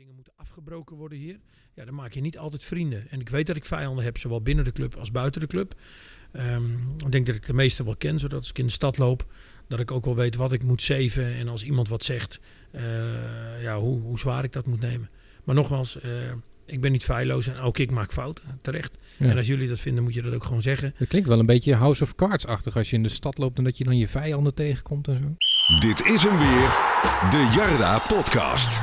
dingen 0.00 0.14
moeten 0.14 0.32
afgebroken 0.36 0.96
worden 0.96 1.18
hier. 1.18 1.38
Ja, 1.74 1.84
dan 1.84 1.94
maak 1.94 2.12
je 2.12 2.20
niet 2.20 2.38
altijd 2.38 2.64
vrienden. 2.64 3.10
En 3.10 3.20
ik 3.20 3.28
weet 3.28 3.46
dat 3.46 3.56
ik 3.56 3.64
vijanden 3.64 4.04
heb, 4.04 4.18
zowel 4.18 4.42
binnen 4.42 4.64
de 4.64 4.72
club 4.72 4.94
als 4.96 5.10
buiten 5.10 5.40
de 5.40 5.46
club. 5.46 5.74
Ehm, 6.32 6.72
ik 6.96 7.12
denk 7.12 7.26
dat 7.26 7.34
ik 7.34 7.46
de 7.46 7.54
meeste 7.54 7.84
wel 7.84 7.96
ken, 7.96 8.18
zodat 8.18 8.38
als 8.38 8.48
ik 8.48 8.58
in 8.58 8.66
de 8.66 8.72
stad 8.72 8.98
loop, 8.98 9.32
dat 9.68 9.80
ik 9.80 9.90
ook 9.90 10.04
wel 10.04 10.16
weet 10.16 10.36
wat 10.36 10.52
ik 10.52 10.62
moet 10.62 10.82
zeven. 10.82 11.34
En 11.34 11.48
als 11.48 11.64
iemand 11.64 11.88
wat 11.88 12.04
zegt, 12.04 12.40
eh, 12.70 12.82
ja, 13.62 13.78
hoe, 13.78 14.00
hoe 14.00 14.18
zwaar 14.18 14.44
ik 14.44 14.52
dat 14.52 14.66
moet 14.66 14.80
nemen. 14.80 15.10
Maar 15.44 15.54
nogmaals, 15.54 16.00
eh, 16.00 16.10
ik 16.66 16.80
ben 16.80 16.92
niet 16.92 17.04
feilloos 17.04 17.46
en 17.46 17.56
ook 17.56 17.78
ik 17.78 17.90
maak 17.90 18.12
fouten, 18.12 18.58
terecht. 18.62 18.98
Ja. 19.16 19.30
En 19.30 19.36
als 19.36 19.46
jullie 19.46 19.68
dat 19.68 19.80
vinden, 19.80 20.02
moet 20.02 20.14
je 20.14 20.22
dat 20.22 20.34
ook 20.34 20.44
gewoon 20.44 20.62
zeggen. 20.62 20.94
Dat 20.98 21.08
klinkt 21.08 21.28
wel 21.28 21.38
een 21.38 21.46
beetje 21.46 21.74
House 21.74 22.02
of 22.02 22.14
Cards-achtig 22.14 22.76
als 22.76 22.90
je 22.90 22.96
in 22.96 23.02
de 23.02 23.08
stad 23.08 23.38
loopt 23.38 23.58
en 23.58 23.64
dat 23.64 23.78
je 23.78 23.84
dan 23.84 23.96
je 23.96 24.08
vijanden 24.08 24.54
tegenkomt 24.54 25.08
en 25.08 25.20
zo. 25.22 25.34
Dit 25.78 26.00
is 26.00 26.22
hem 26.22 26.38
weer, 26.38 26.68
de 27.30 27.52
Jarda 27.56 27.98
Podcast. 27.98 28.82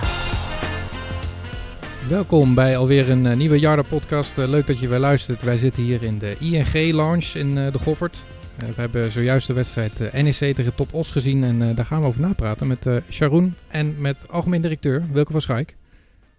Welkom 2.10 2.56
bij 2.56 2.78
alweer 2.78 3.10
een 3.10 3.26
eh, 3.26 3.36
nieuwe 3.36 3.60
Jarda-podcast. 3.60 4.38
Eh, 4.38 4.48
leuk 4.48 4.68
dat 4.68 4.80
je 4.80 4.88
weer 4.88 5.00
luistert. 5.00 5.42
Wij 5.42 5.58
zitten 5.58 5.84
hier 5.84 6.04
in 6.04 6.18
de 6.18 6.36
ING-lounge 6.40 7.40
in 7.40 7.58
eh, 7.58 7.72
de 7.72 7.80
Goffert. 7.80 8.26
We 8.58 8.82
hebben 8.82 9.12
zojuist 9.12 9.48
de 9.48 9.54
wedstrijd 9.54 10.14
NEC 10.14 10.56
tegen 10.56 10.76
Top 10.76 10.94
Os 10.94 11.10
gezien 11.10 11.44
en 11.44 11.76
daar 11.76 11.86
gaan 11.86 12.02
we 12.02 12.08
over 12.08 12.22
napraten 12.22 12.68
met 12.68 12.90
Sharoen 13.10 13.56
en 13.68 14.02
met 14.02 14.26
algemeen 14.30 14.62
directeur 14.62 15.04
Wilke 15.12 15.32
van 15.32 15.42
Schaik. 15.42 15.76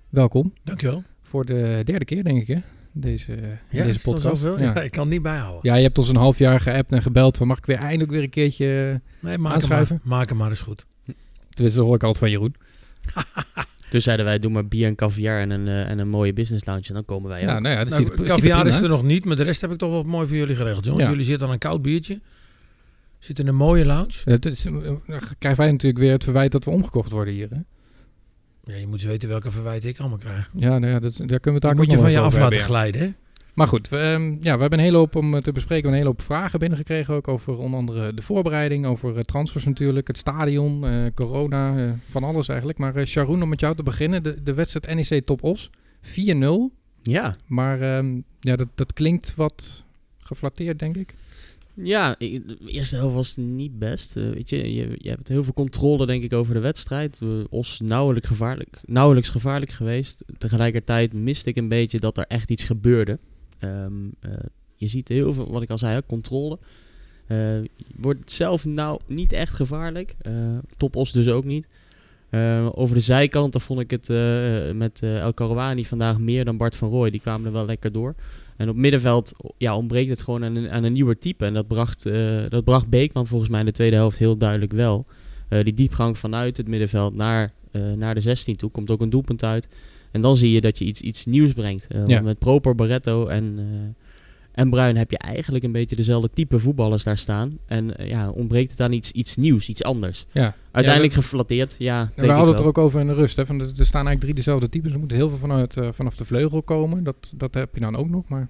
Welkom 0.08 0.52
Dankjewel. 0.64 1.02
voor 1.22 1.44
de 1.44 1.80
derde 1.84 2.04
keer, 2.04 2.24
denk 2.24 2.40
ik, 2.40 2.46
hè? 2.46 2.58
Deze, 2.92 3.38
Ja, 3.70 3.84
deze 3.84 4.00
podcast. 4.00 4.42
Ja. 4.42 4.80
ik 4.80 4.90
kan 4.90 5.02
het 5.02 5.12
niet 5.12 5.22
bijhouden. 5.22 5.60
Ja, 5.62 5.74
je 5.74 5.82
hebt 5.82 5.98
ons 5.98 6.08
een 6.08 6.16
half 6.16 6.38
jaar 6.38 6.60
geappt 6.60 6.92
en 6.92 7.02
gebeld 7.02 7.36
van 7.36 7.46
mag 7.46 7.58
ik 7.58 7.66
weer 7.66 7.78
eindelijk 7.78 8.10
weer 8.10 8.22
een 8.22 8.30
keertje... 8.30 8.66
Nee, 8.66 9.00
maak 9.20 9.32
hem, 9.32 9.40
maar, 9.42 9.52
Aanschuiven? 9.52 10.00
maak 10.02 10.28
hem 10.28 10.38
maar 10.38 10.50
eens 10.50 10.60
goed. 10.60 10.86
Tenminste, 11.50 11.78
dat 11.78 11.86
hoor 11.86 11.94
ik 11.94 12.02
altijd 12.02 12.18
van 12.18 12.30
Jeroen. 12.30 12.54
Dus 13.90 14.04
zeiden 14.04 14.26
wij, 14.26 14.38
doe 14.38 14.50
maar 14.50 14.66
bier 14.68 14.86
en 14.86 14.94
caviar 14.94 15.40
en 15.40 15.50
een, 15.50 15.66
eh, 15.68 15.90
en 15.90 15.98
een 15.98 16.08
mooie 16.08 16.32
business 16.32 16.64
lounge. 16.64 16.84
En 16.88 16.94
dan 16.94 17.04
komen 17.04 17.28
wij 17.28 17.40
Ja, 17.40 17.54
ook. 17.56 17.60
nou 17.62 17.74
ja, 17.74 17.80
dat 17.84 17.88
Nou, 17.92 18.04
ziet, 18.04 18.12
ziet 18.16 18.26
caviar 18.26 18.66
is 18.66 18.74
er 18.76 18.80
uit. 18.82 18.90
nog 18.90 19.02
niet, 19.02 19.24
maar 19.24 19.36
de 19.36 19.42
rest 19.42 19.60
heb 19.60 19.72
ik 19.72 19.78
toch 19.78 19.90
wel 19.90 20.02
mooi 20.02 20.26
voor 20.26 20.36
jullie 20.36 20.56
geregeld. 20.56 20.84
Jongens, 20.84 21.04
Ja. 21.04 21.10
jullie 21.10 21.24
zitten 21.24 21.46
aan 21.46 21.52
een 21.52 21.58
koud 21.58 21.82
biertje. 21.82 22.20
Zitten 23.18 23.44
in 23.44 23.50
een 23.50 23.56
mooie 23.56 23.84
lounge. 23.84 24.12
Het 24.24 24.46
is, 24.46 24.64
eh, 24.66 24.72
dan 24.82 25.00
krijgen 25.38 25.60
wij 25.62 25.70
natuurlijk 25.70 25.98
weer 26.02 26.12
het 26.12 26.24
verwijt 26.24 26.52
dat 26.52 26.64
we 26.64 26.70
omgekocht 26.70 27.10
worden 27.10 27.34
hier. 27.34 27.48
Hè? 27.50 27.58
Ja, 28.72 28.78
je 28.78 28.86
moet 28.86 28.94
eens 28.94 29.04
weten 29.04 29.28
welke 29.28 29.50
verwijten 29.50 29.88
ik 29.88 29.98
allemaal 29.98 30.18
krijg. 30.18 30.50
Ja, 30.54 30.78
nou 30.78 30.92
ja, 30.92 31.00
dat, 31.00 31.16
daar 31.26 31.40
kunnen 31.40 31.60
we 31.60 31.68
het 31.68 31.76
moet 31.76 31.90
je 31.90 31.98
van 31.98 32.10
je 32.10 32.18
af 32.18 32.36
laten 32.38 32.58
glijden, 32.58 33.00
hè? 33.00 33.08
Maar 33.58 33.68
goed, 33.68 33.88
we, 33.88 33.96
ehm, 33.96 34.30
ja, 34.40 34.54
we 34.54 34.60
hebben 34.60 34.78
een 34.78 34.84
hele 34.84 34.96
hoop 34.96 35.16
om 35.16 35.34
eh, 35.34 35.40
te 35.40 35.52
bespreken. 35.52 35.90
We 35.90 35.90
hebben 35.90 35.90
een 35.90 35.96
hele 35.96 36.08
hoop 36.08 36.20
vragen 36.20 36.58
binnengekregen 36.58 37.14
ook 37.14 37.28
over 37.28 37.58
onder 37.58 37.78
andere 37.78 38.14
de 38.14 38.22
voorbereiding, 38.22 38.86
over 38.86 39.16
eh, 39.16 39.22
transfers 39.22 39.64
natuurlijk, 39.64 40.06
het 40.06 40.18
stadion, 40.18 40.86
eh, 40.86 41.04
corona, 41.14 41.94
van 42.10 42.24
alles 42.24 42.48
eigenlijk. 42.48 42.78
Maar 42.78 43.06
Sharoen, 43.06 43.42
om 43.42 43.48
met 43.48 43.60
jou 43.60 43.74
te 43.76 43.82
beginnen, 43.82 44.22
de, 44.22 44.42
de 44.42 44.54
wedstrijd 44.54 45.10
NEC 45.10 45.24
Top 45.24 45.42
Os, 45.42 45.70
4-0. 46.00 46.10
Ja, 47.02 47.34
Maar 47.46 47.80
ehm, 47.80 48.20
ja, 48.40 48.56
dat, 48.56 48.68
dat 48.74 48.92
klinkt 48.92 49.34
wat 49.34 49.84
geflatteerd, 50.18 50.78
denk 50.78 50.96
ik. 50.96 51.14
ja 51.74 52.14
de 52.18 52.56
eerste 52.66 52.96
helft 52.96 53.14
was 53.14 53.36
niet 53.36 53.78
best. 53.78 54.12
Weet 54.12 54.50
je, 54.50 54.74
je, 54.74 54.94
je 54.96 55.08
hebt 55.08 55.28
heel 55.28 55.44
veel 55.44 55.54
controle 55.54 56.06
denk 56.06 56.22
ik 56.22 56.32
over 56.32 56.54
de 56.54 56.60
wedstrijd. 56.60 57.20
Os 57.50 57.80
nauwelijks 57.80 58.28
gevaarlijk, 58.28 58.80
nauwelijks 58.84 59.28
gevaarlijk 59.28 59.70
geweest. 59.70 60.24
Tegelijkertijd 60.38 61.12
miste 61.12 61.48
ik 61.48 61.56
een 61.56 61.68
beetje 61.68 61.98
dat 61.98 62.18
er 62.18 62.24
echt 62.28 62.50
iets 62.50 62.64
gebeurde. 62.64 63.18
Ehm, 63.58 63.92
eh, 64.20 64.30
je 64.74 64.86
ziet 64.86 65.08
heel 65.08 65.32
veel, 65.32 65.50
wat 65.50 65.62
ik 65.62 65.70
al 65.70 65.78
zei, 65.78 65.94
hè, 65.94 66.06
controle. 66.06 66.58
Eh, 67.26 67.58
wordt 67.96 68.32
zelf 68.32 68.64
nou 68.64 69.00
niet 69.06 69.32
echt 69.32 69.54
gevaarlijk. 69.54 70.14
Eh 70.18 70.32
Top 70.76 70.96
Os 70.96 71.12
dus 71.12 71.28
ook 71.28 71.44
niet. 71.44 71.68
Over 72.72 72.94
de 72.94 73.00
zijkanten 73.00 73.60
vond 73.60 73.80
ik 73.80 73.90
het 73.90 74.08
met 74.76 75.02
El 75.02 75.32
Karouani 75.34 75.84
vandaag 75.84 76.18
meer 76.18 76.44
dan 76.44 76.56
Bart 76.56 76.76
van 76.76 76.90
Rooij. 76.90 77.10
Die 77.10 77.20
kwamen 77.20 77.46
er 77.46 77.52
wel 77.52 77.66
lekker 77.66 77.92
door. 77.92 78.14
En 78.56 78.68
op 78.68 78.76
middenveld 78.76 79.32
ja, 79.58 79.76
ontbreekt 79.76 80.10
het 80.10 80.22
gewoon 80.22 80.44
aan 80.44 80.54
een, 80.54 80.70
aan 80.70 80.84
een 80.84 80.92
nieuwer 80.92 81.18
type. 81.18 81.44
En 81.44 81.54
dat 81.54 81.66
bracht, 81.66 82.02
dat 82.48 82.64
bracht 82.64 82.88
Beekman 82.88 83.26
volgens 83.26 83.50
mij 83.50 83.60
in 83.60 83.66
de 83.66 83.72
tweede 83.72 83.96
helft 83.96 84.18
heel 84.18 84.36
duidelijk 84.36 84.72
wel. 84.72 85.06
Die 85.48 85.74
diepgang 85.74 86.18
vanuit 86.18 86.56
het 86.56 86.68
middenveld 86.68 87.14
naar, 87.14 87.52
naar 87.96 88.14
de 88.14 88.20
16 88.20 88.56
toe 88.56 88.70
komt 88.70 88.90
ook 88.90 89.00
een 89.00 89.10
doelpunt 89.10 89.44
uit. 89.44 89.68
En 90.10 90.20
dan 90.20 90.36
zie 90.36 90.52
je 90.52 90.60
dat 90.60 90.78
je 90.78 90.84
iets, 90.84 91.00
iets 91.00 91.26
nieuws 91.26 91.52
brengt. 91.52 91.86
Eh, 91.86 92.06
Ja. 92.06 92.20
Met 92.20 92.38
Proper, 92.38 92.74
Barretto 92.74 93.26
en, 93.26 93.54
eh, 93.58 94.04
en 94.52 94.70
Bruin 94.70 94.96
heb 94.96 95.10
je 95.10 95.18
eigenlijk 95.18 95.64
een 95.64 95.72
beetje 95.72 95.96
dezelfde 95.96 96.30
type 96.34 96.58
voetballers 96.58 97.04
daar 97.04 97.18
staan. 97.18 97.58
En 97.66 97.96
eh, 97.96 98.08
ja, 98.08 98.30
ontbreekt 98.30 98.70
het 98.70 98.80
aan 98.80 98.92
iets, 98.92 99.12
iets 99.12 99.36
nieuws, 99.36 99.68
iets 99.68 99.82
anders. 99.82 100.26
Ja. 100.32 100.54
Uiteindelijk 100.70 101.14
Ja, 101.14 101.20
geflatteerd, 101.20 101.76
ja. 101.78 102.04
we 102.04 102.12
denk 102.14 102.28
ik 102.28 102.34
hadden 102.34 102.54
het 102.54 102.62
er 102.62 102.68
ook 102.68 102.78
over 102.78 103.00
in 103.00 103.06
de 103.06 103.12
rust. 103.14 103.36
Hè, 103.36 103.46
van, 103.46 103.60
er 103.60 103.66
staan 103.66 104.06
eigenlijk 104.06 104.20
drie 104.20 104.34
dezelfde 104.34 104.68
types. 104.68 104.92
Er 104.92 104.98
moet 104.98 105.12
heel 105.12 105.28
veel 105.28 105.38
vanuit, 105.38 105.76
vanaf 105.90 106.16
de 106.16 106.24
vleugel 106.24 106.62
komen. 106.62 107.04
Dat, 107.04 107.32
dat 107.36 107.54
heb 107.54 107.74
je 107.74 107.80
dan 107.80 107.96
ook 107.96 108.08
nog. 108.08 108.28
Maar 108.28 108.48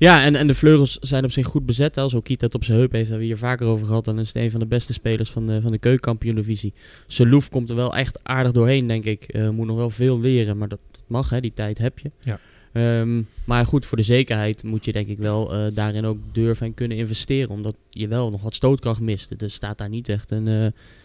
Ja, 0.00 0.24
en, 0.24 0.34
en 0.34 0.46
de 0.46 0.54
vleugels 0.54 0.98
zijn 1.00 1.24
op 1.24 1.30
zich 1.30 1.46
goed 1.46 1.66
bezet. 1.66 1.96
Als 1.96 2.14
Okita 2.14 2.46
het 2.46 2.54
op 2.54 2.64
zijn 2.64 2.78
heup 2.78 2.92
heeft, 2.92 3.08
hebben 3.08 3.26
we 3.26 3.32
hier 3.32 3.42
vaker 3.42 3.66
over 3.66 3.86
gehad. 3.86 4.04
Dan 4.04 4.18
is 4.18 4.26
het 4.26 4.36
een 4.36 4.50
van 4.50 4.60
de 4.60 4.66
beste 4.66 4.92
spelers 4.92 5.30
van 5.30 5.46
de, 5.46 5.60
van 5.60 5.72
de 5.72 5.78
keukenkampioen-divisie. 5.78 6.72
Selouf 7.06 7.48
komt 7.48 7.70
er 7.70 7.76
wel 7.76 7.96
echt 7.96 8.20
aardig 8.22 8.52
doorheen, 8.52 8.86
denk 8.86 9.04
ik. 9.04 9.22
Eh, 9.22 9.48
moet 9.48 9.66
nog 9.66 9.76
wel 9.76 9.90
veel 9.90 10.20
leren, 10.20 10.58
maar 10.58 10.68
dat, 10.68 10.78
dat 10.90 11.02
mag, 11.06 11.30
hè. 11.30 11.40
die 11.40 11.52
tijd 11.54 11.78
heb 11.78 11.98
je. 11.98 12.10
Ja. 12.20 12.38
Ehm, 12.72 13.22
maar 13.44 13.66
goed, 13.66 13.86
voor 13.86 13.96
de 13.96 14.02
zekerheid 14.02 14.62
moet 14.62 14.84
je 14.84 14.92
denk 14.92 15.08
ik 15.08 15.18
wel 15.18 15.54
eh, 15.54 15.74
daarin 15.74 16.04
ook 16.04 16.18
durven 16.32 16.66
en 16.66 16.74
kunnen 16.74 16.96
investeren. 16.96 17.50
Omdat 17.50 17.76
je 17.90 18.08
wel 18.08 18.30
nog 18.30 18.42
wat 18.42 18.54
stootkracht 18.54 19.00
mist. 19.00 19.42
Er 19.42 19.50
staat 19.50 19.78
daar 19.78 19.88
niet 19.88 20.08
echt 20.08 20.30
een, 20.30 20.48
eh, 20.48 20.64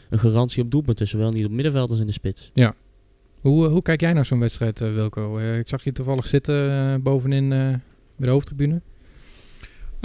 een 0.10 0.20
garantie 0.20 0.64
op 0.64 0.72
doelpunten. 0.72 1.08
Zowel 1.08 1.32
niet 1.32 1.46
op 1.46 1.52
middenveld 1.52 1.90
als 1.90 2.00
in 2.00 2.06
de 2.06 2.12
spits. 2.12 2.52
hoe, 3.42 3.66
eh, 3.66 3.72
hoe 3.72 3.82
kijk 3.82 4.02
jij 4.02 4.14
naar 4.14 4.26
zo'n 4.26 4.40
wedstrijd, 4.40 4.80
Wilco? 4.80 5.40
Ik 5.40 5.68
zag 5.68 5.84
je 5.84 5.92
toevallig 5.92 6.28
zitten 6.28 7.02
bovenin 7.04 7.82
bij 8.16 8.28
de 8.28 8.34
hoofdtribune. 8.34 8.82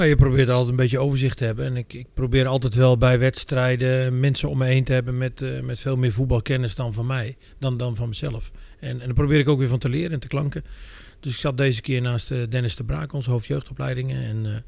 Nou, 0.01 0.13
je 0.13 0.17
probeert 0.17 0.49
altijd 0.49 0.69
een 0.69 0.77
beetje 0.77 0.99
overzicht 0.99 1.37
te 1.37 1.45
hebben. 1.45 1.67
En 1.67 1.77
ik, 1.77 1.93
ik 1.93 2.07
probeer 2.15 2.47
altijd 2.47 2.75
wel 2.75 2.99
bij 2.99 3.19
wedstrijden 3.19 4.21
mensen 4.21 4.49
om 4.49 4.59
me 4.59 4.65
heen 4.65 4.85
te 4.85 4.93
hebben 4.93 5.19
met, 5.19 5.43
eh, 5.43 5.61
met 5.61 5.81
veel 5.81 5.97
meer 5.97 6.13
voetbalkennis 6.13 6.75
dan 6.75 6.93
van 6.93 7.07
mij. 7.07 7.37
Dan, 7.59 7.77
dan 7.77 7.97
van 7.97 8.09
mezelf. 8.09 8.51
En, 8.81 9.01
en 9.01 9.07
daar 9.07 9.15
probeer 9.15 9.39
ik 9.39 9.49
ook 9.49 9.59
weer 9.59 9.69
van 9.69 9.79
te 9.79 9.89
leren 9.89 10.13
en 10.13 10.21
te 10.21 10.27
klanken. 10.27 10.65
Dus 11.21 11.33
ik 11.33 11.39
zat 11.39 11.57
deze 11.57 11.81
keer 11.81 12.03
naast 12.03 12.31
eh, 12.31 12.39
Dennis 12.49 12.77
de 12.77 12.85
Braak, 12.85 13.13
onze 13.13 13.31
hoofdjeugdopleidingen. 13.31 14.25
En 14.25 14.55
eh, 14.55 14.61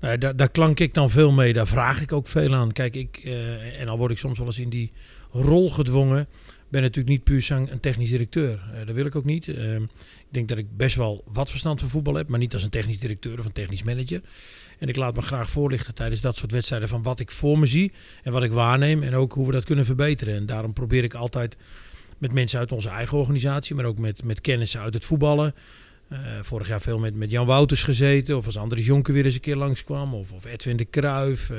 nou 0.00 0.18
daar, 0.18 0.36
daar 0.36 0.50
klank 0.50 0.80
ik 0.80 0.94
dan 0.94 1.10
veel 1.10 1.32
mee. 1.32 1.52
Daar 1.52 1.66
vraag 1.66 2.00
ik 2.00 2.12
ook 2.12 2.28
veel 2.28 2.54
aan. 2.54 2.72
Kijk, 2.72 2.96
ik, 2.96 3.16
en 3.78 3.88
al 3.88 3.98
word 3.98 4.10
ik 4.10 4.18
soms 4.18 4.38
wel 4.38 4.46
eens 4.46 4.58
in 4.58 4.68
die 4.68 4.92
rol 5.30 5.70
gedwongen. 5.70 6.28
Ben 6.68 6.82
natuurlijk 6.82 7.08
niet 7.08 7.24
puur 7.24 7.42
zang 7.42 7.70
een 7.70 7.80
technisch 7.80 8.10
directeur. 8.10 8.62
Eh, 8.74 8.86
dat 8.86 8.94
wil 8.94 9.06
ik 9.06 9.16
ook 9.16 9.24
niet. 9.24 9.48
Eh, 9.48 9.74
ik 9.74 10.28
denk 10.28 10.48
dat 10.48 10.58
ik 10.58 10.76
best 10.76 10.96
wel 10.96 11.24
wat 11.26 11.50
verstand 11.50 11.80
van 11.80 11.88
voetbal 11.88 12.14
heb, 12.14 12.28
maar 12.28 12.38
niet 12.38 12.52
als 12.52 12.62
een 12.62 12.70
technisch 12.70 12.98
directeur 12.98 13.38
of 13.38 13.44
een 13.44 13.52
technisch 13.52 13.82
manager. 13.82 14.20
En 14.78 14.88
ik 14.88 14.96
laat 14.96 15.14
me 15.14 15.20
graag 15.20 15.50
voorlichten 15.50 15.94
tijdens 15.94 16.20
dat 16.20 16.36
soort 16.36 16.52
wedstrijden 16.52 16.88
van 16.88 17.02
wat 17.02 17.20
ik 17.20 17.30
voor 17.30 17.58
me 17.58 17.66
zie 17.66 17.92
en 18.22 18.32
wat 18.32 18.42
ik 18.42 18.52
waarneem 18.52 19.02
en 19.02 19.14
ook 19.14 19.32
hoe 19.32 19.46
we 19.46 19.52
dat 19.52 19.64
kunnen 19.64 19.84
verbeteren. 19.84 20.34
En 20.34 20.46
daarom 20.46 20.72
probeer 20.72 21.04
ik 21.04 21.14
altijd 21.14 21.56
met 22.18 22.32
mensen 22.32 22.58
uit 22.58 22.72
onze 22.72 22.88
eigen 22.88 23.18
organisatie, 23.18 23.74
maar 23.74 23.84
ook 23.84 23.98
met, 23.98 24.24
met 24.24 24.40
kennissen 24.40 24.80
uit 24.80 24.94
het 24.94 25.04
voetballen. 25.04 25.54
Eh, 26.08 26.18
vorig 26.40 26.68
jaar 26.68 26.80
veel 26.80 26.98
met, 26.98 27.14
met 27.14 27.30
Jan 27.30 27.46
Wouters 27.46 27.82
gezeten, 27.82 28.36
of 28.36 28.46
als 28.46 28.56
Andries 28.56 28.86
Jonker 28.86 29.12
weer 29.14 29.24
eens 29.24 29.34
een 29.34 29.40
keer 29.40 29.56
langskwam, 29.56 30.14
of, 30.14 30.32
of 30.32 30.44
Edwin 30.44 30.76
de 30.76 30.84
Kruijf. 30.84 31.50
Eh, 31.50 31.58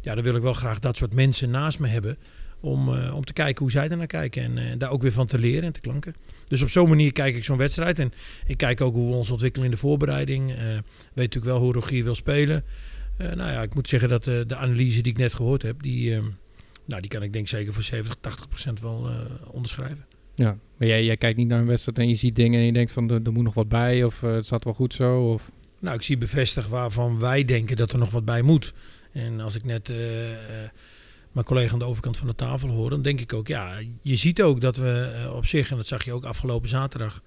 ja, 0.00 0.14
dan 0.14 0.24
wil 0.24 0.34
ik 0.34 0.42
wel 0.42 0.52
graag 0.52 0.78
dat 0.78 0.96
soort 0.96 1.14
mensen 1.14 1.50
naast 1.50 1.78
me 1.78 1.88
hebben 1.88 2.18
om, 2.60 2.94
eh, 2.94 3.14
om 3.14 3.24
te 3.24 3.32
kijken 3.32 3.62
hoe 3.62 3.70
zij 3.70 3.88
er 3.88 3.96
naar 3.96 4.06
kijken 4.06 4.42
en 4.42 4.58
eh, 4.58 4.78
daar 4.78 4.90
ook 4.90 5.02
weer 5.02 5.12
van 5.12 5.26
te 5.26 5.38
leren 5.38 5.62
en 5.62 5.72
te 5.72 5.80
klanken. 5.80 6.14
Dus 6.44 6.62
op 6.62 6.68
zo'n 6.68 6.88
manier 6.88 7.12
kijk 7.12 7.36
ik 7.36 7.44
zo'n 7.44 7.56
wedstrijd 7.56 7.98
en 7.98 8.12
ik 8.46 8.56
kijk 8.56 8.80
ook 8.80 8.94
hoe 8.94 9.10
we 9.10 9.16
ons 9.16 9.30
ontwikkelen 9.30 9.66
in 9.66 9.72
de 9.72 9.80
voorbereiding. 9.80 10.50
Eh, 10.50 10.56
weet 10.56 10.82
natuurlijk 11.14 11.44
wel 11.44 11.58
hoe 11.58 11.72
Rogier 11.72 12.04
wil 12.04 12.14
spelen. 12.14 12.64
Nou 13.18 13.50
ja, 13.50 13.62
ik 13.62 13.74
moet 13.74 13.88
zeggen 13.88 14.08
dat 14.08 14.24
de 14.24 14.56
analyse 14.56 15.02
die 15.02 15.12
ik 15.12 15.18
net 15.18 15.34
gehoord 15.34 15.62
heb, 15.62 15.82
die, 15.82 16.14
eh, 16.14 16.22
nou, 16.84 17.00
die 17.00 17.10
kan 17.10 17.22
ik 17.22 17.32
denk 17.32 17.48
zeker 17.48 17.72
voor 17.72 17.82
70, 17.82 18.16
80 18.20 18.48
procent 18.48 18.80
wel 18.80 19.08
onderschrijven. 19.50 20.06
Ja, 20.34 20.58
maar 20.76 20.88
jij, 20.88 21.04
jij 21.04 21.16
kijkt 21.16 21.38
niet 21.38 21.48
naar 21.48 21.60
een 21.60 21.66
wedstrijd 21.66 21.98
en 21.98 22.08
je 22.08 22.14
ziet 22.14 22.36
dingen 22.36 22.60
en 22.60 22.66
je 22.66 22.72
denkt 22.72 22.92
van 22.92 23.10
er, 23.10 23.20
er 23.24 23.32
moet 23.32 23.44
nog 23.44 23.54
wat 23.54 23.68
bij 23.68 24.04
of 24.04 24.20
het 24.20 24.46
staat 24.46 24.64
wel 24.64 24.74
goed 24.74 24.94
zo. 24.94 25.32
Of... 25.32 25.50
Nou, 25.78 25.96
ik 25.96 26.02
zie 26.02 26.18
bevestigd 26.18 26.68
waarvan 26.68 27.18
wij 27.18 27.44
denken 27.44 27.76
dat 27.76 27.92
er 27.92 27.98
nog 27.98 28.10
wat 28.10 28.24
bij 28.24 28.42
moet. 28.42 28.74
En 29.12 29.40
als 29.40 29.54
ik 29.54 29.64
net 29.64 29.92
mijn 31.38 31.50
collega 31.50 31.72
aan 31.72 31.78
de 31.78 31.84
overkant 31.84 32.16
van 32.16 32.26
de 32.26 32.34
tafel 32.34 32.68
hoor, 32.68 32.90
dan 32.90 33.02
denk 33.02 33.20
ik 33.20 33.32
ook, 33.32 33.48
ja, 33.48 33.78
je 34.02 34.16
ziet 34.16 34.42
ook 34.42 34.60
dat 34.60 34.76
we 34.76 35.12
eh, 35.14 35.34
op 35.34 35.46
zich, 35.46 35.70
en 35.70 35.76
dat 35.76 35.86
zag 35.86 36.04
je 36.04 36.12
ook 36.12 36.24
afgelopen 36.24 36.68
zaterdag, 36.68 37.22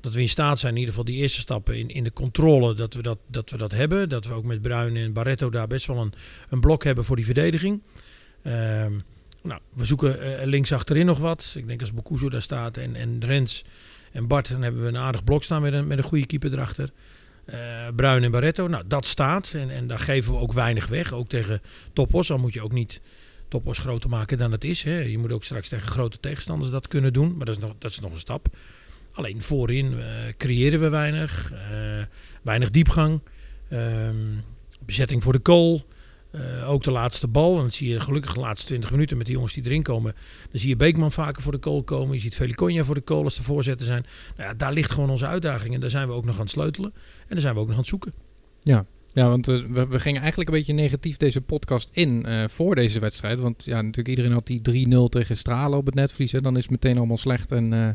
dat 0.00 0.14
we 0.14 0.20
in 0.20 0.28
staat 0.28 0.58
zijn, 0.58 0.72
in 0.72 0.78
ieder 0.78 0.94
geval 0.94 1.12
die 1.12 1.20
eerste 1.20 1.40
stappen 1.40 1.78
in, 1.78 1.88
in 1.88 2.04
de 2.04 2.12
controle, 2.12 2.74
dat 2.74 2.94
we 2.94 3.02
dat, 3.02 3.18
dat 3.26 3.50
we 3.50 3.56
dat 3.56 3.72
hebben. 3.72 4.08
Dat 4.08 4.26
we 4.26 4.32
ook 4.32 4.44
met 4.44 4.62
Bruin 4.62 4.96
en 4.96 5.12
Barretto 5.12 5.50
daar 5.50 5.66
best 5.66 5.86
wel 5.86 5.96
een, 5.96 6.12
een 6.48 6.60
blok 6.60 6.84
hebben 6.84 7.04
voor 7.04 7.16
die 7.16 7.24
verdediging. 7.24 7.82
Ehm, 8.42 8.92
nou, 9.42 9.60
we 9.74 9.84
zoeken 9.84 10.38
eh, 10.38 10.46
links 10.46 10.72
achterin 10.72 11.06
nog 11.06 11.18
wat. 11.18 11.54
Ik 11.56 11.66
denk 11.66 11.80
als 11.80 11.92
Bokuzo 11.92 12.28
daar 12.28 12.42
staat 12.42 12.76
en, 12.76 12.96
en 12.96 13.24
Rens 13.24 13.64
en 14.12 14.26
Bart, 14.26 14.50
dan 14.50 14.62
hebben 14.62 14.82
we 14.82 14.88
een 14.88 14.98
aardig 14.98 15.24
blok 15.24 15.42
staan 15.42 15.62
met 15.62 15.72
een, 15.72 15.86
met 15.86 15.98
een 15.98 16.04
goede 16.04 16.26
keeper 16.26 16.52
erachter. 16.52 16.90
Eh, 17.44 17.58
Bruin 17.96 18.22
en 18.22 18.30
Barretto, 18.30 18.68
nou 18.68 18.84
dat 18.86 19.06
staat. 19.06 19.52
En, 19.54 19.70
en 19.70 19.86
daar 19.86 19.98
geven 19.98 20.32
we 20.32 20.38
ook 20.38 20.52
weinig 20.52 20.86
weg. 20.86 21.12
Ook 21.12 21.28
tegen 21.28 21.62
Topos, 21.92 22.26
dan 22.26 22.40
moet 22.40 22.52
je 22.52 22.62
ook 22.62 22.72
niet 22.72 23.00
Topos 23.52 23.78
groter 23.78 24.10
maken 24.10 24.38
dan 24.38 24.52
het 24.52 24.64
is. 24.64 24.82
Hè. 24.82 24.98
Je 25.00 25.18
moet 25.18 25.32
ook 25.32 25.44
straks 25.44 25.68
tegen 25.68 25.88
grote 25.88 26.20
tegenstanders 26.20 26.70
dat 26.70 26.88
kunnen 26.88 27.12
doen. 27.12 27.36
Maar 27.36 27.46
dat 27.46 27.54
is 27.56 27.60
nog, 27.60 27.74
dat 27.78 27.90
is 27.90 28.00
nog 28.00 28.12
een 28.12 28.18
stap. 28.18 28.46
Alleen 29.12 29.42
voorin 29.42 30.00
eh, 30.00 30.06
creëren 30.36 30.80
we 30.80 30.88
weinig. 30.88 31.52
eh, 31.52 32.02
weinig 32.42 32.70
diepgang. 32.70 33.20
Ehm, 33.68 34.16
bezetting 34.86 35.22
voor 35.22 35.32
de 35.32 35.40
goal. 35.42 35.86
Eh, 36.30 36.70
ook 36.70 36.82
de 36.82 36.90
laatste 36.90 37.28
bal. 37.28 37.54
En 37.54 37.60
dan 37.60 37.70
zie 37.70 37.88
je 37.88 38.00
gelukkig 38.00 38.34
de 38.34 38.40
laatste 38.40 38.66
20 38.66 38.90
minuten 38.90 39.16
met 39.16 39.26
die 39.26 39.34
jongens 39.34 39.54
die 39.54 39.64
erin 39.64 39.82
komen. 39.82 40.14
Dan 40.50 40.60
zie 40.60 40.68
je 40.68 40.76
Beekman 40.76 41.12
vaker 41.12 41.42
voor 41.42 41.52
de 41.52 41.58
goal 41.60 41.82
komen. 41.82 42.14
Je 42.14 42.20
ziet 42.20 42.34
Feliconia 42.34 42.84
voor 42.84 42.94
de 42.94 43.02
goal 43.04 43.24
als 43.24 43.36
de 43.36 43.42
voorzetten 43.42 43.86
zijn. 43.86 44.06
Nou 44.36 44.48
ja, 44.48 44.54
daar 44.54 44.72
ligt 44.72 44.90
gewoon 44.90 45.10
onze 45.10 45.26
uitdaging. 45.26 45.74
En 45.74 45.80
daar 45.80 45.90
zijn 45.90 46.08
we 46.08 46.14
ook 46.14 46.24
nog 46.24 46.34
aan 46.34 46.40
het 46.40 46.50
sleutelen. 46.50 46.92
En 46.94 47.28
daar 47.28 47.40
zijn 47.40 47.54
we 47.54 47.60
ook 47.60 47.66
nog 47.66 47.74
aan 47.74 47.80
het 47.80 47.90
zoeken. 47.90 48.12
Ja, 48.62 48.86
want 49.12 49.48
eh, 49.48 49.58
we, 49.70 49.86
we 49.86 50.00
gingen 50.00 50.20
eigenlijk 50.20 50.50
een 50.50 50.56
beetje 50.56 50.72
negatief 50.72 51.16
deze 51.16 51.40
podcast 51.40 51.88
in 51.92 52.26
eh, 52.26 52.44
voor 52.48 52.74
deze 52.74 53.00
wedstrijd. 53.00 53.38
Want 53.40 53.64
ja, 53.64 53.74
natuurlijk 53.74 54.08
iedereen 54.08 54.32
had 54.32 54.46
die 54.46 54.88
3-0 54.88 55.08
tegen 55.08 55.36
Stralen 55.36 55.78
op 55.78 55.86
het 55.86 55.94
netvlies. 55.94 56.32
hè. 56.32 56.40
Dan 56.40 56.56
is 56.56 56.62
het 56.62 56.70
meteen 56.70 56.96
allemaal 56.98 57.16
slecht 57.16 57.52
en, 57.52 57.72
eh, 57.72 57.86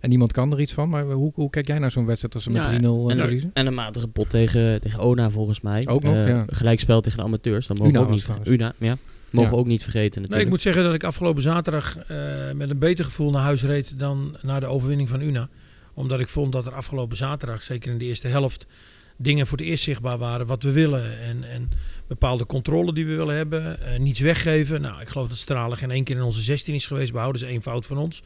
en 0.00 0.08
niemand 0.08 0.32
kan 0.32 0.52
er 0.52 0.60
iets 0.60 0.72
van. 0.72 0.88
Maar 0.88 1.04
hoe, 1.10 1.32
hoe 1.34 1.50
kijk 1.50 1.66
jij 1.66 1.78
naar 1.78 1.90
zo'n 1.90 2.06
wedstrijd 2.06 2.34
als 2.34 2.42
ze 2.42 2.50
met 2.50 2.60
Ja, 2.64 2.70
3-0 2.70 3.10
en, 3.10 3.16
verliezen? 3.16 3.50
en 3.52 3.66
een 3.66 3.74
matige 3.74 4.08
pot 4.08 4.30
tegen, 4.30 4.80
tegen 4.80 5.00
Ona 5.00 5.30
volgens 5.30 5.60
mij. 5.60 5.86
Ook 5.88 6.02
nog, 6.02 6.14
Eh, 6.14 6.28
ja. 6.28 6.44
Gelijkspel 6.46 7.00
tegen 7.00 7.18
de 7.18 7.24
amateurs. 7.24 7.66
Dan 7.66 7.76
mogen 7.76 7.92
Una 7.92 8.00
we 8.02 8.06
ook 8.08 8.14
niet, 8.14 8.22
trouwens. 8.22 8.50
Una, 8.50 8.74
ja, 8.78 8.96
mogen 9.30 9.50
Ja. 9.50 9.56
we 9.56 9.60
ook 9.62 9.66
niet 9.66 9.82
vergeten 9.82 10.10
Nee, 10.10 10.20
natuurlijk. 10.20 10.42
ik 10.42 10.48
moet 10.50 10.60
zeggen 10.60 10.82
dat 10.84 10.94
ik 10.94 11.04
afgelopen 11.04 11.42
zaterdag 11.42 11.98
eh, 11.98 12.16
met 12.54 12.70
een 12.70 12.78
beter 12.78 13.04
gevoel 13.04 13.30
naar 13.30 13.42
huis 13.42 13.62
reed 13.62 13.98
dan 13.98 14.36
naar 14.42 14.60
de 14.60 14.66
overwinning 14.66 15.08
van 15.08 15.20
Una. 15.20 15.48
Omdat 15.94 16.20
ik 16.20 16.28
vond 16.28 16.52
dat 16.52 16.66
er 16.66 16.72
afgelopen 16.74 17.16
zaterdag, 17.16 17.62
zeker 17.62 17.92
in 17.92 17.98
de 17.98 18.04
eerste 18.04 18.28
helft, 18.28 18.66
dingen 19.16 19.46
voor 19.46 19.58
het 19.58 19.66
eerst 19.66 19.84
zichtbaar 19.84 20.18
waren 20.18 20.46
wat 20.46 20.62
we 20.62 20.72
willen. 20.72 21.20
En, 21.20 21.50
en 21.50 21.70
bepaalde 22.06 22.46
controle 22.46 22.92
die 22.92 23.06
we 23.06 23.14
willen 23.14 23.36
hebben. 23.36 23.80
eh, 23.82 23.98
niets 23.98 24.20
weggeven. 24.20 24.80
Nou, 24.80 25.00
ik 25.00 25.08
geloof 25.08 25.28
dat 25.28 25.36
Stralen 25.36 25.76
geen 25.78 25.90
één 25.90 26.04
keer 26.04 26.16
in 26.16 26.22
onze 26.22 26.40
16 26.40 26.74
is 26.74 26.86
geweest. 26.86 27.12
Behouden 27.12 27.40
ze 27.40 27.46
één 27.46 27.62
fout 27.62 27.86
van 27.86 27.98
ons. 27.98 28.22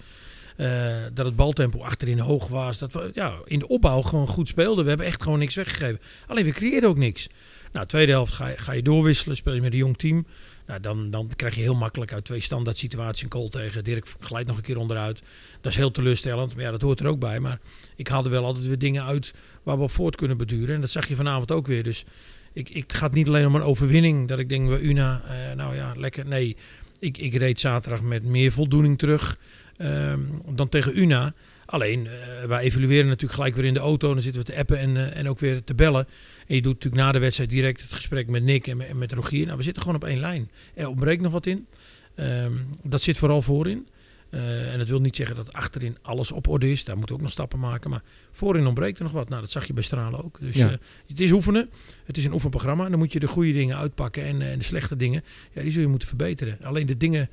Eh, 0.56 0.96
dat 1.14 1.26
het 1.26 1.37
baltempo 1.37 1.79
achterin 1.82 2.19
hoog 2.19 2.49
was. 2.49 2.79
Dat 2.79 2.93
we 2.93 3.11
ja, 3.14 3.35
in 3.44 3.58
de 3.58 3.69
opbouw 3.69 4.02
gewoon 4.02 4.29
goed 4.29 4.49
speelden. 4.49 4.82
We 4.82 4.88
hebben 4.88 5.06
echt 5.06 5.23
gewoon 5.23 5.38
niks 5.38 5.55
weggegeven. 5.55 6.00
Alleen 6.26 6.44
we 6.44 6.50
creëerden 6.50 6.90
ook 6.90 6.99
niks. 6.99 7.29
Nou, 7.73 7.87
tweede 7.87 8.12
helft 8.12 8.32
ga 8.32 8.49
je, 8.49 8.56
ga 8.56 8.73
je 8.73 8.82
doorwisselen. 8.82 9.37
Speel 9.37 9.55
je 9.55 9.61
met 9.61 9.73
een 9.73 9.79
jong 9.79 9.96
team. 9.96 10.26
Nou, 10.69 10.81
dan, 10.81 11.11
dan 11.11 11.31
krijg 11.37 11.55
je 11.55 11.61
heel 11.61 11.75
makkelijk 11.75 12.12
uit 12.12 12.25
twee 12.25 12.41
standaard 12.41 12.79
situaties 12.79 13.23
een 13.23 13.32
goal 13.32 13.49
tegen. 13.49 13.85
Dirk 13.85 14.06
glijdt 14.20 14.49
nog 14.49 14.56
een 14.56 14.62
keer 14.62 14.79
onderuit. 14.79 15.23
Dat 15.61 15.73
is 15.73 15.79
heel 15.79 15.91
teleurstellend. 15.91 16.55
Maar 16.55 16.65
ja, 16.65 16.70
dat 16.70 16.82
hoort 16.82 17.00
er 17.00 17.06
ook 17.06 17.19
bij. 17.19 17.41
Maar 17.41 17.59
ik 17.97 18.09
haalde 18.09 18.29
wel 18.29 18.44
altijd 18.44 18.67
weer 18.67 18.79
dingen 18.79 19.05
uit 19.05 19.35
waar 19.62 19.76
we 19.76 19.82
op 19.82 19.91
voort 19.91 20.17
kunnen 20.17 20.37
beduren. 20.37 20.75
En 20.75 20.81
dat 20.81 20.91
zag 20.91 21.09
je 21.09 21.17
vanavond 21.17 21.53
ook 21.53 21.67
weer. 21.67 21.82
Dus 21.82 22.05
ik, 22.53 22.69
ik, 22.69 22.82
het 22.82 22.94
gaat 22.94 23.15
niet 23.15 23.29
alleen 23.29 23.47
om 23.47 23.55
een 23.55 23.62
overwinning. 23.62 24.29
Dat 24.29 24.38
ik 24.38 24.49
denk, 24.49 24.69
bij 24.69 24.81
Una, 24.81 25.23
eh, 25.29 25.56
nou 25.56 25.75
ja, 25.75 25.93
lekker. 25.97 26.26
Nee, 26.26 26.56
ik, 26.99 27.19
ik 27.19 27.35
reed 27.35 27.61
zaterdag 27.61 28.03
met 28.03 28.25
meer 28.25 28.53
voldoening 28.53 28.99
terug 28.99 29.38
ehm, 29.76 30.21
dan 30.47 30.69
tegen 30.69 30.99
Una. 30.99 31.35
Alleen, 31.67 32.06
eh, 32.06 32.44
wij 32.47 32.62
evalueren 32.62 33.06
natuurlijk 33.06 33.35
gelijk 33.35 33.55
weer 33.55 33.64
in 33.64 33.75
de 33.75 33.81
auto. 33.81 34.12
Dan 34.12 34.23
zitten 34.23 34.43
we 34.43 34.53
te 34.53 34.59
appen 34.59 34.79
en, 34.79 34.97
eh, 34.97 35.19
en 35.19 35.29
ook 35.29 35.38
weer 35.38 35.64
te 35.64 35.75
bellen. 35.75 36.06
En 36.49 36.55
je 36.55 36.62
doet 36.62 36.73
natuurlijk 36.75 37.03
na 37.03 37.12
de 37.12 37.19
wedstrijd 37.19 37.50
direct 37.50 37.81
het 37.83 37.93
gesprek 37.93 38.29
met 38.31 38.43
Nick 38.43 38.67
en 38.67 38.77
met, 38.77 38.87
en 38.89 38.99
met 38.99 39.12
Rogier. 39.12 39.45
Nou, 39.47 39.56
we 39.59 39.62
zitten 39.62 39.83
gewoon 39.83 39.97
op 40.03 40.09
één 40.09 40.19
lijn. 40.21 40.50
Er 40.75 40.89
ontbreekt 40.89 41.23
nog 41.23 41.33
wat 41.33 41.47
in. 41.47 41.67
Ehm, 42.15 42.53
dat 42.83 43.03
zit 43.03 43.19
vooral 43.19 43.43
voorin. 43.43 43.89
Eh, 44.31 44.73
en 44.73 44.79
dat 44.79 44.89
wil 44.89 45.00
niet 45.00 45.17
zeggen 45.17 45.37
dat 45.37 45.53
achterin 45.53 45.97
alles 46.03 46.33
op 46.33 46.49
orde 46.49 46.71
is. 46.71 46.85
Daar 46.85 46.97
moeten 46.97 47.15
we 47.15 47.21
ook 47.21 47.27
nog 47.27 47.35
stappen 47.37 47.59
maken. 47.59 47.91
Maar 47.91 48.03
voorin 48.31 48.67
ontbreekt 48.67 48.99
er 48.99 49.05
nog 49.05 49.12
wat. 49.12 49.29
Nou, 49.29 49.41
dat 49.41 49.50
zag 49.50 49.67
je 49.67 49.73
bij 49.73 49.83
Stralen 49.83 50.25
ook. 50.25 50.39
Dus 50.41 50.55
Ja. 50.55 50.67
eh, 50.71 50.77
het 51.06 51.21
is 51.21 51.31
oefenen. 51.31 51.71
Het 52.05 52.17
is 52.17 52.25
een 52.25 52.33
oefenprogramma. 52.33 52.85
En 52.85 52.91
dan 52.91 52.99
moet 52.99 53.12
je 53.12 53.21
de 53.21 53.29
goede 53.29 53.53
dingen 53.53 53.77
uitpakken. 53.77 54.25
En, 54.25 54.43
eh, 54.43 54.53
en 54.53 54.59
de 54.59 54.65
slechte 54.65 54.97
dingen, 54.97 55.25
ja, 55.53 55.62
die 55.62 55.73
zul 55.73 55.83
je 55.83 55.89
moeten 55.89 56.09
verbeteren. 56.09 56.59
Alleen 56.62 56.87
de 56.87 56.97
dingen 56.97 57.29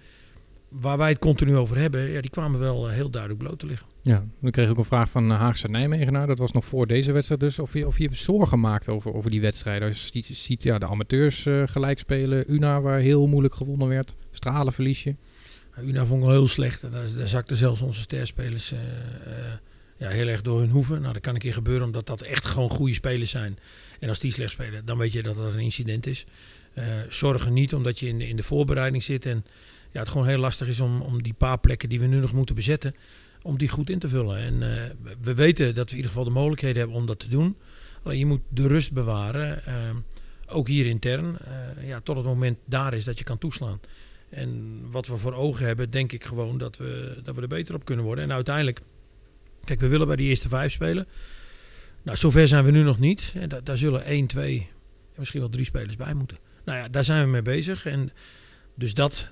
waar 0.79 0.97
wij 0.97 1.09
het 1.09 1.19
continu 1.19 1.55
over 1.55 1.77
hebben, 1.77 2.11
ja, 2.11 2.21
die 2.21 2.29
kwamen 2.29 2.59
wel 2.59 2.87
eh, 2.87 2.93
heel 2.93 3.09
duidelijk 3.09 3.43
bloot 3.43 3.59
te 3.59 3.65
liggen. 3.65 3.87
Ja, 4.05 4.25
dan 4.41 4.51
kreeg 4.51 4.65
ik 4.65 4.71
ook 4.71 4.77
een 4.77 4.85
vraag 4.85 5.09
van 5.09 5.31
eh, 5.31 5.37
Haagse 5.37 5.67
Nijmegenaar. 5.67 6.27
Dat 6.27 6.37
was 6.37 6.51
nog 6.51 6.65
voor 6.65 6.87
deze 6.87 7.11
wedstrijd 7.11 7.41
dus. 7.41 7.59
Of 7.59 7.73
je, 7.73 7.87
of 7.87 7.97
je 7.97 8.09
zorgen 8.11 8.59
maakt 8.59 8.89
over, 8.89 9.13
over 9.13 9.31
die 9.31 9.41
wedstrijden. 9.41 9.87
Als 9.87 10.09
je 10.11 10.33
ziet, 10.33 10.63
ja, 10.63 10.77
de 10.77 10.85
amateurs 10.85 11.45
eh, 11.45 11.63
gelijk 11.65 11.99
spelen. 11.99 12.53
Una 12.53 12.81
waar 12.81 12.99
heel 12.99 13.27
moeilijk 13.27 13.55
gewonnen 13.55 13.87
werd. 13.87 14.15
Stralen 14.31 14.73
verlies 14.73 15.03
je. 15.03 15.15
Una 15.81 16.05
vond 16.05 16.19
ik 16.19 16.27
wel 16.27 16.35
heel 16.35 16.47
slecht. 16.47 16.81
Daar, 16.81 16.91
daar 17.17 17.27
zakten 17.27 17.57
zelfs 17.57 17.81
onze 17.81 17.99
sterspelers 17.99 18.71
eh, 18.71 18.79
ja, 19.97 20.09
heel 20.09 20.27
erg 20.27 20.41
door 20.41 20.59
hun 20.59 20.69
hoeven. 20.69 21.01
Nou, 21.01 21.13
dat 21.13 21.21
kan 21.21 21.33
een 21.33 21.39
keer 21.39 21.53
gebeuren 21.53 21.85
omdat 21.85 22.07
dat 22.07 22.21
echt 22.21 22.45
gewoon 22.45 22.69
goede 22.69 22.93
spelers 22.93 23.29
zijn. 23.29 23.57
En 23.99 24.09
als 24.09 24.19
die 24.19 24.31
slecht 24.31 24.51
spelen, 24.51 24.85
dan 24.85 24.97
weet 24.97 25.13
je 25.13 25.23
dat 25.23 25.35
dat 25.35 25.53
een 25.53 25.59
incident 25.59 26.07
is. 26.07 26.25
Zorgen 27.09 27.53
niet 27.53 27.73
omdat 27.73 27.99
je 27.99 28.07
in 28.07 28.17
de, 28.17 28.27
in 28.27 28.35
de 28.35 28.43
voorbereiding 28.43 29.03
zit. 29.03 29.25
En 29.25 29.45
ja, 29.95 30.01
het 30.01 30.09
gewoon 30.09 30.27
heel 30.27 30.37
lastig 30.37 30.67
is 30.67 30.79
om, 30.79 31.01
om 31.01 31.23
die 31.23 31.33
paar 31.33 31.59
plekken 31.59 31.89
die 31.89 31.99
we 31.99 32.05
nu 32.05 32.19
nog 32.19 32.33
moeten 32.33 32.55
bezetten, 32.55 32.95
om 33.41 33.57
die 33.57 33.67
goed 33.69 33.89
in 33.89 33.99
te 33.99 34.07
vullen. 34.09 34.37
En 34.37 34.53
eh, 34.53 34.89
we- 35.01 35.15
we 35.21 35.33
weten 35.33 35.75
dat 35.75 35.83
we 35.85 35.89
in 35.91 35.95
ieder 35.95 36.11
geval 36.11 36.23
de 36.25 36.29
mogelijkheden 36.39 36.77
hebben 36.77 36.95
om 36.97 37.05
dat 37.05 37.19
te 37.19 37.27
doen. 37.29 37.57
Alleen 38.03 38.17
je 38.17 38.25
moet 38.25 38.41
de 38.49 38.67
rust 38.67 38.93
bewaren. 38.93 39.65
eh, 39.65 39.73
ook 40.47 40.67
hier 40.67 40.85
intern. 40.85 41.37
eh, 41.39 41.87
ja, 41.87 41.99
tot 42.01 42.15
het 42.15 42.25
moment 42.25 42.57
daar 42.65 42.93
is 42.93 43.03
dat 43.03 43.17
je 43.17 43.23
kan 43.23 43.37
toeslaan. 43.37 43.79
En 44.29 44.79
wat 44.91 45.07
we 45.07 45.17
voor 45.17 45.33
ogen 45.33 45.65
hebben, 45.65 45.89
denk 45.89 46.11
ik 46.11 46.23
gewoon 46.23 46.57
dat 46.57 46.77
we, 46.77 47.19
dat 47.23 47.35
we 47.35 47.41
er 47.41 47.47
beter 47.47 47.75
op 47.75 47.85
kunnen 47.85 48.05
worden. 48.05 48.23
En 48.23 48.31
uiteindelijk, 48.31 48.81
kijk, 49.63 49.79
we 49.79 49.87
willen 49.87 50.07
bij 50.07 50.15
die 50.15 50.29
eerste 50.29 50.47
vijf 50.47 50.71
spelen. 50.71 51.07
Nou, 52.03 52.17
zover 52.17 52.47
zijn 52.47 52.65
we 52.65 52.71
nu 52.71 52.81
nog 52.83 52.99
niet. 52.99 53.33
En 53.35 53.49
da- 53.49 53.61
daar 53.61 53.77
zullen 53.77 54.03
één, 54.05 54.27
twee, 54.27 54.57
en 54.59 55.15
misschien 55.19 55.39
wel 55.39 55.49
drie 55.49 55.65
spelers 55.65 55.95
bij 55.95 56.13
moeten. 56.13 56.37
Nou 56.65 56.77
ja, 56.79 56.87
daar 56.89 57.03
zijn 57.03 57.23
we 57.25 57.31
mee 57.31 57.41
bezig. 57.41 57.85
En 57.85 58.11
dus 58.75 58.93
dat 58.93 59.31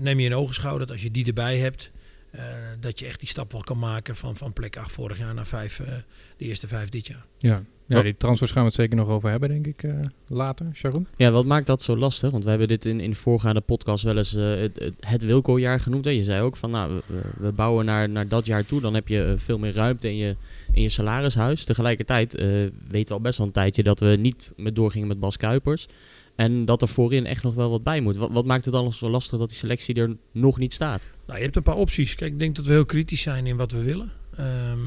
neem 0.00 0.20
je 0.20 0.26
in 0.26 0.34
ogenschouw, 0.34 0.78
dat 0.78 0.90
als 0.90 1.02
je 1.02 1.10
die 1.10 1.26
erbij 1.26 1.58
hebt, 1.58 1.90
eh, 2.30 2.42
dat 2.80 2.98
je 2.98 3.06
echt 3.06 3.18
die 3.18 3.28
stap 3.28 3.52
wel 3.52 3.60
kan 3.60 3.78
maken 3.78 4.16
van, 4.16 4.36
van 4.36 4.52
plek 4.52 4.76
8 4.76 4.92
vorig 4.92 5.18
jaar 5.18 5.34
naar 5.34 5.46
vijf, 5.46 5.80
eh, 5.80 5.86
de 6.36 6.44
eerste 6.44 6.68
vijf 6.68 6.88
dit 6.88 7.06
jaar. 7.06 7.26
Ja. 7.38 7.62
Ja, 7.96 8.02
die 8.02 8.16
transfers 8.16 8.50
gaan 8.50 8.62
we 8.62 8.66
het 8.66 8.76
zeker 8.76 8.96
nog 8.96 9.08
over 9.08 9.30
hebben, 9.30 9.48
denk 9.48 9.66
ik, 9.66 9.82
eh, 9.82 9.92
later. 10.26 10.66
Sharon? 10.74 11.06
Ja, 11.16 11.30
wat 11.30 11.44
maakt 11.44 11.66
dat 11.66 11.82
zo 11.82 11.96
lastig? 11.96 12.30
Want 12.30 12.44
we 12.44 12.50
hebben 12.50 12.68
dit 12.68 12.84
in, 12.84 13.00
in 13.00 13.10
de 13.10 13.16
voorgaande 13.16 13.60
podcast 13.60 14.04
wel 14.04 14.16
eens 14.16 14.34
eh, 14.34 14.54
het, 14.54 14.92
het, 15.00 15.22
Wilco-jaar 15.22 15.80
genoemd. 15.80 16.04
Hè? 16.04 16.10
Je 16.10 16.24
zei 16.24 16.42
ook 16.42 16.56
van, 16.56 16.70
nou, 16.70 17.00
we, 17.06 17.20
we 17.38 17.52
bouwen 17.52 17.84
naar, 17.84 18.08
naar 18.08 18.28
dat 18.28 18.46
jaar 18.46 18.66
toe. 18.66 18.80
Dan 18.80 18.94
heb 18.94 19.08
je 19.08 19.24
eh, 19.24 19.32
veel 19.36 19.58
meer 19.58 19.72
ruimte 19.72 20.08
in 20.08 20.16
je, 20.16 20.36
in 20.72 20.82
je 20.82 20.88
salarishuis. 20.88 21.64
Tegelijkertijd 21.64 22.34
eh, 22.34 22.46
weten 22.88 23.08
we 23.08 23.12
al 23.12 23.20
best 23.20 23.38
wel 23.38 23.46
een 23.46 23.52
tijdje 23.52 23.82
dat 23.82 24.00
we 24.00 24.06
niet 24.06 24.52
met 24.56 24.74
doorgingen 24.74 25.08
met 25.08 25.20
Bas 25.20 25.36
Kuipers. 25.36 25.86
En 26.40 26.64
dat 26.64 26.82
er 26.82 26.88
voorin 26.88 27.26
echt 27.26 27.42
nog 27.42 27.54
wel 27.54 27.70
wat 27.70 27.82
bij 27.82 28.00
moet. 28.00 28.16
Wat, 28.16 28.30
wat 28.30 28.44
maakt 28.44 28.64
het 28.64 28.74
dan 28.74 28.92
zo 28.92 29.10
lastig 29.10 29.38
dat 29.38 29.48
die 29.48 29.58
selectie 29.58 29.94
er 29.94 30.16
nog 30.32 30.58
niet 30.58 30.72
staat? 30.72 31.08
Nou, 31.26 31.38
je 31.38 31.44
hebt 31.44 31.56
een 31.56 31.62
paar 31.62 31.76
opties. 31.76 32.14
Kijk, 32.14 32.32
ik 32.32 32.38
denk 32.38 32.56
dat 32.56 32.66
we 32.66 32.72
heel 32.72 32.84
kritisch 32.84 33.20
zijn 33.20 33.46
in 33.46 33.56
wat 33.56 33.72
we 33.72 33.82
willen. 33.82 34.12
Ehm, 34.36 34.78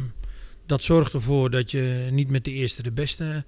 dat 0.66 0.84
zorgt 0.84 1.14
ervoor 1.14 1.50
dat 1.50 1.72
je 1.72 2.08
niet 2.12 2.30
met 2.30 2.46
de 2.46 2.52
eerste 2.52 2.84
de 2.84 2.92
beste 2.92 3.46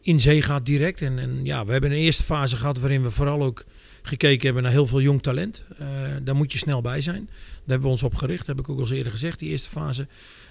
in 0.00 0.20
zee 0.20 0.42
gaat 0.42 0.66
direct. 0.66 1.02
En, 1.02 1.18
en 1.18 1.44
ja, 1.44 1.64
we 1.64 1.72
hebben 1.72 1.90
een 1.90 1.96
eerste 1.96 2.22
fase 2.22 2.56
gehad 2.56 2.78
waarin 2.78 3.02
we 3.02 3.10
vooral 3.10 3.42
ook 3.42 3.64
gekeken 4.02 4.44
hebben 4.44 4.62
naar 4.62 4.72
heel 4.72 4.86
veel 4.86 5.00
jong 5.00 5.22
talent. 5.22 5.66
Eh, 5.78 5.86
daar 6.22 6.36
moet 6.36 6.52
je 6.52 6.58
snel 6.58 6.80
bij 6.80 7.00
zijn. 7.00 7.24
Daar 7.26 7.60
hebben 7.66 7.86
we 7.86 7.92
ons 7.92 8.02
op 8.02 8.14
gericht. 8.14 8.46
Dat 8.46 8.56
heb 8.56 8.64
ik 8.64 8.70
ook 8.70 8.76
al 8.76 8.82
eens 8.82 8.92
eerder 8.92 9.12
gezegd, 9.12 9.38
die 9.38 9.50
eerste 9.50 9.70
fase. 9.70 10.06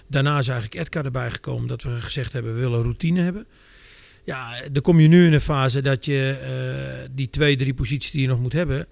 Daarna 0.06 0.38
is 0.38 0.48
eigenlijk 0.48 0.80
Edgar 0.80 1.04
erbij 1.04 1.30
gekomen 1.30 1.68
dat 1.68 1.82
we 1.82 2.00
gezegd 2.00 2.32
hebben, 2.32 2.54
we 2.54 2.60
willen 2.60 2.82
routine 2.82 3.20
hebben. 3.20 3.46
Ja, 4.30 4.62
dan 4.72 4.82
kom 4.82 5.00
je 5.00 5.08
nu 5.08 5.26
in 5.26 5.32
een 5.32 5.40
fase 5.40 5.80
dat 5.82 6.04
je 6.04 6.38
eh, 6.42 7.08
die 7.14 7.30
twee, 7.30 7.56
drie 7.56 7.74
posities 7.74 8.10
die 8.10 8.20
je 8.20 8.28
nog 8.28 8.40
moet 8.40 8.52
hebben, 8.52 8.86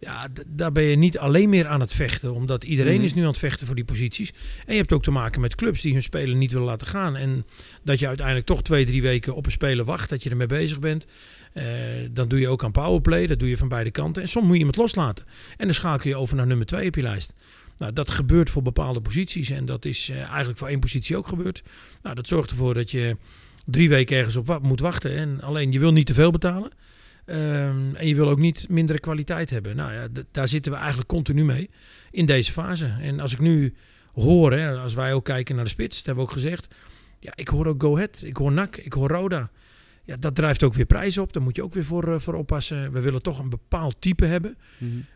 ja, 0.00 0.28
daar 0.46 0.72
ben 0.72 0.82
je 0.82 0.96
niet 0.96 1.18
alleen 1.18 1.48
meer 1.48 1.66
aan 1.66 1.80
het 1.80 1.92
vechten. 1.92 2.34
Omdat 2.34 2.64
iedereen 2.64 2.94
Mhm. 2.94 3.04
is 3.04 3.14
nu 3.14 3.22
aan 3.22 3.28
het 3.28 3.38
vechten 3.38 3.66
voor 3.66 3.74
die 3.74 3.84
posities. 3.84 4.32
En 4.66 4.72
je 4.72 4.80
hebt 4.80 4.92
ook 4.92 5.02
te 5.02 5.10
maken 5.10 5.40
met 5.40 5.54
clubs 5.54 5.80
die 5.80 5.92
hun 5.92 6.02
speler 6.02 6.36
niet 6.36 6.52
willen 6.52 6.66
laten 6.66 6.86
gaan. 6.86 7.16
En 7.16 7.46
dat 7.84 7.98
je 7.98 8.06
uiteindelijk 8.06 8.46
toch 8.46 8.62
twee, 8.62 8.84
drie 8.84 9.02
weken 9.02 9.34
op 9.34 9.46
een 9.46 9.52
speler 9.52 9.84
wacht. 9.84 10.08
Dat 10.08 10.22
je 10.22 10.30
ermee 10.30 10.46
bezig 10.46 10.78
bent. 10.78 11.06
Eh, 11.52 11.64
dan 12.10 12.28
doe 12.28 12.40
je 12.40 12.48
ook 12.48 12.64
aan 12.64 12.72
powerplay. 12.72 13.26
Dat 13.26 13.38
doe 13.38 13.48
je 13.48 13.56
van 13.56 13.68
beide 13.68 13.90
kanten. 13.90 14.22
En 14.22 14.28
soms 14.28 14.44
moet 14.44 14.52
je 14.52 14.58
iemand 14.58 14.76
loslaten. 14.76 15.24
En 15.56 15.64
dan 15.64 15.74
schakel 15.74 16.08
je 16.10 16.16
over 16.16 16.36
naar 16.36 16.46
nummer 16.46 16.66
twee 16.66 16.88
op 16.88 16.94
je 16.94 17.02
lijst. 17.02 17.32
Nou, 17.78 17.92
dat 17.92 18.10
gebeurt 18.10 18.50
voor 18.50 18.62
bepaalde 18.62 19.00
posities. 19.00 19.50
En 19.50 19.64
dat 19.66 19.84
is 19.84 20.10
eh, 20.10 20.16
eigenlijk 20.28 20.58
voor 20.58 20.68
één 20.68 20.80
positie 20.80 21.16
ook 21.16 21.28
gebeurd. 21.28 21.62
Nou, 22.02 22.14
dat 22.14 22.28
zorgt 22.28 22.50
ervoor 22.50 22.74
dat 22.74 22.90
je 22.90 23.16
drie 23.66 23.88
weken 23.88 24.16
ergens 24.16 24.36
op 24.36 24.58
moet 24.62 24.80
wachten. 24.80 25.10
En 25.16 25.40
alleen 25.42 25.72
je 25.72 25.78
wil 25.78 25.92
niet 25.92 26.06
te 26.06 26.14
veel 26.14 26.30
betalen. 26.30 26.70
Ehm, 27.24 27.94
en 27.94 28.06
je 28.08 28.14
wil 28.14 28.28
ook 28.28 28.38
niet 28.38 28.66
mindere 28.68 29.00
kwaliteit 29.00 29.50
hebben. 29.50 29.76
Nou 29.76 29.92
ja, 29.92 30.06
daar 30.30 30.48
zitten 30.48 30.72
we 30.72 30.78
eigenlijk 30.78 31.08
continu 31.08 31.44
mee 31.44 31.70
in 32.10 32.26
deze 32.26 32.52
fase. 32.52 32.94
En 33.00 33.20
als 33.20 33.32
ik 33.32 33.40
nu 33.40 33.74
hoor, 34.14 34.52
hè, 34.52 34.76
als 34.78 34.94
wij 34.94 35.14
ook 35.14 35.24
kijken 35.24 35.54
naar 35.54 35.64
de 35.64 35.70
spits, 35.70 35.96
dat 35.96 36.06
hebben 36.06 36.24
we 36.24 36.30
ook 36.30 36.36
gezegd. 36.36 36.74
Ja, 37.20 37.32
ik 37.34 37.48
hoor 37.48 37.66
ook 37.66 37.82
Go 37.82 37.94
Ahead, 37.94 38.22
ik 38.24 38.36
hoor 38.36 38.52
NAC, 38.52 38.76
ik 38.76 38.92
hoor 38.92 39.08
Roda. 39.08 39.50
Ja, 40.04 40.16
dat 40.16 40.34
drijft 40.34 40.62
ook 40.62 40.74
weer 40.74 40.84
prijzen 40.86 41.22
op. 41.22 41.32
Daar 41.32 41.42
moet 41.42 41.56
je 41.56 41.62
ook 41.64 41.74
weer 41.74 41.84
voor, 41.84 42.12
eh, 42.12 42.18
voor 42.18 42.34
oppassen. 42.34 42.92
We 42.92 43.00
willen 43.00 43.22
toch 43.22 43.38
een 43.38 43.48
bepaald 43.48 43.96
type 43.98 44.24
hebben. 44.24 44.56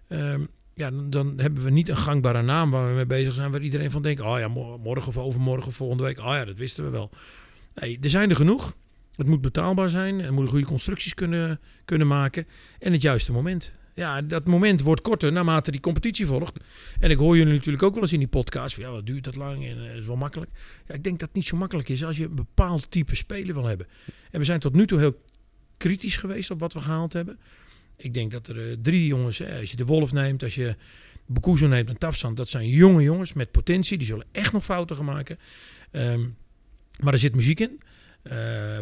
Ehm, 0.09 0.40
ja, 0.75 0.90
dan, 0.90 1.11
dan 1.11 1.33
hebben 1.37 1.64
we 1.64 1.71
niet 1.71 1.88
een 1.88 1.97
gangbare 1.97 2.42
naam 2.42 2.71
waar 2.71 2.88
we 2.88 2.95
mee 2.95 3.07
bezig 3.07 3.35
zijn. 3.35 3.50
Waar 3.50 3.61
iedereen 3.62 3.90
van 3.90 4.02
denkt, 4.02 4.21
oh 4.21 4.38
ja, 4.38 4.49
mo- 4.49 4.78
morgen 4.78 5.09
of 5.09 5.19
overmorgen 5.19 5.66
of 5.69 5.75
volgende 5.75 6.02
week. 6.02 6.19
Oh 6.19 6.25
ja, 6.25 6.45
dat 6.45 6.57
wisten 6.59 6.85
we 6.85 6.90
wel. 6.90 7.11
Nee, 7.75 7.99
er 8.00 8.11
zijn 8.11 8.31
er 8.31 8.37
genoeg. 8.37 8.77
Het 9.17 9.27
moet 9.27 9.41
betaalbaar 9.41 9.89
zijn. 9.89 10.21
Er 10.21 10.33
moeten 10.33 10.50
goede 10.50 10.67
constructies 10.67 11.15
kunnen, 11.15 11.61
kunnen 11.85 12.07
maken. 12.07 12.47
En 12.79 12.93
het 12.93 13.03
juiste 13.03 13.33
moment. 13.33 13.75
Ja, 13.95 14.23
dat 14.23 14.47
moment 14.47 14.81
wordt 14.83 15.00
korter 15.00 15.33
naarmate 15.33 15.71
die 15.71 15.81
competitie 15.81 16.27
volgt. 16.27 16.57
En 16.99 17.11
ik 17.11 17.19
hoor 17.19 17.37
jullie 17.37 17.53
natuurlijk 17.53 17.83
ook 17.83 17.95
wel 17.95 18.03
eens 18.03 18.12
in 18.12 18.19
die 18.19 18.29
podcast. 18.29 18.75
Van, 18.75 18.85
ja, 18.85 18.91
wat 18.91 19.07
duurt 19.07 19.25
dat 19.25 19.37
lang 19.37 19.67
en 19.67 19.77
uh, 19.77 19.97
is 19.97 20.07
wel 20.07 20.17
makkelijk. 20.17 20.50
Ja, 20.87 20.95
ik 20.95 21.05
denk 21.05 21.19
dat 21.19 21.29
het 21.29 21.37
niet 21.37 21.47
zo 21.47 21.57
makkelijk 21.57 21.89
is 21.89 22.05
als 22.05 22.17
je 22.17 22.25
een 22.25 22.35
bepaald 22.35 22.91
type 22.91 23.15
speler 23.15 23.55
wil 23.55 23.65
hebben. 23.65 23.87
En 24.31 24.39
we 24.39 24.45
zijn 24.45 24.61
tot 24.61 24.75
nu 24.75 24.87
toe 24.87 24.99
heel 24.99 25.23
kritisch 25.77 26.17
geweest 26.17 26.50
op 26.50 26.61
wat 26.61 26.73
we 26.73 26.81
gehaald 26.81 27.12
hebben. 27.12 27.39
Ik 27.97 28.15
denk 28.15 28.31
dat 28.31 28.49
er 28.49 28.71
uh, 28.71 28.77
drie 28.83 29.07
jongens, 29.07 29.43
als 29.43 29.71
je 29.71 29.77
de 29.77 29.85
Wolf 29.85 30.12
neemt, 30.12 30.43
als 30.43 30.55
je 30.55 30.77
Bokuzo 31.27 31.67
neemt 31.67 31.89
en 31.89 31.99
Tafsan, 31.99 32.35
dat 32.35 32.49
zijn 32.49 32.69
jonge 32.69 33.03
jongens 33.03 33.33
met 33.33 33.50
potentie. 33.50 33.99
Die 33.99 34.07
zullen 34.07 34.27
echt 34.33 34.53
nog 34.53 34.65
fouten 34.65 34.97
gaan 34.97 35.05
maken. 35.05 35.39
Um, 35.93 36.37
maar 37.02 37.12
er 37.12 37.19
zit 37.19 37.35
muziek 37.35 37.61
in. 37.61 37.80
Uh, 38.23 38.35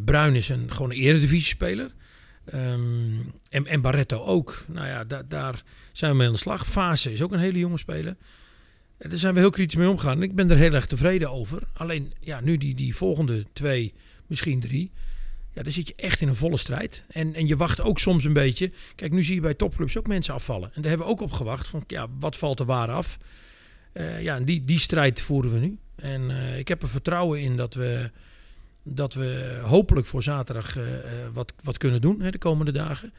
Bruin 0.05 0.35
is 0.35 0.49
een, 0.49 0.73
gewoon 0.73 0.91
een 0.91 0.97
eredivisie-speler. 0.97 1.95
Um, 2.55 3.33
en, 3.51 3.67
en 3.67 3.81
Barretto 3.81 4.25
ook. 4.25 4.65
Nou 4.69 4.87
ja, 4.87 5.05
da, 5.05 5.23
daar 5.23 5.63
zijn 5.93 6.11
we 6.11 6.17
mee 6.17 6.27
aan 6.27 6.33
de 6.33 6.39
slag. 6.39 6.67
Fase 6.67 7.13
is 7.13 7.23
ook 7.23 7.33
een 7.33 7.39
hele 7.39 7.59
jonge 7.59 7.79
speler. 7.79 8.17
Daar 8.99 9.17
zijn 9.17 9.35
we 9.35 9.41
heel 9.41 9.51
kritisch 9.51 9.77
mee 9.77 9.89
omgegaan. 9.89 10.23
Ik 10.23 10.35
ben 10.35 10.51
er 10.51 10.57
heel 10.57 10.73
erg 10.75 10.87
tevreden 10.87 11.31
over. 11.31 11.63
Alleen, 11.73 12.13
ja, 12.21 12.41
nu 12.41 12.57
die, 12.57 12.75
die 12.75 12.97
volgende 12.97 13.45
twee, 13.53 13.95
misschien 14.27 14.61
drie. 14.61 14.91
Ja, 15.53 15.63
dan 15.63 15.73
zit 15.73 15.89
je 15.89 15.95
echt 15.97 16.21
in 16.21 16.29
een 16.29 16.37
volle 16.37 16.57
strijd. 16.57 17.05
En, 17.09 17.35
en 17.35 17.47
je 17.47 17.57
wacht 17.57 17.81
ook 17.81 17.99
soms 17.99 18.25
een 18.25 18.33
beetje. 18.33 18.73
Kijk, 18.95 19.13
nu 19.13 19.23
zie 19.23 19.35
je 19.35 19.41
bij 19.41 19.55
topclubs 19.55 19.99
ook 19.99 20.07
mensen 20.07 20.35
afvallen. 20.35 20.71
En 20.75 20.83
daar 20.83 20.91
hebben 20.91 21.07
we 21.07 21.13
ook 21.13 21.21
op 21.21 21.33
gewacht. 21.33 21.69
Van, 21.69 21.85
ja, 21.87 22.07
wat 22.19 22.37
valt 22.37 22.61
er 22.61 22.67
waar 22.67 22.91
af? 22.91 23.19
Uh, 23.93 24.23
ja, 24.23 24.37
en 24.37 24.45
die, 24.45 24.65
die 24.65 24.79
strijd 24.79 25.21
voeren 25.21 25.53
we 25.53 25.59
nu. 25.59 25.79
En 26.01 26.31
uh, 26.31 26.59
ik 26.59 26.69
heb 26.69 26.83
er 26.83 26.89
vertrouwen 26.89 27.41
in 27.41 27.57
dat 27.57 27.75
we 27.75 28.11
dat 28.85 29.15
we 29.15 29.61
hopelijk 29.63 30.07
voor 30.07 30.23
zaterdag 30.23 30.77
uh, 30.77 30.85
wat, 31.33 31.53
wat 31.63 31.79
kunnen 31.79 32.01
doen 32.01 32.21
hè, 32.21 32.31
de 32.31 32.39
komende 32.39 32.73
dagen. 32.73 33.13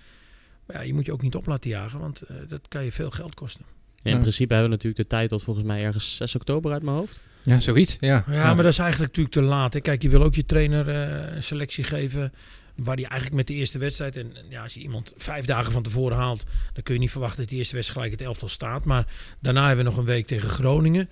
Maar 0.65 0.77
ja, 0.77 0.83
je 0.83 0.93
moet 0.93 1.05
je 1.05 1.11
ook 1.11 1.21
niet 1.21 1.35
op 1.35 1.45
laten 1.45 1.69
jagen, 1.69 1.99
want 1.99 2.21
uh, 2.31 2.37
dat 2.47 2.61
kan 2.67 2.83
je 2.83 2.91
veel 2.91 3.11
geld 3.11 3.33
kosten. 3.33 3.65
Ja, 3.95 4.09
in 4.09 4.15
ja. 4.15 4.21
principe 4.21 4.53
hebben 4.53 4.69
we 4.69 4.75
natuurlijk 4.75 5.03
de 5.03 5.15
tijd 5.15 5.29
tot 5.29 5.43
volgens 5.43 5.65
mij 5.65 5.83
ergens 5.83 6.15
6 6.15 6.35
oktober 6.35 6.71
uit 6.71 6.83
mijn 6.83 6.97
hoofd. 6.97 7.19
Ja, 7.43 7.59
zoiets. 7.59 7.97
Ja, 7.99 8.23
ja, 8.27 8.33
ja. 8.33 8.53
maar 8.53 8.63
dat 8.63 8.71
is 8.71 8.79
eigenlijk 8.79 9.15
natuurlijk 9.15 9.35
te 9.35 9.53
laat. 9.55 9.73
Hè. 9.73 9.79
Kijk, 9.79 10.01
je 10.01 10.09
wil 10.09 10.23
ook 10.23 10.35
je 10.35 10.45
trainer 10.45 10.87
uh, 10.87 11.35
een 11.35 11.43
selectie 11.43 11.83
geven 11.83 12.33
waar 12.75 12.95
hij 12.95 13.05
eigenlijk 13.05 13.35
met 13.35 13.47
de 13.47 13.53
eerste 13.53 13.77
wedstrijd... 13.77 14.15
en 14.15 14.33
ja, 14.49 14.63
als 14.63 14.73
je 14.73 14.79
iemand 14.79 15.13
vijf 15.17 15.45
dagen 15.45 15.71
van 15.71 15.83
tevoren 15.83 16.17
haalt... 16.17 16.43
dan 16.73 16.83
kun 16.83 16.93
je 16.93 16.99
niet 16.99 17.11
verwachten 17.11 17.39
dat 17.39 17.49
die 17.49 17.57
eerste 17.57 17.75
wedstrijd 17.75 18.01
gelijk 18.01 18.19
het 18.19 18.29
elftal 18.29 18.47
staat. 18.47 18.85
Maar 18.85 19.05
daarna 19.39 19.67
hebben 19.67 19.85
we 19.85 19.91
nog 19.91 19.99
een 19.99 20.05
week 20.05 20.27
tegen 20.27 20.49
Groningen... 20.49 21.09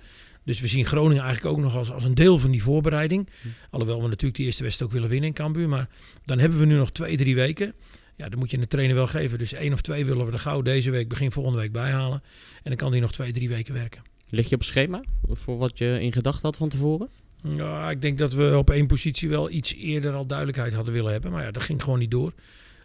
Dus 0.48 0.60
we 0.60 0.68
zien 0.68 0.84
Groningen 0.84 1.22
eigenlijk 1.22 1.56
ook 1.56 1.62
nog 1.62 1.76
als, 1.76 1.90
als 1.90 2.04
een 2.04 2.14
deel 2.14 2.38
van 2.38 2.50
die 2.50 2.62
voorbereiding. 2.62 3.28
Hm. 3.42 3.48
Alhoewel 3.70 4.02
we 4.02 4.08
natuurlijk 4.08 4.36
die 4.36 4.46
eerste 4.46 4.62
wedstrijd 4.62 4.90
ook 4.90 4.96
willen 4.96 5.10
winnen 5.10 5.28
in 5.28 5.34
Cambuur. 5.34 5.68
Maar 5.68 5.88
dan 6.24 6.38
hebben 6.38 6.58
we 6.58 6.64
nu 6.64 6.76
nog 6.76 6.92
twee, 6.92 7.16
drie 7.16 7.34
weken. 7.34 7.74
Ja, 8.16 8.28
dan 8.28 8.38
moet 8.38 8.50
je 8.50 8.58
de 8.58 8.68
trainer 8.68 8.96
wel 8.96 9.06
geven. 9.06 9.38
Dus 9.38 9.52
één 9.52 9.72
of 9.72 9.80
twee 9.80 10.04
willen 10.06 10.26
we 10.26 10.32
er 10.32 10.38
gauw 10.38 10.62
deze 10.62 10.90
week, 10.90 11.08
begin 11.08 11.32
volgende 11.32 11.58
week 11.58 11.72
bijhalen. 11.72 12.22
En 12.56 12.62
dan 12.62 12.76
kan 12.76 12.92
die 12.92 13.00
nog 13.00 13.12
twee, 13.12 13.32
drie 13.32 13.48
weken 13.48 13.74
werken. 13.74 14.02
Lig 14.28 14.48
je 14.48 14.54
op 14.54 14.62
schema 14.62 15.04
voor 15.28 15.58
wat 15.58 15.78
je 15.78 15.98
in 16.00 16.12
gedachten 16.12 16.42
had 16.42 16.56
van 16.56 16.68
tevoren? 16.68 17.08
Ja, 17.42 17.90
ik 17.90 18.02
denk 18.02 18.18
dat 18.18 18.32
we 18.32 18.56
op 18.56 18.70
één 18.70 18.86
positie 18.86 19.28
wel 19.28 19.50
iets 19.50 19.74
eerder 19.74 20.12
al 20.12 20.26
duidelijkheid 20.26 20.72
hadden 20.72 20.94
willen 20.94 21.12
hebben. 21.12 21.30
Maar 21.30 21.44
ja, 21.44 21.50
dat 21.50 21.62
ging 21.62 21.82
gewoon 21.82 21.98
niet 21.98 22.10
door. 22.10 22.32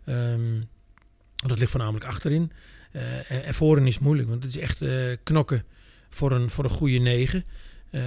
Um, 0.05 0.67
dat 1.47 1.59
ligt 1.59 1.71
voornamelijk 1.71 2.05
achterin. 2.05 2.51
Uh, 2.91 3.31
en, 3.31 3.43
en 3.43 3.53
voorin 3.53 3.87
is 3.87 3.99
moeilijk, 3.99 4.29
want 4.29 4.43
het 4.43 4.55
is 4.55 4.61
echt 4.61 4.81
uh, 4.81 5.15
knokken 5.23 5.65
voor 6.13 6.31
een, 6.31 6.49
voor 6.49 6.63
een 6.63 6.69
goede 6.69 6.97
negen. 6.97 7.43
Uh, 7.91 8.01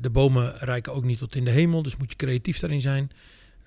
de 0.00 0.10
bomen 0.10 0.54
reiken 0.58 0.92
ook 0.92 1.04
niet 1.04 1.18
tot 1.18 1.34
in 1.34 1.44
de 1.44 1.50
hemel, 1.50 1.82
dus 1.82 1.96
moet 1.96 2.10
je 2.10 2.16
creatief 2.16 2.58
daarin 2.58 2.80
zijn. 2.80 3.10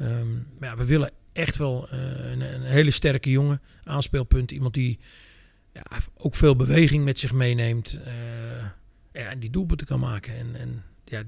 Um, 0.02 0.48
maar 0.60 0.70
ja, 0.70 0.78
we 0.78 0.86
willen 0.86 1.12
echt 1.34 1.58
wel 1.58 1.88
uh, 1.94 2.00
een, 2.32 2.42
een, 2.42 2.62
hele 2.62 2.92
sterke 2.92 3.30
jongen, 3.30 3.62
aanspeelpunt. 3.84 4.52
Iemand 4.52 4.74
die 4.74 5.00
ja, 5.74 5.84
ook 6.18 6.36
veel 6.36 6.56
beweging 6.56 7.04
met 7.04 7.20
zich 7.20 7.34
meeneemt 7.34 8.00
ja, 9.14 9.30
en 9.30 9.40
die 9.40 9.50
doelpunten 9.50 9.88
kan 9.88 10.00
maken. 10.00 10.38
En, 10.38 10.56
en 10.56 10.84
ja, 11.06 11.24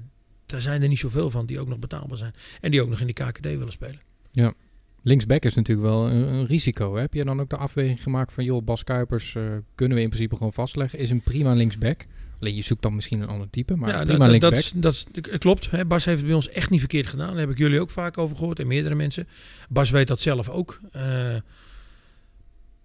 daar 0.46 0.60
zijn 0.60 0.82
er 0.82 0.88
niet 0.88 0.98
zoveel 0.98 1.30
van 1.30 1.46
die 1.46 1.60
ook 1.60 1.68
nog 1.68 1.78
betaalbaar 1.78 2.16
zijn. 2.16 2.34
En 2.60 2.70
die 2.70 2.82
ook 2.82 2.88
nog 2.88 3.00
in 3.00 3.06
die 3.06 3.14
KKD 3.14 3.44
willen 3.44 3.72
spelen. 3.72 4.00
Ja. 4.30 4.54
Linksback 5.02 5.44
is 5.44 5.54
natuurlijk 5.54 5.88
wel 5.88 6.10
een, 6.10 6.46
risico. 6.46 6.94
Hè? 6.94 7.00
Heb 7.00 7.14
je 7.14 7.24
dan 7.24 7.40
ook 7.40 7.50
de 7.50 7.56
afweging 7.56 8.02
gemaakt 8.02 8.32
van... 8.32 8.44
joh, 8.44 8.64
Bas 8.64 8.84
Kuipers 8.84 9.36
kunnen 9.74 9.96
we 9.96 10.02
in 10.02 10.08
principe 10.08 10.36
gewoon 10.36 10.52
vastleggen. 10.52 10.98
Is 10.98 11.10
een 11.10 11.22
prima 11.22 11.52
linksback. 11.52 12.06
Alleen 12.40 12.54
je 12.54 12.62
zoekt 12.62 12.82
dan 12.82 12.94
misschien 12.94 13.20
een 13.20 13.28
ander 13.28 13.50
type, 13.50 13.76
maar 13.76 13.90
ja, 13.90 14.04
prima 14.04 14.18
dat, 14.18 14.30
linksback. 14.30 14.82
Dat, 14.82 15.04
dat, 15.12 15.24
dat 15.24 15.38
klopt. 15.38 15.70
Hè. 15.70 15.86
Bas 15.86 16.04
heeft 16.04 16.16
het 16.16 16.26
bij 16.26 16.34
ons 16.34 16.48
echt 16.48 16.70
niet 16.70 16.80
verkeerd 16.80 17.06
gedaan. 17.06 17.28
Daar 17.28 17.38
heb 17.38 17.50
ik 17.50 17.58
jullie 17.58 17.80
ook 17.80 17.90
vaak 17.90 18.18
over 18.18 18.36
gehoord 18.36 18.58
en 18.58 18.66
meerdere 18.66 18.94
mensen. 18.94 19.28
Bas 19.68 19.90
weet 19.90 20.08
dat 20.08 20.20
zelf 20.20 20.48
ook. 20.48 20.80
Uh, 20.96 21.36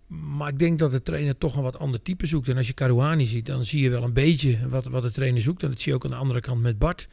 maar 0.07 0.49
ik 0.49 0.59
denk 0.59 0.79
dat 0.79 0.91
de 0.91 1.01
trainer 1.01 1.37
toch 1.37 1.55
een 1.55 1.63
wat 1.63 1.79
ander 1.79 2.01
type 2.01 2.25
zoekt. 2.25 2.47
En 2.47 2.57
als 2.57 2.67
je 2.67 2.73
Caruani 2.73 3.25
ziet, 3.25 3.45
dan 3.45 3.65
zie 3.65 3.81
je 3.81 3.89
wel 3.89 4.03
een 4.03 4.13
beetje 4.13 4.67
wat, 4.67 4.85
wat 4.85 5.03
de 5.03 5.11
trainer 5.11 5.41
zoekt. 5.41 5.63
En 5.63 5.69
dat 5.69 5.81
zie 5.81 5.91
je 5.91 5.97
ook 5.97 6.03
aan 6.03 6.11
de 6.11 6.17
andere 6.17 6.39
kant 6.39 6.61
met 6.61 6.79
Bart. 6.79 7.07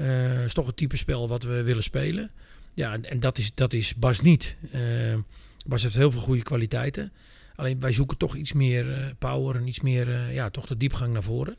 Uh, 0.00 0.44
is 0.44 0.52
toch 0.52 0.66
het 0.66 0.76
type 0.76 0.96
spel 0.96 1.28
wat 1.28 1.42
we 1.42 1.62
willen 1.62 1.82
spelen. 1.82 2.30
Ja, 2.74 2.92
en, 2.92 3.10
en 3.10 3.20
dat, 3.20 3.38
is, 3.38 3.54
dat 3.54 3.72
is 3.72 3.94
Bas 3.94 4.20
niet. 4.20 4.56
Uh, 4.74 4.80
Bas 5.66 5.82
heeft 5.82 5.94
heel 5.94 6.10
veel 6.10 6.20
goede 6.20 6.42
kwaliteiten. 6.42 7.12
Alleen 7.56 7.80
wij 7.80 7.92
zoeken 7.92 8.16
toch 8.16 8.34
iets 8.34 8.52
meer 8.52 8.86
uh, 8.86 9.06
power 9.18 9.56
en 9.56 9.66
iets 9.66 9.80
meer, 9.80 10.08
uh, 10.08 10.34
ja, 10.34 10.50
toch 10.50 10.66
de 10.66 10.76
diepgang 10.76 11.12
naar 11.12 11.22
voren. 11.22 11.56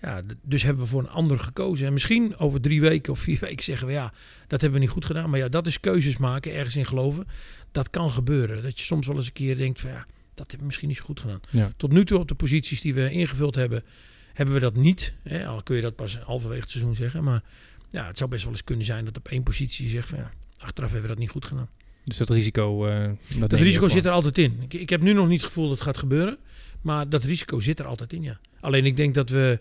Ja, 0.00 0.22
dus 0.42 0.62
hebben 0.62 0.82
we 0.82 0.88
voor 0.88 1.00
een 1.02 1.08
ander 1.08 1.38
gekozen. 1.38 1.86
En 1.86 1.92
misschien 1.92 2.36
over 2.36 2.60
drie 2.60 2.80
weken 2.80 3.12
of 3.12 3.18
vier 3.18 3.38
weken 3.48 3.64
zeggen 3.64 3.86
we 3.86 3.92
ja, 3.92 4.12
dat 4.46 4.60
hebben 4.60 4.78
we 4.78 4.84
niet 4.84 4.94
goed 4.94 5.04
gedaan. 5.04 5.30
Maar 5.30 5.38
ja, 5.38 5.48
dat 5.48 5.66
is 5.66 5.80
keuzes 5.80 6.16
maken, 6.16 6.54
ergens 6.54 6.76
in 6.76 6.86
geloven. 6.86 7.26
Dat 7.72 7.90
kan 7.90 8.10
gebeuren. 8.10 8.62
Dat 8.62 8.78
je 8.78 8.84
soms 8.84 9.06
wel 9.06 9.16
eens 9.16 9.26
een 9.26 9.32
keer 9.32 9.56
denkt 9.56 9.80
van 9.80 9.90
ja, 9.90 10.06
dat 10.34 10.38
hebben 10.38 10.58
we 10.58 10.64
misschien 10.64 10.88
niet 10.88 10.96
zo 10.96 11.04
goed 11.04 11.20
gedaan. 11.20 11.40
Ja. 11.50 11.72
Tot 11.76 11.92
nu 11.92 12.04
toe 12.04 12.18
op 12.18 12.28
de 12.28 12.34
posities 12.34 12.80
die 12.80 12.94
we 12.94 13.10
ingevuld 13.10 13.54
hebben, 13.54 13.84
hebben 14.32 14.54
we 14.54 14.60
dat 14.60 14.76
niet. 14.76 15.14
Hè? 15.22 15.46
Al 15.46 15.62
kun 15.62 15.76
je 15.76 15.82
dat 15.82 15.96
pas 15.96 16.18
halverwege 16.18 16.60
het 16.60 16.70
seizoen 16.70 16.94
zeggen. 16.94 17.24
Maar 17.24 17.42
ja, 17.90 18.06
het 18.06 18.18
zou 18.18 18.30
best 18.30 18.42
wel 18.42 18.52
eens 18.52 18.64
kunnen 18.64 18.84
zijn 18.84 19.04
dat 19.04 19.16
op 19.16 19.28
één 19.28 19.42
positie 19.42 19.84
je 19.84 19.90
zegt 19.90 20.08
van 20.08 20.18
ja, 20.18 20.30
achteraf 20.58 20.90
hebben 20.90 21.08
we 21.08 21.14
dat 21.14 21.24
niet 21.24 21.32
goed 21.32 21.44
gedaan. 21.44 21.68
Dus 22.06 22.16
dat 22.16 22.30
risico. 22.30 22.86
Uh, 22.86 23.04
dat, 23.38 23.50
dat 23.50 23.60
risico 23.60 23.88
zit 23.88 24.04
er 24.04 24.10
altijd 24.10 24.38
in. 24.38 24.58
Ik, 24.62 24.74
ik, 24.74 24.90
heb 24.90 25.00
nu 25.00 25.12
nog 25.12 25.28
niet 25.28 25.40
het 25.40 25.46
gevoel 25.46 25.68
dat 25.68 25.74
het 25.74 25.82
gaat 25.82 25.98
gebeuren. 25.98 26.38
Maar 26.80 27.08
dat 27.08 27.24
risico 27.24 27.60
zit 27.60 27.78
er 27.78 27.86
altijd 27.86 28.12
in, 28.12 28.22
ja. 28.22 28.38
Alleen 28.60 28.84
ik 28.84 28.96
denk 28.96 29.14
dat 29.14 29.28
we 29.28 29.60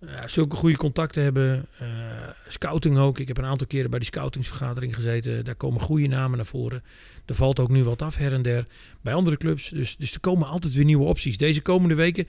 uh, 0.00 0.10
zulke 0.26 0.56
goede 0.56 0.76
contacten 0.76 1.22
hebben. 1.22 1.66
Uh, 1.82 1.88
scouting 2.48 2.98
ook. 2.98 3.18
Ik 3.18 3.28
heb 3.28 3.38
een 3.38 3.44
aantal 3.44 3.66
keren 3.66 3.90
bij 3.90 3.98
die 3.98 4.08
scoutingsvergadering 4.08 4.94
gezeten. 4.94 5.44
Daar 5.44 5.54
komen 5.54 5.80
goede 5.80 6.06
namen 6.06 6.36
naar 6.36 6.46
voren. 6.46 6.82
Er 7.24 7.34
valt 7.34 7.58
ook 7.60 7.70
nu 7.70 7.84
wat 7.84 8.02
af 8.02 8.16
her 8.16 8.32
en 8.32 8.42
der 8.42 8.66
bij 9.00 9.14
andere 9.14 9.36
clubs. 9.36 9.68
Dus, 9.68 9.96
dus 9.96 10.14
er 10.14 10.20
komen 10.20 10.48
altijd 10.48 10.74
weer 10.74 10.84
nieuwe 10.84 11.04
opties. 11.04 11.36
Deze 11.36 11.62
komende 11.62 11.94
weken. 11.94 12.28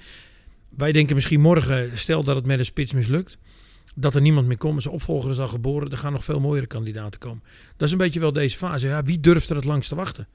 Wij 0.70 0.92
denken 0.92 1.16
misschien 1.16 1.42
morgen, 1.42 1.98
stel 1.98 2.24
dat 2.24 2.36
het 2.36 2.46
met 2.46 2.60
een 2.60 2.66
spits 2.66 2.94
mislukt 2.94 3.38
dat 3.96 4.16
er 4.16 4.22
niemand 4.22 4.48
meer 4.48 4.58
komt. 4.58 4.82
Zijn 4.82 4.94
opvolger 4.94 5.32
is 5.32 5.40
al 5.40 5.48
geboren. 5.48 5.92
Er 5.92 5.98
gaan 5.98 6.12
nog 6.12 6.24
veel 6.24 6.40
mooiere 6.40 6.68
kandidaten 6.68 7.20
komen. 7.20 7.44
Dat 7.78 7.88
is 7.88 7.92
een 7.92 7.98
beetje 7.98 8.20
wel 8.20 8.34
deze 8.34 8.58
fase. 8.58 8.88
Ja, 8.88 9.04
wie 9.04 9.20
durft 9.20 9.50
er 9.50 9.56
het 9.56 9.66
langst 9.66 9.90
te 9.90 9.96
wachten? 9.96 10.28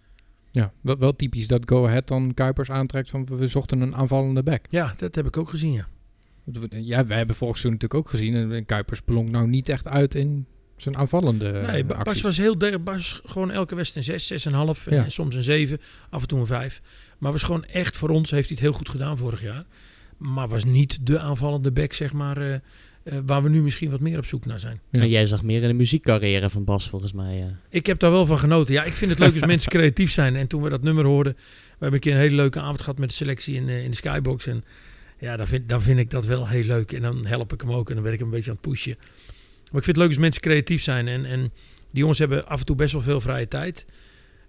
Ja, 0.50 0.72
wel, 0.80 0.98
wel 0.98 1.16
typisch 1.16 1.48
dat 1.48 1.62
Go 1.64 1.86
Ahead 1.86 2.08
dan 2.08 2.34
Kuipers 2.34 2.70
aantrekt 2.70 3.10
van 3.10 3.26
we 3.26 3.46
zochten 3.46 3.80
een 3.80 3.94
aanvallende 3.94 4.42
back. 4.42 4.64
Ja, 4.68 4.94
dat 4.96 5.14
heb 5.14 5.26
ik 5.26 5.36
ook 5.36 5.50
gezien, 5.50 5.72
ja. 5.72 5.88
Ja, 6.70 7.06
wij 7.06 7.16
hebben 7.16 7.36
volgens 7.36 7.60
seizoen 7.60 7.80
natuurlijk 7.80 7.94
ook 7.94 8.10
gezien. 8.10 8.52
En 8.52 8.66
Kuipers 8.66 9.00
blonk 9.00 9.30
nou 9.30 9.48
niet 9.48 9.68
echt 9.68 9.88
uit 9.88 10.14
in 10.14 10.46
zijn 10.76 10.96
aanvallende 10.96 11.52
Nee, 11.52 11.84
Bas 11.84 11.96
acties. 11.96 12.22
was 12.22 12.36
heel 12.36 12.58
de, 12.58 12.78
Bas 12.78 13.20
gewoon 13.24 13.50
elke 13.50 13.74
wedstrijd 13.74 14.06
een 14.06 14.12
6, 14.12 14.26
6 14.26 14.46
en 14.46 14.52
half 14.52 14.90
ja. 14.90 15.04
en 15.04 15.10
soms 15.10 15.34
een 15.34 15.42
7, 15.42 15.78
af 16.10 16.22
en 16.22 16.28
toe 16.28 16.40
een 16.40 16.46
5. 16.46 16.82
Maar 17.18 17.32
was 17.32 17.42
gewoon 17.42 17.64
echt 17.64 17.96
voor 17.96 18.08
ons 18.08 18.30
heeft 18.30 18.48
hij 18.48 18.56
het 18.56 18.66
heel 18.66 18.76
goed 18.76 18.88
gedaan 18.88 19.16
vorig 19.16 19.42
jaar. 19.42 19.64
Maar 20.16 20.48
was 20.48 20.64
niet 20.64 21.06
de 21.06 21.18
aanvallende 21.18 21.72
back 21.72 21.92
zeg 21.92 22.12
maar 22.12 22.42
uh, 22.42 22.54
uh, 23.04 23.18
waar 23.26 23.42
we 23.42 23.48
nu 23.48 23.62
misschien 23.62 23.90
wat 23.90 24.00
meer 24.00 24.18
op 24.18 24.24
zoek 24.24 24.46
naar 24.46 24.60
zijn. 24.60 24.80
Ja. 24.90 25.00
En 25.00 25.08
jij 25.08 25.26
zag 25.26 25.42
meer 25.42 25.62
in 25.62 25.68
de 25.68 25.74
muziekcarrière 25.74 26.50
van 26.50 26.64
Bas 26.64 26.88
volgens 26.88 27.12
mij. 27.12 27.36
Ja. 27.36 27.56
Ik 27.68 27.86
heb 27.86 27.98
daar 27.98 28.10
wel 28.10 28.26
van 28.26 28.38
genoten. 28.38 28.74
Ja, 28.74 28.84
ik 28.84 28.92
vind 28.92 29.10
het 29.10 29.20
leuk 29.20 29.32
als 29.32 29.46
mensen 29.46 29.70
creatief 29.70 30.10
zijn. 30.10 30.36
En 30.36 30.46
toen 30.46 30.62
we 30.62 30.68
dat 30.68 30.82
nummer 30.82 31.04
hoorden, 31.04 31.32
we 31.32 31.40
hebben 31.70 31.92
een 31.92 32.00
keer 32.00 32.14
een 32.14 32.20
hele 32.20 32.36
leuke 32.36 32.60
avond 32.60 32.80
gehad 32.80 32.98
met 32.98 33.08
de 33.08 33.14
selectie 33.14 33.54
in, 33.54 33.68
uh, 33.68 33.84
in 33.84 33.90
de 33.90 33.96
Skybox. 33.96 34.46
En 34.46 34.64
ja, 35.18 35.36
dan 35.36 35.46
vind, 35.46 35.68
dan 35.68 35.82
vind 35.82 35.98
ik 35.98 36.10
dat 36.10 36.26
wel 36.26 36.48
heel 36.48 36.64
leuk. 36.64 36.92
En 36.92 37.02
dan 37.02 37.26
help 37.26 37.52
ik 37.52 37.60
hem 37.60 37.72
ook 37.72 37.88
en 37.88 37.94
dan 37.94 38.04
ben 38.04 38.12
ik 38.12 38.18
hem 38.18 38.28
een 38.28 38.34
beetje 38.34 38.50
aan 38.50 38.58
het 38.60 38.70
pushen. 38.70 38.96
Maar 38.98 39.80
ik 39.80 39.84
vind 39.84 39.86
het 39.86 39.96
leuk 39.96 40.08
als 40.08 40.18
mensen 40.18 40.42
creatief 40.42 40.82
zijn. 40.82 41.08
En, 41.08 41.24
en 41.24 41.40
die 41.90 42.00
jongens 42.00 42.18
hebben 42.18 42.46
af 42.46 42.60
en 42.60 42.66
toe 42.66 42.76
best 42.76 42.92
wel 42.92 43.02
veel 43.02 43.20
vrije 43.20 43.48
tijd. 43.48 43.86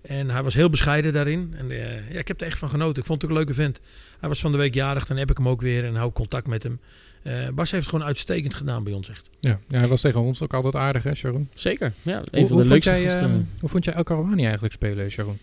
En 0.01 0.29
hij 0.29 0.43
was 0.43 0.53
heel 0.53 0.69
bescheiden 0.69 1.13
daarin. 1.13 1.53
En 1.57 1.71
uh, 1.71 2.11
ja, 2.11 2.19
ik 2.19 2.27
heb 2.27 2.41
er 2.41 2.47
echt 2.47 2.57
van 2.57 2.69
genoten. 2.69 3.01
Ik 3.01 3.07
vond 3.07 3.21
het 3.21 3.31
ook 3.31 3.37
een 3.37 3.43
leuke 3.43 3.61
vent. 3.61 3.79
Hij 4.19 4.29
was 4.29 4.41
van 4.41 4.51
de 4.51 4.57
week 4.57 4.73
jarig, 4.73 5.05
dan 5.05 5.17
heb 5.17 5.29
ik 5.29 5.37
hem 5.37 5.47
ook 5.47 5.61
weer 5.61 5.85
en 5.85 5.95
hou 5.95 6.11
contact 6.11 6.47
met 6.47 6.63
hem. 6.63 6.79
Uh, 7.23 7.49
Bas 7.49 7.71
heeft 7.71 7.83
het 7.83 7.91
gewoon 7.91 8.07
uitstekend 8.07 8.53
gedaan 8.53 8.83
bij 8.83 8.93
ons 8.93 9.09
echt. 9.09 9.29
Ja, 9.39 9.59
ja 9.67 9.77
hij 9.77 9.87
was 9.87 10.01
tegen 10.01 10.21
ons 10.21 10.41
ook 10.41 10.53
altijd 10.53 10.75
aardig 10.75 11.03
hè, 11.03 11.15
Sharon? 11.15 11.49
Zeker, 11.53 11.93
ja. 12.01 12.17
Een 12.17 12.39
hoe, 12.39 12.47
van 12.47 12.57
de 12.57 12.63
hoe, 12.63 12.71
vond 12.71 12.83
jij, 12.83 13.21
uh, 13.21 13.35
hoe 13.59 13.69
vond 13.69 13.85
jij 13.85 13.93
El 13.93 14.33
eigenlijk 14.37 14.73
spelen, 14.73 15.11
Sharon? 15.11 15.37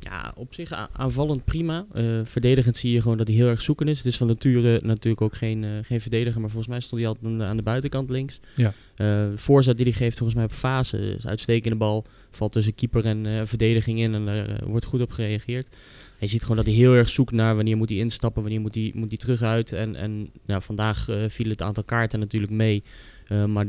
Ja, 0.00 0.32
op 0.36 0.54
zich 0.54 0.88
aanvallend 0.92 1.44
prima. 1.44 1.86
Eh, 1.92 2.20
verdedigend 2.24 2.76
zie 2.76 2.92
je 2.92 3.02
gewoon 3.02 3.16
dat 3.16 3.26
hij 3.26 3.36
heel 3.36 3.48
erg 3.48 3.62
zoeken 3.62 3.88
is. 3.88 3.96
Het 3.96 4.06
is 4.06 4.16
van 4.16 4.26
nature 4.26 4.80
natuurlijk 4.82 5.22
ook 5.22 5.34
geen, 5.34 5.64
eh, 5.64 5.70
geen 5.82 6.00
verdediger, 6.00 6.40
maar 6.40 6.50
volgens 6.50 6.72
mij 6.72 6.80
stond 6.80 7.00
hij 7.00 7.10
altijd 7.10 7.26
aan 7.26 7.38
de, 7.38 7.44
aan 7.44 7.56
de 7.56 7.62
buitenkant 7.62 8.10
links. 8.10 8.40
Ja. 8.54 8.74
Eh, 9.00 9.06
de 9.06 9.32
voorzet 9.34 9.76
die 9.76 9.86
hij 9.86 9.94
geeft 9.94 10.16
volgens 10.16 10.36
mij 10.36 10.46
op 10.46 10.52
fase 10.52 11.14
is 11.14 11.26
uitstekende 11.26 11.76
bal. 11.76 12.04
Valt 12.30 12.52
tussen 12.52 12.74
keeper 12.74 13.04
en 13.04 13.26
eh, 13.26 13.40
verdediging 13.44 13.98
in 13.98 14.14
en 14.14 14.28
er 14.28 14.50
eh, 14.50 14.66
wordt 14.66 14.84
goed 14.84 15.00
op 15.00 15.10
gereageerd. 15.10 15.68
Je 16.20 16.26
ziet 16.26 16.42
gewoon 16.42 16.56
dat 16.56 16.66
hij 16.66 16.74
heel 16.74 16.94
erg 16.94 17.08
zoekt 17.08 17.32
naar 17.32 17.54
wanneer 17.54 17.76
moet 17.76 17.88
hij 17.88 17.98
instappen, 17.98 18.42
wanneer 18.42 18.60
moet 18.60 18.74
hij, 18.74 18.92
moet 18.94 19.08
hij 19.08 19.18
terug 19.18 19.42
uit. 19.42 19.72
En, 19.72 19.96
en 19.96 20.30
nou, 20.46 20.62
vandaag 20.62 21.08
eh, 21.08 21.16
viel 21.28 21.48
het 21.48 21.62
aantal 21.62 21.84
kaarten 21.84 22.18
natuurlijk 22.18 22.52
mee. 22.52 22.82
Eh, 23.26 23.44
maar 23.44 23.66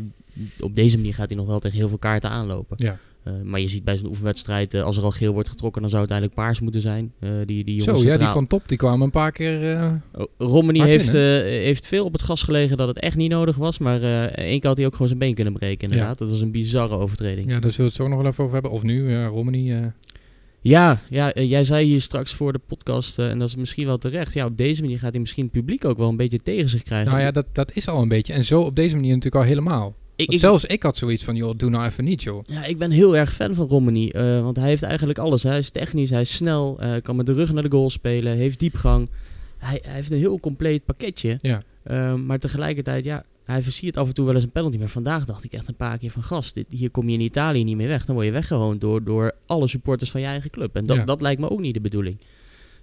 op 0.60 0.75
deze 0.75 0.98
manier 0.98 1.13
gaat 1.13 1.29
hij 1.29 1.38
nog 1.38 1.48
wel 1.48 1.60
tegen 1.60 1.77
heel 1.77 1.88
veel 1.88 1.98
kaarten 1.98 2.29
aanlopen. 2.29 2.77
Ja. 2.79 2.98
Eh, 3.24 3.34
maar 3.43 3.60
je 3.60 3.67
ziet 3.67 3.84
bij 3.84 3.98
zo'n 3.98 4.08
oefenwedstrijd, 4.08 4.74
als 4.75 4.98
er 4.98 5.03
al 5.03 5.12
geel 5.12 5.34
wordt 5.34 5.50
getrokken, 5.50 5.81
dan 5.81 5.91
zou 5.91 6.03
het 6.03 6.12
eigenlijk 6.12 6.41
paars 6.41 6.60
moeten 6.60 6.81
zijn. 6.81 7.13
Die, 7.46 7.63
die 7.63 7.81
Zo, 7.81 8.03
ja, 8.03 8.17
die 8.17 8.27
van 8.27 8.48
top 8.48 8.67
die 8.67 8.77
kwamen 8.77 9.01
een 9.01 9.12
paar 9.12 9.31
keer... 9.31 10.01
Oh, 10.38 10.67
in, 10.67 10.81
heeft, 10.81 11.12
heeft 11.12 11.88
veel 11.88 12.05
op 12.05 12.13
het 12.13 12.22
gas 12.22 12.43
gelegen 12.43 12.77
dat 12.77 12.88
het 12.88 13.00
echt 13.00 13.15
niet 13.15 13.29
nodig 13.29 13.55
was. 13.55 13.77
Maar 13.77 14.01
één 14.01 14.60
keer 14.60 14.70
had 14.70 14.77
hij 14.77 14.86
ook 14.86 14.91
gewoon 14.91 15.08
zijn 15.08 15.20
been 15.20 15.34
kunnen 15.34 15.53
breken, 15.53 15.89
inderdaad. 15.89 16.17
Dat 16.17 16.29
was 16.29 16.41
een 16.41 16.51
bizarre 16.51 16.98
overtreding. 16.98 17.50
ja, 17.50 17.60
daar 17.60 17.72
zullen 17.72 17.77
we 17.77 17.84
het 17.84 17.93
zo 17.93 18.08
nog 18.08 18.22
wel 18.22 18.31
even 18.31 18.43
over 18.43 18.53
hebben. 18.53 18.72
Of 18.72 18.84
nu, 18.84 19.12
ja, 19.12 19.25
Romani. 19.25 19.91
Ja, 20.62 21.00
ja 21.10 21.34
eh, 21.34 21.50
jij 21.50 21.63
zei 21.63 21.86
hier 21.86 22.01
straks 22.01 22.34
voor 22.34 22.53
de 22.53 22.60
podcast, 22.68 23.20
eh, 23.20 23.30
en 23.30 23.39
dat 23.39 23.48
is 23.48 23.56
misschien 23.56 23.86
wel 23.86 23.98
terecht. 23.98 24.34
Ja, 24.34 24.46
op 24.46 24.58
deze 24.58 24.82
manier 24.82 25.00
gaat 25.00 25.12
hij 25.12 25.20
misschien 25.20 25.44
het 25.44 25.51
publiek 25.51 25.86
ook 25.86 25.98
wel 25.98 26.10
een 26.10 26.18
beetje 26.18 26.41
tegen 26.41 26.70
zich 26.70 26.84
krijgen. 26.84 27.12
nou 27.12 27.24
ja, 27.24 27.32
dat, 27.32 27.46
dat 27.51 27.72
is 27.75 27.88
al 27.88 28.01
een 28.01 28.08
beetje. 28.08 28.34
En 28.34 28.44
zo 28.46 28.62
op 28.62 28.75
deze 28.75 28.96
manier 28.96 29.13
natuurlijk 29.13 29.44
al 29.44 29.50
helemaal. 29.50 29.88
ik, 29.88 29.94
Want 30.18 30.32
ik, 30.32 30.39
zelfs 30.39 30.65
ik 30.65 30.84
had 30.84 30.98
zoiets 30.98 31.24
van, 31.24 31.36
joh, 31.36 31.58
doe 31.58 31.70
nou 31.70 31.86
even 31.86 32.03
niet, 32.03 32.24
joh. 32.24 32.41
ja, 32.46 32.65
ik 32.65 32.77
ben 32.77 32.91
heel 32.91 33.18
erg 33.18 33.34
fan 33.34 33.56
van 33.56 33.68
Romani. 33.68 34.10
eh, 34.10 34.41
want 34.41 34.56
hij 34.58 34.68
heeft 34.68 34.84
eigenlijk 34.84 35.20
alles. 35.20 35.44
Hij 35.44 35.58
is 35.58 35.70
technisch, 35.70 36.10
hij 36.10 36.22
is 36.22 36.36
snel, 36.36 36.80
kan 37.03 37.15
met 37.15 37.25
de 37.25 37.34
rug 37.34 37.53
naar 37.53 37.63
de 37.63 37.72
goal 37.72 37.89
spelen, 37.89 38.36
heeft 38.38 38.60
diepgang. 38.60 39.10
Hij, 39.58 39.80
hij 39.84 39.94
heeft 39.94 40.12
een 40.12 40.18
heel 40.18 40.39
compleet 40.39 40.86
pakketje. 40.86 41.38
Ja. 41.41 41.62
Eh, 41.84 42.13
maar 42.13 42.39
tegelijkertijd, 42.39 43.03
ja, 43.03 43.24
hij 43.51 43.62
versiert 43.63 43.98
af 43.98 44.08
en 44.08 44.13
toe 44.13 44.25
wel 44.25 44.36
eens 44.36 44.43
een 44.43 44.51
penalty. 44.51 44.77
Maar 44.77 44.88
vandaag 44.88 45.25
dacht 45.25 45.43
ik 45.43 45.51
echt 45.53 45.67
een 45.67 45.75
paar 45.75 45.98
keer 45.98 46.12
van 46.12 46.24
gast. 46.24 46.53
Dit, 46.53 46.65
hier 46.70 46.91
kom 46.91 47.08
je 47.10 47.13
in 47.13 47.22
Italië 47.22 47.63
niet 47.63 47.75
meer 47.75 47.88
weg. 47.88 48.05
Dan 48.05 48.15
word 48.15 48.27
je 48.27 48.34
weggehoond 48.34 48.81
door, 48.81 49.03
door 49.03 49.31
alle 49.46 49.67
supporters 49.67 50.12
van 50.12 50.22
je 50.22 50.27
eigen 50.27 50.50
club. 50.50 50.75
En 50.75 50.86
dat, 50.86 50.98
Ja. 50.98 51.03
dat 51.03 51.22
lijkt 51.22 51.41
me 51.41 51.50
ook 51.50 51.60
niet 51.60 51.74
de 51.74 51.81
bedoeling. 51.81 52.20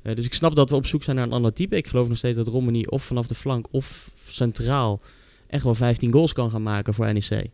Eh, 0.02 0.14
dus 0.14 0.24
ik 0.24 0.34
snap 0.34 0.56
dat 0.56 0.70
we 0.70 0.76
op 0.76 0.86
zoek 0.86 1.02
zijn 1.02 1.16
naar 1.16 1.24
een 1.26 1.32
ander 1.32 1.52
type. 1.52 1.76
Ik 1.76 1.86
geloof 1.86 2.08
nog 2.08 2.16
steeds 2.16 2.36
dat 2.36 2.46
Romani 2.46 2.84
of 2.84 3.02
vanaf 3.02 3.26
de 3.26 3.34
flank 3.34 3.66
of 3.70 4.10
centraal 4.24 5.00
echt 5.46 5.64
wel 5.64 5.74
15 5.74 6.12
goals 6.12 6.32
kan 6.32 6.50
gaan 6.50 6.62
maken 6.62 6.94
voor 6.94 7.12
NEC. 7.12 7.46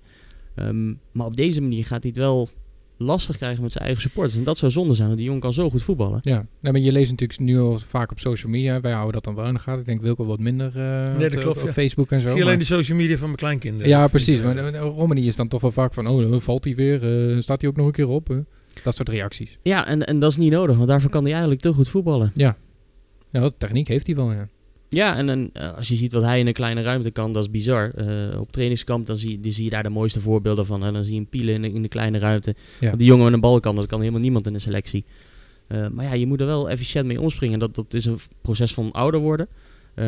Ehm, 0.54 0.92
maar 1.12 1.26
op 1.26 1.36
deze 1.36 1.60
manier 1.60 1.84
gaat 1.84 2.02
hij 2.02 2.10
het 2.14 2.16
wel 2.20 2.48
lastig 2.96 3.36
krijgen 3.36 3.62
met 3.62 3.72
zijn 3.72 3.84
eigen 3.84 4.02
supporters. 4.02 4.36
En 4.36 4.44
dat 4.44 4.58
zou 4.58 4.72
zonde 4.72 4.94
zijn, 4.94 5.06
want 5.06 5.18
die 5.18 5.26
jongen 5.26 5.42
kan 5.42 5.52
zo 5.52 5.70
goed 5.70 5.82
voetballen. 5.82 6.20
Ja, 6.22 6.46
nou, 6.60 6.74
maar 6.74 6.82
je 6.82 6.92
leest 6.92 7.10
natuurlijk 7.10 7.40
nu 7.40 7.60
al 7.60 7.78
vaak 7.78 8.10
op 8.10 8.18
social 8.18 8.52
media. 8.52 8.80
Wij 8.80 8.92
houden 8.92 9.12
dat 9.12 9.24
dan 9.24 9.34
wel 9.34 9.46
in 9.46 9.54
de 9.54 9.58
gaten. 9.60 9.80
Ik 9.80 9.86
denk 9.86 10.02
Wilco 10.02 10.24
wat 10.24 10.38
minder 10.38 10.66
eh, 10.66 11.18
dat 11.18 11.34
op- 11.34 11.40
klopt, 11.40 11.60
op 11.60 11.66
ja. 11.66 11.72
Facebook 11.72 12.10
en 12.10 12.20
zo. 12.20 12.26
Ik 12.26 12.32
zie 12.32 12.42
alleen 12.42 12.58
de 12.58 12.64
social 12.64 12.98
media 12.98 13.16
van 13.16 13.26
mijn 13.26 13.38
kleinkinderen. 13.38 13.88
ja, 13.88 14.06
precies. 14.08 14.40
Maar 14.40 14.56
eh, 14.56 14.68
eh, 14.68 14.80
Romani 14.80 15.26
is 15.26 15.36
dan 15.36 15.48
toch 15.48 15.60
wel 15.60 15.72
vaak 15.72 15.94
van, 15.94 16.06
oh, 16.06 16.30
dan 16.30 16.42
valt 16.42 16.64
hij 16.64 16.74
weer. 16.74 16.98
staat 17.42 17.60
hij 17.60 17.70
ook 17.70 17.76
nog 17.76 17.86
een 17.86 17.92
keer 17.92 18.08
op? 18.08 18.44
Dat 18.82 18.96
soort 18.96 19.08
reacties. 19.08 19.58
Ja, 19.62 19.86
en, 19.86 20.06
en 20.06 20.18
dat 20.18 20.30
is 20.30 20.36
niet 20.36 20.50
nodig, 20.52 20.76
want 20.76 20.88
daarvoor 20.88 21.10
kan 21.10 21.22
hij 21.22 21.32
eigenlijk 21.32 21.60
te 21.62 21.72
goed 21.72 21.88
voetballen. 21.88 22.32
Ja, 22.34 22.56
wat 23.30 23.54
techniek 23.58 23.88
heeft 23.88 24.06
hij 24.06 24.16
wel, 24.16 24.32
ja. 24.32 24.48
Ja, 24.94 25.16
en, 25.16 25.28
en 25.28 25.50
eh, 25.52 25.72
als 25.76 25.88
je 25.88 25.96
ziet 25.96 26.12
wat 26.12 26.22
hij 26.22 26.38
in 26.38 26.46
een 26.46 26.52
kleine 26.52 26.82
ruimte 26.82 27.10
kan, 27.10 27.32
dat 27.32 27.42
is 27.42 27.50
bizar. 27.50 27.90
Eh, 27.94 28.40
op 28.40 28.52
trainingskamp 28.52 29.06
dan 29.06 29.16
zie, 29.16 29.40
die 29.40 29.52
zie 29.52 29.64
je 29.64 29.70
daar 29.70 29.82
de 29.82 29.90
mooiste 29.90 30.20
voorbeelden 30.20 30.66
van. 30.66 30.84
En 30.84 30.92
dan 30.92 31.04
zie 31.04 31.14
je 31.14 31.20
een 31.20 31.28
pielen 31.28 31.54
in 31.54 31.62
de, 31.62 31.72
in 31.72 31.82
de 31.82 31.88
kleine 31.88 32.18
ruimte. 32.18 32.54
Ja. 32.80 32.86
Want 32.86 32.98
die 32.98 33.08
jongen 33.08 33.24
met 33.24 33.34
een 33.34 33.40
bal 33.40 33.60
kan, 33.60 33.76
dat 33.76 33.86
kan 33.86 34.00
helemaal 34.00 34.20
niemand 34.20 34.46
in 34.46 34.52
de 34.52 34.58
selectie. 34.58 35.04
Eh, 35.66 35.86
maar 35.88 36.04
ja, 36.04 36.12
je 36.12 36.26
moet 36.26 36.40
er 36.40 36.46
wel 36.46 36.70
efficiënt 36.70 37.06
mee 37.06 37.20
omspringen. 37.20 37.58
Dat, 37.58 37.74
dat 37.74 37.94
is 37.94 38.04
een 38.04 38.18
proces 38.42 38.74
van 38.74 38.90
ouder 38.92 39.20
worden. 39.20 39.48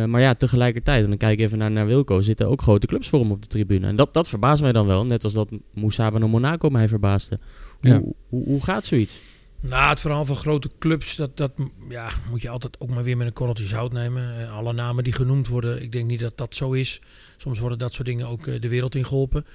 Maar 0.07 0.21
ja, 0.21 0.35
tegelijkertijd, 0.35 1.02
en 1.02 1.09
dan 1.09 1.19
kijk 1.19 1.38
ik 1.38 1.45
even 1.45 1.59
naar, 1.59 1.71
naar 1.71 1.87
Wilco, 1.87 2.23
zitten 2.23 2.49
ook 2.49 2.62
grote 2.62 2.87
clubs 2.87 3.09
voor 3.09 3.21
hem 3.21 3.31
op 3.31 3.43
de 3.43 3.49
tribune. 3.49 3.87
En 3.87 3.97
dat, 3.97 4.14
dat 4.14 4.28
verbaast 4.28 4.62
mij 4.62 4.73
dan 4.73 4.87
wel. 4.87 5.05
Net 5.07 5.25
als 5.25 5.33
dat 5.33 5.49
Moussaba 5.75 6.19
naar 6.19 6.28
Monaco 6.28 6.69
mij 6.69 6.88
verbaasde. 6.88 7.38
Hoe, 7.81 7.90
Ja. 7.90 8.00
hoe, 8.28 8.45
hoe 8.45 8.62
gaat 8.64 8.87
zoiets? 8.87 9.21
Nou, 9.60 9.88
het 9.88 10.00
verhaal 10.00 10.25
van 10.25 10.36
grote 10.36 10.70
clubs, 10.78 11.16
dat, 11.16 11.36
dat 11.36 11.52
ja, 11.88 12.08
moet 12.30 12.42
je 12.42 12.48
altijd 12.48 12.76
ook 12.80 12.90
maar 12.90 13.02
weer 13.04 13.16
met 13.16 13.26
een 13.26 13.32
korreltje 13.32 13.64
zout 13.64 13.92
nemen. 13.92 14.40
Eh, 14.40 14.56
alle 14.56 14.72
namen 14.72 15.04
die 15.04 15.12
genoemd 15.12 15.48
worden, 15.48 15.82
ik 15.82 15.92
denk 15.92 16.06
niet 16.06 16.20
dat 16.20 16.36
dat 16.38 16.54
zo 16.54 16.72
is. 16.72 17.00
Soms 17.36 17.58
worden 17.58 17.78
dat 17.78 17.92
soort 17.92 18.06
dingen 18.06 18.26
ook 18.26 18.46
eh, 18.46 18.60
de 18.60 18.68
wereld 18.68 18.94
in 18.94 19.04
geholpen. 19.04 19.46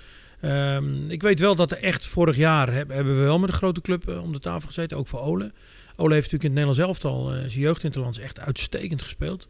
Ehm, 0.41 1.10
ik 1.10 1.22
weet 1.22 1.39
wel 1.39 1.55
dat 1.55 1.72
er 1.72 1.77
echt 1.77 2.05
vorig 2.08 2.36
jaar 2.36 2.74
heb- 2.74 2.89
hebben 2.89 3.15
we 3.17 3.22
wel 3.22 3.39
met 3.39 3.50
een 3.50 3.55
grote 3.55 3.81
club 3.81 4.08
eh, 4.10 4.22
om 4.24 4.31
de 4.34 4.39
tafel 4.39 4.67
gezeten, 4.67 4.98
ook 4.98 5.08
voor 5.08 5.19
Ole. 5.19 5.52
Ole 5.95 6.13
heeft 6.13 6.32
natuurlijk 6.32 6.43
in 6.43 6.58
het 6.58 6.67
Nederlands 6.67 6.80
elftal, 6.80 7.32
eh 7.34 7.38
zijn 7.39 7.49
jeugdinterlands, 7.60 8.19
echt 8.19 8.39
uitstekend 8.39 9.02
gespeeld. 9.02 9.47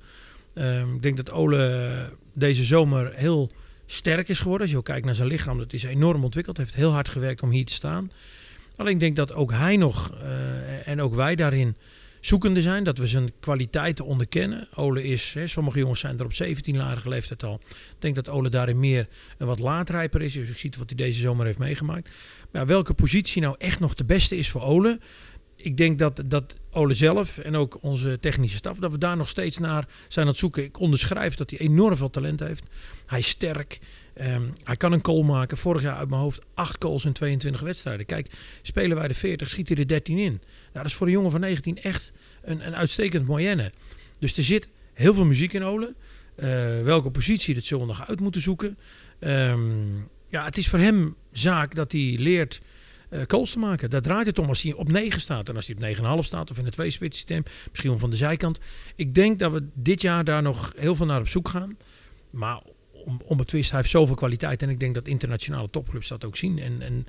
Ehm, 0.54 0.94
ik 0.96 1.02
denk 1.04 1.18
dat 1.18 1.32
Ole 1.32 2.10
deze 2.34 2.64
zomer 2.64 3.12
heel 3.16 3.50
sterk 3.86 4.30
is 4.30 4.38
geworden. 4.38 4.62
Als 4.62 4.72
je 4.72 4.78
ook 4.78 4.86
kijkt 4.86 5.06
naar 5.06 5.16
zijn 5.16 5.28
lichaam, 5.28 5.58
dat 5.58 5.74
is 5.74 5.84
enorm 5.84 6.24
ontwikkeld. 6.24 6.58
Hij 6.58 6.66
heeft 6.66 6.78
heel 6.78 6.92
hard 6.92 7.10
gewerkt 7.10 7.42
om 7.42 7.50
hier 7.50 7.66
te 7.66 7.74
staan. 7.74 8.12
Alleen 8.82 8.94
ik 8.94 9.00
denk 9.00 9.16
dat 9.16 9.34
ook 9.34 9.52
hij 9.52 9.78
nog 9.78 10.12
eh, 10.22 10.88
en 10.88 11.02
ook 11.02 11.14
wij 11.14 11.36
daarin 11.36 11.76
zoekende 12.20 12.62
zijn. 12.62 12.84
Dat 12.84 12.98
we 12.98 13.08
zijn 13.08 13.32
kwaliteiten 13.40 14.06
onderkennen. 14.06 14.68
Ole 14.76 15.04
is, 15.04 15.34
hè, 15.34 15.48
sommige 15.48 15.80
jongens 15.80 16.00
zijn 16.00 16.20
er 16.20 16.26
op 16.26 16.34
17-jarige 16.44 17.10
leeftijd 17.10 17.44
al. 17.44 17.60
Ik 17.70 17.96
denk 18.00 18.16
dat 18.16 18.30
Ole 18.30 18.50
daarin 18.50 18.80
meer 18.80 19.08
een 19.38 19.48
wat 19.48 19.60
laatrijper 19.60 20.22
is. 20.22 20.34
Dus 20.34 20.48
je 20.48 20.54
ziet 20.54 20.78
wat 20.78 20.90
hij 20.90 20.98
deze 20.98 21.20
zomer 21.20 21.46
heeft 21.46 21.58
meegemaakt. 21.58 22.10
Maar 22.52 22.66
welke 22.66 22.94
positie 22.94 23.42
nou 23.42 23.56
echt 23.58 23.80
nog 23.80 23.94
de 23.94 24.06
beste 24.06 24.38
is 24.38 24.50
voor 24.50 24.62
Ole? 24.62 25.00
Ik 25.56 25.78
denk 25.78 26.00
dat, 26.00 26.22
dat 26.26 26.56
Ole 26.72 26.94
zelf 26.94 27.38
en 27.38 27.56
ook 27.56 27.78
onze 27.82 28.20
technische 28.20 28.58
staf, 28.58 28.78
dat 28.78 28.92
we 28.92 28.98
daar 28.98 29.18
nog 29.18 29.28
steeds 29.28 29.58
naar 29.58 29.88
zijn 30.08 30.26
aan 30.26 30.32
het 30.32 30.40
zoeken. 30.40 30.64
Ik 30.64 30.80
onderschrijf 30.80 31.36
dat 31.36 31.50
hij 31.50 31.60
enorm 31.60 31.98
veel 31.98 32.10
talent 32.10 32.40
heeft. 32.40 32.66
Hij 33.06 33.20
is 33.20 33.28
sterk. 33.28 33.80
Ehm, 34.14 34.44
hij 34.64 34.76
kan 34.76 34.92
een 34.92 35.06
goal 35.06 35.24
maken. 35.24 35.58
Vorig 35.58 35.82
jaar 35.82 35.96
uit 35.96 36.10
mijn 36.10 36.22
hoofd 36.22 36.42
8 36.54 36.76
goals 36.84 37.06
in 37.06 37.14
22 37.14 37.62
wedstrijden. 37.62 38.06
Kijk, 38.06 38.32
spelen 38.62 38.98
wij 38.98 39.08
de 39.08 39.14
40, 39.14 39.50
schiet 39.50 39.68
hij 39.68 39.78
er 39.78 39.88
13 39.88 40.18
in. 40.18 40.32
Nou, 40.32 40.42
dat 40.74 40.86
is 40.86 40.94
voor 40.94 41.08
een 41.08 41.14
jongen 41.14 41.32
van 41.32 41.40
19 41.40 41.82
echt 41.82 42.12
een, 42.44 42.68
een 42.68 42.76
uitstekend 42.76 43.28
moyenne. 43.28 43.72
Dus 44.20 44.38
er 44.38 44.44
zit 44.44 44.68
heel 44.94 45.14
veel 45.14 45.26
muziek 45.26 45.54
in 45.54 45.64
Ole. 45.64 45.94
Eh, 46.36 46.48
welke 46.84 47.12
positie, 47.12 47.56
dat 47.56 47.64
zullen 47.64 47.88
we 47.88 47.92
nog 47.92 48.08
uit 48.08 48.20
moeten 48.20 48.42
zoeken. 48.42 48.78
Ehm, 49.20 49.96
ja, 50.28 50.46
het 50.46 50.58
is 50.58 50.68
voor 50.68 50.80
hem 50.80 51.16
zaak 51.32 51.76
dat 51.76 51.92
hij 51.92 52.16
leert 52.20 52.62
goals 53.28 53.52
te 53.52 53.60
maken. 53.60 53.90
Daar 53.90 54.02
draait 54.02 54.26
het 54.26 54.40
om 54.40 54.48
als 54.48 54.62
hij 54.62 54.74
op 54.74 54.92
9 54.92 55.22
staat. 55.22 55.50
En 55.50 55.56
als 55.56 55.68
hij 55.68 55.76
op 55.76 55.82
9,5 55.82 56.26
staat 56.26 56.52
of 56.52 56.58
in 56.58 56.66
het 56.66 56.74
twee-spits 56.74 57.18
systeem. 57.18 57.44
Misschien 57.70 57.90
wel 57.90 58.00
van 58.00 58.10
de 58.10 58.16
zijkant. 58.16 58.60
Ik 58.96 59.16
denk 59.16 59.40
dat 59.40 59.52
we 59.52 59.68
dit 59.74 60.02
jaar 60.02 60.24
daar 60.24 60.42
nog 60.42 60.74
heel 60.78 60.96
veel 60.96 61.06
naar 61.06 61.20
op 61.20 61.28
zoek 61.28 61.50
gaan. 61.50 61.78
Maar 62.32 62.62
om, 63.06 63.22
om 63.26 63.40
het 63.40 63.48
twist, 63.48 63.70
hij 63.70 63.80
heeft 63.80 63.92
zoveel 63.92 64.16
kwaliteit. 64.16 64.62
En 64.62 64.70
ik 64.70 64.80
denk 64.80 64.94
dat 64.96 65.08
internationale 65.08 65.70
topclubs 65.70 66.08
dat 66.08 66.26
ook 66.26 66.38
zien. 66.38 66.60
En, 66.60 66.82
en 66.82 67.08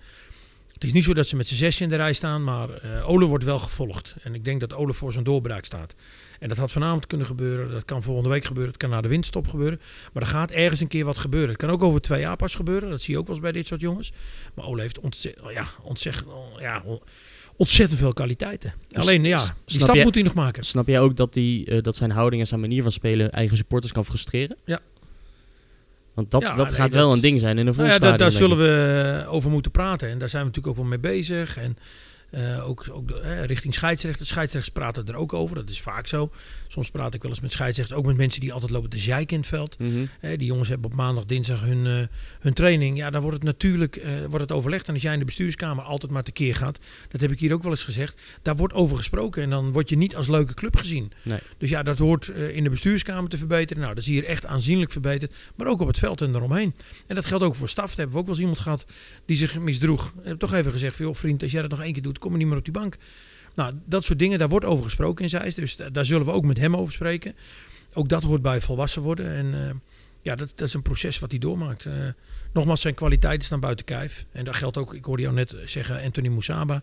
het 0.72 0.84
is 0.84 0.92
niet 0.92 1.04
zo 1.04 1.14
dat 1.14 1.26
ze 1.26 1.36
met 1.36 1.48
z'n 1.48 1.54
zes 1.54 1.80
in 1.80 1.88
de 1.88 1.96
rij 1.96 2.12
staan, 2.12 2.44
maar 2.44 2.70
eh 2.70 3.08
Ole 3.08 3.26
wordt 3.26 3.44
wel 3.44 3.58
gevolgd. 3.58 4.16
En 4.22 4.34
ik 4.34 4.44
denk 4.44 4.60
dat 4.60 4.74
Ole 4.74 4.92
voor 4.92 5.12
zijn 5.12 5.24
doorbraak 5.24 5.64
staat. 5.64 5.94
En 6.38 6.48
dat 6.48 6.56
had 6.56 6.72
vanavond 6.72 7.06
kunnen 7.06 7.26
gebeuren, 7.26 7.70
dat 7.70 7.84
kan 7.84 8.02
volgende 8.02 8.28
week 8.28 8.44
gebeuren, 8.44 8.72
het 8.72 8.82
kan 8.82 8.90
na 8.90 9.00
de 9.00 9.08
winststop 9.08 9.48
gebeuren. 9.48 9.80
Maar 10.12 10.22
er 10.22 10.28
gaat 10.28 10.50
ergens 10.50 10.80
een 10.80 10.88
keer 10.88 11.04
wat 11.04 11.18
gebeuren. 11.18 11.48
Het 11.48 11.58
kan 11.58 11.70
ook 11.70 11.82
over 11.82 12.00
twee 12.00 12.20
jaar 12.20 12.36
pas 12.36 12.54
gebeuren, 12.54 12.90
dat 12.90 13.02
zie 13.02 13.14
je 13.14 13.20
ook 13.20 13.26
wel 13.26 13.34
eens 13.34 13.44
bij 13.44 13.52
dit 13.52 13.66
soort 13.66 13.80
jongens. 13.80 14.12
Maar 14.54 14.64
Ole 14.64 14.80
heeft 14.80 15.00
ontzettend, 15.00 15.52
ja, 15.52 15.66
ontzettend, 15.82 16.26
ja, 16.58 16.82
ontzettend 17.56 17.98
veel 18.00 18.12
kwaliteiten. 18.12 18.74
Alleen 18.92 19.24
ja, 19.24 19.38
die 19.38 19.76
snap 19.76 19.88
stap 19.88 20.04
moet 20.04 20.14
hij 20.14 20.22
nog 20.22 20.34
maken. 20.34 20.64
Snap 20.64 20.86
jij 20.86 21.00
ook 21.00 21.16
dat, 21.16 21.32
die, 21.32 21.66
eh, 21.66 21.80
dat 21.80 21.96
zijn 21.96 22.10
houding 22.10 22.42
en 22.42 22.48
zijn 22.48 22.60
manier 22.60 22.82
van 22.82 22.92
spelen 22.92 23.32
eigen 23.32 23.56
supporters 23.56 23.92
kan 23.92 24.04
frustreren? 24.04 24.56
Ja. 24.64 24.80
Want 26.14 26.30
dat, 26.30 26.42
Ja, 26.42 26.54
dat 26.54 26.66
nee, 26.66 26.74
gaat 26.76 26.90
dat- 26.90 26.98
wel 27.00 27.12
een 27.12 27.20
ding 27.20 27.40
zijn 27.40 27.58
in 27.58 27.66
een 27.66 27.74
Nou 27.76 27.88
ja, 27.88 27.98
daar, 27.98 28.18
daar 28.18 28.32
zullen 28.32 28.58
we 28.58 29.24
over 29.28 29.50
moeten 29.50 29.70
praten. 29.70 30.08
En 30.08 30.18
daar 30.18 30.28
zijn 30.28 30.42
we 30.42 30.48
natuurlijk 30.48 30.76
ook 30.78 30.82
wel 30.82 30.90
mee 30.98 31.12
bezig. 31.12 31.56
En 31.56 31.76
eh, 32.32 32.68
ook, 32.68 32.86
ook 32.92 33.10
eh, 33.10 33.44
richting 33.44 33.74
scheidsrechters. 33.74 34.28
Scheidsrechters 34.28 34.74
praten 34.74 35.06
er 35.06 35.14
ook 35.14 35.32
over. 35.32 35.56
Dat 35.56 35.70
is 35.70 35.80
vaak 35.80 36.06
zo. 36.06 36.30
Soms 36.72 36.90
praat 36.90 37.14
ik 37.14 37.22
wel 37.22 37.30
eens 37.30 37.40
met 37.40 37.52
scheidsrechters. 37.52 37.98
Ook 37.98 38.06
met 38.06 38.16
mensen 38.16 38.40
die 38.40 38.52
altijd 38.52 38.70
lopen 38.70 38.90
te 38.90 38.98
zeiken 38.98 39.34
in 39.34 39.40
het 39.40 39.48
veld. 39.48 39.78
Mhm. 39.78 39.90
Hè, 40.20 40.36
die 40.36 40.46
jongens 40.46 40.68
hebben 40.68 40.90
op 40.90 40.96
maandag, 40.96 41.24
dinsdag 41.24 41.60
hun, 41.60 41.86
eh, 41.86 42.16
hun 42.40 42.52
training. 42.52 42.96
Ja, 42.96 43.10
dan 43.10 43.20
wordt 43.20 43.36
het 43.36 43.46
natuurlijk 43.46 43.96
eh, 43.96 44.18
wordt 44.20 44.40
het 44.40 44.52
overlegd. 44.52 44.88
En 44.88 44.92
als 44.92 45.02
jij 45.02 45.12
in 45.12 45.18
de 45.18 45.24
bestuurskamer 45.24 45.84
altijd 45.84 46.12
maar 46.12 46.22
tekeer 46.22 46.54
gaat. 46.54 46.78
Dat 47.08 47.20
heb 47.20 47.30
ik 47.30 47.40
hier 47.40 47.52
ook 47.52 47.62
wel 47.62 47.70
eens 47.70 47.84
gezegd. 47.84 48.22
Daar 48.42 48.56
wordt 48.56 48.74
over 48.74 48.96
gesproken. 48.96 49.42
En 49.42 49.50
dan 49.50 49.72
word 49.72 49.88
je 49.88 49.96
niet 49.96 50.16
als 50.16 50.28
leuke 50.28 50.54
club 50.54 50.76
gezien. 50.76 51.12
Nee. 51.22 51.38
Dus 51.58 51.70
ja, 51.70 51.82
dat 51.82 51.98
hoort 51.98 52.28
eh, 52.28 52.56
in 52.56 52.64
de 52.64 52.70
bestuurskamer 52.70 53.30
te 53.30 53.38
verbeteren. 53.38 53.82
Nou, 53.82 53.94
dat 53.94 54.02
is 54.02 54.08
hier 54.10 54.24
echt 54.24 54.46
aanzienlijk 54.46 54.92
verbeterd. 54.92 55.34
Maar 55.56 55.66
ook 55.66 55.80
op 55.80 55.86
het 55.86 55.98
veld 55.98 56.20
en 56.20 56.34
eromheen. 56.34 56.74
En 57.06 57.14
dat 57.14 57.24
geldt 57.24 57.44
ook 57.44 57.54
voor 57.54 57.68
staf. 57.68 57.88
Daar 57.88 57.96
hebben 57.96 58.14
we 58.14 58.20
ook 58.20 58.26
wel 58.26 58.34
eens 58.34 58.44
iemand 58.44 58.60
gehad 58.60 58.84
die 59.24 59.36
zich 59.36 59.58
misdroeg. 59.58 60.06
Ik 60.06 60.24
heb 60.24 60.38
toch 60.38 60.52
even 60.52 60.72
gezegd 60.72 60.96
van, 60.96 61.06
joh 61.06 61.14
vriend, 61.14 61.42
als 61.42 61.52
jij 61.52 61.60
dat 61.62 61.70
nog 61.70 61.82
één 61.82 61.92
keer 61.92 62.02
doet, 62.02 62.18
kom 62.22 62.32
je 62.32 62.38
niet 62.38 62.46
meer 62.46 62.56
op 62.56 62.64
die 62.64 62.72
bank. 62.72 62.96
Nou, 63.54 63.72
dat 63.84 64.04
soort 64.04 64.18
dingen, 64.18 64.38
daar 64.38 64.48
wordt 64.48 64.66
over 64.66 64.84
gesproken 64.84 65.24
in 65.24 65.30
Zeist. 65.30 65.56
Dus 65.56 65.76
da- 65.76 65.90
daar 65.90 66.04
zullen 66.04 66.26
we 66.26 66.32
ook 66.32 66.44
met 66.44 66.58
hem 66.58 66.76
over 66.76 66.92
spreken. 66.92 67.34
Ook 67.92 68.08
dat 68.08 68.22
hoort 68.22 68.42
bij 68.42 68.60
volwassen 68.60 69.02
worden. 69.02 69.26
En 69.34 69.54
eh, 69.54 69.74
ja, 70.22 70.34
dat, 70.36 70.52
dat 70.54 70.68
is 70.68 70.74
een 70.74 70.82
proces 70.82 71.18
wat 71.18 71.30
hij 71.30 71.38
doormaakt. 71.40 71.86
Eh, 71.86 71.92
nogmaals, 72.52 72.80
zijn 72.80 72.94
kwaliteiten 72.94 73.44
staan 73.46 73.60
buiten 73.60 73.84
kijf. 73.84 74.26
En 74.32 74.44
dat 74.44 74.56
geldt 74.56 74.76
ook, 74.76 74.94
ik 74.94 75.04
hoorde 75.04 75.22
jou 75.22 75.34
net 75.34 75.56
zeggen, 75.64 76.02
Anthony 76.02 76.28
Moussaba. 76.28 76.82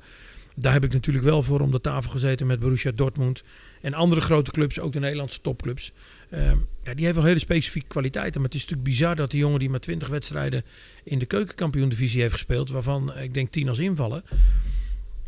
daar 0.56 0.74
heb 0.74 0.84
ik 0.84 0.94
natuurlijk 0.94 1.26
wel 1.26 1.44
voor 1.44 1.60
om 1.60 1.72
de 1.72 1.82
tafel 1.82 2.12
gezeten 2.12 2.48
met 2.48 2.60
Borussia 2.60 2.92
Dortmund 2.92 3.44
en 3.82 3.94
andere 3.94 4.22
grote 4.22 4.52
clubs, 4.52 4.80
ook 4.80 4.94
de 4.94 5.00
Nederlandse 5.00 5.42
topclubs. 5.42 5.92
Ehm, 6.30 6.58
ja, 6.84 6.94
die 6.94 7.04
heeft 7.06 7.18
wel 7.18 7.26
hele 7.26 7.40
specifieke 7.40 7.88
kwaliteiten. 7.88 8.42
Maar 8.42 8.50
het 8.50 8.60
is 8.60 8.66
natuurlijk 8.66 8.90
bizar 8.90 9.16
dat 9.16 9.32
die 9.32 9.40
jongen 9.40 9.60
die 9.60 9.70
maar 9.70 9.80
20 9.80 10.08
wedstrijden 10.08 10.64
in 11.04 11.20
de 11.20 11.26
keukenkampioen-divisie 11.26 12.22
heeft 12.22 12.34
gespeeld, 12.34 12.70
waarvan 12.70 13.14
eh, 13.14 13.24
ik 13.24 13.34
denk 13.34 13.52
10 13.52 13.70
als 13.70 13.80
invallen. 13.80 14.24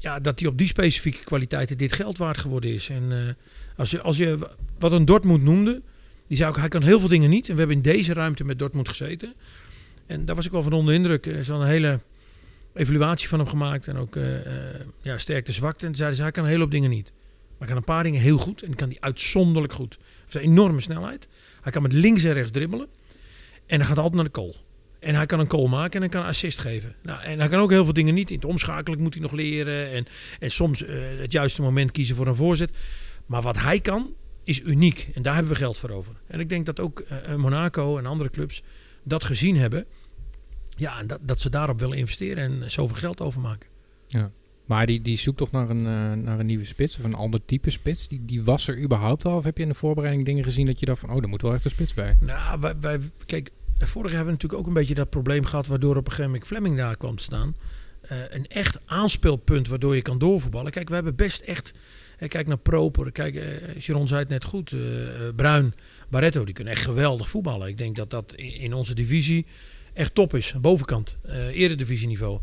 Ja, 0.01 0.19
dat 0.19 0.39
hij 0.39 0.49
op 0.49 0.57
die 0.57 0.67
specifieke 0.67 1.23
kwaliteiten 1.23 1.77
dit 1.77 1.93
geld 1.93 2.17
waard 2.17 2.37
geworden 2.37 2.73
is. 2.73 2.89
En 2.89 3.11
eh, 3.11 3.17
als, 3.77 3.91
je, 3.91 4.01
als 4.01 4.17
je 4.17 4.37
wat 4.79 4.91
een 4.91 5.05
Dortmund 5.05 5.43
noemde, 5.43 5.81
die 6.27 6.37
zei 6.37 6.49
ook, 6.49 6.57
hij 6.57 6.67
kan 6.67 6.81
heel 6.81 6.99
veel 6.99 7.09
dingen 7.09 7.29
niet. 7.29 7.47
En 7.47 7.53
we 7.53 7.59
hebben 7.59 7.77
in 7.77 7.83
deze 7.83 8.13
ruimte 8.13 8.43
met 8.43 8.59
Dortmund 8.59 8.87
gezeten. 8.87 9.33
En 10.05 10.25
daar 10.25 10.35
was 10.35 10.45
ik 10.45 10.51
wel 10.51 10.63
van 10.63 10.73
onder 10.73 10.93
indruk. 10.93 11.25
Er 11.25 11.35
is 11.35 11.51
al 11.51 11.61
een 11.61 11.67
hele 11.67 11.99
evaluatie 12.73 13.27
van 13.27 13.39
hem 13.39 13.47
gemaakt. 13.47 13.87
En 13.87 13.97
ook 13.97 14.15
uh, 14.15 14.23
ja, 15.01 15.17
sterkte, 15.17 15.51
zwakte. 15.51 15.85
En 15.85 15.95
zeiden 15.95 16.17
ze, 16.17 16.23
hij 16.23 16.31
kan 16.31 16.43
een 16.43 16.49
hele 16.49 16.61
hoop 16.61 16.71
dingen 16.71 16.89
niet. 16.89 17.11
Maar 17.11 17.57
hij 17.57 17.67
kan 17.67 17.77
een 17.77 17.83
paar 17.83 18.03
dingen 18.03 18.21
heel 18.21 18.37
goed. 18.37 18.61
En 18.61 18.75
kan 18.75 18.89
die 18.89 19.01
uitzonderlijk 19.01 19.73
goed. 19.73 19.97
Hij 20.29 20.43
een 20.43 20.49
enorme 20.49 20.79
snelheid. 20.79 21.27
Hij 21.61 21.71
kan 21.71 21.81
met 21.81 21.93
links 21.93 22.23
en 22.23 22.33
rechts 22.33 22.51
dribbelen. 22.51 22.87
En 23.65 23.77
hij 23.77 23.87
gaat 23.87 23.97
altijd 23.97 24.15
naar 24.15 24.31
de 24.31 24.39
goal. 24.39 24.55
En 25.01 25.15
hij 25.15 25.25
kan 25.25 25.39
een 25.39 25.49
goal 25.49 25.67
maken 25.67 25.93
en 25.93 25.99
hij 25.99 26.09
kan 26.09 26.25
assist 26.29 26.59
geven. 26.59 26.95
Nou, 27.03 27.21
en 27.21 27.39
hij 27.39 27.47
kan 27.47 27.59
ook 27.59 27.69
heel 27.69 27.83
veel 27.83 27.93
dingen 27.93 28.13
niet. 28.13 28.29
In 28.29 28.35
het 28.35 28.45
omschakelen 28.45 29.01
moet 29.01 29.13
hij 29.13 29.21
nog 29.21 29.31
leren. 29.31 29.91
En, 29.91 30.05
en 30.39 30.51
soms 30.51 30.83
uh, 30.83 30.89
het 31.19 31.31
juiste 31.31 31.61
moment 31.61 31.91
kiezen 31.91 32.15
voor 32.15 32.27
een 32.27 32.35
voorzet. 32.35 32.71
Maar 33.25 33.41
wat 33.41 33.59
hij 33.59 33.79
kan, 33.79 34.13
is 34.43 34.61
uniek. 34.61 35.09
En 35.13 35.21
daar 35.21 35.33
hebben 35.33 35.51
we 35.51 35.57
geld 35.57 35.77
voor 35.77 35.89
over. 35.89 36.13
En 36.27 36.39
ik 36.39 36.49
denk 36.49 36.65
dat 36.65 36.79
ook 36.79 37.03
uh, 37.29 37.35
Monaco 37.35 37.97
en 37.97 38.05
andere 38.05 38.29
clubs 38.29 38.63
dat 39.03 39.23
gezien 39.23 39.57
hebben. 39.57 39.85
Ja, 40.75 40.99
en 40.99 41.07
dat, 41.07 41.19
dat 41.21 41.41
ze 41.41 41.49
daarop 41.49 41.79
willen 41.79 41.97
investeren 41.97 42.61
en 42.61 42.71
zoveel 42.71 42.97
geld 42.97 43.21
overmaken. 43.21 43.69
Ja. 44.07 44.31
Maar 44.65 44.85
die, 44.85 45.01
die 45.01 45.17
zoekt 45.17 45.37
toch 45.37 45.51
naar 45.51 45.69
een, 45.69 45.85
uh, 45.85 46.23
naar 46.23 46.39
een 46.39 46.45
nieuwe 46.45 46.65
spits 46.65 46.97
of 46.97 47.03
een 47.03 47.13
ander 47.13 47.45
type 47.45 47.69
spits? 47.69 48.07
Die, 48.07 48.25
die 48.25 48.43
was 48.43 48.67
er 48.67 48.81
überhaupt 48.81 49.25
al? 49.25 49.37
Of 49.37 49.43
heb 49.43 49.57
je 49.57 49.63
in 49.63 49.69
de 49.69 49.75
voorbereiding 49.75 50.25
dingen 50.25 50.43
gezien 50.43 50.65
dat 50.65 50.79
je 50.79 50.85
dacht 50.85 50.99
van... 50.99 51.09
oh, 51.09 51.21
er 51.21 51.29
moet 51.29 51.41
wel 51.41 51.53
echt 51.53 51.65
een 51.65 51.71
spits 51.71 51.93
bij? 51.93 52.17
Nou, 52.19 52.59
wij, 52.59 52.79
wij, 52.79 52.99
kijk, 53.25 53.51
vorig 53.87 54.11
jaar 54.11 54.17
hebben 54.17 54.35
we 54.35 54.41
natuurlijk 54.41 54.61
ook 54.61 54.67
een 54.67 54.79
beetje 54.81 54.95
dat 54.95 55.09
probleem 55.09 55.45
gehad... 55.45 55.67
waardoor 55.67 55.95
op 55.95 56.05
een 56.05 56.11
gegeven 56.11 56.31
moment 56.31 56.47
Fleming 56.47 56.77
daar 56.77 56.97
kwam 56.97 57.15
te 57.15 57.23
staan. 57.23 57.55
Uh, 58.11 58.17
een 58.29 58.47
echt 58.47 58.79
aanspeelpunt 58.85 59.67
waardoor 59.67 59.95
je 59.95 60.01
kan 60.01 60.17
doorvoetballen. 60.17 60.71
Kijk, 60.71 60.89
we 60.89 60.93
hebben 60.93 61.15
best 61.15 61.41
echt... 61.41 61.73
Kijk 62.27 62.47
naar 62.47 62.57
Proper, 62.57 63.11
kijk, 63.11 63.35
uh, 63.35 64.05
zei 64.05 64.19
het 64.19 64.29
net 64.29 64.43
goed. 64.43 64.75
Bruin, 65.35 65.73
Barretto, 66.09 66.43
die 66.43 66.53
kunnen 66.53 66.73
echt 66.73 66.85
geweldig 66.85 67.29
voetballen. 67.29 67.67
Ik 67.67 67.77
denk 67.77 67.95
dat 67.95 68.09
dat 68.09 68.33
in, 68.35 68.73
onze 68.73 68.93
divisie 68.93 69.45
echt 69.93 70.15
top 70.15 70.35
is. 70.35 70.53
Bovenkant, 70.61 71.17
eredivisieniveau. 71.51 72.39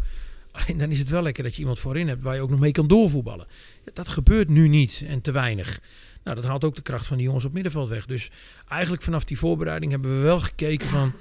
En 0.67 0.79
dan 0.79 0.91
is 0.91 0.99
het 0.99 1.09
wel 1.09 1.23
lekker 1.23 1.43
dat 1.43 1.55
je 1.55 1.61
iemand 1.61 1.79
voorin 1.79 2.09
hebt 2.09 2.23
waar 2.23 2.35
je 2.35 2.41
ook 2.41 2.51
nog 2.51 2.61
mee 2.61 2.73
kan 2.73 2.87
doorvoetballen. 2.87 3.47
Dat 3.93 4.09
gebeurt 4.09 4.49
nu 4.49 4.69
niet 4.69 5.05
en 5.07 5.21
te 5.21 5.31
weinig. 5.31 5.81
Nou, 6.25 6.37
dat 6.37 6.45
haalt 6.45 6.65
ook 6.65 6.77
de 6.77 6.83
kracht 6.83 7.07
van 7.07 7.17
die 7.17 7.27
jongens 7.27 7.45
op 7.45 7.53
middenveld 7.53 7.89
weg. 7.89 8.07
Dus 8.07 8.31
eigenlijk 8.69 9.03
vanaf 9.03 9.25
die 9.25 9.39
voorbereiding 9.39 9.91
hebben 9.91 10.17
we 10.17 10.23
wel 10.23 10.41
gekeken 10.41 10.89
van... 10.89 11.13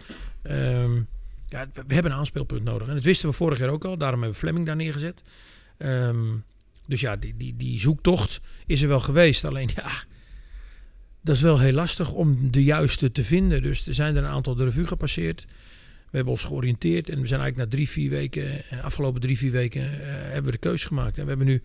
Um, 0.43 1.07
ja, 1.49 1.67
we 1.87 1.93
hebben 1.93 2.11
een 2.11 2.17
aanspeelpunt 2.17 2.63
nodig. 2.63 2.87
En 2.87 2.93
dat 2.93 3.03
wisten 3.03 3.29
we 3.29 3.35
vorig 3.35 3.59
jaar 3.59 3.69
ook 3.69 3.85
al. 3.85 3.97
Daarom 3.97 4.21
hebben 4.21 4.39
we 4.39 4.45
Fleming 4.45 4.65
daar 4.65 4.75
neergezet. 4.75 5.21
Um, 5.77 6.43
dus 6.85 7.01
ja, 7.01 7.15
die, 7.15 7.37
die, 7.37 7.55
die 7.55 7.79
zoektocht 7.79 8.41
is 8.65 8.81
er 8.81 8.87
wel 8.87 8.99
geweest. 8.99 9.45
Alleen 9.45 9.69
ja, 9.75 9.91
dat 11.21 11.35
is 11.35 11.41
wel 11.41 11.59
heel 11.59 11.73
lastig 11.73 12.11
om 12.11 12.51
de 12.51 12.63
juiste 12.63 13.11
te 13.11 13.23
vinden. 13.23 13.61
Dus 13.61 13.87
er 13.87 13.93
zijn 13.93 14.15
er 14.15 14.23
een 14.23 14.29
aantal 14.29 14.55
de 14.55 14.63
revue 14.63 14.87
gepasseerd. 14.87 15.45
We 16.09 16.15
hebben 16.15 16.33
ons 16.33 16.43
georiënteerd 16.43 17.09
en 17.09 17.21
we 17.21 17.27
zijn 17.27 17.41
eigenlijk 17.41 17.69
na 17.69 17.77
drie, 17.77 17.89
vier 17.89 18.09
weken, 18.09 18.63
afgelopen 18.81 19.21
drie, 19.21 19.37
vier 19.37 19.51
weken, 19.51 19.81
uh, 19.81 19.99
hebben 19.99 20.43
we 20.43 20.51
de 20.51 20.57
keus 20.57 20.85
gemaakt. 20.85 21.17
En 21.17 21.23
we 21.23 21.29
hebben 21.29 21.47
nu 21.47 21.61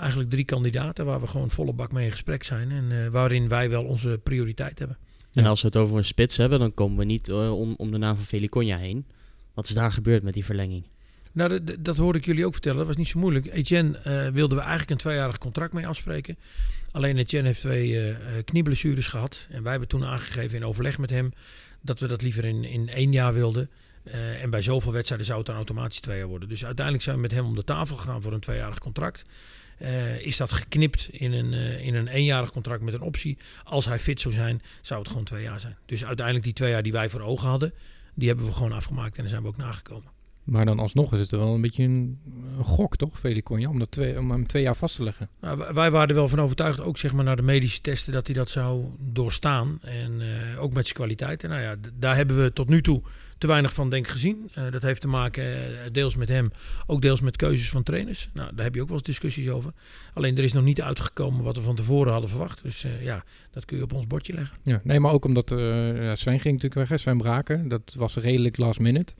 eigenlijk 0.00 0.30
drie 0.30 0.44
kandidaten 0.44 1.04
waar 1.04 1.20
we 1.20 1.26
gewoon 1.26 1.50
volle 1.50 1.72
bak 1.72 1.92
mee 1.92 2.04
in 2.04 2.10
gesprek 2.10 2.42
zijn 2.42 2.70
en 2.70 2.90
uh, 2.90 3.06
waarin 3.06 3.48
wij 3.48 3.70
wel 3.70 3.84
onze 3.84 4.20
prioriteit 4.22 4.78
hebben. 4.78 4.98
En 5.32 5.46
als 5.46 5.60
we 5.60 5.66
het 5.66 5.76
over 5.76 5.96
een 5.96 6.04
spits 6.04 6.36
hebben, 6.36 6.58
dan 6.58 6.74
komen 6.74 6.98
we 6.98 7.04
niet 7.04 7.28
uh, 7.28 7.58
om, 7.58 7.74
om 7.76 7.90
de 7.90 7.98
naam 7.98 8.16
van 8.16 8.24
Feliconia 8.24 8.76
heen. 8.76 9.06
Wat 9.54 9.68
is 9.68 9.74
daar 9.74 9.92
gebeurd 9.92 10.22
met 10.22 10.34
die 10.34 10.44
verlenging? 10.44 10.84
Nou, 11.32 11.64
dat, 11.64 11.84
dat 11.84 11.96
hoorde 11.96 12.18
ik 12.18 12.24
jullie 12.24 12.46
ook 12.46 12.52
vertellen. 12.52 12.78
Dat 12.78 12.86
was 12.86 12.96
niet 12.96 13.08
zo 13.08 13.18
moeilijk. 13.18 13.46
Etienne 13.46 13.98
uh, 14.06 14.28
wilden 14.28 14.56
we 14.56 14.62
eigenlijk 14.62 14.90
een 14.90 14.96
tweejarig 14.96 15.38
contract 15.38 15.72
mee 15.72 15.86
afspreken. 15.86 16.36
Alleen 16.90 17.16
Etienne 17.16 17.48
heeft 17.48 17.60
twee 17.60 17.90
uh, 17.90 18.16
knieblessures 18.44 19.06
gehad. 19.06 19.46
En 19.50 19.62
wij 19.62 19.70
hebben 19.70 19.88
toen 19.88 20.04
aangegeven 20.04 20.56
in 20.56 20.64
overleg 20.64 20.98
met 20.98 21.10
hem 21.10 21.32
dat 21.80 22.00
we 22.00 22.06
dat 22.06 22.22
liever 22.22 22.44
in, 22.44 22.64
in 22.64 22.88
één 22.88 23.12
jaar 23.12 23.34
wilden. 23.34 23.70
Uh, 24.04 24.42
en 24.42 24.50
bij 24.50 24.62
zoveel 24.62 24.92
wedstrijden 24.92 25.26
zou 25.26 25.38
het 25.38 25.46
dan 25.46 25.56
automatisch 25.56 26.00
twee 26.00 26.18
jaar 26.18 26.26
worden. 26.26 26.48
Dus 26.48 26.64
uiteindelijk 26.64 27.04
zijn 27.04 27.16
we 27.16 27.22
met 27.22 27.30
hem 27.32 27.44
om 27.44 27.54
de 27.54 27.64
tafel 27.64 27.96
gegaan 27.96 28.22
voor 28.22 28.32
een 28.32 28.40
tweejarig 28.40 28.78
contract. 28.78 29.24
Uh, 29.82 30.26
is 30.26 30.36
dat 30.36 30.52
geknipt 30.52 31.08
in 31.10 31.32
een, 31.32 31.52
uh, 31.52 31.86
in 31.86 31.94
een 31.94 32.08
eenjarig 32.08 32.52
contract 32.52 32.82
met 32.82 32.94
een 32.94 33.00
optie. 33.00 33.38
Als 33.64 33.84
hij 33.84 33.98
fit 33.98 34.20
zou 34.20 34.34
zijn, 34.34 34.62
zou 34.80 35.00
het 35.00 35.08
gewoon 35.08 35.24
twee 35.24 35.42
jaar 35.42 35.60
zijn. 35.60 35.76
Dus 35.86 36.04
uiteindelijk 36.04 36.44
die 36.44 36.54
twee 36.54 36.70
jaar 36.70 36.82
die 36.82 36.92
wij 36.92 37.08
voor 37.08 37.20
ogen 37.20 37.48
hadden, 37.48 37.72
die 38.14 38.28
hebben 38.28 38.46
we 38.46 38.52
gewoon 38.52 38.72
afgemaakt 38.72 39.16
en 39.16 39.20
daar 39.20 39.30
zijn 39.30 39.42
we 39.42 39.48
ook 39.48 39.56
nagekomen. 39.56 40.18
Maar 40.44 40.64
dan 40.64 40.78
alsnog 40.78 41.12
is 41.12 41.20
het 41.20 41.30
wel 41.30 41.54
een 41.54 41.60
beetje 41.60 41.82
een, 41.82 42.18
een 42.58 42.64
gok, 42.64 42.96
toch, 42.96 43.18
Feliconia, 43.18 43.68
om, 43.68 43.78
dat 43.78 43.90
twee, 43.90 44.18
om 44.18 44.30
hem 44.30 44.46
twee 44.46 44.62
jaar 44.62 44.76
vast 44.76 44.96
te 44.96 45.02
leggen? 45.02 45.28
Nou, 45.40 45.74
wij 45.74 45.90
waren 45.90 46.08
er 46.08 46.14
wel 46.14 46.28
van 46.28 46.40
overtuigd, 46.40 46.80
ook 46.80 46.98
zeg 46.98 47.12
maar 47.12 47.24
naar 47.24 47.36
de 47.36 47.42
medische 47.42 47.80
testen, 47.80 48.12
dat 48.12 48.26
hij 48.26 48.36
dat 48.36 48.50
zou 48.50 48.84
doorstaan. 48.98 49.78
En 49.82 50.20
uh, 50.20 50.62
ook 50.62 50.72
met 50.72 50.84
zijn 50.84 50.96
kwaliteiten. 50.96 51.48
Nou 51.48 51.62
ja, 51.62 51.74
daar 51.98 52.16
hebben 52.16 52.42
we 52.42 52.52
tot 52.52 52.68
nu 52.68 52.82
toe 52.82 53.02
te 53.40 53.46
weinig 53.46 53.74
van, 53.74 53.90
denk 53.90 54.04
ik, 54.04 54.10
gezien. 54.10 54.50
Uh, 54.58 54.70
dat 54.70 54.82
heeft 54.82 55.00
te 55.00 55.08
maken 55.08 55.44
uh, 55.44 55.78
deels 55.92 56.16
met 56.16 56.28
hem, 56.28 56.50
ook 56.86 57.02
deels 57.02 57.20
met 57.20 57.36
keuzes 57.36 57.70
van 57.70 57.82
trainers. 57.82 58.28
Nou, 58.32 58.54
daar 58.54 58.64
heb 58.64 58.74
je 58.74 58.80
ook 58.80 58.88
wel 58.88 58.96
eens 58.96 59.06
discussies 59.06 59.48
over. 59.48 59.72
Alleen 60.14 60.36
er 60.36 60.44
is 60.44 60.52
nog 60.52 60.64
niet 60.64 60.82
uitgekomen 60.82 61.44
wat 61.44 61.56
we 61.56 61.62
van 61.62 61.76
tevoren 61.76 62.12
hadden 62.12 62.30
verwacht. 62.30 62.62
Dus 62.62 62.84
ja, 63.02 63.24
dat 63.50 63.64
kun 63.64 63.76
je 63.76 63.82
op 63.82 63.92
ons 63.92 64.06
bordje 64.06 64.32
leggen. 64.32 64.56
Ja, 64.62 64.80
nee, 64.84 65.00
maar 65.00 65.12
ook 65.12 65.24
omdat 65.24 65.48
Sven 65.48 66.40
ging 66.40 66.44
natuurlijk 66.44 66.74
weg, 66.74 66.88
hè? 66.88 66.98
Sven 66.98 67.18
Braken. 67.18 67.68
Dat 67.68 67.94
was 67.96 68.16
redelijk 68.16 68.56
last 68.56 68.80
minute. 68.80 69.12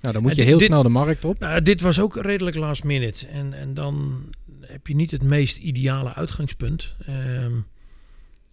Nou, 0.00 0.14
dan 0.14 0.22
moet 0.22 0.36
je 0.36 0.42
heel 0.42 0.58
dit, 0.58 0.66
snel 0.66 0.82
de 0.82 0.88
markt 0.88 1.24
op. 1.24 1.38
Nou, 1.38 1.62
dit 1.62 1.80
was 1.80 2.00
ook 2.00 2.16
redelijk 2.16 2.56
last 2.56 2.84
minute. 2.84 3.26
En, 3.26 3.52
en 3.52 3.74
dan 3.74 4.24
heb 4.60 4.86
je 4.86 4.94
niet 4.94 5.10
het 5.10 5.22
meest 5.22 5.56
ideale 5.56 6.14
uitgangspunt. 6.14 6.94
Um, 7.08 7.66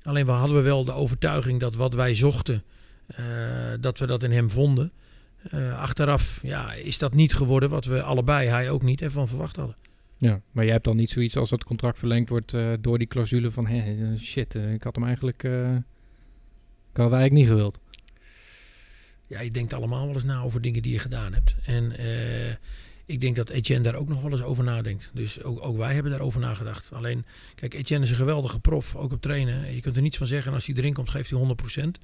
alleen 0.04 0.26
we 0.26 0.32
hadden 0.32 0.56
we 0.56 0.62
wel 0.62 0.86
de 0.86 0.92
overtuiging 0.92 1.60
dat 1.60 1.76
wat 1.76 1.94
wij 1.94 2.16
zochten, 2.16 2.64
uh, 3.20 3.26
dat 3.80 4.00
we 4.00 4.06
dat 4.06 4.24
in 4.24 4.32
hem 4.32 4.50
vonden. 4.50 4.92
Uh, 5.54 5.80
achteraf 5.80 6.40
ja, 6.44 6.74
is 6.74 6.98
dat 6.98 7.14
niet 7.14 7.34
geworden 7.34 7.70
wat 7.70 7.86
we 7.86 8.02
allebei, 8.02 8.48
hij 8.48 8.70
ook 8.70 8.82
niet, 8.82 9.02
ervan 9.02 9.28
verwacht 9.28 9.56
hadden. 9.56 9.76
Ja, 10.18 10.42
maar 10.52 10.64
jij 10.64 10.74
hebt 10.74 10.86
dan 10.86 10.96
niet 10.96 11.10
zoiets 11.10 11.38
als 11.38 11.50
dat 11.50 11.64
contract 11.64 12.00
verlengd 12.00 12.30
wordt 12.30 12.54
uh, 12.54 12.74
door 12.80 12.98
die 12.98 13.08
clausule 13.08 13.52
van 13.52 13.68
hé, 13.68 14.18
shit, 14.18 14.56
ik 14.56 14.84
had 14.84 14.96
hem 14.96 15.06
eigenlijk, 15.06 15.44
ik 15.44 16.98
had 16.98 17.12
het 17.12 17.20
eigenlijk 17.20 17.32
niet 17.32 17.48
gewild 17.48 17.80
ja, 19.28 19.40
je 19.40 19.52
denkt 19.52 19.74
allemaal 19.74 20.06
wel 20.06 20.14
eens 20.14 20.24
na 20.24 20.42
over 20.42 20.62
dingen 20.62 20.82
die 20.82 20.92
je 20.92 21.00
gedaan 21.00 21.34
hebt. 21.34 21.56
En 21.66 21.94
ik 23.12 23.22
denk 23.22 23.36
dat 23.36 23.50
Etienne 23.50 23.84
daar 23.84 23.96
ook 23.96 24.08
nog 24.08 24.22
wel 24.22 24.32
eens 24.32 24.42
over 24.42 24.64
nadenkt. 24.64 25.12
Dus 25.14 25.44
ook, 25.44 25.66
ook 25.66 25.78
wij 25.78 25.94
hebben 25.94 26.12
daarover 26.12 26.40
nagedacht. 26.40 26.94
Alleen, 26.94 27.26
kijk, 27.56 27.74
Etienne 27.74 28.06
is 28.06 28.12
een 28.12 28.18
geweldige 28.18 28.60
prof, 28.60 28.96
ook 28.96 29.12
op 29.12 29.22
trainen. 29.22 29.76
Je 29.76 29.82
kunt 29.82 29.96
er 29.96 30.02
niets 30.02 30.18
van 30.18 30.28
zeggen. 30.28 30.54
Als 30.54 30.66
hij 30.66 30.76
erin 30.76 30.94
komt, 30.94 31.10
geeft 31.10 31.30
hij 31.30 31.40
100%. 31.40 32.04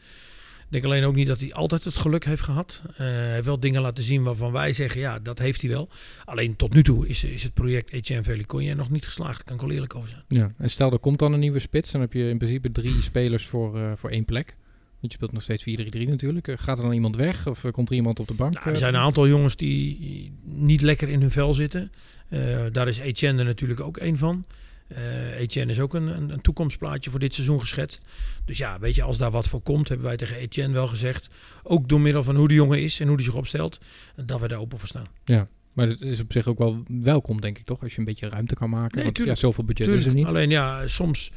Ik 0.67 0.73
denk 0.73 0.85
alleen 0.85 1.03
ook 1.03 1.15
niet 1.15 1.27
dat 1.27 1.39
hij 1.39 1.53
altijd 1.53 1.83
het 1.83 1.97
geluk 1.97 2.25
heeft 2.25 2.41
gehad. 2.41 2.81
Uh, 2.91 2.97
hij 2.97 3.33
heeft 3.33 3.45
wel 3.45 3.59
dingen 3.59 3.81
laten 3.81 4.03
zien 4.03 4.23
waarvan 4.23 4.51
wij 4.51 4.73
zeggen, 4.73 5.01
ja, 5.01 5.19
dat 5.19 5.39
heeft 5.39 5.61
hij 5.61 5.69
wel. 5.69 5.89
Alleen 6.25 6.55
tot 6.55 6.73
nu 6.73 6.83
toe 6.83 7.07
is, 7.07 7.23
is 7.23 7.43
het 7.43 7.53
project 7.53 7.91
Etienne 7.91 8.23
Veliconje 8.23 8.75
nog 8.75 8.89
niet 8.89 9.05
geslaagd. 9.05 9.35
Daar 9.35 9.43
kan 9.43 9.55
ik 9.55 9.61
wel 9.61 9.71
eerlijk 9.71 9.95
over 9.95 10.09
zijn. 10.09 10.23
Ja, 10.27 10.51
en 10.57 10.69
stel 10.69 10.91
er 10.91 10.99
komt 10.99 11.19
dan 11.19 11.33
een 11.33 11.39
nieuwe 11.39 11.59
spits, 11.59 11.91
dan 11.91 12.01
heb 12.01 12.13
je 12.13 12.29
in 12.29 12.37
principe 12.37 12.71
drie 12.71 13.01
spelers 13.01 13.45
voor, 13.45 13.77
uh, 13.77 13.91
voor 13.95 14.09
één 14.09 14.25
plek. 14.25 14.55
Want 14.99 15.11
je 15.11 15.17
speelt 15.17 15.31
nog 15.31 15.41
steeds 15.41 15.63
4-3-3 16.05 16.09
natuurlijk. 16.09 16.51
Gaat 16.55 16.77
er 16.77 16.83
dan 16.83 16.93
iemand 16.93 17.15
weg 17.15 17.47
of 17.47 17.65
komt 17.71 17.89
er 17.89 17.95
iemand 17.95 18.19
op 18.19 18.27
de 18.27 18.33
bank? 18.33 18.53
Nou, 18.53 18.69
er 18.69 18.77
zijn 18.77 18.93
een 18.93 18.99
aantal 18.99 19.27
jongens 19.27 19.55
die 19.55 20.31
niet 20.43 20.81
lekker 20.81 21.09
in 21.09 21.21
hun 21.21 21.31
vel 21.31 21.53
zitten. 21.53 21.91
Uh, 22.29 22.65
daar 22.71 22.87
is 22.87 22.99
Etienne 22.99 23.39
er 23.39 23.45
natuurlijk 23.45 23.79
ook 23.79 23.97
één 23.97 24.17
van. 24.17 24.45
Uh, 24.91 25.39
Etienne 25.39 25.71
is 25.71 25.79
ook 25.79 25.93
een, 25.93 26.07
een, 26.07 26.29
een, 26.29 26.41
toekomstplaatje 26.41 27.09
voor 27.09 27.19
dit 27.19 27.33
seizoen 27.33 27.59
geschetst. 27.59 28.01
Dus 28.45 28.57
ja, 28.57 28.79
weet 28.79 28.95
je, 28.95 29.03
als 29.03 29.17
daar 29.17 29.31
wat 29.31 29.47
voor 29.47 29.61
komt, 29.61 29.87
hebben 29.87 30.07
wij 30.07 30.17
tegen 30.17 30.35
Etienne 30.35 30.73
wel 30.73 30.87
gezegd. 30.87 31.29
Ook 31.63 31.89
door 31.89 32.01
middel 32.01 32.23
van 32.23 32.35
hoe 32.35 32.47
de 32.47 32.53
jongen 32.53 32.81
is 32.81 32.99
en 32.99 33.07
hoe 33.07 33.17
die 33.17 33.25
zich 33.25 33.35
opstelt, 33.35 33.79
dat 34.15 34.39
we 34.39 34.47
daar 34.47 34.59
open 34.59 34.79
voor 34.79 34.87
staan. 34.87 35.07
Ja, 35.23 35.47
maar 35.73 35.87
het 35.87 36.01
is 36.01 36.19
op 36.19 36.31
zich 36.31 36.47
ook 36.47 36.57
wel 36.57 36.83
welkom, 36.87 37.41
denk 37.41 37.57
ik 37.57 37.65
toch? 37.65 37.81
Als 37.81 37.93
je 37.93 37.99
een 37.99 38.05
beetje 38.05 38.29
ruimte 38.29 38.55
kan 38.55 38.69
maken. 38.69 38.95
Nee, 38.95 39.03
want 39.03 39.15
tuurlijk, 39.15 39.37
ja, 39.37 39.47
zoveel 39.47 39.63
budget 39.63 39.85
tuurlijk. 39.85 40.05
is 40.05 40.11
er 40.11 40.17
niet. 40.17 40.27
Alleen 40.27 40.49
ja, 40.49 40.87
soms 40.87 41.31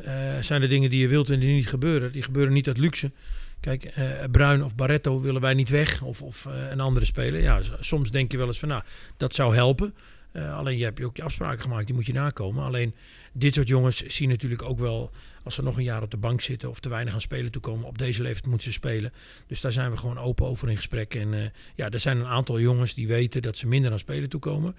uh, 0.00 0.38
zijn 0.40 0.62
er 0.62 0.68
dingen 0.68 0.90
die 0.90 1.00
je 1.00 1.08
wilt 1.08 1.30
en 1.30 1.40
die 1.40 1.54
niet 1.54 1.68
gebeuren. 1.68 2.12
Die 2.12 2.22
gebeuren 2.22 2.52
niet 2.52 2.66
uit 2.66 2.78
luxe. 2.78 3.12
Kijk, 3.60 3.92
uh, 3.98 4.04
Bruin 4.30 4.64
of 4.64 4.74
Barretto 4.74 5.20
willen 5.20 5.40
wij 5.40 5.54
niet 5.54 5.68
weg. 5.68 6.02
Of, 6.02 6.22
of 6.22 6.46
uh, 6.46 6.70
een 6.70 6.80
andere 6.80 7.06
speler. 7.06 7.40
Ja, 7.40 7.60
soms 7.80 8.10
denk 8.10 8.32
je 8.32 8.38
wel 8.38 8.46
eens 8.46 8.58
van, 8.58 8.68
nou, 8.68 8.82
dat 9.16 9.34
zou 9.34 9.54
helpen. 9.54 9.94
Uh, 10.32 10.56
alleen 10.56 10.78
je 10.78 10.84
hebt 10.84 11.02
ook 11.02 11.16
je 11.16 11.22
afspraken 11.22 11.60
gemaakt, 11.60 11.86
die 11.86 11.94
moet 11.94 12.06
je 12.06 12.12
nakomen. 12.12 12.64
Alleen 12.64 12.94
dit 13.32 13.54
soort 13.54 13.68
jongens 13.68 14.06
zien 14.06 14.28
natuurlijk 14.28 14.62
ook 14.62 14.78
wel, 14.78 15.10
als 15.42 15.54
ze 15.54 15.62
nog 15.62 15.76
een 15.76 15.82
jaar 15.82 16.02
op 16.02 16.10
de 16.10 16.16
bank 16.16 16.40
zitten 16.40 16.68
of 16.68 16.80
te 16.80 16.88
weinig 16.88 17.14
aan 17.14 17.20
spelen 17.20 17.50
toekomen, 17.50 17.86
op 17.86 17.98
deze 17.98 18.22
leeftijd 18.22 18.46
moeten 18.46 18.66
ze 18.66 18.72
spelen. 18.72 19.12
Dus 19.46 19.60
daar 19.60 19.72
zijn 19.72 19.90
we 19.90 19.96
gewoon 19.96 20.18
open 20.18 20.46
over 20.46 20.68
in 20.68 20.76
gesprek. 20.76 21.14
En 21.14 21.52
ja, 21.74 21.90
er 21.90 22.00
zijn 22.00 22.18
een 22.18 22.26
aantal 22.26 22.60
jongens 22.60 22.94
die 22.94 23.08
weten 23.08 23.42
dat 23.42 23.58
ze 23.58 23.66
minder 23.66 23.92
aan 23.92 23.98
spelen 23.98 24.28
toekomen. 24.28 24.76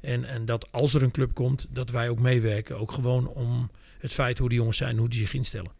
En, 0.00 0.24
en 0.24 0.44
dat 0.44 0.72
als 0.72 0.94
er 0.94 1.02
een 1.02 1.10
club 1.10 1.34
komt, 1.34 1.66
dat 1.70 1.90
wij 1.90 2.08
ook 2.08 2.18
meewerken. 2.20 2.78
Ook 2.78 2.92
gewoon 2.92 3.28
om 3.28 3.70
het 3.98 4.12
feit 4.12 4.38
hoe 4.38 4.48
die 4.48 4.58
jongens 4.58 4.76
zijn, 4.76 4.98
hoe 4.98 5.08
die 5.08 5.20
zich 5.20 5.34
instellen. 5.34 5.70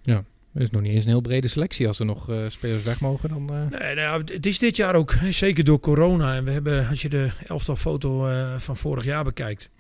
Er 0.54 0.60
is 0.60 0.70
nog 0.70 0.82
niet 0.82 0.92
eens 0.92 1.04
een 1.04 1.10
heel 1.10 1.20
brede 1.20 1.48
selectie. 1.48 1.86
Als 1.88 1.98
er 1.98 2.06
nog 2.06 2.30
eh, 2.30 2.44
spelers 2.48 2.82
weg 2.82 3.00
mogen, 3.00 3.28
dan... 3.28 3.50
eh, 3.54 3.80
Nee, 3.80 3.94
nou, 3.94 4.22
het 4.24 4.46
is 4.46 4.58
dit 4.58 4.76
jaar 4.76 4.94
ook, 4.94 5.14
zeker 5.30 5.64
door 5.64 5.80
corona. 5.80 6.34
En 6.36 6.44
we 6.44 6.50
hebben, 6.50 6.88
als 6.88 7.02
je 7.02 7.08
de 7.08 7.30
elftal 7.46 7.76
foto 7.76 8.26
eh, 8.26 8.58
van 8.58 8.76
vorig 8.76 9.04
jaar 9.04 9.24
bekijkt, 9.24 9.70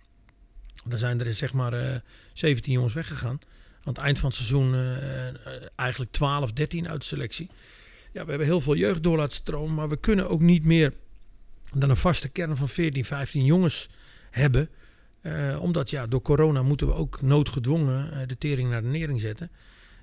dan 0.84 0.98
zijn 0.98 1.20
er 1.20 1.34
zeg 1.34 1.52
maar 1.52 1.72
eh 1.72 1.96
17 2.32 2.72
jongens 2.72 2.94
weggegaan. 2.94 3.40
Aan 3.84 3.92
het 3.92 3.98
eind 4.02 4.18
van 4.18 4.28
het 4.28 4.36
seizoen 4.38 4.74
eigenlijk 5.76 6.10
12, 6.10 6.52
13 6.52 6.88
uit 6.88 7.00
de 7.00 7.06
selectie. 7.06 7.48
Ja, 8.12 8.22
we 8.24 8.28
hebben 8.28 8.46
heel 8.46 8.60
veel 8.60 8.76
jeugd 8.76 9.02
door 9.02 9.16
laten 9.16 9.36
stromen, 9.36 9.74
maar 9.74 9.88
we 9.88 9.96
kunnen 9.96 10.28
ook 10.28 10.40
niet 10.40 10.64
meer 10.64 10.92
dan 11.74 11.90
een 11.90 11.96
vaste 11.96 12.28
kern 12.28 12.56
van 12.56 12.68
14, 12.68 13.04
15 13.04 13.44
jongens 13.44 13.88
hebben. 14.30 14.68
Omdat 15.60 15.90
ja, 15.90 16.06
door 16.06 16.22
corona 16.22 16.62
moeten 16.62 16.86
we 16.86 16.94
ook 16.94 17.22
noodgedwongen 17.22 18.28
de 18.28 18.38
tering 18.38 18.70
naar 18.70 18.82
de 18.82 18.88
nering 18.88 19.20
zetten. 19.20 19.50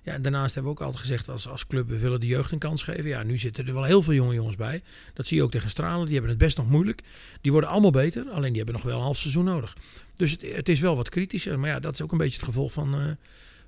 Ja, 0.09 0.15
en 0.15 0.21
daarnaast 0.21 0.53
hebben 0.53 0.71
we 0.73 0.77
ook 0.79 0.83
altijd 0.85 1.01
gezegd 1.03 1.29
als, 1.29 1.47
als 1.47 1.67
club, 1.67 1.87
we 1.89 1.99
willen 1.99 2.19
de 2.19 2.27
jeugd 2.27 2.51
een 2.51 2.57
kans 2.59 2.83
geven. 2.83 3.07
Ja, 3.07 3.23
nu 3.23 3.37
zitten 3.37 3.67
er 3.67 3.73
wel 3.73 3.83
heel 3.83 4.01
veel 4.01 4.13
jonge 4.13 4.33
jongens 4.33 4.55
bij. 4.55 4.81
Dat 5.13 5.27
zie 5.27 5.37
je 5.37 5.43
ook 5.43 5.51
tegen 5.51 5.69
Stralen. 5.69 6.03
Die 6.05 6.13
hebben 6.13 6.29
het 6.31 6.39
best 6.39 6.57
nog 6.57 6.69
moeilijk. 6.69 7.01
Die 7.41 7.51
worden 7.51 7.69
allemaal 7.69 7.91
beter, 7.91 8.29
alleen 8.29 8.47
die 8.49 8.57
hebben 8.57 8.75
nog 8.75 8.83
wel 8.83 8.95
een 8.97 9.03
half 9.03 9.17
seizoen 9.17 9.43
nodig. 9.45 9.77
Dus 10.15 10.31
het, 10.31 10.41
het 10.55 10.69
is 10.69 10.79
wel 10.79 10.95
wat 10.95 11.09
kritischer. 11.09 11.59
Maar 11.59 11.69
ja, 11.69 11.79
dat 11.79 11.93
is 11.93 12.01
ook 12.01 12.11
een 12.11 12.17
beetje 12.17 12.35
het 12.37 12.45
gevolg 12.45 12.71
van, 12.71 12.93
eh, 12.93 13.05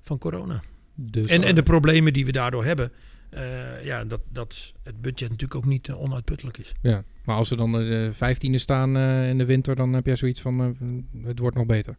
van 0.02 0.18
corona. 0.18 0.62
dus, 0.94 1.28
En, 1.28 1.42
en 1.42 1.54
de 1.54 1.62
problemen 1.62 2.12
die 2.12 2.26
we 2.26 2.32
daardoor 2.32 2.64
hebben. 2.64 2.92
eh, 3.30 3.84
ja, 3.84 4.04
dat, 4.04 4.20
dat 4.32 4.72
het 4.82 5.00
budget 5.00 5.20
natuurlijk 5.30 5.54
ook 5.54 5.66
niet 5.66 5.88
eh, 5.88 6.00
onuitputtelijk 6.02 6.58
is. 6.58 6.72
ja. 6.82 7.04
Maar 7.24 7.36
als 7.36 7.48
we 7.48 7.56
dan 7.56 7.72
de 7.72 8.08
vijftiende 8.12 8.58
staan 8.58 8.96
eh, 8.96 9.28
in 9.28 9.38
de 9.38 9.44
winter, 9.44 9.76
dan 9.76 9.92
heb 9.92 10.06
jij 10.06 10.16
zoiets 10.16 10.40
van... 10.40 10.60
eh, 10.60 11.26
het 11.26 11.38
wordt 11.38 11.56
nog 11.56 11.66
beter. 11.66 11.96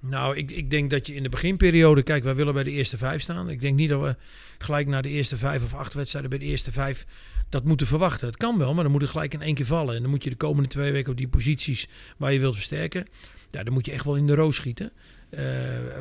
Nou, 0.00 0.36
ik, 0.36 0.50
ik 0.50 0.70
denk 0.70 0.90
dat 0.90 1.06
je 1.06 1.14
in 1.14 1.22
de 1.22 1.28
beginperiode, 1.28 2.02
kijk, 2.02 2.24
wij 2.24 2.34
willen 2.34 2.54
bij 2.54 2.64
de 2.64 2.70
eerste 2.70 2.96
vijf 2.96 3.22
staan. 3.22 3.50
Ik 3.50 3.60
denk 3.60 3.76
niet 3.76 3.88
dat 3.88 4.00
we 4.00 4.16
gelijk 4.58 4.86
naar 4.86 5.02
de 5.02 5.08
eerste 5.08 5.36
vijf 5.36 5.64
of 5.64 5.74
acht 5.74 5.94
wedstrijden 5.94 6.30
bij 6.30 6.38
de 6.38 6.44
eerste 6.44 6.72
vijf 6.72 7.06
dat 7.48 7.64
moeten 7.64 7.86
verwachten. 7.86 8.26
Het 8.26 8.36
kan 8.36 8.58
wel, 8.58 8.74
maar 8.74 8.82
dan 8.82 8.92
moet 8.92 9.00
het 9.00 9.10
gelijk 9.10 9.34
in 9.34 9.42
één 9.42 9.54
keer 9.54 9.66
vallen. 9.66 9.94
En 9.94 10.02
dan 10.02 10.10
moet 10.10 10.24
je 10.24 10.30
de 10.30 10.36
komende 10.36 10.68
twee 10.68 10.92
weken 10.92 11.10
op 11.10 11.16
die 11.16 11.28
posities 11.28 11.88
waar 12.16 12.32
je 12.32 12.38
wilt 12.38 12.54
versterken, 12.54 13.06
ja, 13.50 13.62
dan 13.62 13.72
moet 13.72 13.86
je 13.86 13.92
echt 13.92 14.04
wel 14.04 14.16
in 14.16 14.26
de 14.26 14.34
roos 14.34 14.56
schieten. 14.56 14.92
Eh, 15.30 15.40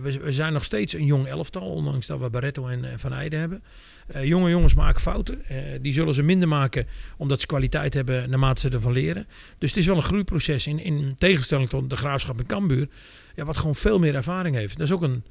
we, 0.02 0.32
zijn 0.32 0.54
nog 0.54 0.64
steeds 0.64 0.94
een 0.94 1.06
jong 1.06 1.28
elftal, 1.28 1.72
ondanks 1.72 2.08
dat 2.08 2.20
we 2.20 2.30
Barretto 2.30 2.68
en, 2.68 2.86
en 2.86 3.00
Van 3.00 3.14
Eijden 3.14 3.40
hebben. 3.40 3.64
Eh, 4.08 4.26
jonge 4.26 4.50
jongens 4.50 4.74
maken 4.74 5.02
fouten. 5.02 5.46
Eh, 5.46 5.58
die 5.82 5.94
zullen 5.94 6.14
ze 6.14 6.24
minder 6.24 6.48
maken 6.48 6.88
omdat 7.18 7.42
ze 7.42 7.48
kwaliteit 7.48 7.94
hebben 7.94 8.30
naarmate 8.30 8.60
ze 8.60 8.70
ervan 8.70 8.92
leren. 8.92 9.28
Dus 9.58 9.70
het 9.70 9.80
is 9.80 9.86
wel 9.86 9.96
een 9.96 10.02
groeiproces 10.02 10.68
in, 10.68 10.80
in 10.80 11.16
tegenstelling 11.18 11.70
tot 11.70 11.90
de 11.90 11.96
Graafschap 11.96 12.40
en 12.40 12.46
Cambuur. 12.46 12.88
Ja, 13.36 13.46
wat 13.46 13.58
gewoon 13.58 13.76
veel 13.76 14.00
meer 14.00 14.16
ervaring 14.16 14.56
heeft. 14.56 14.78
Dat 14.78 14.88
is 14.88 14.94
ook 14.94 15.02
een, 15.02 15.24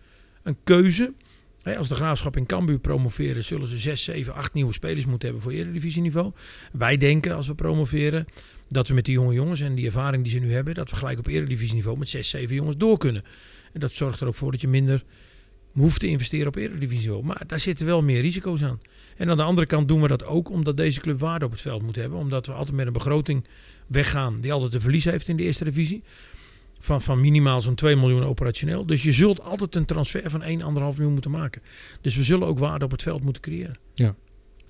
een 0.42 0.56
keuze. 0.64 1.12
Als 1.76 1.88
de 1.88 1.94
Graafschap 1.94 2.36
in 2.36 2.46
Cambuur 2.46 2.78
promoveren, 2.78 3.44
zullen 3.44 3.66
ze 3.66 3.78
6, 3.78 4.04
7, 4.04 4.34
8 4.34 4.52
nieuwe 4.52 4.72
spelers 4.72 5.06
moeten 5.06 5.28
hebben 5.28 5.50
voor 5.50 5.52
Eredivisieniveau. 5.52 6.32
Wij 6.72 6.96
denken 6.96 7.34
als 7.34 7.46
we 7.46 7.54
promoveren 7.54 8.26
dat 8.68 8.88
we 8.88 8.94
met 8.94 9.04
die 9.04 9.14
jonge 9.14 9.34
jongens 9.34 9.60
en 9.60 9.74
die 9.74 9.86
ervaring 9.86 10.22
die 10.22 10.32
ze 10.32 10.38
nu 10.38 10.52
hebben, 10.52 10.74
dat 10.74 10.90
we 10.90 10.96
gelijk 10.96 11.18
op 11.18 11.26
Eredivisieniveau 11.26 11.98
met 11.98 12.08
6, 12.08 12.28
7 12.28 12.54
jongens 12.54 12.76
door 12.76 12.98
kunnen. 12.98 13.24
En 13.72 13.80
dat 13.80 13.92
zorgt 13.92 14.20
er 14.20 14.26
ook 14.26 14.34
voor 14.34 14.50
dat 14.50 14.60
je 14.60 14.68
minder 14.68 15.04
hoeft 15.82 16.00
te 16.00 16.06
investeren 16.06 16.46
op 16.46 16.56
Eredivisieniveau. 16.56 17.24
Maar 17.24 17.42
daar 17.46 17.60
zitten 17.60 17.86
wel 17.86 18.02
meer 18.02 18.20
risico's 18.20 18.62
aan. 18.62 18.80
En 19.16 19.30
aan 19.30 19.36
de 19.36 19.42
andere 19.42 19.66
kant 19.66 19.88
doen 19.88 20.00
we 20.00 20.08
dat 20.08 20.24
ook 20.26 20.50
omdat 20.50 20.76
deze 20.76 21.00
club 21.00 21.20
waarde 21.20 21.44
op 21.44 21.50
het 21.50 21.60
veld 21.60 21.82
moet 21.82 21.96
hebben. 21.96 22.18
Omdat 22.18 22.46
we 22.46 22.52
altijd 22.52 22.76
met 22.76 22.86
een 22.86 22.92
begroting 22.92 23.44
weggaan 23.86 24.40
die 24.40 24.52
altijd 24.52 24.74
een 24.74 24.80
verlies 24.80 25.04
heeft 25.04 25.28
in 25.28 25.36
de 25.36 25.42
eerste 25.42 25.64
divisie. 25.64 26.02
Van, 26.78 27.02
van 27.02 27.20
minimaal 27.20 27.60
zo'n 27.60 27.74
2 27.74 27.96
miljoen 27.96 28.24
operationeel. 28.24 28.86
Dus 28.86 29.02
je 29.02 29.12
zult 29.12 29.42
altijd 29.42 29.74
een 29.74 29.84
transfer 29.84 30.30
van 30.30 30.42
1, 30.42 30.60
1,5 30.60 30.66
miljoen 30.74 31.12
moeten 31.12 31.30
maken. 31.30 31.62
Dus 32.00 32.16
we 32.16 32.24
zullen 32.24 32.46
ook 32.46 32.58
waarde 32.58 32.84
op 32.84 32.90
het 32.90 33.02
veld 33.02 33.24
moeten 33.24 33.42
creëren. 33.42 33.78
Ja. 33.94 34.14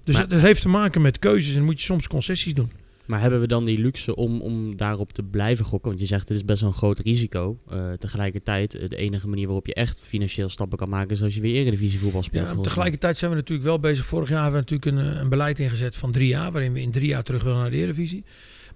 Dus 0.05 0.15
Maar- 0.15 0.29
het 0.29 0.41
heeft 0.41 0.63
te 0.63 0.69
maken 0.69 1.03
met 1.03 1.19
keuzes 1.19 1.55
en 1.57 1.65
moet 1.65 1.79
je 1.79 1.85
soms 1.87 2.07
concessies 2.07 2.55
doen. 2.55 2.71
Maar 3.07 3.21
hebben 3.21 3.41
we 3.41 3.47
dan 3.47 3.65
die 3.65 3.79
luxe 3.79 4.17
om, 4.17 4.41
om 4.41 4.77
daarop 4.77 5.13
te 5.13 5.23
blijven 5.23 5.65
gokken? 5.65 5.89
Want 5.91 6.01
je 6.01 6.07
zegt 6.07 6.29
het 6.29 6.37
is 6.37 6.45
best 6.45 6.61
wel 6.61 6.71
een 6.71 6.77
groot 6.77 6.99
risico. 6.99 7.59
Eh, 7.69 7.93
tegelijkertijd, 7.93 8.75
eh, 8.75 8.89
de 8.89 8.97
enige 8.97 9.29
manier 9.29 9.47
waarop 9.47 9.67
je 9.67 9.75
echt 9.75 10.05
financieel 10.05 10.49
stappen 10.49 10.79
kan 10.79 10.89
maken... 10.89 11.11
is 11.11 11.23
als 11.23 11.35
je 11.35 11.41
weer 11.41 11.55
Eredivisie 11.55 11.99
voetbal 11.99 12.23
speelt. 12.23 12.51
Ja, 12.51 12.57
tegelijkertijd 12.57 13.19
zijn 13.19 13.31
we 13.31 13.37
natuurlijk 13.37 13.69
wel 13.69 13.81
bezig. 13.81 14.07
Vorig 14.07 14.29
jaar 14.29 14.43
hebben 14.43 14.65
we 14.65 14.71
natuurlijk 14.71 15.09
een, 15.09 15.15
eh, 15.15 15.21
een 15.21 15.29
beleid 15.29 15.59
ingezet 15.59 15.97
van 15.97 16.13
drie 16.13 16.29
jaar. 16.29 16.53
Waarin 16.53 16.73
we 16.73 16.81
in 16.81 16.91
drie 16.91 17.09
jaar 17.09 17.23
terug 17.23 17.43
willen 17.43 17.59
naar 17.59 17.71
de 17.71 17.77
Eredivisie. 17.77 18.25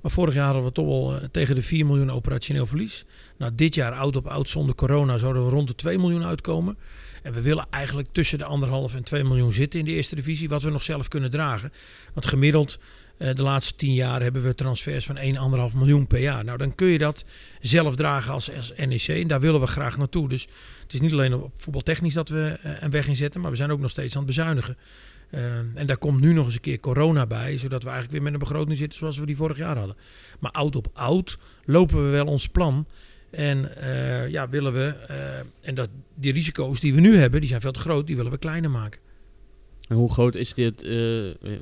Maar 0.00 0.10
vorig 0.10 0.34
jaar 0.34 0.44
hadden 0.44 0.64
we 0.64 0.72
toch 0.72 0.86
wel 0.86 1.20
tegen 1.30 1.54
de 1.54 1.62
4 1.62 1.86
miljoen 1.86 2.10
operationeel 2.10 2.66
verlies. 2.66 3.04
Nou, 3.38 3.52
dit 3.54 3.74
jaar 3.74 3.92
oud 3.92 4.16
op 4.16 4.26
oud 4.26 4.48
zonder 4.48 4.74
corona 4.74 5.18
zouden 5.18 5.44
we 5.44 5.50
rond 5.50 5.68
de 5.68 5.74
2 5.74 5.98
miljoen 5.98 6.24
uitkomen. 6.24 6.78
En 7.22 7.32
we 7.32 7.40
willen 7.40 7.66
eigenlijk 7.70 8.08
tussen 8.12 8.38
de 8.38 8.44
anderhalf 8.44 8.94
en 8.94 9.02
2 9.02 9.24
miljoen 9.24 9.52
zitten 9.52 9.78
in 9.78 9.84
de 9.84 9.92
eerste 9.92 10.14
divisie. 10.14 10.48
Wat 10.48 10.62
we 10.62 10.70
nog 10.70 10.82
zelf 10.82 11.08
kunnen 11.08 11.30
dragen. 11.30 11.72
Want 12.14 12.26
gemiddeld 12.26 12.78
de 13.20 13.42
laatste 13.42 13.74
10 13.74 13.94
jaar 13.94 14.22
hebben 14.22 14.42
we 14.42 14.54
transfers 14.54 15.06
van 15.06 15.16
1, 15.16 15.70
1,5 15.70 15.76
miljoen 15.76 16.06
per 16.06 16.20
jaar. 16.20 16.44
Nou, 16.44 16.58
dan 16.58 16.74
kun 16.74 16.86
je 16.86 16.98
dat 16.98 17.24
zelf 17.60 17.96
dragen 17.96 18.32
als, 18.32 18.50
NEC. 18.76 19.08
En 19.08 19.28
daar 19.28 19.40
willen 19.40 19.60
we 19.60 19.66
graag 19.66 19.96
naartoe. 19.96 20.28
Dus 20.28 20.48
het 20.82 20.92
is 20.92 21.00
niet 21.00 21.12
alleen 21.12 21.34
op 21.34 21.52
voetbaltechnisch 21.56 22.14
dat 22.14 22.28
we 22.28 22.58
eh, 22.62 22.72
een 22.80 22.90
weg 22.90 23.06
inzetten. 23.08 23.40
Maar 23.40 23.50
we 23.50 23.56
zijn 23.56 23.70
ook 23.70 23.80
nog 23.80 23.90
steeds 23.90 24.14
aan 24.14 24.22
het 24.22 24.34
bezuinigen. 24.36 24.76
Eh, 25.30 25.58
en 25.74 25.86
daar 25.86 25.98
komt 25.98 26.20
nu 26.20 26.32
nog 26.32 26.44
eens 26.44 26.54
een 26.54 26.60
keer 26.60 26.80
corona 26.80 27.26
bij. 27.26 27.58
Zodat 27.58 27.82
we 27.82 27.88
eigenlijk 27.88 28.12
weer 28.12 28.22
met 28.22 28.32
een 28.32 28.48
begroting 28.48 28.76
zitten 28.76 28.98
zoals 28.98 29.18
we 29.18 29.26
die 29.26 29.36
vorig 29.36 29.56
jaar 29.56 29.76
hadden. 29.76 29.96
Maar 30.38 30.50
oud 30.50 30.76
op 30.76 30.90
oud 30.92 31.38
lopen 31.64 32.04
we 32.04 32.10
wel 32.10 32.26
ons 32.26 32.48
plan. 32.48 32.86
En 33.30 33.76
eh, 33.76 34.28
ja, 34.28 34.48
willen 34.48 34.72
we. 34.72 34.86
eh, 35.08 35.38
en 35.68 35.74
dat, 35.74 35.90
die 36.14 36.32
risico's 36.32 36.80
die 36.80 36.94
we 36.94 37.00
nu 37.00 37.16
hebben, 37.16 37.40
die 37.40 37.48
zijn 37.48 37.60
veel 37.60 37.72
te 37.72 37.80
groot. 37.80 38.06
Die 38.06 38.16
willen 38.16 38.32
we 38.32 38.38
kleiner 38.38 38.70
maken. 38.70 39.00
En 39.90 39.96
hoe 39.96 40.12
groot 40.12 40.34
is 40.34 40.54
dit, 40.54 40.82
eh, 40.82 40.90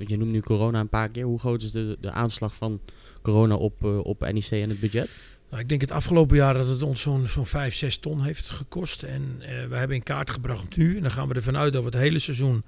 je 0.07 0.17
noemt 0.19 0.31
nu 0.31 0.41
corona 0.41 0.81
een 0.81 0.89
paar 0.89 1.09
keer, 1.09 1.25
hoe 1.25 1.39
groot 1.39 1.63
is 1.63 1.71
de, 1.71 1.97
de 2.01 2.11
aanslag 2.11 2.55
van 2.55 2.81
corona 3.23 3.55
op, 3.55 3.85
eh, 3.85 3.99
op 3.99 4.21
NEC 4.21 4.51
en 4.51 4.69
het 4.69 4.81
budget? 4.81 5.17
Nou, 5.51 5.63
ik 5.63 5.69
denk 5.69 5.81
het 5.81 5.91
afgelopen 5.91 6.37
jaar 6.37 6.55
dat 6.55 6.69
het 6.69 6.83
ons 6.83 7.01
zo'n 7.01 7.27
zo'n 7.27 7.47
5, 7.47 7.75
6 7.75 7.97
ton 7.99 8.23
heeft 8.23 8.51
gekost. 8.51 9.03
En 9.03 9.37
eh, 9.41 9.49
we 9.69 9.77
hebben 9.77 9.97
in 9.97 10.03
kaart 10.03 10.31
gebracht 10.31 10.77
nu. 10.77 10.97
En 10.97 11.03
dan 11.03 11.11
gaan 11.11 11.29
we 11.29 11.35
ervan 11.35 11.57
uit 11.57 11.73
dat 11.73 11.83
we 11.83 11.89
het 11.89 11.99
hele 11.99 12.19
seizoen 12.19 12.65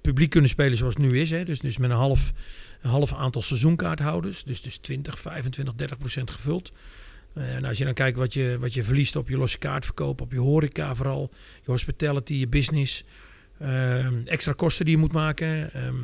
publiek 0.00 0.30
kunnen 0.30 0.50
spelen 0.50 0.76
zoals 0.76 0.94
het 0.94 1.02
nu 1.02 1.20
is. 1.20 1.30
Hè. 1.30 1.44
Dus, 1.44 1.60
dus 1.60 1.78
met 1.78 1.90
een 1.90 1.96
half, 1.96 2.32
een 2.82 2.90
half 2.90 3.14
aantal 3.14 3.42
seizoenkaarthouders. 3.42 4.44
Dus, 4.44 4.60
dus 4.60 4.76
20, 4.76 5.18
25, 5.18 5.74
30 5.74 5.98
procent 5.98 6.30
gevuld. 6.30 6.72
En 7.34 7.64
als 7.64 7.78
je 7.78 7.84
dan 7.84 7.94
kijkt 7.94 8.18
wat 8.18 8.34
je, 8.34 8.56
wat 8.60 8.74
je 8.74 8.84
verliest 8.84 9.16
op 9.16 9.28
je 9.28 9.36
losse 9.36 9.58
kaartverkoop, 9.58 10.20
op 10.20 10.32
je 10.32 10.38
horeca 10.38 10.94
vooral, 10.94 11.30
je 11.64 11.70
hospitality, 11.70 12.34
je 12.34 12.48
business, 12.48 13.04
eh, 13.58 14.26
extra 14.26 14.52
kosten 14.52 14.84
die 14.84 14.94
je 14.94 15.00
moet 15.00 15.12
maken. 15.12 15.72
Ehm, 15.72 15.94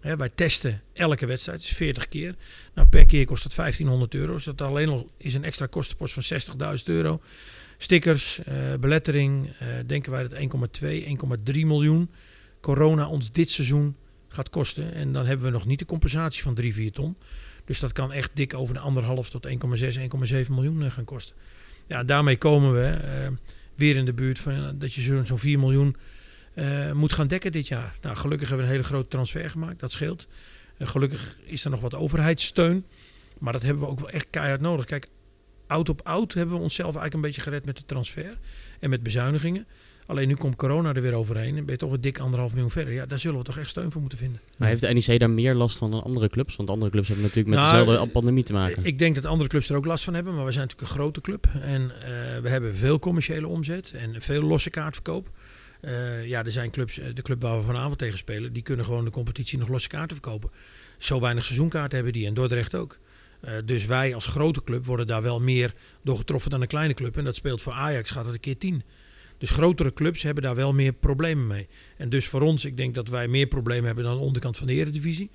hè, 0.00 0.16
wij 0.16 0.28
testen 0.34 0.82
elke 0.92 1.26
wedstrijd, 1.26 1.60
dus 1.60 1.70
40 1.70 2.08
keer. 2.08 2.34
Nou, 2.74 2.88
per 2.88 3.06
keer 3.06 3.26
kost 3.26 3.42
dat 3.42 3.54
1500 3.54 4.14
euro. 4.14 4.32
Dus 4.32 4.44
dat 4.44 4.60
alleen 4.60 4.88
al 4.88 5.10
is 5.16 5.34
een 5.34 5.44
extra 5.44 5.66
kostenpost 5.66 6.14
van 6.14 6.22
60.000 6.22 6.88
euro. 6.88 7.20
Stickers, 7.78 8.42
eh, 8.44 8.54
belettering, 8.80 9.52
eh, 9.58 9.68
denken 9.86 10.12
wij 10.12 10.22
dat 10.22 10.32
1,2, 10.32 11.06
1,3 11.06 11.66
miljoen 11.66 12.10
corona 12.60 13.08
ons 13.08 13.32
dit 13.32 13.50
seizoen 13.50 13.96
gaat 14.28 14.50
kosten. 14.50 14.94
En 14.94 15.12
dan 15.12 15.26
hebben 15.26 15.46
we 15.46 15.52
nog 15.52 15.66
niet 15.66 15.78
de 15.78 15.84
compensatie 15.84 16.42
van 16.42 16.54
3, 16.54 16.74
4 16.74 16.92
ton. 16.92 17.16
Dus 17.64 17.80
dat 17.80 17.92
kan 17.92 18.12
echt 18.12 18.30
dik 18.34 18.54
over 18.54 18.74
de 18.74 18.80
anderhalf 18.80 19.30
tot 19.30 19.46
1,6, 19.46 19.96
1,7 19.96 20.54
miljoen 20.54 20.82
eh, 20.82 20.90
gaan 20.90 21.04
kosten. 21.04 21.36
Ja, 21.86 22.04
daarmee 22.04 22.36
komen 22.36 22.72
we 22.72 22.98
weer 23.74 23.96
in 23.96 24.04
de 24.04 24.14
buurt 24.14 24.38
van 24.38 24.78
dat 24.78 24.94
je 24.94 25.24
zo'n 25.24 25.38
4 25.38 25.58
miljoen 25.58 25.96
eh, 26.54 26.92
moet 26.92 27.12
gaan 27.12 27.26
dekken 27.26 27.52
dit 27.52 27.68
jaar. 27.68 27.94
Nou, 28.00 28.16
gelukkig 28.16 28.48
hebben 28.48 28.66
we 28.66 28.72
een 28.72 28.78
hele 28.78 28.92
grote 28.92 29.08
transfer 29.08 29.50
gemaakt, 29.50 29.80
dat 29.80 29.92
scheelt. 29.92 30.26
Gelukkig 30.78 31.38
is 31.44 31.64
er 31.64 31.70
nog 31.70 31.80
wat 31.80 31.94
overheidssteun. 31.94 32.84
Maar 33.38 33.52
dat 33.52 33.62
hebben 33.62 33.82
we 33.82 33.88
ook 33.88 34.00
wel 34.00 34.10
echt 34.10 34.26
keihard 34.30 34.60
nodig. 34.60 34.84
Kijk, 34.84 35.08
oud 35.66 35.88
op 35.88 36.00
oud 36.04 36.32
hebben 36.32 36.56
we 36.56 36.62
onszelf 36.62 36.96
eigenlijk 36.96 37.14
een 37.14 37.20
beetje 37.20 37.40
gered 37.40 37.64
met 37.64 37.76
de 37.76 37.84
transfer 37.86 38.38
en 38.80 38.90
met 38.90 39.02
bezuinigingen. 39.02 39.66
Alleen 40.06 40.28
nu 40.28 40.34
komt 40.34 40.56
corona 40.56 40.94
er 40.94 41.02
weer 41.02 41.12
overheen 41.12 41.56
en 41.56 41.64
ben 41.64 41.72
je 41.72 41.76
toch 41.76 41.90
weer 41.90 42.00
dik 42.00 42.18
anderhalf 42.18 42.52
miljoen 42.52 42.70
verder. 42.70 42.94
Ja, 42.94 43.06
daar 43.06 43.18
zullen 43.18 43.38
we 43.38 43.44
toch 43.44 43.58
echt 43.58 43.68
steun 43.68 43.90
voor 43.90 44.00
moeten 44.00 44.18
vinden. 44.18 44.40
Maar 44.58 44.68
heeft 44.68 44.80
de 44.80 44.92
NEC 44.92 45.18
daar 45.18 45.30
meer 45.30 45.54
last 45.54 45.78
van 45.78 45.90
dan 45.90 46.02
andere 46.02 46.28
clubs? 46.28 46.56
Want 46.56 46.70
andere 46.70 46.90
clubs 46.90 47.08
hebben 47.08 47.24
natuurlijk 47.26 47.54
met 47.54 47.64
Nou, 47.64 47.84
dezelfde 47.84 48.12
pandemie 48.12 48.44
te 48.44 48.52
maken. 48.52 48.84
Ik 48.84 48.98
denk 48.98 49.14
dat 49.14 49.24
andere 49.24 49.48
clubs 49.48 49.68
er 49.68 49.76
ook 49.76 49.84
last 49.84 50.04
van 50.04 50.14
hebben, 50.14 50.34
maar 50.34 50.44
we 50.44 50.52
zijn 50.52 50.66
natuurlijk 50.66 50.92
een 50.92 50.98
grote 50.98 51.20
club. 51.20 51.46
En 51.62 51.82
eh, 51.82 52.08
we 52.42 52.48
hebben 52.48 52.76
veel 52.76 52.98
commerciële 52.98 53.48
omzet 53.48 53.92
en 53.92 54.22
veel 54.22 54.42
losse 54.42 54.70
kaartverkoop. 54.70 55.30
Eh, 55.82 56.26
ja, 56.26 56.44
er 56.44 56.52
zijn 56.52 56.70
clubs, 56.70 56.98
eh, 56.98 57.14
de 57.14 57.22
club 57.22 57.42
waar 57.42 57.56
we 57.56 57.64
vanavond 57.64 57.98
tegen 57.98 58.18
spelen, 58.18 58.52
die 58.52 58.62
kunnen 58.62 58.84
gewoon 58.84 59.04
de 59.04 59.10
competitie 59.10 59.58
nog 59.58 59.68
losse 59.68 59.88
kaarten 59.88 60.16
verkopen. 60.16 60.50
Zo 60.98 61.20
weinig 61.20 61.44
seizoenkaarten 61.44 61.94
hebben 61.94 62.12
die 62.12 62.26
en 62.26 62.34
Dordrecht 62.34 62.74
ook. 62.74 62.98
Eh, 63.40 63.54
dus 63.64 63.86
wij 63.86 64.14
als 64.14 64.26
grote 64.26 64.62
club 64.64 64.84
worden 64.84 65.06
daar 65.06 65.22
wel 65.22 65.40
meer 65.40 65.74
door 66.02 66.16
getroffen 66.16 66.50
dan 66.50 66.60
een 66.60 66.66
kleine 66.66 66.94
club. 66.94 67.16
En 67.16 67.24
dat 67.24 67.36
speelt 67.36 67.62
voor 67.62 67.72
Ajax, 67.72 68.10
gaat 68.10 68.24
het 68.24 68.34
een 68.34 68.40
keer 68.40 68.58
tien. 68.58 68.82
Dus 69.38 69.50
grotere 69.50 69.92
clubs 69.92 70.22
hebben 70.22 70.42
daar 70.42 70.54
wel 70.54 70.72
meer 70.72 70.92
problemen 70.92 71.46
mee. 71.46 71.68
En 71.96 72.08
dus 72.08 72.26
voor 72.26 72.40
ons, 72.40 72.64
ik 72.64 72.76
denk 72.76 72.94
dat 72.94 73.08
wij 73.08 73.28
meer 73.28 73.46
problemen 73.46 73.86
hebben 73.86 74.04
dan 74.04 74.16
de 74.16 74.22
onderkant 74.22 74.56
van 74.56 74.66
de 74.66 74.72
Eredivisie. 74.72 75.30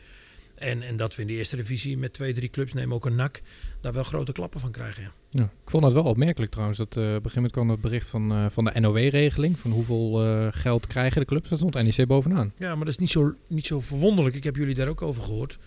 En, 0.57 0.81
en 0.81 0.97
dat 0.97 1.15
we 1.15 1.21
in 1.21 1.27
de 1.27 1.33
eerste 1.33 1.55
divisie 1.55 1.97
met 1.97 2.13
twee, 2.13 2.33
drie 2.33 2.49
clubs, 2.49 2.73
neem 2.73 2.93
ook 2.93 3.05
een 3.05 3.15
NAC, 3.15 3.41
daar 3.81 3.93
wel 3.93 4.03
grote 4.03 4.31
klappen 4.31 4.59
van 4.59 4.71
krijgen. 4.71 5.03
Ja. 5.03 5.11
Ja, 5.29 5.43
ik 5.43 5.69
vond 5.69 5.83
dat 5.83 5.93
wel 5.93 6.03
opmerkelijk 6.03 6.51
trouwens. 6.51 6.77
Dat, 6.77 6.97
eh, 6.97 7.03
op 7.03 7.07
een 7.07 7.13
gegeven 7.13 7.33
moment 7.35 7.51
kwam 7.51 7.69
het 7.69 7.81
bericht 7.81 8.07
van, 8.07 8.31
eh, 8.31 8.45
van 8.49 8.65
de 8.65 8.79
NOW-regeling. 8.79 9.59
Van 9.59 9.71
hoeveel 9.71 10.23
eh, 10.23 10.47
geld 10.51 10.87
krijgen 10.87 11.21
de 11.21 11.27
clubs. 11.27 11.49
Dat 11.49 11.57
stond 11.57 11.73
NEC 11.73 12.07
bovenaan. 12.07 12.53
ja, 12.57 12.75
maar 12.75 12.85
dat 12.85 12.93
is 12.93 12.97
niet 12.97 13.09
zo, 13.09 13.33
niet 13.47 13.67
zo 13.67 13.81
verwonderlijk. 13.81 14.35
Ik 14.35 14.43
heb 14.43 14.55
jullie 14.55 14.75
daar 14.75 14.87
ook 14.87 15.01
over 15.01 15.23
gehoord. 15.23 15.57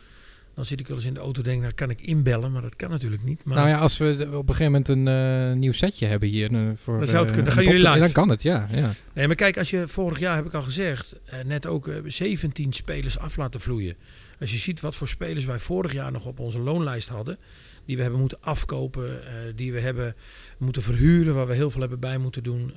Dan 0.54 0.64
zit 0.64 0.80
ik 0.80 0.86
wel 0.88 0.96
eens 0.96 1.06
in 1.06 1.14
de 1.14 1.20
auto 1.20 1.42
en 1.42 1.48
denk, 1.48 1.60
nou 1.60 1.72
kan 1.72 1.90
ik 1.90 2.00
inbellen, 2.00 2.52
maar 2.52 2.62
dat 2.62 2.76
kan 2.76 2.90
natuurlijk 2.90 3.22
niet. 3.22 3.44
Maar 3.44 3.56
Nou 3.56 3.68
ja, 3.68 3.78
als 3.78 3.98
we 3.98 4.28
op 4.32 4.48
een 4.48 4.54
gegeven 4.54 4.64
moment 4.64 4.88
een 4.88 5.08
eh, 5.08 5.56
nieuw 5.56 5.72
setje 5.72 6.06
hebben 6.06 6.28
hier. 6.28 6.54
eh, 6.54 6.60
voor, 6.76 6.98
Dan 6.98 7.08
zou 7.08 7.20
het 7.20 7.30
eh, 7.30 7.36
kunnen. 7.36 7.54
Dan 7.54 7.64
gaan 7.64 7.72
jullie 7.72 7.88
live. 7.88 8.00
Dan 8.00 8.12
kan 8.12 8.28
het, 8.28 8.42
ja. 8.42 8.66
ja. 8.72 8.92
Nee, 9.12 9.26
maar 9.26 9.36
kijk, 9.36 9.58
als 9.58 9.70
je 9.70 9.88
vorig 9.88 10.18
jaar, 10.18 10.36
heb 10.36 10.46
ik 10.46 10.54
al 10.54 10.62
gezegd, 10.62 11.16
net 11.44 11.66
ook 11.66 11.88
eh, 11.88 11.94
17 12.06 12.72
spelers 12.72 13.18
af 13.18 13.36
laten 13.36 13.60
vloeien. 13.60 13.96
Als 14.40 14.52
je 14.52 14.58
ziet 14.58 14.80
wat 14.80 14.96
voor 14.96 15.08
spelers 15.08 15.44
wij 15.44 15.58
vorig 15.58 15.92
jaar 15.92 16.12
nog 16.12 16.24
op 16.26 16.38
onze 16.38 16.58
loonlijst 16.58 17.08
hadden, 17.08 17.38
die 17.84 17.96
we 17.96 18.02
hebben 18.02 18.20
moeten 18.20 18.38
afkopen, 18.40 19.20
die 19.56 19.72
we 19.72 19.80
hebben 19.80 20.14
moeten 20.58 20.82
verhuren, 20.82 21.34
waar 21.34 21.46
we 21.46 21.54
heel 21.54 21.70
veel 21.70 21.80
hebben 21.80 22.00
bij 22.00 22.18
moeten 22.18 22.42
doen. 22.42 22.72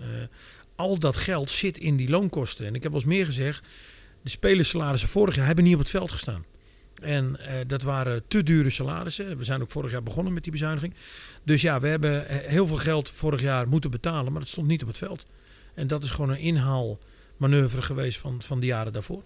al 0.76 1.00
dat 1.00 1.18
geld 1.18 1.50
zit 1.50 1.78
in 1.78 1.96
die 1.96 2.10
loonkosten. 2.10 2.66
En 2.66 2.76
ik 2.76 2.84
heb 2.84 2.92
wel 2.92 3.02
eens 3.02 3.10
meer 3.10 3.26
gezegd, 3.26 3.68
de 4.24 4.30
spelersalarissen 4.30 5.10
vorig 5.10 5.36
jaar 5.36 5.46
hebben 5.46 5.64
niet 5.64 5.74
op 5.74 5.80
het 5.80 5.90
veld 5.90 6.12
gestaan. 6.12 6.46
En 7.04 7.40
eh, 7.40 7.54
dat 7.68 7.84
waren 7.84 8.24
te 8.28 8.44
dure 8.44 8.70
salarissen. 8.70 9.38
We 9.38 9.44
zijn 9.44 9.62
ook 9.62 9.72
vorig 9.72 9.92
jaar 9.92 10.04
begonnen 10.04 10.34
met 10.34 10.44
die 10.44 10.52
bezuiniging. 10.52 10.94
Dus 11.44 11.62
ja, 11.62 11.80
we 11.80 11.88
hebben 11.88 12.28
eh, 12.28 12.38
heel 12.38 12.68
veel 12.68 12.78
geld 12.78 13.10
vorig 13.10 13.42
jaar 13.42 13.68
moeten 13.68 13.92
betalen, 13.92 14.32
maar 14.32 14.42
dat 14.42 14.50
stond 14.50 14.68
niet 14.68 14.82
op 14.82 14.88
het 14.88 14.98
veld. 14.98 15.26
En 15.74 15.88
dat 15.88 16.04
is 16.04 16.10
gewoon 16.10 16.30
een 16.30 16.40
inhaalmanoeuvre 16.40 17.82
geweest 17.82 18.20
van, 18.20 18.42
van 18.42 18.60
de 18.60 18.66
jaren 18.66 18.94
daarvoor. 18.94 19.24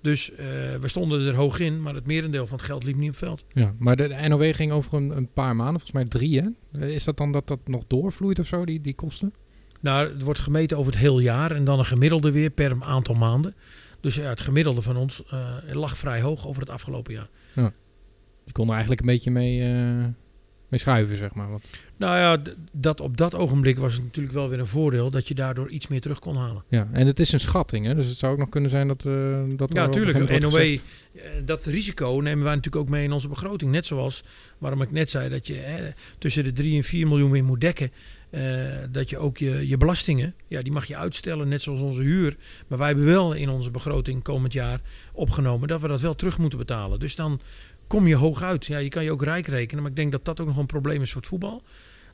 Dus 0.00 0.30
eh, 0.30 0.36
we 0.80 0.88
stonden 0.88 1.26
er 1.26 1.34
hoog 1.34 1.58
in, 1.58 1.82
maar 1.82 1.94
het 1.94 2.06
merendeel 2.06 2.46
van 2.46 2.56
het 2.56 2.66
geld 2.66 2.84
liep 2.84 2.96
niet 2.96 3.08
op 3.10 3.14
het 3.14 3.24
veld. 3.24 3.44
ja. 3.52 3.74
Maar 3.78 3.96
de, 3.96 4.08
de 4.08 4.28
NOW 4.28 4.54
ging 4.54 4.72
over 4.72 4.94
een, 4.94 5.16
een 5.16 5.32
paar 5.32 5.56
maanden. 5.56 5.80
Volgens 5.80 5.92
mij 5.92 6.04
drie, 6.04 6.40
hè? 6.40 6.86
Is 6.86 7.04
dat 7.04 7.16
dan 7.16 7.32
dat 7.32 7.48
dat 7.48 7.60
nog 7.64 7.82
doorvloeit 7.86 8.38
of 8.38 8.46
zo, 8.46 8.64
die, 8.64 8.80
die 8.80 8.94
kosten? 8.94 9.34
Nou, 9.80 10.08
het 10.12 10.22
wordt 10.22 10.40
gemeten 10.40 10.78
over 10.78 10.92
het 10.92 11.00
heel 11.00 11.18
jaar 11.18 11.50
en 11.50 11.64
dan 11.64 11.78
een 11.78 11.84
gemiddelde 11.84 12.30
weer 12.30 12.50
per 12.50 12.76
aantal 12.80 13.14
maanden. 13.14 13.54
Dus 14.00 14.14
ja, 14.14 14.28
het 14.28 14.40
gemiddelde 14.40 14.82
van 14.82 14.96
ons 14.96 15.22
eh, 15.30 15.56
lag 15.72 15.98
vrij 15.98 16.20
hoog 16.20 16.46
over 16.46 16.60
het 16.62 16.70
afgelopen 16.70 17.12
jaar. 17.14 17.28
Die 18.44 18.54
konden 18.54 18.74
eigenlijk 18.74 19.00
een 19.00 19.12
beetje 19.12 19.30
mee, 19.30 19.60
eh, 19.62 20.04
mee 20.68 20.80
schuiven, 20.80 21.16
zeg 21.16 21.34
maar. 21.34 21.50
Want, 21.50 21.68
Nou 21.96 22.18
ja, 22.18 22.52
dat 22.72 23.00
op 23.00 23.16
dat 23.16 23.34
ogenblik 23.34 23.78
was 23.78 23.94
het 23.94 24.02
natuurlijk 24.02 24.34
wel 24.34 24.48
weer 24.48 24.58
een 24.58 24.66
voordeel 24.66 25.10
dat 25.10 25.28
je 25.28 25.34
daardoor 25.34 25.68
iets 25.70 25.86
meer 25.86 26.00
terug 26.00 26.18
kon 26.18 26.36
halen. 26.36 26.64
ja. 26.68 26.88
En 26.92 27.06
het 27.06 27.20
is 27.20 27.32
een 27.32 27.40
schatting, 27.40 27.86
hè? 27.86 27.94
Dus 27.94 28.06
het 28.08 28.16
zou 28.16 28.32
ook 28.32 28.38
nog 28.38 28.48
kunnen 28.48 28.70
zijn 28.70 28.88
dat... 28.88 29.04
eh 29.06 29.12
dat 29.56 29.70
er 29.70 29.76
Ja, 29.76 29.84
een 29.84 29.92
gegeven 29.92 29.92
tuurlijk. 29.92 30.18
moment 30.18 30.42
wordt 30.44 30.54
NOW, 30.54 31.22
eh, 31.24 31.30
dat 31.44 31.64
risico 31.64 32.20
nemen 32.22 32.44
wij 32.44 32.54
natuurlijk 32.54 32.84
ook 32.84 32.90
mee 32.90 33.04
in 33.04 33.12
onze 33.12 33.28
begroting. 33.28 33.70
Net 33.70 33.86
zoals 33.86 34.24
waarom 34.58 34.82
ik 34.82 34.90
net 34.90 35.10
zei 35.10 35.28
dat 35.28 35.46
je 35.46 35.54
hè, 35.54 35.90
tussen 36.18 36.44
de 36.44 36.52
3 36.52 36.76
en 36.76 36.82
4 36.84 37.08
miljoen 37.08 37.30
weer 37.30 37.44
moet 37.44 37.60
dekken. 37.60 37.90
Eh, 38.36 38.78
dat 38.90 39.10
je 39.10 39.18
ook 39.18 39.38
je, 39.38 39.68
je 39.68 39.76
belastingen, 39.76 40.34
ja, 40.48 40.62
die 40.62 40.72
mag 40.72 40.84
je 40.84 40.96
uitstellen, 40.96 41.48
net 41.48 41.62
zoals 41.62 41.80
onze 41.80 42.02
huur. 42.02 42.36
Maar 42.66 42.78
wij 42.78 42.86
hebben 42.86 43.04
wel 43.04 43.32
in 43.32 43.48
onze 43.48 43.70
begroting 43.70 44.22
komend 44.22 44.52
jaar 44.52 44.80
opgenomen 45.12 45.68
dat 45.68 45.80
we 45.80 45.88
dat 45.88 46.00
wel 46.00 46.14
terug 46.14 46.38
moeten 46.38 46.58
betalen. 46.58 47.00
Dus 47.00 47.14
dan 47.14 47.40
kom 47.86 48.06
je 48.06 48.16
hoog 48.16 48.42
uit. 48.42 48.66
Ja, 48.66 48.78
je 48.78 48.88
kan 48.88 49.04
je 49.04 49.12
ook 49.12 49.22
rijk 49.22 49.46
rekenen, 49.46 49.82
maar 49.82 49.90
ik 49.90 49.96
denk 49.96 50.12
dat 50.12 50.24
dat 50.24 50.40
ook 50.40 50.46
nog 50.46 50.56
een 50.56 50.66
probleem 50.66 51.02
is 51.02 51.12
voor 51.12 51.20
het 51.20 51.30
voetbal. 51.30 51.62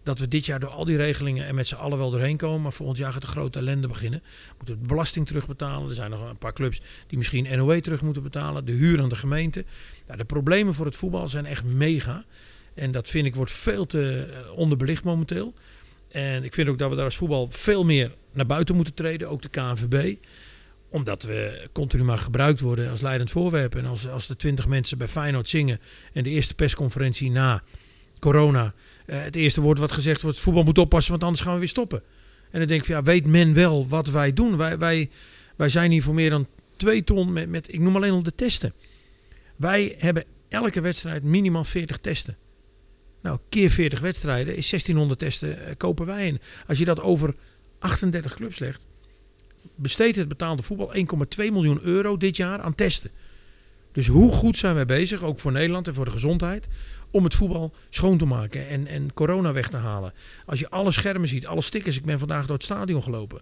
Dat 0.02 0.18
we 0.18 0.28
dit 0.28 0.46
jaar 0.46 0.60
door 0.60 0.70
al 0.70 0.84
die 0.84 0.96
regelingen 0.96 1.46
en 1.46 1.54
met 1.54 1.68
z'n 1.68 1.74
allen 1.74 1.98
wel 1.98 2.10
doorheen 2.10 2.36
komen. 2.36 2.62
Maar 2.62 2.72
volgend 2.72 2.98
jaar 2.98 3.12
gaat 3.12 3.22
de 3.22 3.26
grote 3.26 3.58
ellende 3.58 3.88
beginnen. 3.88 4.20
We 4.48 4.54
moeten 4.56 4.80
de 4.80 4.86
belasting 4.86 5.26
terugbetalen. 5.26 5.88
Er 5.88 5.94
zijn 5.94 6.10
nog 6.10 6.28
een 6.28 6.38
paar 6.38 6.52
clubs 6.52 6.80
die 7.06 7.18
misschien 7.18 7.56
NOW 7.56 7.80
terug 7.80 8.02
moeten 8.02 8.22
betalen. 8.22 8.64
De 8.64 8.72
huur 8.72 9.00
aan 9.00 9.08
de 9.08 9.14
gemeente. 9.14 9.64
Nou, 10.06 10.18
de 10.18 10.24
problemen 10.24 10.74
voor 10.74 10.86
het 10.86 10.96
voetbal 10.96 11.28
zijn 11.28 11.46
echt 11.46 11.64
mega. 11.64 12.24
En 12.74 12.92
dat 12.92 13.08
vind 13.08 13.26
ik 13.26 13.34
wordt 13.34 13.52
veel 13.52 13.86
te 13.86 14.30
eh, 14.32 14.52
onderbelicht 14.52 15.04
momenteel. 15.04 15.54
En 16.12 16.44
ik 16.44 16.54
vind 16.54 16.68
ook 16.68 16.78
dat 16.78 16.90
we 16.90 16.96
daar 16.96 17.04
als 17.04 17.16
voetbal 17.16 17.48
veel 17.50 17.84
meer 17.84 18.14
naar 18.32 18.46
buiten 18.46 18.74
moeten 18.74 18.94
treden. 18.94 19.28
Ook 19.28 19.42
de 19.42 19.48
KNVB. 19.48 20.16
Omdat 20.88 21.22
we 21.22 21.68
continu 21.72 22.04
maar 22.04 22.18
gebruikt 22.18 22.60
worden 22.60 22.90
als 22.90 23.00
leidend 23.00 23.30
voorwerp. 23.30 23.74
En 23.74 23.86
als, 23.86 24.08
als 24.08 24.26
de 24.26 24.36
twintig 24.36 24.66
mensen 24.66 24.98
bij 24.98 25.08
Feyenoord 25.08 25.48
zingen. 25.48 25.80
En 26.12 26.22
de 26.22 26.30
eerste 26.30 26.54
persconferentie 26.54 27.30
na 27.30 27.62
corona. 28.18 28.74
eh, 29.06 29.22
het 29.22 29.36
eerste 29.36 29.60
woord 29.60 29.78
wat 29.78 29.92
gezegd 29.92 30.22
wordt. 30.22 30.40
Voetbal 30.40 30.62
moet 30.62 30.78
oppassen 30.78 31.10
want 31.10 31.24
anders 31.24 31.42
gaan 31.42 31.52
we 31.52 31.58
weer 31.58 31.68
stoppen. 31.68 32.02
En 32.50 32.58
dan 32.58 32.68
denk 32.68 32.80
ik 32.80 32.88
ja, 32.88 33.02
weet 33.02 33.26
men 33.26 33.54
wel 33.54 33.88
wat 33.88 34.08
wij 34.08 34.32
doen. 34.32 34.56
Wij, 34.56 34.78
wij, 34.78 35.10
wij 35.56 35.68
zijn 35.68 35.90
hier 35.90 36.02
voor 36.02 36.14
meer 36.14 36.30
dan 36.30 36.46
twee 36.76 37.04
ton 37.04 37.32
met, 37.32 37.48
met, 37.48 37.72
ik 37.72 37.80
noem 37.80 37.96
alleen 37.96 38.12
al 38.12 38.22
de 38.22 38.34
testen. 38.34 38.72
Wij 39.56 39.94
hebben 39.98 40.24
elke 40.48 40.80
wedstrijd 40.80 41.22
minimaal 41.22 41.64
40 41.64 41.98
testen. 41.98 42.36
Nou, 43.22 43.38
keer 43.48 43.70
40 43.70 44.00
wedstrijden 44.00 44.56
is 44.56 44.70
1600 44.70 45.18
testen 45.18 45.66
eh, 45.66 45.74
kopen 45.76 46.06
wij 46.06 46.26
in. 46.26 46.40
Als 46.66 46.78
je 46.78 46.84
dat 46.84 47.00
over 47.00 47.34
38 47.78 48.34
clubs 48.34 48.58
legt, 48.58 48.86
besteedt 49.74 50.16
het 50.16 50.28
betaalde 50.28 50.62
voetbal 50.62 50.94
1,2 50.96 51.02
miljoen 51.36 51.80
euro 51.82 52.16
dit 52.16 52.36
jaar 52.36 52.60
aan 52.60 52.74
testen. 52.74 53.10
Dus 53.92 54.06
hoe 54.06 54.32
goed 54.32 54.58
zijn 54.58 54.74
wij 54.74 54.86
bezig, 54.86 55.22
ook 55.22 55.38
voor 55.38 55.52
Nederland 55.52 55.88
en 55.88 55.94
voor 55.94 56.04
de 56.04 56.10
gezondheid, 56.10 56.66
om 57.10 57.24
het 57.24 57.34
voetbal 57.34 57.72
schoon 57.88 58.18
te 58.18 58.24
maken 58.24 58.68
en, 58.68 58.86
en 58.86 59.12
corona 59.12 59.52
weg 59.52 59.68
te 59.68 59.76
halen. 59.76 60.12
Als 60.46 60.60
je 60.60 60.70
alle 60.70 60.92
schermen 60.92 61.28
ziet, 61.28 61.46
alle 61.46 61.62
stickers, 61.62 61.96
ik 61.96 62.04
ben 62.04 62.18
vandaag 62.18 62.46
door 62.46 62.56
het 62.56 62.64
stadion 62.64 63.02
gelopen. 63.02 63.40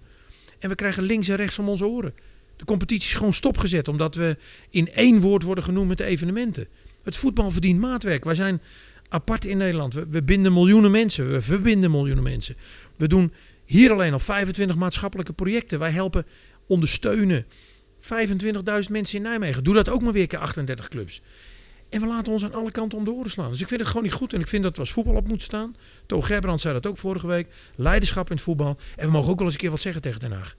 En 0.58 0.68
we 0.68 0.74
krijgen 0.74 1.02
links 1.02 1.28
en 1.28 1.36
rechts 1.36 1.58
om 1.58 1.68
onze 1.68 1.86
oren. 1.86 2.14
De 2.56 2.64
competitie 2.64 3.08
is 3.08 3.16
gewoon 3.16 3.34
stopgezet, 3.34 3.88
omdat 3.88 4.14
we 4.14 4.36
in 4.70 4.92
één 4.92 5.20
woord 5.20 5.42
worden 5.42 5.64
genoemd 5.64 5.88
met 5.88 5.98
de 5.98 6.04
evenementen. 6.04 6.68
Het 7.02 7.16
voetbal 7.16 7.50
verdient 7.50 7.80
maatwerk. 7.80 8.24
Wij 8.24 8.34
zijn 8.34 8.60
apart 9.10 9.44
in 9.44 9.56
Nederland. 9.56 9.94
We, 9.94 10.06
we 10.08 10.22
binden 10.22 10.52
miljoenen 10.52 10.90
mensen. 10.90 11.32
We 11.32 11.42
verbinden 11.42 11.90
miljoenen 11.90 12.24
mensen. 12.24 12.56
We 12.96 13.08
doen 13.08 13.32
hier 13.64 13.92
alleen 13.92 14.12
al 14.12 14.18
25 14.18 14.76
maatschappelijke 14.76 15.32
projecten. 15.32 15.78
Wij 15.78 15.90
helpen 15.90 16.26
ondersteunen 16.66 17.46
25.000 18.00 18.08
mensen 18.90 19.16
in 19.16 19.22
Nijmegen. 19.22 19.64
Doe 19.64 19.74
dat 19.74 19.88
ook 19.88 20.02
maar 20.02 20.12
weer 20.12 20.26
keer 20.26 20.38
38 20.38 20.88
clubs. 20.88 21.20
En 21.88 22.00
we 22.00 22.06
laten 22.06 22.32
ons 22.32 22.44
aan 22.44 22.54
alle 22.54 22.70
kanten 22.70 22.98
om 22.98 23.04
de 23.04 23.10
oren 23.10 23.30
slaan. 23.30 23.50
Dus 23.50 23.60
ik 23.60 23.68
vind 23.68 23.80
het 23.80 23.88
gewoon 23.88 24.04
niet 24.04 24.12
goed. 24.12 24.32
En 24.32 24.40
ik 24.40 24.46
vind 24.48 24.62
dat 24.62 24.72
we 24.72 24.80
als 24.80 24.92
voetbal 24.92 25.14
op 25.14 25.26
moeten 25.26 25.46
staan. 25.46 25.76
Toon 26.06 26.24
Gerbrand 26.24 26.60
zei 26.60 26.74
dat 26.74 26.86
ook 26.86 26.98
vorige 26.98 27.26
week. 27.26 27.48
Leiderschap 27.76 28.30
in 28.30 28.34
het 28.36 28.44
voetbal. 28.44 28.76
En 28.96 29.06
we 29.06 29.12
mogen 29.12 29.30
ook 29.30 29.36
wel 29.36 29.44
eens 29.44 29.54
een 29.54 29.60
keer 29.60 29.70
wat 29.70 29.80
zeggen 29.80 30.02
tegen 30.02 30.20
Den 30.20 30.32
Haag. 30.32 30.54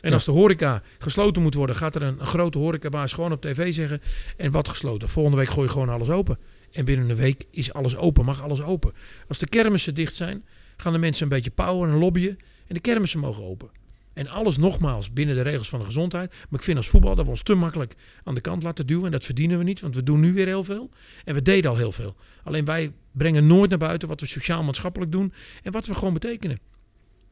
En 0.00 0.08
Ja. 0.08 0.14
als 0.14 0.24
de 0.24 0.30
horeca 0.30 0.82
gesloten 0.98 1.42
moet 1.42 1.54
worden, 1.54 1.76
gaat 1.76 1.94
er 1.94 2.02
een, 2.02 2.20
een 2.20 2.26
grote 2.26 2.58
horecabaas 2.58 3.12
gewoon 3.12 3.32
op 3.32 3.40
tv 3.40 3.72
zeggen. 3.74 4.00
En 4.36 4.50
wat 4.50 4.68
gesloten? 4.68 5.08
Volgende 5.08 5.38
week 5.38 5.48
gooi 5.48 5.66
je 5.66 5.72
gewoon 5.72 5.88
alles 5.88 6.08
open. 6.10 6.38
En 6.72 6.84
binnen 6.84 7.10
een 7.10 7.16
week 7.16 7.44
is 7.50 7.72
alles 7.72 7.96
open, 7.96 8.24
mag 8.24 8.42
alles 8.42 8.62
open. 8.62 8.92
Als 9.28 9.38
de 9.38 9.48
kermissen 9.48 9.94
dicht 9.94 10.16
zijn, 10.16 10.44
gaan 10.76 10.92
de 10.92 10.98
mensen 10.98 11.22
een 11.22 11.28
beetje 11.28 11.50
pauwen 11.50 11.90
en 11.90 11.96
lobbyen. 11.96 12.38
En 12.66 12.74
de 12.74 12.80
kermissen 12.80 13.20
mogen 13.20 13.44
open. 13.44 13.70
En 14.12 14.28
alles 14.28 14.56
nogmaals 14.56 15.12
binnen 15.12 15.34
de 15.34 15.42
regels 15.42 15.68
van 15.68 15.78
de 15.78 15.84
gezondheid. 15.84 16.30
Maar 16.30 16.58
ik 16.58 16.64
vind 16.64 16.76
als 16.76 16.88
voetbal 16.88 17.14
dat 17.14 17.24
we 17.24 17.30
ons 17.30 17.42
te 17.42 17.54
makkelijk 17.54 17.94
aan 18.24 18.34
de 18.34 18.40
kant 18.40 18.62
laten 18.62 18.86
duwen. 18.86 19.04
En 19.04 19.10
dat 19.10 19.24
verdienen 19.24 19.58
we 19.58 19.64
niet, 19.64 19.80
want 19.80 19.94
we 19.94 20.02
doen 20.02 20.20
nu 20.20 20.32
weer 20.32 20.46
heel 20.46 20.64
veel. 20.64 20.90
En 21.24 21.34
we 21.34 21.42
deden 21.42 21.70
al 21.70 21.76
heel 21.76 21.92
veel. 21.92 22.16
Alleen 22.44 22.64
wij 22.64 22.92
brengen 23.12 23.46
nooit 23.46 23.70
naar 23.70 23.78
buiten 23.78 24.08
wat 24.08 24.20
we 24.20 24.26
sociaal-maatschappelijk 24.26 25.12
doen. 25.12 25.32
En 25.62 25.72
wat 25.72 25.86
we 25.86 25.94
gewoon 25.94 26.14
betekenen. 26.14 26.58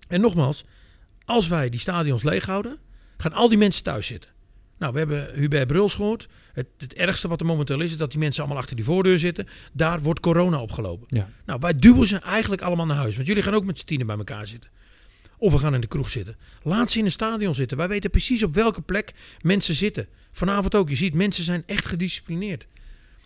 En 0.08 0.20
nogmaals, 0.20 0.64
als 1.24 1.48
wij 1.48 1.70
die 1.70 1.80
stadions 1.80 2.22
leeghouden, 2.22 2.78
gaan 3.16 3.32
al 3.32 3.48
die 3.48 3.58
mensen 3.58 3.82
thuis 3.82 4.06
zitten. 4.06 4.30
Nou, 4.78 4.92
we 4.92 4.98
hebben 4.98 5.34
Hubert 5.34 5.66
Bruls 5.66 5.94
gehoord. 5.94 6.28
Het, 6.52 6.66
het 6.78 6.94
ergste 6.94 7.28
wat 7.28 7.40
er 7.40 7.46
momenteel 7.46 7.80
is, 7.80 7.90
is 7.90 7.96
dat 7.96 8.10
die 8.10 8.18
mensen 8.18 8.42
allemaal 8.42 8.62
achter 8.62 8.76
die 8.76 8.84
voordeur 8.84 9.18
zitten. 9.18 9.46
Daar 9.72 10.00
wordt 10.00 10.20
corona 10.20 10.60
opgelopen. 10.60 11.06
Ja. 11.10 11.28
Nou, 11.46 11.60
wij 11.60 11.78
duwen 11.78 12.06
ze 12.06 12.18
eigenlijk 12.18 12.62
allemaal 12.62 12.86
naar 12.86 12.96
huis. 12.96 13.14
Want 13.14 13.26
jullie 13.26 13.42
gaan 13.42 13.54
ook 13.54 13.64
met 13.64 13.78
z'n 13.78 13.86
tienen 13.86 14.06
bij 14.06 14.16
elkaar 14.16 14.46
zitten. 14.46 14.70
Of 15.38 15.52
we 15.52 15.58
gaan 15.58 15.74
in 15.74 15.80
de 15.80 15.86
kroeg 15.86 16.10
zitten. 16.10 16.36
Laat 16.62 16.90
ze 16.90 16.98
in 16.98 17.04
een 17.04 17.10
stadion 17.10 17.54
zitten. 17.54 17.76
Wij 17.76 17.88
weten 17.88 18.10
precies 18.10 18.42
op 18.42 18.54
welke 18.54 18.80
plek 18.80 19.14
mensen 19.40 19.74
zitten. 19.74 20.06
Vanavond 20.32 20.74
ook. 20.74 20.88
Je 20.88 20.96
ziet, 20.96 21.14
mensen 21.14 21.44
zijn 21.44 21.62
echt 21.66 21.84
gedisciplineerd. 21.84 22.66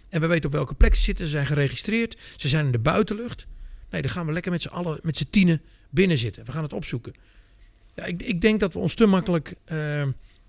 En 0.08 0.20
we 0.20 0.26
weten 0.26 0.46
op 0.46 0.52
welke 0.52 0.74
plek 0.74 0.94
ze 0.94 1.02
zitten. 1.02 1.24
Ze 1.24 1.30
zijn 1.30 1.46
geregistreerd. 1.46 2.18
Ze 2.36 2.48
zijn 2.48 2.66
in 2.66 2.72
de 2.72 2.78
buitenlucht. 2.78 3.46
Nee, 3.90 4.02
dan 4.02 4.10
gaan 4.10 4.26
we 4.26 4.32
lekker 4.32 4.52
met 4.52 4.62
z'n 4.62 4.68
allen, 4.68 4.98
met 5.02 5.16
z'n 5.16 5.26
tienen 5.30 5.62
binnen 5.90 6.18
zitten. 6.18 6.44
We 6.44 6.52
gaan 6.52 6.62
het 6.62 6.72
opzoeken. 6.72 7.14
Ja, 7.94 8.04
ik, 8.04 8.22
ik 8.22 8.40
denk 8.40 8.60
dat 8.60 8.72
we 8.72 8.78
ons 8.78 8.94
te 8.94 9.06
makkelijk 9.06 9.54
eh, 9.64 10.06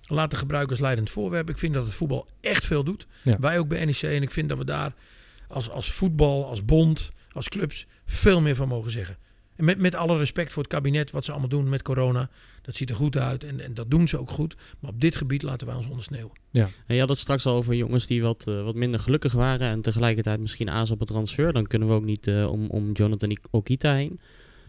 laten 0.08 0.38
gebruiken 0.38 0.72
als 0.72 0.80
leidend 0.80 1.10
voorwerp. 1.10 1.50
Ik 1.50 1.58
vind 1.58 1.74
dat 1.74 1.86
het 1.86 1.94
voetbal 1.94 2.28
echt 2.42 2.66
veel 2.66 2.84
doet. 2.84 3.08
Ja. 3.24 3.38
Wij 3.40 3.60
ook 3.60 3.68
bij 3.68 3.86
NEC. 3.86 4.02
En 4.02 4.22
ik 4.22 4.32
vind 4.32 4.50
dat 4.50 4.58
we 4.58 4.66
daar 4.66 4.94
als, 5.48 5.70
als 5.70 5.92
voetbal, 5.92 6.48
als 6.48 6.66
bond, 6.66 7.12
als 7.32 7.50
clubs 7.50 7.88
veel 8.06 8.42
meer 8.42 8.56
van 8.56 8.68
mogen 8.68 8.92
zeggen. 8.92 9.18
En 9.56 9.66
met, 9.66 9.78
met 9.78 9.96
alle 9.96 10.18
respect 10.18 10.54
voor 10.54 10.64
het 10.64 10.72
kabinet, 10.72 11.12
wat 11.12 11.26
ze 11.26 11.32
allemaal 11.32 11.50
doen 11.50 11.70
met 11.70 11.82
corona. 11.82 12.30
Dat 12.62 12.76
ziet 12.76 12.90
er 12.90 12.96
goed 12.96 13.18
uit 13.18 13.44
en, 13.44 13.60
en 13.60 13.74
dat 13.74 13.92
doen 13.92 14.08
ze 14.08 14.18
ook 14.18 14.30
goed. 14.30 14.56
Maar 14.80 14.92
op 14.92 15.02
dit 15.02 15.16
gebied 15.16 15.42
laten 15.42 15.68
wij 15.68 15.76
ons 15.76 15.88
ondersneeuwen. 15.88 16.32
En 16.88 16.94
je 16.96 17.00
had 17.00 17.10
het 17.10 17.18
straks 17.18 17.46
al 17.46 17.56
over 17.56 17.76
jongens 17.76 18.08
die 18.08 18.22
wat, 18.22 18.48
eh, 18.48 18.64
wat 18.64 18.76
minder 18.76 19.00
gelukkig 19.00 19.34
waren 19.34 19.68
en 19.68 19.82
tegelijkertijd 19.82 20.40
misschien 20.40 20.70
aas 20.70 20.92
op 20.92 21.00
het 21.00 21.08
transfer. 21.08 21.54
Dan 21.54 21.68
kunnen 21.68 21.88
we 21.88 21.94
ook 21.94 22.04
niet 22.04 22.28
eh, 22.28 22.52
om, 22.52 22.68
om 22.68 22.92
Jonathan 22.92 23.38
Okita 23.52 23.94
heen. 23.96 24.20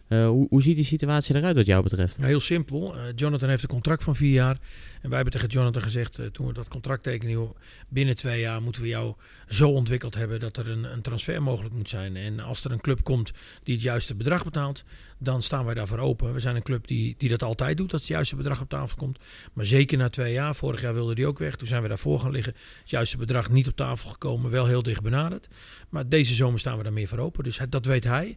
Eh, 0.09 0.26
hoe, 0.26 0.46
hoe 0.48 0.62
ziet 0.62 0.76
die 0.76 0.84
situatie 0.84 1.34
eruit 1.34 1.57
wat 1.57 1.66
jou 1.66 1.82
betreft? 1.82 2.16
Nou, 2.16 2.28
heel 2.28 2.40
simpel. 2.40 2.96
Eh, 2.96 3.02
Jonathan 3.14 3.48
heeft 3.48 3.62
een 3.62 3.68
contract 3.68 4.05
van 4.05 4.16
vier 4.16 4.32
jaar. 4.32 4.59
En 5.00 5.09
wij 5.09 5.14
hebben 5.14 5.32
tegen 5.32 5.48
Jonathan 5.48 5.82
gezegd, 5.82 6.18
eh, 6.18 6.26
toen 6.26 6.46
we 6.46 6.52
dat 6.52 6.68
contract 6.68 7.02
tekenen, 7.02 7.52
binnen 7.88 8.14
twee 8.14 8.40
jaar 8.40 8.62
moeten 8.62 8.82
we 8.82 8.88
jou 8.88 9.14
zo 9.48 9.70
ontwikkeld 9.70 10.14
hebben 10.14 10.40
dat 10.40 10.57
er 10.57 10.70
een, 10.70 10.84
een 10.84 11.02
transfer 11.02 11.42
mogelijk 11.42 11.74
moet 11.74 11.88
zijn. 11.88 12.16
En 12.16 12.40
als 12.40 12.64
er 12.64 12.72
een 12.72 12.80
club 12.80 13.02
komt 13.02 13.32
die 13.62 13.74
het 13.74 13.82
juiste 13.82 14.14
bedrag 14.14 14.44
betaalt, 14.44 14.84
dan 15.18 15.42
staan 15.42 15.64
wij 15.64 15.74
daarvoor 15.74 15.98
open. 15.98 16.32
We 16.32 16.40
zijn 16.40 16.57
een 16.57 16.62
club 16.62 16.86
die, 16.86 17.14
die 17.18 17.28
dat 17.28 17.42
altijd 17.42 17.76
doet, 17.76 17.92
als 17.92 18.00
het 18.00 18.11
juiste 18.11 18.36
bedrag 18.36 18.61
op 18.61 18.68
tafel 18.68 18.96
komt. 18.96 19.18
Maar 19.52 19.66
zeker 19.66 19.98
na 19.98 20.09
twee 20.09 20.32
jaar, 20.32 20.55
vorig 20.55 20.80
jaar 20.80 20.94
wilde 20.94 21.14
die 21.14 21.26
ook 21.26 21.38
weg. 21.38 21.57
Toen 21.57 21.68
zijn 21.68 21.82
we 21.82 21.88
daarvoor 21.88 22.20
gaan 22.20 22.30
liggen. 22.30 22.55
Het 22.80 22.90
juiste 22.90 23.16
bedrag 23.16 23.50
niet 23.50 23.68
op 23.68 23.76
tafel 23.76 24.11
gekomen, 24.11 24.50
wel 24.50 24.66
heel 24.66 24.82
dicht 24.82 25.02
benaderd. 25.02 25.48
Maar 25.88 26.09
deze 26.09 26.34
zomer 26.34 26.59
staan 26.59 26.76
we 26.76 26.82
daar 26.82 26.92
meer 26.92 27.09
voor 27.09 27.18
open. 27.18 27.44
Dus 27.44 27.59
dat 27.68 27.86
weet 27.86 28.05
hij, 28.05 28.36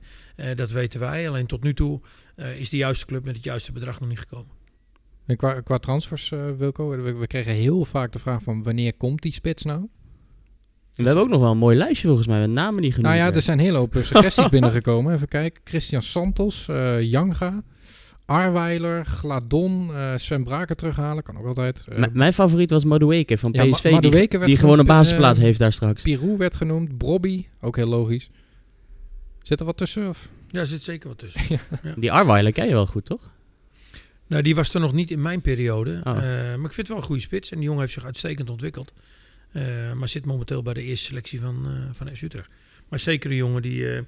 dat 0.55 0.71
weten 0.71 0.99
wij. 0.99 1.27
Alleen 1.29 1.45
tot 1.45 1.63
nu 1.63 1.73
toe 1.73 2.01
eh, 2.35 2.59
is 2.59 2.69
de 2.69 2.77
juiste 2.77 3.05
club 3.05 3.25
met 3.25 3.35
het 3.35 3.43
juiste 3.43 3.71
bedrag 3.71 3.99
nog 3.99 4.09
niet 4.09 4.19
gekomen. 4.19 4.55
En 5.25 5.35
qua, 5.37 5.61
qua 5.61 5.77
transfers, 5.77 6.31
eh, 6.31 6.39
Wilco, 6.57 6.89
we, 7.01 7.13
we 7.13 7.27
kregen 7.27 7.53
heel 7.53 7.85
vaak 7.85 8.11
de 8.11 8.19
vraag 8.19 8.41
van 8.43 8.63
wanneer 8.63 8.93
komt 8.93 9.21
die 9.21 9.33
spits 9.33 9.63
nou? 9.63 9.87
We 10.93 11.03
hebben 11.03 11.23
ook 11.23 11.29
nog 11.29 11.39
wel 11.39 11.51
een 11.51 11.57
mooi 11.57 11.77
lijstje 11.77 12.07
volgens 12.07 12.27
mij 12.27 12.39
met 12.39 12.49
namen 12.49 12.81
die 12.81 12.91
genoemd 12.91 13.13
Nou 13.15 13.29
ja, 13.29 13.35
er 13.35 13.41
zijn 13.41 13.59
hele 13.59 13.77
hoop 13.77 13.95
eh, 13.95 14.03
suggesties 14.03 14.49
binnengekomen. 14.57 15.13
Even 15.13 15.27
kijken. 15.27 15.61
Christian 15.63 16.01
Santos, 16.01 16.67
eh 16.67 17.01
Janga, 17.01 17.63
Arweiler, 18.25 19.05
Gladon, 19.05 19.89
eh, 19.93 20.11
Sven 20.15 20.43
Braken 20.43 20.77
terughalen. 20.77 21.23
Kan 21.23 21.37
ook 21.37 21.45
altijd. 21.45 21.87
Eh, 21.87 21.97
M- 21.97 22.09
mijn 22.13 22.33
favoriet 22.33 22.69
was 22.69 22.85
Madueke 22.85 23.37
van 23.37 23.51
Ja, 23.53 23.63
Ma- 23.65 23.71
PSV, 23.75 23.83
die, 23.83 23.91
Madueke 23.91 24.37
werd 24.37 24.49
die 24.49 24.57
gewoon 24.57 24.79
een 24.79 24.85
genoemd, 24.85 24.99
basisplaats 25.01 25.37
eh, 25.39 25.45
heeft 25.45 25.59
daar 25.59 25.73
straks. 25.73 26.03
Pirou 26.03 26.37
werd 26.37 26.55
genoemd. 26.55 26.97
Brobby, 26.97 27.45
ook 27.61 27.75
heel 27.75 27.87
logisch. 27.87 28.29
Zit 29.47 29.59
er 29.59 29.65
wat 29.65 29.77
tussen? 29.77 30.07
Of? 30.09 30.29
Ja, 30.47 30.59
er 30.59 30.67
zit 30.67 30.83
zeker 30.83 31.07
wat 31.09 31.17
tussen. 31.17 31.59
Die 31.97 32.11
Arweiler 32.11 32.51
ken 32.51 32.67
je 32.67 32.73
wel 32.73 32.85
goed, 32.85 33.05
toch? 33.05 33.29
Nou, 34.27 34.43
die 34.43 34.55
was 34.55 34.73
er 34.73 34.79
nog 34.79 34.93
niet 34.93 35.11
in 35.11 35.21
mijn 35.21 35.41
periode. 35.41 36.01
Oh. 36.03 36.17
Eh, 36.17 36.23
maar 36.55 36.65
ik 36.65 36.73
vind 36.73 36.75
het 36.75 36.87
wel 36.87 36.97
een 36.97 37.03
goede 37.03 37.21
spits. 37.21 37.51
En 37.51 37.57
die 37.57 37.65
jongen 37.65 37.81
heeft 37.81 37.93
zich 37.93 38.05
uitstekend 38.05 38.49
ontwikkeld. 38.49 38.93
Eh, 39.51 39.91
maar 39.93 40.09
zit 40.09 40.25
momenteel 40.25 40.61
bij 40.61 40.73
de 40.73 40.83
eerste 40.83 41.05
selectie 41.05 41.39
van, 41.39 41.65
eh 41.65 41.95
van 41.95 42.15
FC 42.15 42.21
Utrecht. 42.21 42.49
Maar 42.89 42.99
zeker 42.99 43.29
een 43.29 43.35
jongen 43.35 43.61
die... 43.61 43.93
eh, 43.95 44.01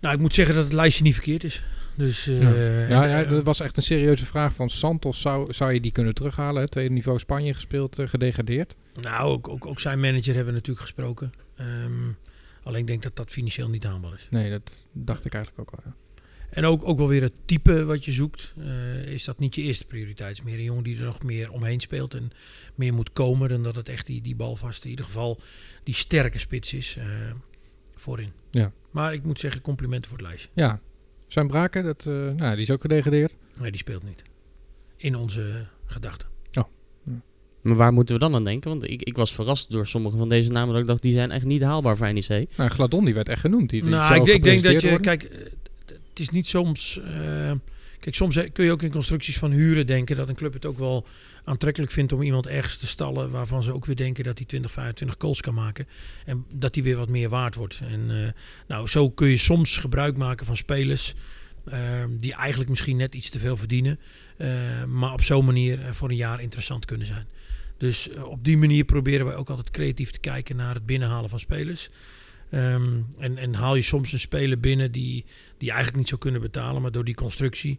nou, 0.00 0.14
ik 0.14 0.20
moet 0.20 0.34
zeggen 0.34 0.54
dat 0.54 0.64
het 0.64 0.72
lijstje 0.72 1.02
niet 1.04 1.14
verkeerd 1.14 1.44
is. 1.44 1.62
Dus, 1.96 2.26
eh, 2.26 2.40
Ja. 2.88 3.04
Ja, 3.04 3.18
ja, 3.18 3.24
dat 3.24 3.44
was 3.44 3.60
echt 3.60 3.76
een 3.76 3.82
serieuze 3.82 4.24
vraag 4.26 4.54
van 4.54 4.70
Santos. 4.70 5.20
Zou, 5.20 5.52
zou 5.52 5.72
je 5.72 5.80
die 5.80 5.92
kunnen 5.92 6.14
terughalen? 6.14 6.62
hè? 6.62 6.68
Tweede 6.68 6.94
niveau 6.94 7.18
Spanje 7.18 7.54
gespeeld, 7.54 7.98
gedegradeerd. 8.04 8.74
nou, 9.00 9.30
ook, 9.30 9.48
ook, 9.48 9.66
ook 9.66 9.80
zijn 9.80 10.00
manager 10.00 10.34
hebben 10.34 10.46
we 10.52 10.58
natuurlijk 10.58 10.86
gesproken. 10.86 11.32
Ehm, 11.56 12.08
alleen 12.66 12.80
ik 12.80 12.86
denk 12.86 13.02
dat 13.02 13.16
dat 13.16 13.30
financieel 13.30 13.68
niet 13.68 13.84
haalbaar 13.84 14.14
is. 14.14 14.26
Nee, 14.30 14.50
dat 14.50 14.88
dacht 14.92 15.24
ik 15.24 15.34
eigenlijk 15.34 15.70
ook 15.72 15.80
wel. 15.82 15.92
ja. 15.92 15.96
En 16.50 16.64
ook, 16.64 16.84
ook 16.88 16.98
wel 16.98 17.08
weer 17.08 17.22
het 17.22 17.32
type 17.44 17.84
wat 17.84 18.04
je 18.04 18.12
zoekt. 18.12 18.52
eh, 18.58 19.04
is 19.06 19.24
dat 19.24 19.38
niet 19.38 19.54
je 19.54 19.62
eerste 19.62 19.86
prioriteit. 19.86 20.28
Het 20.28 20.38
is 20.38 20.44
meer 20.44 20.58
een 20.58 20.64
jongen 20.64 20.84
die 20.84 20.96
er 20.98 21.04
nog 21.04 21.22
meer 21.22 21.50
omheen 21.50 21.80
speelt. 21.80 22.14
En 22.14 22.30
meer 22.74 22.94
moet 22.94 23.12
komen 23.12 23.48
dan 23.48 23.62
dat 23.62 23.76
het 23.76 23.88
echt 23.88 24.06
die, 24.06 24.22
die 24.22 24.36
balvast, 24.36 24.84
in 24.84 24.90
ieder 24.90 25.04
geval 25.04 25.40
die 25.82 25.94
sterke 25.94 26.38
spits 26.38 26.72
is. 26.72 26.96
eh, 26.96 27.04
voorin. 27.94 28.32
Ja. 28.50 28.72
Maar 28.90 29.12
ik 29.12 29.22
moet 29.24 29.40
zeggen, 29.40 29.60
complimenten 29.60 30.10
voor 30.10 30.18
het 30.18 30.26
lijstje. 30.26 30.48
Ja, 30.54 30.80
Sven 31.26 31.46
Braken, 31.46 31.84
dat, 31.84 32.06
eh, 32.06 32.14
nou, 32.14 32.52
die 32.52 32.62
is 32.64 32.70
ook 32.70 32.80
gedegradeerd. 32.80 33.36
Nee, 33.60 33.70
die 33.70 33.80
speelt 33.80 34.04
niet. 34.04 34.22
In 34.96 35.14
onze 35.16 35.66
gedachten. 35.86 36.28
Maar 37.66 37.76
waar 37.76 37.92
moeten 37.92 38.14
we 38.14 38.20
dan 38.20 38.34
aan 38.34 38.44
denken? 38.44 38.70
Want 38.70 38.90
ik, 38.90 39.02
ik 39.02 39.16
was 39.16 39.34
verrast 39.34 39.70
door 39.70 39.86
sommige 39.86 40.16
van 40.16 40.28
deze 40.28 40.50
namen 40.52 40.72
dat 40.72 40.82
ik 40.82 40.88
dacht, 40.88 41.02
die 41.02 41.12
zijn 41.12 41.30
echt 41.30 41.44
niet 41.44 41.62
haalbaar 41.62 41.96
voor 41.96 42.12
NEC. 42.12 42.46
Nou, 42.56 42.70
Gladon 42.70 43.04
die 43.04 43.14
werd 43.14 43.28
echt 43.28 43.40
genoemd. 43.40 43.70
Die, 43.70 43.82
die 43.82 43.90
nou, 43.90 44.14
ik, 44.14 44.24
denk- 44.24 44.36
ik 44.36 44.42
denk 44.42 44.62
dat 44.62 44.80
je, 44.80 44.88
worden. 44.88 45.06
kijk, 45.18 45.30
het 45.86 46.20
is 46.20 46.28
niet 46.28 46.46
soms. 46.48 47.00
eh, 47.00 47.52
kijk, 48.00 48.14
soms 48.14 48.38
kun 48.52 48.64
je 48.64 48.70
ook 48.70 48.82
in 48.82 48.90
constructies 48.90 49.38
van 49.38 49.50
huren 49.50 49.86
denken 49.86 50.16
dat 50.16 50.28
een 50.28 50.34
club 50.34 50.52
het 50.52 50.66
ook 50.66 50.78
wel 50.78 51.06
aantrekkelijk 51.44 51.92
vindt 51.92 52.12
om 52.12 52.22
iemand 52.22 52.46
ergens 52.46 52.76
te 52.76 52.86
stallen 52.86 53.30
waarvan 53.30 53.62
ze 53.62 53.72
ook 53.74 53.86
weer 53.86 53.96
denken 53.96 54.24
dat 54.24 54.38
hij 54.38 54.46
20, 54.46 54.72
25 54.72 55.16
goals 55.20 55.40
kan 55.40 55.54
maken 55.54 55.86
en 56.24 56.44
dat 56.52 56.74
hij 56.74 56.84
weer 56.84 56.96
wat 56.96 57.08
meer 57.08 57.28
waard 57.28 57.54
wordt. 57.54 57.80
En 57.90 58.10
eh, 58.10 58.32
nou, 58.68 58.88
zo 58.88 59.10
kun 59.10 59.28
je 59.28 59.36
soms 59.38 59.76
gebruik 59.78 60.16
maken 60.16 60.46
van 60.46 60.56
spelers. 60.56 61.14
Eh, 61.70 62.04
die 62.18 62.34
eigenlijk 62.34 62.70
misschien 62.70 62.96
net 62.96 63.14
iets 63.14 63.30
te 63.30 63.38
veel 63.38 63.56
verdienen, 63.56 63.98
eh, 64.36 64.84
maar 64.84 65.12
op 65.12 65.22
zo'n 65.22 65.44
manier 65.44 65.80
eh, 65.80 65.92
voor 65.92 66.08
een 66.08 66.16
jaar 66.16 66.40
interessant 66.40 66.84
kunnen 66.84 67.06
zijn. 67.06 67.26
Dus 67.76 68.08
eh, 68.08 68.24
op 68.24 68.44
die 68.44 68.56
manier 68.56 68.84
proberen 68.84 69.26
wij 69.26 69.34
ook 69.34 69.50
altijd 69.50 69.70
creatief 69.70 70.10
te 70.10 70.20
kijken 70.20 70.56
naar 70.56 70.74
het 70.74 70.86
binnenhalen 70.86 71.30
van 71.30 71.38
spelers. 71.38 71.90
Ehm, 72.50 73.00
en, 73.18 73.38
en 73.38 73.54
haal 73.54 73.74
je 73.74 73.82
soms 73.82 74.12
een 74.12 74.18
speler 74.18 74.60
binnen 74.60 74.92
die, 74.92 75.24
die 75.58 75.68
eigenlijk 75.68 75.98
niet 75.98 76.08
zou 76.08 76.20
kunnen 76.20 76.40
betalen, 76.40 76.82
maar 76.82 76.92
door 76.92 77.04
die 77.04 77.14
constructie 77.14 77.78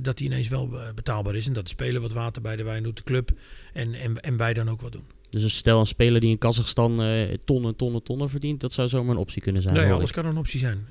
dat 0.00 0.16
die 0.16 0.26
ineens 0.26 0.48
wel 0.48 0.70
betaalbaar 0.94 1.34
is. 1.34 1.46
En 1.46 1.52
dat 1.52 1.64
de 1.64 1.70
speler 1.70 2.00
wat 2.00 2.12
water 2.12 2.42
bij 2.42 2.56
de 2.56 2.62
wijn 2.62 2.82
doet, 2.82 2.96
de 2.96 3.02
club. 3.02 3.30
En, 3.72 3.94
en, 3.94 4.20
en 4.20 4.36
wij 4.36 4.54
dan 4.54 4.70
ook 4.70 4.80
wat 4.80 4.92
doen. 4.92 5.04
Dus 5.30 5.56
stel 5.56 5.80
een 5.80 5.86
speler 5.86 6.20
die 6.20 6.30
in 6.30 6.38
Kazachstan 6.38 7.02
eh, 7.02 7.34
tonnen, 7.44 7.76
tonnen, 7.76 8.02
tonnen 8.02 8.30
verdient, 8.30 8.60
dat 8.60 8.72
zou 8.72 8.88
zomaar 8.88 9.14
een 9.14 9.20
optie 9.20 9.42
kunnen 9.42 9.62
zijn. 9.62 9.74
Nee, 9.74 9.92
alles 9.92 10.10
kan 10.10 10.26
een 10.26 10.36
optie 10.36 10.58
zijn. 10.60 10.86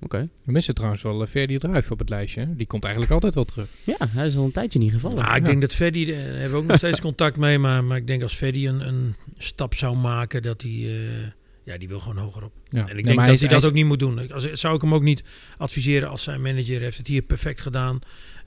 Oké. 0.00 0.28
We 0.44 0.52
missen 0.52 0.74
trouwens 0.74 1.02
wel 1.02 1.22
uh, 1.22 1.28
Ferdi 1.28 1.58
Druif 1.58 1.90
op 1.90 1.98
het 1.98 2.08
lijstje. 2.08 2.40
hè? 2.40 2.56
Die 2.56 2.66
komt 2.66 2.82
eigenlijk 2.82 3.12
altijd 3.14 3.34
wel 3.34 3.44
terug. 3.44 3.66
Ja, 3.84 3.96
hij 4.08 4.26
is 4.26 4.36
al 4.36 4.44
een 4.44 4.50
tijdje 4.52 4.78
niet 4.78 4.92
gevallen. 4.92 5.16
Nou, 5.16 5.34
ik 5.34 5.40
Ja. 5.40 5.46
denk 5.46 5.60
dat 5.60 5.72
Freddy, 5.74 6.06
daar 6.06 6.16
hebben 6.16 6.50
we 6.50 6.56
ook 6.56 6.66
nog 6.66 6.76
steeds 6.76 7.00
contact 7.00 7.36
mee. 7.36 7.58
Maar, 7.58 7.84
maar 7.84 7.96
ik 7.96 8.06
denk 8.06 8.22
als 8.22 8.34
Freddy 8.34 8.66
een, 8.66 8.88
een 8.88 9.14
stap 9.36 9.74
zou 9.74 9.96
maken, 9.96 10.42
dat 10.42 10.62
hij... 10.62 10.70
eh, 10.70 11.26
ja, 11.64 11.78
die 11.78 11.88
wil 11.88 11.98
gewoon 11.98 12.16
hoger 12.18 12.44
op. 12.44 12.52
Ja. 12.68 12.88
En 12.88 12.98
ik 12.98 13.04
denk 13.04 13.18
dat 13.18 13.28
is- 13.28 13.40
hij 13.40 13.50
dat 13.50 13.62
is- 13.62 13.68
ook 13.68 13.74
niet 13.74 13.84
moet 13.86 13.98
doen. 13.98 14.18
Ik- 14.20 14.30
Als, 14.30 14.52
zou 14.52 14.74
ik 14.74 14.80
hem 14.82 14.94
ook 14.94 15.02
niet 15.02 15.22
adviseren 15.58 16.08
als 16.08 16.22
zijn 16.22 16.40
manager 16.42 16.80
heeft 16.80 16.98
het 16.98 17.06
hier 17.06 17.22
perfect 17.22 17.60
gedaan. 17.60 17.98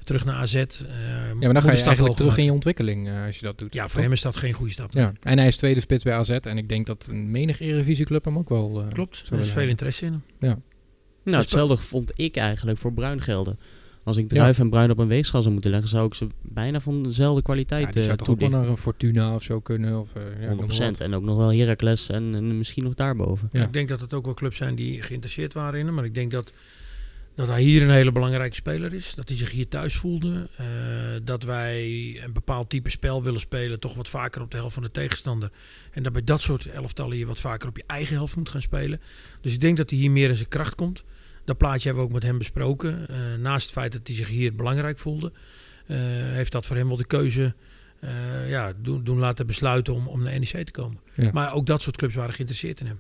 Terug 0.04 0.26
naar 0.26 0.36
AZ. 0.36 0.54
eh, 0.56 0.64
Ja, 0.70 1.34
maar 1.40 1.54
dan 1.54 1.62
ga 1.62 1.72
je 1.72 1.84
eigenlijk 1.84 2.16
terug 2.16 2.38
in 2.38 2.44
je 2.44 2.52
ontwikkeling 2.52 3.08
eh, 3.10 3.26
als 3.26 3.40
je 3.40 3.46
dat 3.46 3.60
doet. 3.60 3.74
Ja, 3.74 3.88
voor 3.88 4.02
hem 4.02 4.12
is 4.12 4.22
dat 4.22 4.38
geen 4.38 4.54
goede 4.54 4.72
stap. 4.72 4.92
Ja, 4.94 5.14
en 5.22 5.38
hij 5.38 5.48
is 5.48 5.58
tweede 5.58 5.80
spits 5.80 6.04
bij 6.04 6.14
AZ. 6.14 6.30
En 6.30 6.58
ik 6.58 6.70
denk 6.70 6.86
dat 6.86 7.08
een 7.12 7.32
menig 7.32 7.60
Eredivisieclub 7.60 8.26
hem 8.26 8.38
ook 8.38 8.50
wel... 8.50 8.82
eh, 8.82 8.88
Klopt, 8.94 9.24
er 9.32 9.40
is 9.40 9.50
veel 9.50 9.68
interesse 9.68 10.06
in 10.06 10.22
hem. 10.40 10.64
Nou, 11.24 11.38
hetzelfde 11.38 11.78
vond 11.78 12.12
ik 12.16 12.36
eigenlijk 12.36 12.78
voor 12.78 12.94
Bruin 12.94 13.22
gelden. 13.22 13.58
Als 14.04 14.18
ik 14.18 14.30
Druif 14.30 14.60
en 14.60 14.70
Bruin 14.70 14.92
op 14.92 14.98
een 14.98 15.08
weegschaal 15.08 15.42
zou 15.42 15.54
moeten 15.54 15.72
leggen, 15.72 15.90
zou 15.90 16.08
ik 16.08 16.14
ze 16.14 16.28
bijna 16.42 16.80
van 16.80 17.04
dezelfde 17.04 17.42
kwaliteit 17.42 17.86
Ja, 17.86 17.92
die 17.92 18.00
eh, 18.00 18.06
zou 18.06 18.18
toch 18.18 18.30
ook 18.30 18.40
wel 18.40 18.50
naar 18.50 18.68
een 18.68 18.78
Fortuna 18.78 19.36
of 19.36 19.44
zo 19.44 19.60
kunnen. 19.60 20.00
Of, 20.00 20.16
eh, 20.16 20.22
ja, 20.42 20.48
100%. 20.48 20.58
noem 20.58 20.78
maar 20.78 20.92
wat. 20.92 21.00
En 21.00 21.14
ook 21.14 21.24
nog 21.24 21.38
wel 21.38 21.54
Heracles 21.54 22.10
en, 22.10 22.36
en 22.36 22.58
misschien 22.58 22.84
nog 22.84 22.94
daarboven. 22.94 23.50
Ja. 23.52 23.64
Ik 23.64 23.74
denk 23.74 23.90
dat 23.90 24.02
het 24.02 24.14
ook 24.14 24.26
wel 24.26 24.34
clubs 24.34 24.58
zijn 24.58 24.76
die 24.76 25.02
geïnteresseerd 25.02 25.54
waren 25.54 25.80
in 25.80 25.86
hem. 25.86 25.96
Maar 25.96 26.06
ik 26.06 26.14
denk 26.14 26.32
dat, 26.32 26.54
dat 27.36 27.48
hij 27.48 27.62
hier 27.62 27.82
een 27.82 27.90
hele 27.90 28.12
belangrijke 28.12 28.56
speler 28.56 28.94
is. 28.94 29.14
Dat 29.16 29.28
hij 29.28 29.38
zich 29.38 29.52
hier 29.52 29.68
thuis 29.68 29.96
voelde. 29.96 30.50
Eh, 30.58 30.66
dat 31.24 31.44
wij 31.44 31.84
een 32.24 32.34
bepaald 32.34 32.70
type 32.70 32.90
spel 32.90 33.24
willen 33.24 33.40
spelen. 33.40 33.80
Toch 33.80 33.94
wat 33.96 34.10
vaker 34.10 34.42
op 34.42 34.52
de 34.52 34.58
helft 34.58 34.74
van 34.74 34.84
de 34.84 34.92
tegenstander. 34.92 35.52
En 35.92 36.04
dat 36.04 36.14
bij 36.14 36.24
dat 36.24 36.42
soort 36.42 36.66
elftallen 36.66 37.18
je 37.18 37.26
wat 37.26 37.40
vaker 37.40 37.68
op 37.68 37.78
je 37.78 37.84
eigen 37.88 38.16
helft 38.16 38.36
moet 38.36 38.50
gaan 38.50 38.62
spelen. 38.62 39.02
Dus 39.42 39.54
ik 39.54 39.62
denk 39.62 39.78
dat 39.78 39.90
hij 39.90 40.00
hier 40.00 40.12
meer 40.12 40.30
in 40.30 40.36
zijn 40.36 40.48
kracht 40.48 40.76
komt. 40.76 41.04
Dat 41.46 41.58
plaatje 41.58 41.84
hebben 41.88 42.04
we 42.04 42.10
ook 42.10 42.16
met 42.16 42.24
hem 42.24 42.38
besproken. 42.38 43.08
Eh, 43.08 43.16
naast 43.40 43.64
het 43.64 43.74
feit 43.74 43.92
dat 43.92 44.02
hij 44.08 44.16
zich 44.16 44.28
hier 44.28 44.56
belangrijk 44.56 45.00
voelde. 45.00 45.32
eh, 45.88 45.98
heeft 46.32 46.52
dat 46.52 46.66
voor 46.66 46.76
hem 46.76 46.88
wel 46.88 46.98
de 46.98 47.06
keuze 47.06 47.56
ja, 48.48 48.74
doen, 48.78 49.04
doen 49.04 49.18
laten 49.20 49.48
besluiten 49.48 49.94
om, 49.94 50.08
om 50.08 50.24
naar 50.24 50.40
NEC 50.40 50.66
te 50.66 50.72
komen. 50.72 51.00
Ja. 51.14 51.30
Maar 51.34 51.54
ook 51.54 51.66
dat 51.66 51.82
soort 51.82 51.98
clubs 51.98 52.16
waren 52.16 52.34
geïnteresseerd 52.34 52.80
in 52.80 52.86
hem. 52.86 53.00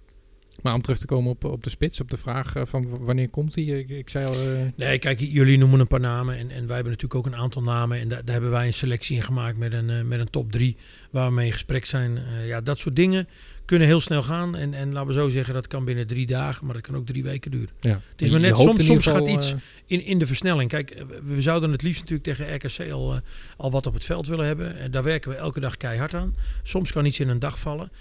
Maar 0.61 0.73
om 0.73 0.81
terug 0.81 0.97
te 0.99 1.05
komen 1.05 1.31
op, 1.31 1.43
op 1.43 1.63
de 1.63 1.69
spits, 1.69 2.01
op 2.01 2.09
de 2.11 2.17
vraag 2.17 2.55
eh, 2.55 2.61
van 2.65 2.87
wanneer 3.05 3.29
komt 3.29 3.55
hij? 3.55 3.63
Ik, 3.63 3.89
ik 3.89 4.09
zei 4.09 4.25
al... 4.25 4.33
eh, 4.33 4.39
Nee, 4.75 4.99
kijk, 4.99 5.19
jullie 5.19 5.57
noemen 5.57 5.79
een 5.79 5.87
paar 5.87 5.99
namen 5.99 6.37
en, 6.37 6.51
en 6.51 6.65
wij 6.67 6.75
hebben 6.75 6.93
natuurlijk 6.93 7.15
ook 7.15 7.25
een 7.25 7.39
aantal 7.39 7.61
namen. 7.63 7.99
En 7.99 8.07
daar, 8.09 8.25
daar 8.25 8.33
hebben 8.33 8.51
wij 8.51 8.65
een 8.67 8.73
selectie 8.73 9.15
in 9.15 9.21
gemaakt 9.23 9.57
met 9.57 9.73
een, 9.73 9.89
eh, 9.89 10.01
met 10.01 10.19
een 10.19 10.29
top 10.29 10.51
3 10.51 10.77
waar 11.11 11.27
we 11.27 11.33
mee 11.33 11.45
in 11.45 11.51
gesprek 11.51 11.85
zijn. 11.85 12.19
Ja, 12.45 12.61
dat 12.61 12.79
soort 12.79 12.95
dingen 12.95 13.27
kunnen 13.65 13.87
heel 13.87 14.01
snel 14.01 14.21
gaan. 14.21 14.55
En, 14.55 14.73
en 14.73 14.91
laten 14.93 15.07
we 15.07 15.13
zo 15.13 15.29
zeggen, 15.29 15.53
dat 15.53 15.67
kan 15.67 15.85
binnen 15.85 16.07
drie 16.07 16.25
dagen, 16.25 16.65
maar 16.65 16.73
dat 16.73 16.83
kan 16.83 16.95
ook 16.95 17.05
drie 17.05 17.23
weken 17.23 17.51
duren. 17.51 17.69
ja. 17.79 18.01
Het 18.11 18.21
is 18.21 18.29
maar 18.29 18.39
net, 18.39 18.57
soms, 18.57 18.85
soms 18.85 19.05
gaat 19.05 19.27
iets 19.27 19.55
in, 19.85 20.03
in 20.05 20.19
de 20.19 20.25
versnelling. 20.25 20.69
Kijk, 20.69 21.03
we 21.23 21.41
zouden 21.41 21.71
het 21.71 21.81
liefst 21.81 21.99
natuurlijk 22.09 22.37
tegen 22.37 22.53
RKC 22.55 22.91
al, 22.91 23.19
al 23.57 23.71
wat 23.71 23.87
op 23.87 23.93
het 23.93 24.05
veld 24.05 24.27
willen 24.27 24.45
hebben. 24.45 24.77
En 24.77 24.91
daar 24.91 25.03
werken 25.03 25.31
we 25.31 25.35
elke 25.37 25.59
dag 25.59 25.77
keihard 25.77 26.13
aan. 26.13 26.35
Soms 26.63 26.91
kan 26.91 27.05
iets 27.05 27.19
in 27.19 27.29
een 27.29 27.39
dag 27.39 27.59
vallen. 27.59 27.91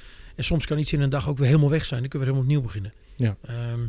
En 0.40 0.46
soms 0.46 0.66
kan 0.66 0.78
iets 0.78 0.92
in 0.92 1.00
een 1.00 1.10
dag 1.10 1.28
ook 1.28 1.38
weer 1.38 1.46
helemaal 1.46 1.70
weg 1.70 1.84
zijn. 1.84 2.00
Dan 2.00 2.08
kunnen 2.08 2.28
we 2.28 2.34
helemaal 2.34 2.56
opnieuw 2.56 2.72
beginnen. 2.72 2.92
Ja. 3.16 3.36
Ehm, 3.42 3.80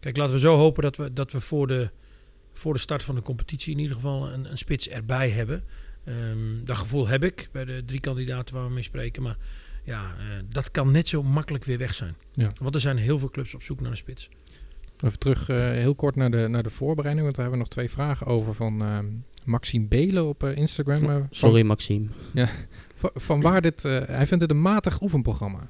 kijk, 0.00 0.16
laten 0.16 0.32
we 0.32 0.38
zo 0.38 0.56
hopen 0.56 0.82
dat 0.82 0.96
we, 0.96 1.12
dat 1.12 1.32
we 1.32 1.40
voor, 1.40 1.66
de, 1.66 1.90
voor 2.52 2.72
de 2.72 2.78
start 2.78 3.04
van 3.04 3.14
de 3.14 3.22
competitie 3.22 3.72
in 3.72 3.78
ieder 3.78 3.94
geval 3.94 4.32
een, 4.32 4.50
een 4.50 4.58
spits 4.58 4.88
erbij 4.88 5.30
hebben. 5.30 5.64
Ehm, 6.04 6.64
dat 6.64 6.76
gevoel 6.76 7.08
heb 7.08 7.24
ik 7.24 7.48
bij 7.52 7.64
de 7.64 7.82
drie 7.86 8.00
kandidaten 8.00 8.54
waar 8.54 8.66
we 8.66 8.72
mee 8.72 8.82
spreken. 8.82 9.22
Maar 9.22 9.36
ja, 9.84 10.16
eh, 10.18 10.24
dat 10.48 10.70
kan 10.70 10.90
net 10.90 11.08
zo 11.08 11.22
makkelijk 11.22 11.64
weer 11.64 11.78
weg 11.78 11.94
zijn. 11.94 12.16
Ja. 12.32 12.52
Want 12.60 12.74
er 12.74 12.80
zijn 12.80 12.96
heel 12.96 13.18
veel 13.18 13.30
clubs 13.30 13.54
op 13.54 13.62
zoek 13.62 13.80
naar 13.80 13.90
een 13.90 13.96
spits. 13.96 14.28
Even 15.04 15.18
terug 15.18 15.48
eh, 15.48 15.56
heel 15.56 15.94
kort 15.94 16.16
naar 16.16 16.30
de, 16.30 16.46
naar 16.48 16.62
de 16.62 16.70
voorbereiding. 16.70 17.24
Want 17.24 17.36
daar 17.36 17.44
hebben 17.46 17.64
we 17.64 17.68
nog 17.76 17.86
twee 17.86 17.90
vragen 17.96 18.26
over 18.26 18.54
van 18.54 18.82
eh, 18.82 18.98
Maxime 19.44 19.86
Belen 19.86 20.26
op 20.28 20.42
eh, 20.44 20.56
Instagram. 20.56 20.96
eh, 21.02 21.02
van- 21.06 21.26
Sorry, 21.30 21.62
Maxime. 21.62 22.06
Van, 22.98 23.10
van 23.14 23.40
waar 23.40 23.60
dit... 23.60 23.84
eh, 23.84 24.00
hij 24.06 24.26
vindt 24.26 24.42
het 24.42 24.50
een 24.50 24.60
matig 24.62 25.00
oefenprogramma. 25.02 25.68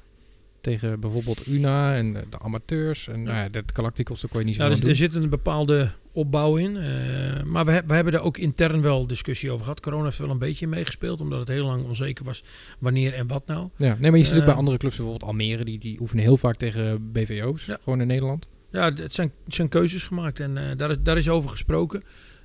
tegen 0.61 0.99
bijvoorbeeld 0.99 1.47
UNA 1.47 1.95
en 1.95 2.13
de 2.13 2.39
amateurs. 2.39 3.07
En 3.07 3.23
nou 3.23 3.37
ja, 3.37 3.49
de 3.49 3.63
Galacticos, 3.73 4.21
daar 4.21 4.29
kon 4.31 4.39
je 4.39 4.45
niet 4.45 4.55
zo 4.55 4.63
Ja, 4.63 4.69
dus 4.69 4.79
doen. 4.79 4.89
er 4.89 4.95
zit 4.95 5.15
een 5.15 5.29
bepaalde 5.29 5.91
opbouw 6.11 6.55
in. 6.55 6.77
eh, 6.77 7.43
maar 7.43 7.65
we, 7.65 7.71
he- 7.71 7.85
we 7.85 7.93
hebben 7.93 8.13
er 8.13 8.21
ook 8.21 8.37
intern 8.37 8.81
wel 8.81 9.07
discussie 9.07 9.51
over 9.51 9.63
gehad. 9.63 9.79
Corona 9.81 10.03
heeft 10.03 10.17
er 10.17 10.23
wel 10.23 10.31
een 10.33 10.39
beetje 10.39 10.65
in 10.65 10.71
meegespeeld, 10.71 11.21
omdat 11.21 11.39
het 11.39 11.47
heel 11.47 11.65
lang 11.65 11.83
onzeker 11.85 12.25
was 12.25 12.43
wanneer 12.79 13.13
en 13.13 13.27
wat 13.27 13.45
nou. 13.47 13.69
Ja, 13.77 13.97
nee, 13.99 14.09
maar 14.11 14.19
je 14.19 14.25
ziet 14.25 14.39
ook 14.39 14.45
bij 14.45 14.53
andere 14.53 14.77
clubs, 14.77 14.95
bijvoorbeeld 14.95 15.29
Almere, 15.29 15.65
die, 15.65 15.79
die 15.79 15.99
oefenen 15.99 16.23
heel 16.23 16.37
vaak 16.37 16.55
tegen 16.55 17.11
BVO's, 17.11 17.65
Ja. 17.65 17.77
gewoon 17.83 18.01
in 18.01 18.07
Nederland. 18.07 18.47
Ja, 18.71 18.93
het 18.93 19.15
zijn, 19.15 19.31
het 19.45 19.53
zijn 19.53 19.69
keuzes 19.69 20.03
gemaakt 20.03 20.39
en 20.39 20.57
eh, 20.57 20.77
daar, 20.77 20.89
is, 20.89 20.97
daar 20.99 21.17
is 21.17 21.29
over 21.29 21.49
gesproken. 21.49 22.03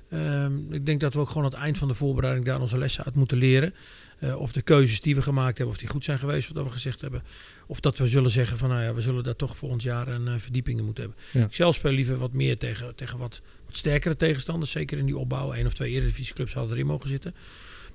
Ehm, 0.09 0.73
ik 0.73 0.85
denk 0.85 0.99
dat 0.99 1.13
we 1.13 1.19
ook 1.19 1.27
gewoon 1.27 1.43
aan 1.43 1.51
het 1.51 1.59
eind 1.59 1.77
van 1.77 1.87
de 1.87 1.93
voorbereiding 1.93 2.45
daar 2.45 2.61
onze 2.61 2.77
lessen 2.77 3.05
uit 3.05 3.15
moeten 3.15 3.37
leren. 3.37 3.73
Eh, 4.19 4.35
of 4.39 4.51
de 4.51 4.61
keuzes 4.61 5.01
die 5.01 5.15
we 5.15 5.21
gemaakt 5.21 5.57
hebben, 5.57 5.75
of 5.75 5.81
die 5.81 5.89
goed 5.89 6.03
zijn 6.03 6.19
geweest, 6.19 6.53
wat 6.53 6.63
we 6.63 6.71
gezegd 6.71 7.01
hebben. 7.01 7.23
Of 7.67 7.79
dat 7.79 7.97
we 7.97 8.07
zullen 8.07 8.31
zeggen 8.31 8.57
van, 8.57 8.69
nou 8.69 8.81
ja, 8.81 8.93
we 8.93 9.01
zullen 9.01 9.23
daar 9.23 9.35
toch 9.35 9.57
volgend 9.57 9.83
jaar 9.83 10.07
een 10.07 10.27
eh, 10.27 10.33
verdieping 10.37 10.79
in 10.79 10.85
moeten 10.85 11.03
hebben. 11.03 11.21
Ja. 11.31 11.45
Ik 11.45 11.53
zelf 11.53 11.75
speel 11.75 11.91
liever 11.91 12.17
wat 12.17 12.33
meer 12.33 12.57
tegen, 12.57 12.95
tegen 12.95 13.17
wat, 13.17 13.41
wat 13.65 13.75
sterkere 13.75 14.15
tegenstanders. 14.15 14.71
Zeker 14.71 14.97
in 14.97 15.05
die 15.05 15.17
opbouw. 15.17 15.53
Eén 15.53 15.65
of 15.65 15.73
twee 15.73 15.91
eredivisieclubs 15.91 16.53
hadden 16.53 16.73
erin 16.73 16.87
mogen 16.87 17.09
zitten. 17.09 17.35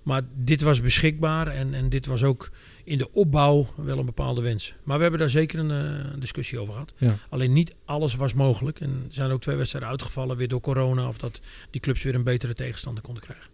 Maar 0.09 0.23
dit 0.35 0.63
was 0.63 0.81
beschikbaar 0.81 1.47
en, 1.47 1.75
en 1.75 1.89
dit 1.89 2.07
was 2.07 2.23
ook 2.23 2.51
in 2.85 2.99
de 2.99 3.13
opbouw 3.13 3.67
wel 3.77 3.99
een 3.99 4.07
bepaalde 4.07 4.43
wens. 4.43 4.75
Maar 4.83 4.97
we 4.97 5.03
hebben 5.03 5.21
daar 5.21 5.31
zeker 5.31 5.59
een 5.59 5.71
eh, 5.71 6.21
discussie 6.21 6.59
over 6.59 6.73
gehad. 6.73 6.93
Ja. 6.97 7.17
Alleen 7.29 7.53
niet 7.53 7.75
alles 7.85 8.15
was 8.15 8.35
mogelijk. 8.35 8.81
En 8.81 8.91
er 8.91 9.15
zijn 9.15 9.31
ook 9.31 9.41
twee 9.41 9.57
wedstrijden 9.57 9.91
uitgevallen 9.91 10.37
weer 10.37 10.49
door 10.49 10.61
corona. 10.61 11.09
Of 11.09 11.19
dat 11.19 11.41
die 11.71 11.81
clubs 11.81 12.03
weer 12.03 12.15
een 12.15 12.25
betere 12.25 12.55
tegenstander 12.55 13.03
konden 13.03 13.23
krijgen. 13.23 13.47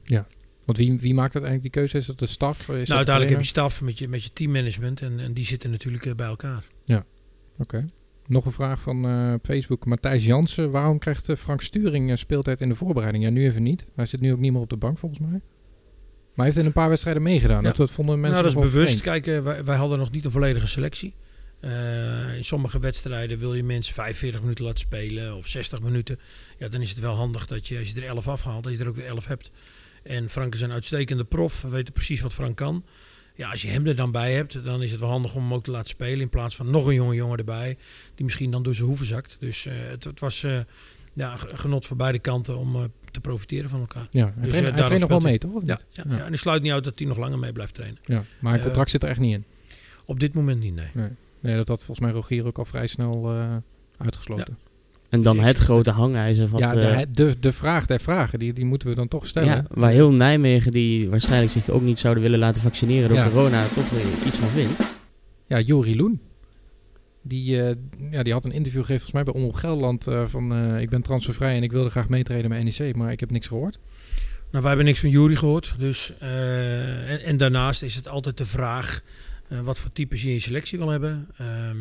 Want 0.64 0.78
wie, 0.78 0.98
wie 0.98 1.14
maakt 1.14 1.34
uiteindelijk 1.34 1.62
die 1.62 1.70
keuze? 1.70 1.98
Is 1.98 2.06
dat 2.06 2.18
de 2.18 2.26
staf? 2.26 2.58
Is 2.58 2.66
nou, 2.66 2.84
de 2.84 2.94
uiteindelijk 2.94 3.34
heb 3.34 3.44
je 3.44 3.48
staf 3.48 3.80
met 3.80 3.98
je, 3.98 4.08
met 4.08 4.24
je 4.24 4.32
teammanagement. 4.32 5.00
En, 5.00 5.20
en 5.20 5.32
die 5.32 5.44
zitten 5.44 5.70
natuurlijk 5.70 6.06
eh, 6.06 6.14
bij 6.14 6.26
elkaar. 6.26 6.64
Oké. 7.58 7.86
Nog 8.26 8.44
een 8.44 8.52
vraag 8.52 8.80
van 8.80 9.04
eh, 9.04 9.34
Facebook. 9.42 9.86
Matthijs 9.86 10.26
Jansen. 10.26 10.70
Waarom 10.70 10.98
krijgt 10.98 11.32
Frank 11.38 11.60
Sturing 11.60 12.18
speeltijd 12.18 12.60
in 12.60 12.68
de 12.68 12.74
voorbereiding? 12.74 13.24
Ja, 13.24 13.30
nu 13.30 13.44
even 13.44 13.62
niet. 13.62 13.86
Hij 13.94 14.06
zit 14.06 14.20
nu 14.20 14.32
ook 14.32 14.38
niet 14.38 14.52
meer 14.52 14.60
op 14.60 14.70
de 14.70 14.76
bank 14.76 14.98
volgens 14.98 15.20
mij. 15.20 15.40
Maar 16.34 16.46
hij 16.46 16.54
heeft 16.54 16.58
in 16.58 16.66
een 16.66 16.72
paar 16.72 16.88
wedstrijden 16.88 17.22
meegedaan. 17.22 17.62
Ja. 17.62 17.72
Dat, 17.72 17.90
vonden 17.90 18.20
mensen 18.20 18.42
nou, 18.42 18.54
dat 18.54 18.64
is 18.64 18.70
bewust. 18.72 19.00
vreemd. 19.00 19.24
Kijk, 19.24 19.26
eh, 19.26 19.42
wij, 19.42 19.64
wij 19.64 19.76
hadden 19.76 19.98
nog 19.98 20.10
niet 20.10 20.24
een 20.24 20.30
volledige 20.30 20.66
selectie. 20.66 21.14
Eh, 21.60 22.36
in 22.36 22.44
sommige 22.44 22.78
wedstrijden 22.78 23.38
wil 23.38 23.54
je 23.54 23.64
mensen 23.64 23.94
45 23.94 24.40
minuten 24.40 24.64
laten 24.64 24.80
spelen 24.80 25.36
of 25.36 25.46
60 25.46 25.80
minuten. 25.80 26.18
Ja, 26.58 26.68
dan 26.68 26.80
is 26.80 26.90
het 26.90 26.98
wel 26.98 27.14
handig 27.14 27.46
dat 27.46 27.68
je, 27.68 27.78
als 27.78 27.90
je 27.90 28.00
er 28.00 28.06
11 28.06 28.28
afhaalt, 28.28 28.64
dat 28.64 28.72
je 28.72 28.78
er 28.78 28.88
ook 28.88 28.96
weer 28.96 29.06
11 29.06 29.26
hebt. 29.26 29.50
En 30.02 30.30
Frank 30.30 30.54
is 30.54 30.60
een 30.60 30.72
uitstekende 30.72 31.24
prof. 31.24 31.62
We 31.62 31.68
weten 31.68 31.92
precies 31.92 32.20
wat 32.20 32.32
Frank 32.32 32.56
kan. 32.56 32.84
Ja, 33.34 33.50
als 33.50 33.62
je 33.62 33.68
hem 33.68 33.86
er 33.86 33.96
dan 33.96 34.10
bij 34.10 34.32
hebt, 34.34 34.64
dan 34.64 34.82
is 34.82 34.90
het 34.90 35.00
wel 35.00 35.08
handig 35.08 35.34
om 35.34 35.42
hem 35.42 35.54
ook 35.54 35.64
te 35.64 35.70
laten 35.70 35.88
spelen. 35.88 36.20
In 36.20 36.28
plaats 36.28 36.56
van 36.56 36.70
nog 36.70 36.86
een 36.86 36.94
jonge 36.94 37.14
jongen 37.14 37.38
erbij, 37.38 37.76
die 38.14 38.24
misschien 38.24 38.50
dan 38.50 38.62
door 38.62 38.74
zijn 38.74 38.86
hoeven 38.86 39.06
zakt. 39.06 39.36
Dus 39.40 39.66
eh, 39.66 39.74
het, 39.76 40.04
het 40.04 40.20
was 40.20 40.42
eh, 40.42 40.58
ja, 41.14 41.36
genot 41.36 41.86
voor 41.86 41.96
beide 41.96 42.18
kanten 42.18 42.58
om 42.58 42.74
eh, 42.76 42.82
te 43.10 43.20
profiteren 43.20 43.70
van 43.70 43.80
elkaar. 43.80 44.06
Ja, 44.10 44.24
hij, 44.24 44.32
Dus, 44.42 44.48
traint, 44.50 44.66
eh, 44.68 44.72
hij 44.74 44.82
traint 44.82 45.00
nog 45.00 45.08
wel 45.10 45.20
mee, 45.20 45.38
toch? 45.38 45.52
Of 45.52 45.62
Ja, 45.64 45.74
niet? 45.74 45.84
ja, 45.90 46.04
Ja. 46.08 46.16
ja. 46.16 46.24
en 46.24 46.32
ik 46.32 46.38
sluit 46.38 46.62
niet 46.62 46.72
uit 46.72 46.84
dat 46.84 46.98
hij 46.98 47.08
nog 47.08 47.18
langer 47.18 47.38
mee 47.38 47.52
blijft 47.52 47.74
trainen. 47.74 47.98
Ja, 48.04 48.24
maar 48.40 48.52
een 48.52 48.58
Eh, 48.58 48.64
contract 48.64 48.90
zit 48.90 49.02
er 49.02 49.08
echt 49.08 49.18
niet 49.20 49.32
in. 49.34 49.44
Op 50.04 50.20
dit 50.20 50.34
moment 50.34 50.60
niet, 50.60 50.74
nee. 50.74 51.08
Nee, 51.40 51.54
dat 51.56 51.68
had 51.68 51.84
volgens 51.84 52.00
mij 52.06 52.10
Rogier 52.16 52.46
ook 52.46 52.58
al 52.58 52.64
vrij 52.64 52.86
snel 52.86 53.30
eh, 53.34 53.56
uitgesloten. 53.98 54.58
En 55.08 55.22
dan 55.22 55.32
Zeker. 55.34 55.48
het 55.48 55.58
grote 55.58 55.90
hangijzer 55.90 56.48
wat... 56.48 56.60
ja, 56.60 56.74
de, 56.74 57.06
de, 57.10 57.36
de 57.40 57.52
vraag 57.52 57.86
der 57.86 58.00
vragen, 58.00 58.38
die, 58.38 58.52
die 58.52 58.64
moeten 58.64 58.88
we 58.88 58.94
dan 58.94 59.08
toch 59.08 59.26
stellen. 59.26 59.48
ja, 59.48 59.64
waar 59.70 59.90
heel 59.90 60.12
Nijmegen, 60.12 60.70
die 60.72 61.08
waarschijnlijk 61.10 61.52
zich 61.52 61.68
ook 61.70 61.82
niet 61.82 61.98
zouden 61.98 62.22
willen 62.22 62.38
laten 62.38 62.62
vaccineren 62.62 63.08
door 63.08 63.18
Ja. 63.18 63.28
corona, 63.28 63.66
toch 63.74 63.90
weer 63.90 64.04
iets 64.26 64.38
van 64.38 64.48
vindt. 64.48 64.80
Ja, 65.46 65.60
Jori 65.60 65.96
Loen. 65.96 66.20
Die, 67.26 67.62
eh, 67.62 67.76
ja, 68.10 68.22
die 68.22 68.32
had 68.32 68.44
een 68.44 68.52
interview 68.52 68.80
gegeven 68.80 69.02
volgens 69.02 69.12
mij 69.12 69.22
bij 69.22 69.34
Omroep 69.34 69.54
Gelderland 69.54 70.06
eh, 70.06 70.26
van 70.26 70.52
eh, 70.52 70.80
ik 70.80 70.90
ben 70.90 71.02
transfervrij 71.02 71.56
en 71.56 71.62
ik 71.62 71.72
wilde 71.72 71.90
graag 71.90 72.08
meetreden 72.08 72.50
met 72.50 72.78
NEC, 72.78 72.96
maar 72.96 73.12
ik 73.12 73.20
heb 73.20 73.30
niks 73.30 73.46
gehoord. 73.46 73.78
Nou, 74.50 74.66
wij 74.66 74.68
hebben 74.68 74.84
niks 74.84 75.00
van 75.00 75.10
Jury 75.10 75.36
gehoord. 75.36 75.74
Dus, 75.78 76.12
en, 76.18 77.22
en 77.22 77.36
daarnaast 77.36 77.82
is 77.82 77.94
het 77.94 78.08
altijd 78.08 78.36
de 78.36 78.46
vraag 78.46 79.02
wat 79.48 79.78
voor 79.78 79.92
types 79.92 80.22
je 80.22 80.28
in 80.28 80.34
je 80.34 80.40
selectie 80.40 80.78
wil 80.78 80.88
hebben. 80.88 81.28
Ehm, 81.36 81.76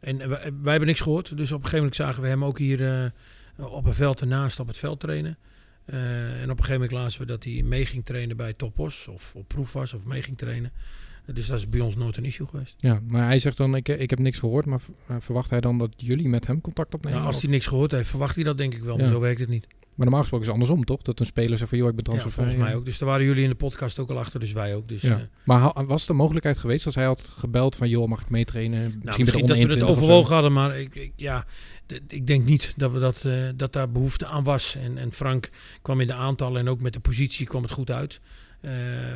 en 0.00 0.28
wij, 0.28 0.70
hebben 0.70 0.86
niks 0.86 1.00
gehoord. 1.00 1.36
Dus 1.36 1.52
op 1.52 1.62
een 1.62 1.68
gegeven 1.68 1.76
moment 1.76 1.96
zagen 1.96 2.22
we 2.22 2.28
hem 2.28 2.44
ook 2.44 2.58
hier 2.58 3.12
op 3.56 3.84
een 3.84 3.94
veld 3.94 4.20
ernaast 4.20 4.60
op 4.60 4.66
het 4.66 4.78
veld 4.78 5.00
trainen. 5.00 5.38
En 5.86 6.42
op 6.42 6.58
een 6.58 6.64
gegeven 6.64 6.72
moment 6.72 6.90
lazen 6.90 7.20
we 7.20 7.26
dat 7.26 7.44
hij 7.44 7.62
mee 7.64 7.86
ging 7.86 8.04
trainen 8.04 8.36
bij 8.36 8.52
Topos. 8.52 9.08
Of 9.08 9.34
op 9.34 9.48
proef 9.48 9.72
was 9.72 9.92
of 9.92 10.04
mee 10.04 10.22
ging 10.22 10.38
trainen. 10.38 10.72
Dus 11.34 11.46
dat 11.46 11.58
is 11.58 11.68
bij 11.68 11.80
ons 11.80 11.96
nooit 11.96 12.16
een 12.16 12.24
issue 12.24 12.46
geweest. 12.46 12.74
Ja, 12.78 13.00
maar 13.08 13.24
hij 13.26 13.38
zegt 13.38 13.56
dan 13.56 13.74
ik, 13.74 13.88
ik 13.88 14.10
heb 14.10 14.18
niks 14.18 14.38
gehoord, 14.38 14.66
maar 14.66 14.80
eh, 15.06 15.16
verwacht 15.20 15.50
hij 15.50 15.60
dan 15.60 15.78
dat 15.78 15.90
jullie 15.96 16.28
met 16.28 16.46
hem 16.46 16.60
contact 16.60 16.94
opnemen? 16.94 17.18
Nou, 17.20 17.32
als 17.32 17.42
hij 17.42 17.50
niks 17.50 17.66
gehoord 17.66 17.90
heeft, 17.90 18.08
verwacht 18.08 18.34
hij 18.34 18.44
dat 18.44 18.58
denk 18.58 18.74
ik 18.74 18.82
wel. 18.82 18.96
Maar 18.96 19.06
Ja. 19.06 19.12
zo 19.12 19.20
werkt 19.20 19.40
het 19.40 19.48
niet. 19.48 19.66
Maar 19.94 20.06
normaal 20.06 20.20
gesproken 20.20 20.46
is 20.46 20.52
het 20.52 20.62
andersom, 20.62 20.84
toch? 20.86 21.02
Dat 21.02 21.20
een 21.20 21.26
speler 21.26 21.58
zegt 21.58 21.70
van 21.70 21.78
joh, 21.78 21.88
ik 21.88 21.94
ben 21.94 22.04
Ja, 22.04 22.10
transfervrij. 22.10 22.44
volgens 22.44 22.64
mij 22.70 22.78
ook. 22.78 22.84
Dus 22.84 22.98
daar 22.98 23.08
waren 23.08 23.24
jullie 23.26 23.42
in 23.42 23.48
de 23.48 23.54
podcast 23.54 23.98
ook 23.98 24.10
al 24.10 24.18
achter. 24.18 24.40
Dus 24.40 24.52
wij 24.52 24.74
ook. 24.74 24.88
Dus, 24.88 25.02
Ja. 25.02 25.16
eh, 25.16 25.22
Maar 25.44 25.86
was 25.86 26.04
er 26.04 26.10
een 26.10 26.16
mogelijkheid 26.16 26.58
geweest 26.58 26.86
als 26.86 26.94
hij 26.94 27.04
had 27.04 27.32
gebeld 27.36 27.76
van 27.76 27.88
joh, 27.88 28.08
mag 28.08 28.20
ik 28.20 28.30
meetrainen? 28.30 28.80
Nou, 28.80 28.90
Misschien, 29.02 29.24
misschien, 29.24 29.46
de 29.46 29.48
dat 29.48 29.56
we 29.56 29.62
het 29.62 29.72
21 29.72 29.88
of 29.88 29.94
zo. 29.96 30.00
overwogen 30.02 30.34
hadden, 30.34 30.52
maar 30.52 30.78
ik, 30.80 30.94
ik, 30.94 31.12
ja, 31.16 31.46
ik 32.08 32.26
denk 32.26 32.44
niet 32.44 32.74
dat, 32.76 32.92
we 32.92 32.98
dat, 32.98 33.24
eh, 33.24 33.48
dat 33.56 33.72
daar 33.72 33.90
behoefte 33.90 34.26
aan 34.26 34.44
was. 34.44 34.76
En, 34.76 34.98
en 34.98 35.12
Frank 35.12 35.50
kwam 35.82 36.00
in 36.00 36.06
de 36.06 36.14
aantallen 36.14 36.60
en 36.60 36.68
ook 36.68 36.80
met 36.80 36.92
de 36.92 37.00
positie 37.00 37.46
kwam 37.46 37.62
het 37.62 37.70
goed 37.72 37.90
uit. 37.90 38.20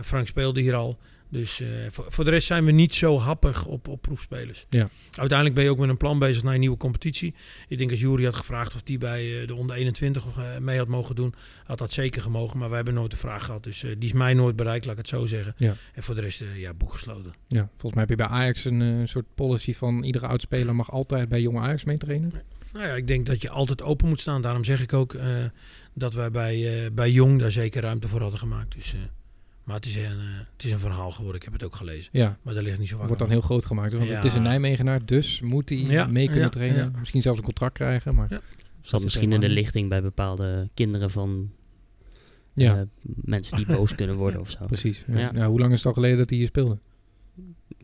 Frank 0.02 0.26
speelde 0.26 0.60
hier 0.60 0.74
al. 0.74 0.98
Dus 1.30 1.60
eh, 1.60 1.68
voor, 1.90 2.04
voor 2.08 2.24
de 2.24 2.30
rest 2.30 2.46
zijn 2.46 2.64
we 2.64 2.70
niet 2.70 2.94
zo 2.94 3.18
happig 3.18 3.66
op, 3.66 3.88
op 3.88 4.02
proefspelers. 4.02 4.66
Ja. 4.68 4.88
Uiteindelijk 5.10 5.54
ben 5.54 5.64
je 5.64 5.70
ook 5.70 5.78
met 5.78 5.88
een 5.88 5.96
plan 5.96 6.18
bezig 6.18 6.42
naar 6.42 6.54
een 6.54 6.60
nieuwe 6.60 6.76
competitie. 6.76 7.34
Ik 7.68 7.78
denk 7.78 7.90
als 7.90 8.00
Jury 8.00 8.24
had 8.24 8.34
gevraagd 8.34 8.74
of 8.74 8.82
die 8.82 8.98
bij 8.98 9.40
eh, 9.40 9.46
de 9.46 9.54
onder 9.54 9.76
21 9.76 10.26
of, 10.26 10.38
eh, 10.38 10.58
mee 10.58 10.78
had 10.78 10.88
mogen 10.88 11.14
doen, 11.14 11.34
had 11.64 11.78
dat 11.78 11.92
zeker 11.92 12.22
gemogen. 12.22 12.58
Maar 12.58 12.68
wij 12.68 12.76
hebben 12.76 12.94
nooit 12.94 13.10
de 13.10 13.16
vraag 13.16 13.44
gehad. 13.44 13.64
Dus 13.64 13.80
die 13.80 13.96
is 13.98 14.12
mij 14.12 14.34
nooit 14.34 14.56
bereikt, 14.56 14.84
laat 14.84 14.92
ik 14.92 15.00
het 15.00 15.08
zo 15.08 15.26
zeggen. 15.26 15.54
Ja. 15.56 15.74
En 15.94 16.02
voor 16.02 16.14
de 16.14 16.20
rest, 16.20 16.44
ja, 16.56 16.74
boek 16.74 16.92
gesloten. 16.92 17.32
Ja, 17.46 17.68
volgens 17.70 17.92
mij 17.92 18.00
heb 18.00 18.08
je 18.08 18.16
bij 18.16 18.26
Ajax 18.26 18.64
een 18.64 19.08
soort 19.08 19.26
policy 19.34 19.74
van 19.74 20.02
iedere 20.04 20.26
oudspeler 20.26 20.74
mag 20.74 20.90
altijd 20.90 21.28
bij 21.28 21.40
jonge 21.40 21.60
Ajax 21.60 21.84
meetrainen. 21.84 22.32
Nou 22.72 22.86
ja, 22.86 22.94
ik 22.94 23.06
denk 23.06 23.26
dat 23.26 23.42
je 23.42 23.50
altijd 23.50 23.82
open 23.82 24.08
moet 24.08 24.20
staan. 24.20 24.42
Daarom 24.42 24.64
zeg 24.64 24.82
ik 24.82 24.92
ook 24.92 25.16
dat 25.94 26.14
wij 26.14 26.30
bij, 26.30 26.88
bij 26.92 27.10
Jong 27.10 27.40
daar 27.40 27.52
zeker 27.52 27.82
ruimte 27.82 28.08
voor 28.08 28.20
hadden 28.20 28.38
gemaakt. 28.38 28.74
Dus, 28.74 28.94
maar 29.70 29.78
het 29.80 29.88
is, 29.88 29.96
een, 29.96 30.02
eh, 30.02 30.38
het 30.56 30.64
is 30.64 30.72
een 30.72 30.78
verhaal 30.78 31.10
geworden. 31.10 31.36
Ik 31.40 31.42
heb 31.44 31.52
het 31.52 31.62
ook 31.62 31.74
gelezen. 31.76 32.10
Ja, 32.12 32.38
Maar 32.42 32.54
daar 32.54 32.62
ligt 32.62 32.78
niet 32.78 32.88
zo 32.88 32.96
vaak 32.96 33.06
wordt 33.06 33.20
dan 33.22 33.30
aan. 33.30 33.36
heel 33.36 33.44
groot 33.44 33.64
gemaakt. 33.64 33.92
Want 33.92 34.08
Ja. 34.08 34.14
het 34.14 34.24
is 34.24 34.34
een 34.34 34.42
Nijmegenaar, 34.42 35.04
dus 35.04 35.40
moet 35.40 35.68
hij 35.68 35.78
Ja, 35.78 36.06
mee 36.06 36.24
kunnen 36.26 36.44
ja, 36.44 36.48
trainen. 36.48 36.90
ja. 36.92 36.98
Misschien 36.98 37.22
zelfs 37.22 37.38
een 37.38 37.44
contract 37.44 37.74
krijgen. 37.74 38.14
Maar 38.14 38.26
Ja. 38.30 38.40
Zat 38.80 38.98
is 38.98 39.04
misschien 39.04 39.32
in 39.32 39.40
de 39.40 39.48
lichting 39.48 39.88
bij 39.88 40.02
bepaalde 40.02 40.68
kinderen 40.74 41.10
van 41.10 41.50
ja, 42.54 42.76
eh, 42.76 42.82
mensen 43.04 43.56
die 43.56 43.66
boos 43.66 43.94
kunnen 43.94 44.16
worden 44.16 44.40
of 44.44 44.50
zo. 44.50 44.64
precies. 44.66 45.04
Ja. 45.06 45.18
Ja. 45.18 45.32
Nou, 45.32 45.50
hoe 45.50 45.60
lang 45.60 45.70
is 45.72 45.78
het 45.78 45.86
al 45.86 45.92
geleden 45.92 46.18
dat 46.18 46.28
hij 46.30 46.38
hier 46.38 46.46
speelde? 46.48 46.78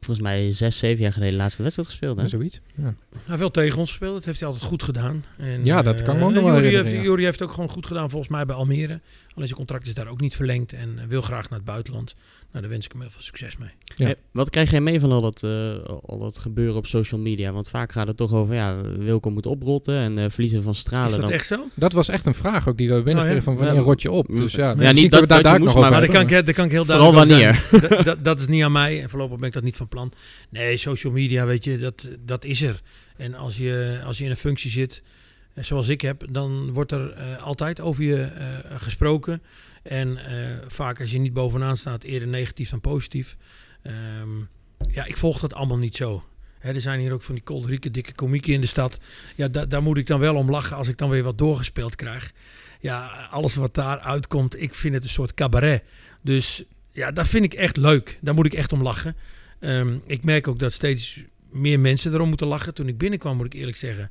Volgens 0.01 0.27
mij 0.27 0.51
zes, 0.51 0.79
zeven 0.79 1.03
jaar 1.03 1.13
geleden 1.13 1.35
de 1.35 1.41
laatste 1.41 1.63
wedstrijd 1.63 1.89
gespeeld. 1.89 2.17
Hè? 2.17 2.23
Ja, 2.23 2.29
zoiets. 2.29 2.61
Ja. 2.77 2.83
Hij 2.83 2.95
heeft 3.27 3.39
wel 3.39 3.51
tegen 3.51 3.79
ons 3.79 3.89
gespeeld. 3.89 4.15
Dat 4.15 4.25
heeft 4.25 4.39
hij 4.41 4.49
altijd 4.49 4.67
goed 4.67 4.83
gedaan. 4.83 5.25
En, 5.39 5.65
Ja, 5.65 5.83
dat 5.83 6.03
kan 6.03 6.17
me 6.17 6.23
ook 6.23 6.29
eh, 6.29 6.35
nog 6.37 6.45
wel 6.45 6.63
Jury 6.63 6.85
heeft, 6.85 7.19
heeft 7.25 7.43
ook 7.43 7.51
gewoon 7.51 7.69
goed 7.69 7.87
gedaan 7.87 8.11
volgens 8.11 8.31
mij 8.31 8.45
bij 8.47 8.57
Almere. 8.57 9.01
Alleen 9.37 9.49
zijn 9.49 9.59
contract 9.61 9.87
is 9.87 9.95
daar 9.95 10.07
ook 10.09 10.21
niet 10.21 10.37
verlengd. 10.37 10.73
En 10.73 11.01
wil 11.09 11.23
graag 11.23 11.49
naar 11.51 11.59
het 11.59 11.69
buitenland. 11.69 12.15
Nou, 12.51 12.61
daar 12.61 12.71
wens 12.71 12.85
ik 12.87 12.93
hem 12.93 13.01
heel 13.01 13.11
veel 13.11 13.23
succes 13.23 13.57
mee. 13.57 13.69
Ja. 13.95 14.07
Eh, 14.09 14.15
wat 14.33 14.51
krijg 14.51 14.71
jij 14.71 14.81
mee 14.81 15.01
van 15.01 15.13
al 15.13 15.21
dat, 15.21 15.43
eh, 15.43 15.75
al 16.03 16.19
dat 16.19 16.39
gebeuren 16.39 16.77
op 16.77 16.87
social 16.87 17.21
media? 17.21 17.53
Want 17.53 17.69
vaak 17.69 17.93
gaat 17.93 18.07
het 18.07 18.17
toch 18.17 18.33
over, 18.33 18.55
ja, 18.55 18.81
Wilco 18.99 19.31
moet 19.31 19.47
oprotten 19.47 19.95
en 19.95 20.19
eh, 20.19 20.25
verliezen 20.31 20.63
van 20.63 20.75
stralen. 20.75 21.07
is 21.09 21.13
dat 21.15 21.23
dan... 21.23 21.33
echt 21.33 21.47
zo? 21.47 21.69
Dat 21.75 21.93
was 21.93 22.09
echt 22.09 22.27
een 22.27 22.35
vraag 22.35 22.69
ook 22.69 22.77
die 22.77 22.89
we 22.89 23.03
binnenkregen 23.03 23.31
Oh, 23.31 23.37
ja? 23.37 23.43
van 23.43 23.55
wanneer 23.57 23.75
Ja. 23.75 23.81
rot 23.81 24.03
je 24.03 24.11
op. 24.11 24.27
Dus 24.29 24.53
ja, 24.53 24.75
niet 24.75 24.77
kunnen 24.85 25.11
dat- 25.11 25.21
we 25.21 25.27
dat 25.27 25.37
je 25.37 25.43
daar 25.43 25.53
moest, 25.59 25.75
nog 25.75 25.77
over 25.77 25.81
maar- 25.81 25.91
Maar 25.91 26.01
daar 26.01 26.11
kan, 26.27 26.39
ik, 26.39 26.45
daar 26.47 26.55
kan 26.55 26.65
ik 26.65 26.71
heel 26.71 26.85
Vooral 26.85 27.13
duidelijk 27.13 27.43
over 27.43 27.71
wanneer. 27.71 27.89
dat, 27.97 28.05
dat, 28.05 28.25
dat 28.25 28.41
is 28.41 28.47
niet 28.47 28.63
aan 28.63 28.73
mij. 28.73 29.03
En 29.03 29.09
voorlopig 29.11 29.39
ben 29.39 29.47
ik 29.49 29.55
dat 29.55 29.63
niet 29.63 29.77
van 29.77 29.89
plan. 29.89 30.13
Nee, 30.51 30.77
social 30.77 31.13
media, 31.13 31.47
weet 31.47 31.65
je, 31.65 31.79
dat, 31.79 32.09
dat 32.25 32.45
is 32.45 32.63
er. 32.63 32.81
En 33.17 33.35
als 33.35 33.57
je, 33.57 34.01
als 34.05 34.19
je 34.19 34.25
in 34.25 34.31
een 34.31 34.37
functie 34.37 34.71
zit, 34.71 35.03
eh, 35.03 35.11
zoals 35.65 35.89
ik 35.89 36.01
heb, 36.01 36.33
dan 36.33 36.73
wordt 36.73 36.93
er 36.93 37.13
eh, 37.13 37.43
altijd 37.43 37.81
over 37.81 38.05
je 38.05 38.23
eh, 38.23 38.47
gesproken. 38.77 39.43
En 39.83 40.17
eh, 40.27 40.57
vaak 40.67 41.01
als 41.01 41.11
je 41.11 41.19
niet 41.19 41.33
bovenaan 41.33 41.77
staat, 41.77 42.03
eerder 42.03 42.29
negatief 42.29 42.71
dan 42.71 42.81
positief. 42.81 43.37
Ehm, 43.83 44.39
ja, 44.91 45.05
ik 45.05 45.17
volg 45.17 45.39
dat 45.41 45.55
allemaal 45.55 45.79
niet 45.79 45.97
zo. 45.97 46.25
Er 46.61 46.81
zijn 46.81 47.01
hier 47.01 47.13
ook 47.13 47.23
van 47.23 47.35
die 47.35 47.45
kolderieke 47.45 47.91
dikke 47.91 48.13
komieken 48.15 48.53
in 48.53 48.61
de 48.61 48.67
stad. 48.67 48.99
Ja, 49.37 49.49
da- 49.49 49.67
daar 49.67 49.83
moet 49.83 49.97
ik 49.97 50.07
dan 50.07 50.21
wel 50.21 50.35
om 50.35 50.51
lachen 50.51 50.77
als 50.77 50.89
ik 50.89 50.97
dan 50.97 51.11
weer 51.11 51.23
wat 51.23 51.39
doorgespeeld 51.39 51.95
krijg. 51.97 52.33
Ja, 52.81 53.29
alles 53.31 53.55
wat 53.55 53.75
daar 53.75 53.99
uitkomt, 53.99 54.61
ik 54.63 54.75
vind 54.75 54.95
het 54.95 55.05
een 55.05 55.11
soort 55.11 55.35
cabaret. 55.35 55.83
Dus 56.23 56.65
ja, 56.93 57.11
dat 57.13 57.29
vind 57.29 57.45
ik 57.45 57.55
echt 57.55 57.77
leuk. 57.77 58.19
Daar 58.21 58.35
moet 58.35 58.47
ik 58.47 58.55
echt 58.55 58.73
om 58.73 58.83
lachen. 58.83 59.17
Ehm, 59.61 59.97
ik 60.07 60.25
merk 60.25 60.49
ook 60.49 60.59
dat 60.59 60.73
steeds 60.73 61.23
meer 61.51 61.81
mensen 61.81 62.13
erom 62.13 62.29
moeten 62.29 62.47
lachen. 62.47 62.75
Toen 62.75 62.89
ik 62.89 62.99
binnenkwam, 62.99 63.37
moet 63.37 63.47
ik 63.47 63.55
eerlijk 63.55 63.77
zeggen, 63.77 64.11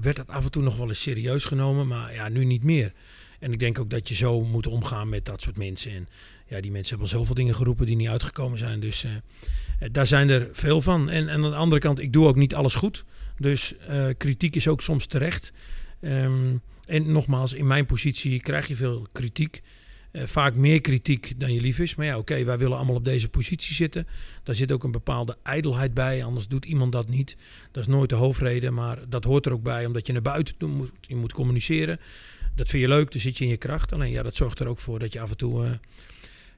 werd 0.00 0.16
dat 0.16 0.28
af 0.28 0.44
en 0.44 0.50
toe 0.50 0.62
nog 0.62 0.76
wel 0.76 0.88
eens 0.88 1.02
serieus 1.02 1.44
genomen. 1.44 1.86
Maar 1.86 2.14
ja, 2.14 2.28
nu 2.28 2.44
niet 2.44 2.62
meer. 2.62 2.92
En 3.38 3.52
ik 3.52 3.58
denk 3.58 3.78
ook 3.78 3.90
dat 3.90 4.08
je 4.08 4.14
zo 4.14 4.40
moet 4.40 4.66
omgaan 4.66 5.08
met 5.08 5.24
dat 5.24 5.42
soort 5.42 5.56
mensen. 5.56 5.92
En 5.92 6.08
ja, 6.46 6.60
die 6.60 6.70
mensen 6.70 6.96
hebben 6.96 7.12
al 7.12 7.18
zoveel 7.18 7.34
dingen 7.34 7.54
geroepen 7.54 7.86
die 7.86 7.96
niet 7.96 8.08
uitgekomen 8.08 8.58
zijn. 8.58 8.80
Dus 8.80 9.04
eh, 9.04 9.10
eh, 9.14 9.88
daar 9.92 10.06
zijn 10.06 10.28
er 10.28 10.48
veel 10.52 10.82
van. 10.82 11.10
En, 11.10 11.28
en 11.28 11.44
aan 11.44 11.50
de 11.50 11.56
andere 11.56 11.80
kant, 11.80 12.00
ik 12.00 12.12
doe 12.12 12.26
ook 12.26 12.36
niet 12.36 12.54
alles 12.54 12.74
goed. 12.74 13.04
Dus 13.38 13.76
eh, 13.76 14.06
kritiek 14.16 14.56
is 14.56 14.68
ook 14.68 14.82
soms 14.82 15.06
terecht. 15.06 15.52
Ehm, 16.00 16.56
en 16.84 17.12
nogmaals, 17.12 17.52
in 17.52 17.66
mijn 17.66 17.86
positie 17.86 18.40
krijg 18.40 18.66
je 18.68 18.76
veel 18.76 19.06
kritiek. 19.12 19.62
Eh, 20.18 20.26
vaak 20.26 20.54
meer 20.54 20.80
kritiek 20.80 21.32
dan 21.36 21.52
je 21.52 21.60
lief 21.60 21.78
is. 21.78 21.94
Maar 21.94 22.06
ja, 22.06 22.18
oké, 22.18 22.44
wij 22.44 22.58
willen 22.58 22.76
allemaal 22.76 22.94
op 22.94 23.04
deze 23.04 23.28
positie 23.28 23.74
zitten. 23.74 24.06
Daar 24.42 24.54
zit 24.54 24.72
ook 24.72 24.84
een 24.84 24.90
bepaalde 24.90 25.36
ijdelheid 25.42 25.94
bij, 25.94 26.24
anders 26.24 26.48
doet 26.48 26.64
iemand 26.64 26.92
dat 26.92 27.08
niet. 27.08 27.36
Dat 27.72 27.82
is 27.82 27.88
nooit 27.88 28.08
de 28.08 28.14
hoofdreden, 28.14 28.74
maar 28.74 29.08
dat 29.08 29.24
hoort 29.24 29.46
er 29.46 29.52
ook 29.52 29.62
bij, 29.62 29.86
omdat 29.86 30.06
je 30.06 30.12
naar 30.12 30.22
buiten 30.22 30.70
moet, 30.70 30.90
je 31.00 31.16
moet 31.16 31.32
communiceren. 31.32 32.00
Dat 32.54 32.68
vind 32.68 32.82
je 32.82 32.88
leuk, 32.88 33.12
dan 33.12 33.20
zit 33.20 33.38
je 33.38 33.44
in 33.44 33.50
je 33.50 33.56
kracht. 33.56 33.92
Alleen 33.92 34.10
ja, 34.10 34.22
dat 34.22 34.36
zorgt 34.36 34.58
er 34.58 34.66
ook 34.66 34.78
voor 34.78 34.98
dat 34.98 35.12
je 35.12 35.20
af 35.20 35.30
en 35.30 35.36
toe 35.36 35.64
uh, 35.64 35.70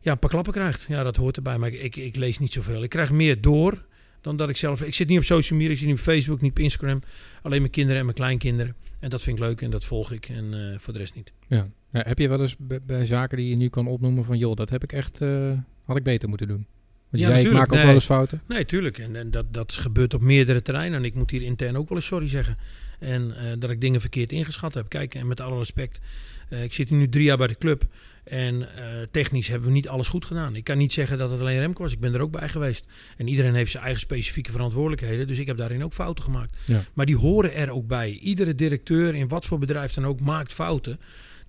ja, 0.00 0.12
een 0.12 0.18
paar 0.18 0.30
klappen 0.30 0.52
krijgt. 0.52 0.84
Ja, 0.88 1.02
dat 1.02 1.16
hoort 1.16 1.36
erbij, 1.36 1.58
maar 1.58 1.72
ik, 1.72 1.96
ik, 1.96 2.16
lees 2.16 2.38
niet 2.38 2.52
zoveel. 2.52 2.82
Ik 2.82 2.90
krijg 2.90 3.10
meer 3.10 3.40
door 3.40 3.84
dan 4.20 4.36
dat 4.36 4.48
ik 4.48 4.56
zelf... 4.56 4.82
Ik 4.82 4.94
zit 4.94 5.08
niet 5.08 5.18
op 5.18 5.24
social 5.24 5.58
media, 5.58 5.72
ik 5.72 5.78
zit 5.78 5.88
niet 5.88 5.98
op 5.98 6.02
Facebook, 6.02 6.40
niet 6.40 6.50
op 6.50 6.58
Instagram. 6.58 7.02
Alleen 7.42 7.60
mijn 7.60 7.72
kinderen 7.72 7.98
en 7.98 8.04
mijn 8.04 8.16
kleinkinderen. 8.16 8.76
En 9.00 9.10
dat 9.10 9.22
vind 9.22 9.38
ik 9.38 9.44
leuk 9.44 9.60
en 9.60 9.70
dat 9.70 9.84
volg 9.84 10.12
ik 10.12 10.28
en 10.28 10.52
uh, 10.52 10.78
voor 10.78 10.92
de 10.92 10.98
rest 10.98 11.14
niet. 11.14 11.32
Ja. 11.48 11.68
Ja. 11.90 12.02
heb 12.06 12.18
je 12.18 12.28
wel 12.28 12.40
eens 12.40 12.56
bij, 12.58 13.06
zaken 13.06 13.36
die 13.36 13.48
je 13.48 13.56
nu 13.56 13.68
kan 13.68 13.86
opnoemen 13.86 14.24
van... 14.24 14.38
joh, 14.38 14.56
dat 14.56 14.70
heb 14.70 14.82
ik 14.82 14.92
echt... 14.92 15.22
Uh, 15.22 15.52
had 15.84 15.96
ik 15.96 16.02
beter 16.02 16.28
moeten 16.28 16.48
doen? 16.48 16.66
Want 17.10 17.22
je 17.22 17.28
ja, 17.28 17.34
zei, 17.34 17.46
ik 17.46 17.52
maak 17.52 17.72
ook 17.72 17.82
wel 17.82 17.94
eens 17.94 18.04
fouten. 18.04 18.42
Nee, 18.48 18.64
tuurlijk. 18.64 18.98
En, 18.98 19.16
en, 19.16 19.30
dat, 19.30 19.54
dat 19.54 19.72
gebeurt 19.72 20.14
op 20.14 20.20
meerdere 20.20 20.62
terreinen. 20.62 20.98
En 20.98 21.04
ik 21.04 21.14
moet 21.14 21.30
hier 21.30 21.42
intern 21.42 21.76
ook 21.76 21.88
wel 21.88 21.98
eens 21.98 22.06
sorry 22.06 22.28
zeggen. 22.28 22.56
En 22.98 23.22
uh, 23.22 23.52
dat 23.58 23.70
ik 23.70 23.80
dingen 23.80 24.00
verkeerd 24.00 24.32
ingeschat 24.32 24.74
heb. 24.74 24.88
Kijk, 24.88 25.14
en 25.14 25.26
met 25.26 25.40
alle 25.40 25.58
respect. 25.58 26.00
ik 26.48 26.72
zit 26.72 26.90
nu 26.90 27.08
drie 27.08 27.24
jaar 27.24 27.36
bij 27.36 27.46
de 27.46 27.58
club. 27.58 27.86
En 28.24 28.54
uh, 28.54 28.66
technisch 29.10 29.48
hebben 29.48 29.68
we 29.68 29.74
niet 29.74 29.88
alles 29.88 30.08
goed 30.08 30.24
gedaan. 30.24 30.56
Ik 30.56 30.64
kan 30.64 30.78
niet 30.78 30.92
zeggen 30.92 31.18
dat 31.18 31.30
het 31.30 31.40
alleen 31.40 31.58
Remco 31.58 31.82
was. 31.82 31.92
Ik 31.92 32.00
ben 32.00 32.14
er 32.14 32.20
ook 32.20 32.30
bij 32.30 32.48
geweest. 32.48 32.84
En 33.16 33.28
iedereen 33.28 33.54
heeft 33.54 33.70
zijn 33.70 33.82
eigen 33.82 34.00
specifieke 34.00 34.50
verantwoordelijkheden. 34.50 35.26
Dus 35.26 35.38
ik 35.38 35.46
heb 35.46 35.56
daarin 35.56 35.84
ook 35.84 35.92
fouten 35.92 36.24
gemaakt. 36.24 36.56
Ja. 36.64 36.82
Maar 36.94 37.06
die 37.06 37.16
horen 37.16 37.54
er 37.54 37.70
ook 37.70 37.86
bij. 37.86 38.10
Iedere 38.10 38.54
directeur 38.54 39.14
in 39.14 39.28
wat 39.28 39.46
voor 39.46 39.58
bedrijf 39.58 39.92
dan 39.92 40.06
ook 40.06 40.20
maakt 40.20 40.52
fouten. 40.52 41.00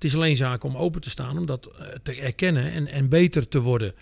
Het 0.02 0.10
is 0.10 0.16
alleen 0.16 0.36
zaak 0.36 0.64
om 0.64 0.78
open 0.78 1.02
te 1.02 1.10
staan, 1.10 1.38
om 1.38 1.46
dat 1.46 1.70
uh, 1.80 1.88
te 2.04 2.22
erkennen 2.22 2.72
en, 2.72 2.88
en 2.88 3.10
beter 3.10 3.48
te 3.48 3.60
worden. 3.60 3.94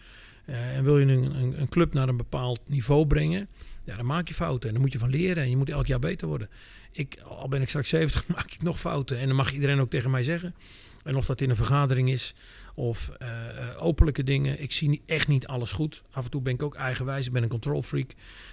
Uh, 0.46 0.76
en 0.76 0.84
wil 0.84 0.98
je 0.98 1.06
een, 1.06 1.36
een, 1.36 1.62
een, 1.62 1.70
club 1.70 1.94
naar 1.94 2.10
een 2.10 2.18
bepaald 2.18 2.60
niveau 2.66 3.08
brengen, 3.08 3.48
ja, 3.86 3.96
dan 3.96 4.06
maak 4.06 4.28
je 4.28 4.34
fouten. 4.34 4.68
En 4.68 4.74
dan 4.74 4.84
moet 4.84 4.94
je 4.94 5.00
van 5.00 5.10
leren 5.10 5.44
en 5.44 5.50
je 5.50 5.58
moet 5.58 5.70
elk 5.70 5.88
jaar 5.88 6.00
beter 6.00 6.28
worden. 6.28 6.50
Ik, 6.92 7.20
al 7.24 7.48
ben 7.48 7.62
ik 7.62 7.70
straks 7.70 7.90
70, 7.90 8.28
maak 8.36 8.52
ik 8.52 8.62
nog 8.62 8.80
fouten. 8.80 9.18
En 9.18 9.28
dan 9.28 9.36
mag 9.36 9.54
iedereen 9.54 9.80
ook 9.80 9.90
tegen 9.90 10.12
mij 10.12 10.24
zeggen. 10.24 10.56
En 11.04 11.16
of 11.16 11.26
dat 11.26 11.42
in 11.42 11.50
een 11.50 11.56
vergadering 11.56 12.10
is 12.10 12.36
of 12.76 13.12
uh, 13.22 13.28
openlijke 13.78 14.24
dingen. 14.24 14.62
Ik 14.62 14.72
zie 14.72 15.02
echt 15.06 15.28
niet 15.28 15.48
alles 15.48 15.72
goed. 15.72 16.04
Af 16.12 16.26
en 16.26 16.32
toe 16.32 16.42
ben 16.42 16.54
ik 16.54 16.64
ook 16.64 16.76
eigenwijs. 16.76 17.26
Ik 17.26 17.34
ben 17.34 17.44
een 17.44 17.50
control 17.50 17.82
freak. 17.82 18.12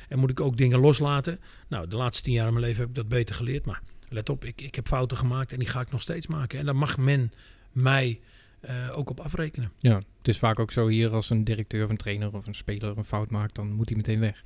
En 0.08 0.18
moet 0.18 0.30
ik 0.30 0.40
ook 0.40 0.56
dingen 0.56 0.78
loslaten. 0.78 1.40
Nou, 1.68 1.88
de 1.88 1.96
laatste 1.96 2.22
tien 2.22 2.32
jaar 2.32 2.46
in 2.46 2.52
mijn 2.52 2.64
leven 2.64 2.80
heb 2.80 2.88
ik 2.88 2.94
dat 2.94 3.08
beter 3.08 3.34
geleerd. 3.34 3.66
Maar 3.66 3.82
let 4.08 4.28
op, 4.28 4.44
ik, 4.44 4.60
ik 4.60 4.74
heb 4.74 4.86
fouten 4.86 5.16
gemaakt 5.16 5.52
en 5.52 5.58
die 5.58 5.68
ga 5.68 5.80
ik 5.80 5.90
nog 5.90 6.00
steeds 6.00 6.26
maken. 6.26 6.58
En 6.58 6.64
daar 6.64 6.76
mag 6.76 6.98
men 6.98 7.32
mij 7.72 8.20
uh, 8.60 8.98
ook 8.98 9.10
op 9.10 9.20
afrekenen. 9.20 9.72
Ja, 9.78 9.96
het 10.18 10.28
is 10.28 10.38
vaak 10.38 10.58
ook 10.58 10.72
zo 10.72 10.88
hier 10.88 11.10
als 11.10 11.30
een 11.30 11.44
directeur 11.44 11.84
of 11.84 11.90
een 11.90 11.96
trainer 11.96 12.34
of 12.34 12.46
een 12.46 12.54
speler 12.54 12.98
een 12.98 13.04
fout 13.04 13.30
maakt, 13.30 13.54
dan 13.54 13.72
moet 13.72 13.88
hij 13.88 13.96
meteen 13.96 14.20
weg. 14.20 14.44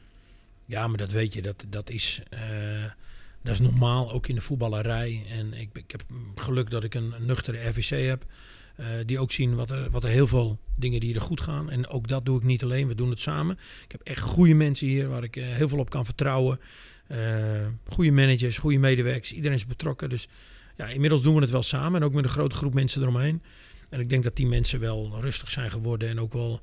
Ja, 0.66 0.88
maar 0.88 0.98
dat 0.98 1.12
weet 1.12 1.34
je, 1.34 1.42
dat, 1.42 1.64
dat 1.68 1.90
is... 1.90 2.22
Dat 3.42 3.52
is 3.52 3.60
normaal, 3.60 4.12
ook 4.12 4.26
in 4.26 4.34
de 4.34 4.40
voetballerij. 4.40 5.24
En 5.28 5.52
ik, 5.52 5.68
ik 5.72 5.90
heb 5.90 6.02
geluk 6.34 6.70
dat 6.70 6.84
ik 6.84 6.94
een, 6.94 7.12
een 7.12 7.26
nuchtere 7.26 7.68
RVC 7.68 8.06
heb. 8.06 8.24
Uh, 8.80 8.86
die 9.06 9.18
ook 9.18 9.32
zien 9.32 9.54
wat 9.54 9.70
er, 9.70 9.90
wat 9.90 10.04
er 10.04 10.10
heel 10.10 10.26
veel 10.26 10.58
dingen 10.74 11.00
die 11.00 11.14
er 11.14 11.20
goed 11.20 11.40
gaan. 11.40 11.70
En 11.70 11.88
ook 11.88 12.08
dat 12.08 12.24
doe 12.24 12.36
ik 12.36 12.44
niet 12.44 12.62
alleen, 12.62 12.88
we 12.88 12.94
doen 12.94 13.10
het 13.10 13.20
samen. 13.20 13.58
Ik 13.84 13.92
heb 13.92 14.00
echt 14.00 14.20
goede 14.20 14.54
mensen 14.54 14.86
hier 14.86 15.08
waar 15.08 15.22
ik 15.22 15.36
uh, 15.36 15.44
heel 15.44 15.68
veel 15.68 15.78
op 15.78 15.90
kan 15.90 16.04
vertrouwen. 16.04 16.60
Uh, 17.12 17.18
goede 17.86 18.12
managers, 18.12 18.58
goede 18.58 18.78
medewerkers, 18.78 19.32
iedereen 19.32 19.56
is 19.56 19.66
betrokken. 19.66 20.08
Dus 20.08 20.28
ja, 20.76 20.86
inmiddels 20.86 21.22
doen 21.22 21.34
we 21.34 21.40
het 21.40 21.50
wel 21.50 21.62
samen 21.62 22.00
en 22.00 22.06
ook 22.06 22.14
met 22.14 22.24
een 22.24 22.30
grote 22.30 22.54
groep 22.54 22.74
mensen 22.74 23.02
eromheen. 23.02 23.42
En 23.88 24.00
ik 24.00 24.08
denk 24.08 24.22
dat 24.22 24.36
die 24.36 24.46
mensen 24.46 24.80
wel 24.80 25.16
rustig 25.20 25.50
zijn 25.50 25.70
geworden 25.70 26.08
en 26.08 26.20
ook 26.20 26.32
wel 26.32 26.60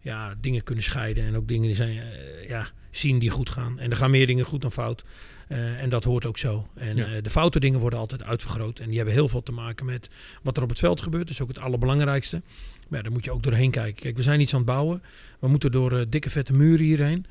ja, 0.00 0.34
dingen 0.40 0.62
kunnen 0.62 0.84
scheiden. 0.84 1.24
En 1.24 1.36
ook 1.36 1.48
dingen 1.48 1.66
die 1.66 1.74
zijn, 1.74 2.02
ja, 2.48 2.66
zien 2.90 3.18
die 3.18 3.30
goed 3.30 3.50
gaan. 3.50 3.78
En 3.78 3.90
er 3.90 3.96
gaan 3.96 4.10
meer 4.10 4.26
dingen 4.26 4.44
goed 4.44 4.60
dan 4.60 4.72
fout. 4.72 5.04
Uh, 5.48 5.82
en 5.82 5.88
dat 5.88 6.04
hoort 6.04 6.24
ook 6.24 6.38
zo. 6.38 6.68
En 6.74 6.96
ja. 6.96 7.08
uh, 7.08 7.22
de 7.22 7.30
foute 7.30 7.60
dingen 7.60 7.80
worden 7.80 7.98
altijd 7.98 8.22
uitvergroot. 8.22 8.78
En 8.78 8.86
die 8.86 8.96
hebben 8.96 9.14
heel 9.14 9.28
veel 9.28 9.42
te 9.42 9.52
maken 9.52 9.86
met 9.86 10.08
wat 10.42 10.56
er 10.56 10.62
op 10.62 10.68
het 10.68 10.78
veld 10.78 11.00
gebeurt. 11.00 11.22
Dat 11.22 11.32
is 11.32 11.40
ook 11.40 11.48
het 11.48 11.58
allerbelangrijkste. 11.58 12.42
Maar 12.88 12.98
ja, 12.98 13.02
daar 13.04 13.12
moet 13.12 13.24
je 13.24 13.32
ook 13.32 13.42
doorheen 13.42 13.70
kijken. 13.70 14.02
Kijk, 14.02 14.16
we 14.16 14.22
zijn 14.22 14.40
iets 14.40 14.52
aan 14.52 14.58
het 14.58 14.68
bouwen. 14.68 15.02
We 15.38 15.48
moeten 15.48 15.72
door 15.72 15.92
uh, 15.92 16.02
dikke 16.08 16.30
vette 16.30 16.52
muren 16.52 16.84
hierheen. 16.84 17.26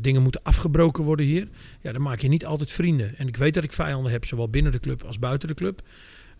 Dingen 0.00 0.22
moeten 0.22 0.42
afgebroken 0.42 1.04
worden 1.04 1.26
hier. 1.26 1.48
Ja, 1.80 1.92
dan 1.92 2.02
maak 2.02 2.20
je 2.20 2.28
niet 2.28 2.46
altijd 2.46 2.72
vrienden. 2.72 3.18
En 3.18 3.28
ik 3.28 3.36
weet 3.36 3.54
dat 3.54 3.64
ik 3.64 3.72
vijanden 3.72 4.12
heb, 4.12 4.24
zowel 4.24 4.48
binnen 4.48 4.72
de 4.72 4.80
club 4.80 5.02
als 5.02 5.18
buiten 5.18 5.48
de 5.48 5.54
club. 5.54 5.82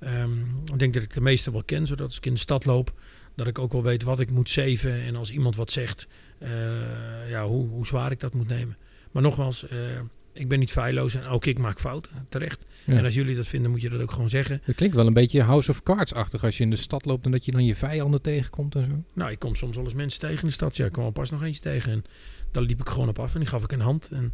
Um, 0.01 0.61
ik 0.65 0.79
denk 0.79 0.95
dat 0.95 1.03
ik 1.03 1.15
de 1.15 1.21
meeste 1.21 1.53
wel 1.53 1.65
ken, 1.65 1.87
zodat 1.87 2.07
als 2.07 2.17
ik 2.17 2.27
in 2.27 2.35
de 2.35 2.41
stad 2.41 2.65
loop, 2.65 3.01
dat 3.35 3.47
ik 3.47 3.59
ook 3.59 3.73
wel 3.73 3.83
weet 3.83 4.03
wat 4.03 4.21
ik 4.21 4.31
moet 4.31 4.51
zeven. 4.51 5.03
En 5.03 5.17
als 5.17 5.33
iemand 5.33 5.57
wat 5.57 5.71
zegt, 5.71 6.07
ja, 7.29 7.47
hoe, 7.47 7.69
hoe 7.69 7.87
zwaar 7.87 8.11
ik 8.11 8.21
dat 8.21 8.35
moet 8.35 8.49
nemen. 8.49 8.77
Maar 9.13 9.23
nogmaals, 9.23 9.67
ik 10.33 10.49
ben 10.49 10.59
niet 10.59 10.71
feilloos 10.71 11.15
en 11.15 11.25
ook 11.25 11.47
ik 11.47 11.59
maak 11.59 11.81
fouten, 11.81 12.27
terecht. 12.29 12.65
Ja. 12.87 12.97
En 12.97 13.05
als 13.05 13.15
jullie 13.15 13.37
dat 13.37 13.47
vinden, 13.47 13.71
moet 13.71 13.81
je 13.81 13.89
dat 13.89 14.01
ook 14.01 14.13
gewoon 14.13 14.29
zeggen. 14.29 14.61
Het 14.65 14.77
klinkt 14.77 14.97
wel 14.97 15.07
een 15.07 15.13
beetje 15.13 15.43
House 15.43 15.71
of 15.71 15.83
Cards-achtig 15.83 16.45
als 16.45 16.57
je 16.57 16.63
in 16.63 16.71
de 16.71 16.77
stad 16.77 17.05
loopt 17.05 17.25
en 17.25 17.31
dat 17.31 17.45
je 17.45 17.53
dan 17.53 17.65
je 17.65 17.75
vijanden 17.75 18.23
tegenkomt 18.23 18.75
en 18.75 18.87
zo. 18.91 19.05
Nou, 19.13 19.31
ik 19.31 19.39
kom 19.39 19.55
soms 19.55 19.77
wel 19.77 19.85
eens 19.85 19.95
mensen 19.95 20.21
tegen 20.21 20.41
in 20.41 20.47
de 20.47 20.53
stad. 20.53 20.77
Ja, 20.77 20.85
ik 20.85 20.93
kwam 20.93 21.05
al 21.05 21.11
pas 21.11 21.31
nog 21.31 21.43
eentje 21.43 21.61
tegen 21.61 21.93
en 21.93 22.05
daar 22.51 22.63
liep 22.63 22.81
ik 22.81 22.89
gewoon 22.89 23.09
op 23.09 23.19
af 23.19 23.35
en 23.35 23.41
die 23.41 23.49
gaf 23.49 23.63
ik 23.63 23.73
een 23.73 23.81
hand. 23.81 24.09
En... 24.13 24.33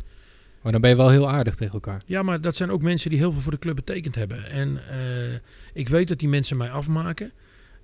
Maar 0.62 0.72
dan 0.72 0.80
ben 0.80 0.90
je 0.90 0.96
wel 0.96 1.10
heel 1.10 1.30
aardig 1.30 1.54
tegen 1.54 1.74
elkaar. 1.74 2.02
Ja, 2.06 2.22
maar 2.22 2.40
dat 2.40 2.56
zijn 2.56 2.70
ook 2.70 2.82
mensen 2.82 3.10
die 3.10 3.18
heel 3.18 3.32
veel 3.32 3.40
voor 3.40 3.52
de 3.52 3.58
club 3.58 3.76
betekend 3.76 4.14
hebben. 4.14 4.50
En 4.50 4.80
uh, 4.90 5.34
ik 5.72 5.88
weet 5.88 6.08
dat 6.08 6.18
die 6.18 6.28
mensen 6.28 6.56
mij 6.56 6.70
afmaken. 6.70 7.32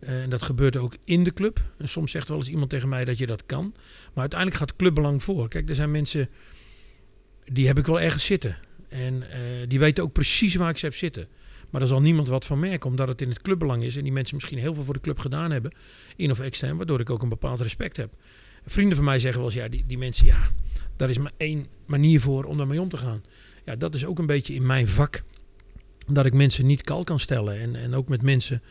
Uh, 0.01 0.22
en 0.22 0.31
dat 0.31 0.43
gebeurt 0.43 0.76
ook 0.76 0.97
in 1.05 1.24
de 1.24 1.33
club. 1.33 1.61
En 1.78 1.89
soms 1.89 2.11
zegt 2.11 2.28
wel 2.28 2.37
eens 2.37 2.49
iemand 2.49 2.70
tegen 2.70 2.89
mij 2.89 3.05
dat 3.05 3.18
je 3.18 3.26
dat 3.26 3.47
kan. 3.47 3.72
Maar 4.12 4.20
uiteindelijk 4.20 4.61
gaat 4.61 4.76
clubbelang 4.76 5.22
voor. 5.22 5.49
Kijk, 5.49 5.68
er 5.68 5.74
zijn 5.74 5.91
mensen 5.91 6.28
die 7.45 7.66
heb 7.66 7.78
ik 7.78 7.87
wel 7.87 8.01
ergens 8.01 8.24
zitten. 8.24 8.57
En 8.89 9.14
uh, 9.14 9.26
die 9.68 9.78
weten 9.78 10.05
ook 10.05 10.12
precies 10.12 10.55
waar 10.55 10.70
ik 10.70 10.78
ze 10.78 10.85
heb 10.85 10.95
zitten. 10.95 11.28
Maar 11.70 11.81
daar 11.81 11.89
zal 11.89 12.01
niemand 12.01 12.28
wat 12.28 12.47
van 12.47 12.59
merken, 12.59 12.91
omdat 12.91 13.09
het 13.09 13.22
in 13.22 13.28
het 13.28 13.43
clubbelang 13.43 13.83
is. 13.85 13.97
En 13.97 14.03
die 14.03 14.12
mensen 14.12 14.35
misschien 14.35 14.59
heel 14.59 14.74
veel 14.74 14.85
voor 14.85 14.95
de 14.95 15.01
club 15.01 15.18
gedaan 15.18 15.51
hebben, 15.51 15.72
in 16.16 16.31
of 16.31 16.41
extern, 16.41 16.76
waardoor 16.76 17.01
ik 17.01 17.11
ook 17.11 17.22
een 17.22 17.28
bepaald 17.28 17.61
respect 17.61 17.97
heb. 17.97 18.14
Vrienden 18.66 18.96
van 18.96 19.04
mij 19.04 19.18
zeggen 19.18 19.40
wel 19.40 19.50
eens, 19.50 19.58
ja, 19.58 19.68
die, 19.68 19.84
die 19.86 19.98
mensen, 19.98 20.26
ja, 20.26 20.48
daar 20.96 21.08
is 21.08 21.18
maar 21.18 21.32
één 21.36 21.66
manier 21.86 22.20
voor 22.20 22.44
om 22.44 22.56
daarmee 22.56 22.80
om 22.80 22.88
te 22.88 22.96
gaan. 22.96 23.22
Ja, 23.64 23.76
dat 23.76 23.94
is 23.94 24.06
ook 24.06 24.18
een 24.18 24.26
beetje 24.26 24.54
in 24.54 24.66
mijn 24.66 24.88
vak, 24.88 25.22
dat 26.06 26.26
ik 26.26 26.32
mensen 26.34 26.66
niet 26.66 26.82
kal 26.82 27.04
kan 27.04 27.18
stellen. 27.18 27.61
En, 27.61 27.76
en 27.76 27.94
ook 27.94 28.08
met 28.08 28.22
mensen 28.22 28.62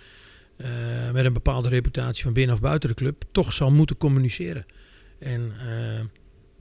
uh, 0.57 0.67
met 1.11 1.25
een 1.25 1.33
bepaalde 1.33 1.69
reputatie 1.69 2.23
van 2.23 2.33
binnen 2.33 2.55
of 2.55 2.61
buiten 2.61 2.89
de 2.89 2.95
club, 2.95 3.23
toch 3.31 3.53
zal 3.53 3.71
moeten 3.71 3.97
communiceren. 3.97 4.65
En 5.19 5.53
uh, 5.65 5.99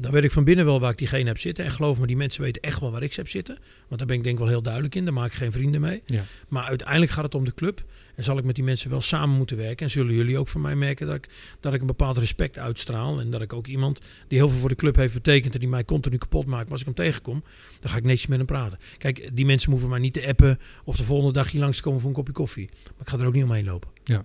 dan 0.01 0.13
weet 0.13 0.25
ik 0.25 0.33
van 0.33 0.45
binnen 0.45 0.65
wel 0.65 0.81
waar 0.81 0.91
ik 0.91 0.99
diegene 0.99 1.25
heb 1.25 1.39
zitten. 1.39 1.65
En 1.65 1.71
geloof 1.71 1.99
me, 1.99 2.07
die 2.07 2.17
mensen 2.17 2.43
weten 2.43 2.63
echt 2.63 2.81
wel 2.81 2.91
waar 2.91 3.03
ik 3.03 3.13
ze 3.13 3.21
heb 3.21 3.29
zitten. 3.29 3.59
Want 3.89 3.99
daar 3.99 4.07
ben 4.07 4.17
ik 4.17 4.23
denk 4.23 4.35
ik 4.35 4.41
wel 4.41 4.51
heel 4.51 4.63
duidelijk 4.63 4.95
in. 4.95 5.05
Daar 5.05 5.13
maak 5.13 5.27
ik 5.27 5.33
geen 5.33 5.53
vrienden 5.53 5.81
mee. 5.81 6.03
Ja. 6.07 6.23
Maar 6.49 6.65
uiteindelijk 6.65 7.11
gaat 7.11 7.25
het 7.25 7.35
om 7.35 7.45
de 7.45 7.55
club. 7.55 7.85
En 8.15 8.25
zal 8.25 8.39
ik 8.39 8.45
met 8.45 8.55
die 8.55 8.65
mensen 8.65 8.91
wel 8.91 9.01
samen 9.01 9.37
moeten 9.37 9.57
werken. 9.57 9.87
En 9.87 9.93
zullen 9.93 10.15
jullie 10.15 10.39
ook 10.39 10.49
van 10.49 10.61
mij 10.61 10.77
merken 10.77 11.07
dat 11.07 11.17
ik, 11.17 11.29
dat 11.61 11.75
ik 11.75 11.81
een 11.81 11.87
bepaald 11.87 12.19
respect 12.19 12.59
uitstraal. 12.59 13.21
En 13.21 13.31
dat 13.31 13.41
ik 13.41 13.53
ook 13.53 13.67
iemand 13.67 14.01
die 14.29 14.39
heel 14.39 14.49
veel 14.49 14.59
voor 14.59 14.69
de 14.69 14.75
club 14.75 14.97
heeft 14.97 15.15
betekend. 15.15 15.55
En 15.55 15.61
die 15.61 15.69
mij 15.69 15.85
continu 15.85 16.17
kapot 16.17 16.47
maakt. 16.47 16.63
Maar 16.63 16.73
als 16.73 16.81
ik 16.81 16.87
hem 16.87 16.95
tegenkom, 16.95 17.43
dan 17.81 17.91
ga 17.91 17.97
ik 17.97 18.05
netjes 18.05 18.27
met 18.27 18.39
hem 18.39 18.47
praten. 18.47 18.79
Kijk, 18.99 19.31
die 19.33 19.47
mensen 19.47 19.71
hoeven 19.71 19.89
mij 19.89 19.99
niet 19.99 20.13
te 20.13 20.27
appen. 20.27 20.59
Of 20.85 20.97
de 20.97 21.05
volgende 21.05 21.33
dag 21.33 21.51
hier 21.51 21.61
langs 21.61 21.77
te 21.77 21.83
komen 21.83 22.01
voor 22.01 22.09
een 22.09 22.17
kopje 22.17 22.33
koffie. 22.33 22.69
Maar 22.85 23.01
ik 23.01 23.09
ga 23.09 23.19
er 23.19 23.27
ook 23.27 23.35
niet 23.35 23.45
omheen 23.45 23.65
lopen. 23.65 23.91
Ja. 24.05 24.25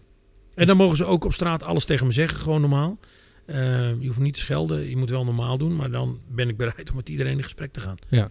En 0.56 0.68
dan 0.68 0.78
mogen 0.78 0.98
ze 0.98 1.06
ook 1.06 1.26
op 1.26 1.34
straat 1.34 1.64
alles 1.64 1.86
tegen 1.86 2.06
me 2.06 2.12
zeggen. 2.12 2.40
Gewoon 2.40 2.62
normaal. 2.62 3.00
Uh, 3.46 3.56
je 4.00 4.08
hoeft 4.08 4.20
niet 4.20 4.34
te 4.34 4.40
schelden, 4.40 4.90
je 4.90 4.98
moet 4.98 5.10
wel 5.10 5.26
normaal 5.26 5.58
doen, 5.58 5.76
maar 5.76 5.92
dan 5.92 6.20
ben 6.28 6.50
ik 6.50 6.58
bereid 6.58 6.90
om 6.90 6.96
met 6.96 7.10
iedereen 7.10 7.38
in 7.38 7.44
gesprek 7.44 7.74
te 7.74 7.80
gaan. 7.80 7.98
Ja. 8.10 8.30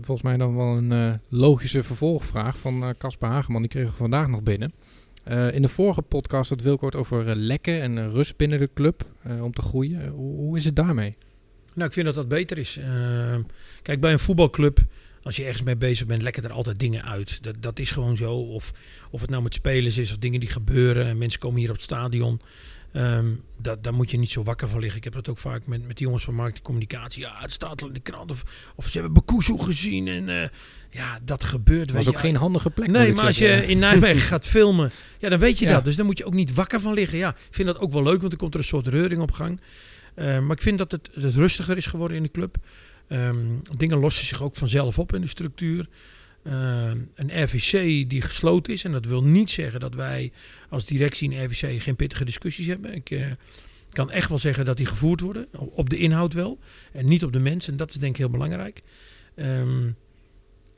Volgens 0.00 0.22
mij 0.22 0.36
dan 0.36 0.56
wel 0.56 0.76
een 0.76 0.90
uh, 0.90 1.12
logische 1.28 1.82
vervolgvraag 1.82 2.58
van 2.58 2.94
Casper 2.98 3.28
uh, 3.28 3.34
Hageman, 3.34 3.60
die 3.60 3.70
kregen 3.70 3.90
we 3.90 3.96
vandaag 3.96 4.28
nog 4.28 4.42
binnen. 4.42 4.72
Uh, 5.28 5.54
in 5.54 5.62
de 5.62 5.68
vorige 5.68 6.02
podcast 6.02 6.50
had 6.50 6.60
Wilco 6.60 6.86
het 6.86 6.96
over 6.96 7.36
lekken 7.36 7.82
en 7.82 8.12
rust 8.12 8.36
binnen 8.36 8.58
de 8.58 8.70
club 8.74 9.02
om 9.40 9.52
te 9.52 9.62
groeien. 9.62 10.08
Hoe, 10.08 10.36
hoe, 10.36 10.56
is 10.56 10.64
het 10.64 10.76
daarmee? 10.76 11.16
Nou, 11.74 11.88
ik 11.88 11.94
vind 11.94 12.06
dat 12.06 12.14
dat 12.14 12.28
beter 12.28 12.58
is. 12.58 12.78
kijk, 13.82 14.00
bij 14.00 14.12
een 14.12 14.18
voetbalclub, 14.18 14.78
als 15.22 15.36
je 15.36 15.44
ergens 15.44 15.62
mee 15.62 15.76
bezig 15.76 16.06
bent, 16.06 16.22
lekken 16.22 16.42
er 16.42 16.52
altijd 16.52 16.78
dingen 16.78 17.04
uit. 17.04 17.42
Dat, 17.42 17.54
dat 17.60 17.78
is 17.78 17.90
gewoon 17.90 18.16
zo. 18.16 18.34
Of, 18.34 18.72
of 19.10 19.20
het 19.20 19.30
nou 19.30 19.42
met 19.42 19.54
spelers 19.54 19.98
is 19.98 20.10
of 20.10 20.18
dingen 20.18 20.40
die 20.40 20.48
gebeuren. 20.48 21.18
Mensen 21.18 21.40
komen 21.40 21.60
hier 21.60 21.68
op 21.68 21.74
het 21.74 21.84
stadion. 21.84 22.40
Ehm, 22.96 23.26
dat, 23.58 23.84
daar 23.84 23.94
moet 23.94 24.10
je 24.10 24.18
niet 24.18 24.30
zo 24.30 24.42
wakker 24.42 24.68
van 24.68 24.80
liggen. 24.80 24.98
Ik 24.98 25.04
heb 25.04 25.12
dat 25.12 25.28
ook 25.28 25.38
vaak 25.38 25.66
met, 25.66 25.86
met 25.86 25.96
die 25.96 26.06
jongens 26.06 26.24
van 26.24 26.34
marketing 26.34 26.64
communicatie. 26.64 27.22
Ja, 27.22 27.38
het 27.40 27.52
staat 27.52 27.82
al 27.82 27.88
in 27.88 27.94
de 27.94 28.00
krant. 28.00 28.30
Of, 28.30 28.42
of 28.76 28.86
ze 28.88 28.92
hebben 28.92 29.12
Bakuzu 29.12 29.58
gezien. 29.58 30.08
En 30.08 30.28
eh, 30.42 30.48
ja, 30.90 31.18
dat 31.22 31.44
gebeurt. 31.44 31.80
Het 31.80 31.90
weet 31.90 32.04
was 32.04 32.08
ook 32.14 32.20
je. 32.20 32.26
geen 32.26 32.36
handige 32.36 32.70
plek. 32.70 32.88
Nee, 32.90 33.12
maar 33.12 33.26
als 33.26 33.36
zeggen. 33.36 33.60
je 33.60 33.66
in 33.66 33.78
Nijmegen 33.78 34.20
gaat 34.32 34.46
filmen, 34.46 34.90
ja, 35.18 35.28
dan 35.28 35.38
weet 35.38 35.58
je 35.58 35.64
Ja. 35.66 35.72
dat. 35.72 35.84
Dus 35.84 35.96
dan 35.96 36.06
moet 36.06 36.18
je 36.18 36.24
ook 36.24 36.34
niet 36.34 36.54
wakker 36.54 36.80
van 36.80 36.92
liggen. 36.94 37.18
Ja, 37.18 37.28
ik 37.28 37.54
vind 37.54 37.66
dat 37.68 37.78
ook 37.78 37.92
wel 37.92 38.02
leuk, 38.02 38.20
want 38.20 38.32
er 38.32 38.38
komt 38.38 38.54
er 38.54 38.60
een 38.60 38.66
soort 38.66 38.86
reuring 38.86 39.22
op 39.22 39.32
gang. 39.32 39.60
Eh, 40.14 40.38
maar 40.38 40.56
ik 40.56 40.62
vind 40.62 40.78
dat 40.78 40.92
het, 40.92 41.10
het 41.12 41.34
rustiger 41.34 41.76
is 41.76 41.86
geworden 41.86 42.16
in 42.16 42.22
de 42.22 42.30
club. 42.30 42.56
Ehm, 43.08 43.36
dingen 43.76 43.98
lossen 43.98 44.26
zich 44.26 44.42
ook 44.42 44.56
vanzelf 44.56 44.98
op 44.98 45.14
in 45.14 45.20
de 45.20 45.26
structuur. 45.26 45.86
Ehm, 46.46 46.98
een 47.14 47.42
RVC 47.42 47.70
die 48.10 48.22
gesloten 48.22 48.72
is. 48.72 48.84
En 48.84 48.92
dat 48.92 49.06
wil 49.06 49.22
niet 49.22 49.50
zeggen 49.50 49.80
dat 49.80 49.94
wij 49.94 50.32
als 50.68 50.84
directie 50.84 51.30
in 51.30 51.44
RVC 51.44 51.82
geen 51.82 51.96
pittige 51.96 52.24
discussies 52.24 52.66
hebben. 52.66 52.94
Ik 52.94 53.10
eh, 53.10 53.26
kan 53.92 54.10
echt 54.10 54.28
wel 54.28 54.38
zeggen 54.38 54.64
dat 54.64 54.76
die 54.76 54.86
gevoerd 54.86 55.20
worden. 55.20 55.46
Op 55.52 55.90
de 55.90 55.96
inhoud 55.98 56.32
wel. 56.32 56.58
En 56.92 57.08
niet 57.08 57.24
op 57.24 57.32
de 57.32 57.38
mensen. 57.38 57.72
En 57.72 57.78
dat 57.78 57.90
is 57.90 57.96
denk 57.96 58.12
ik 58.12 58.18
heel 58.18 58.30
belangrijk. 58.30 58.82
Ehm, 59.34 59.90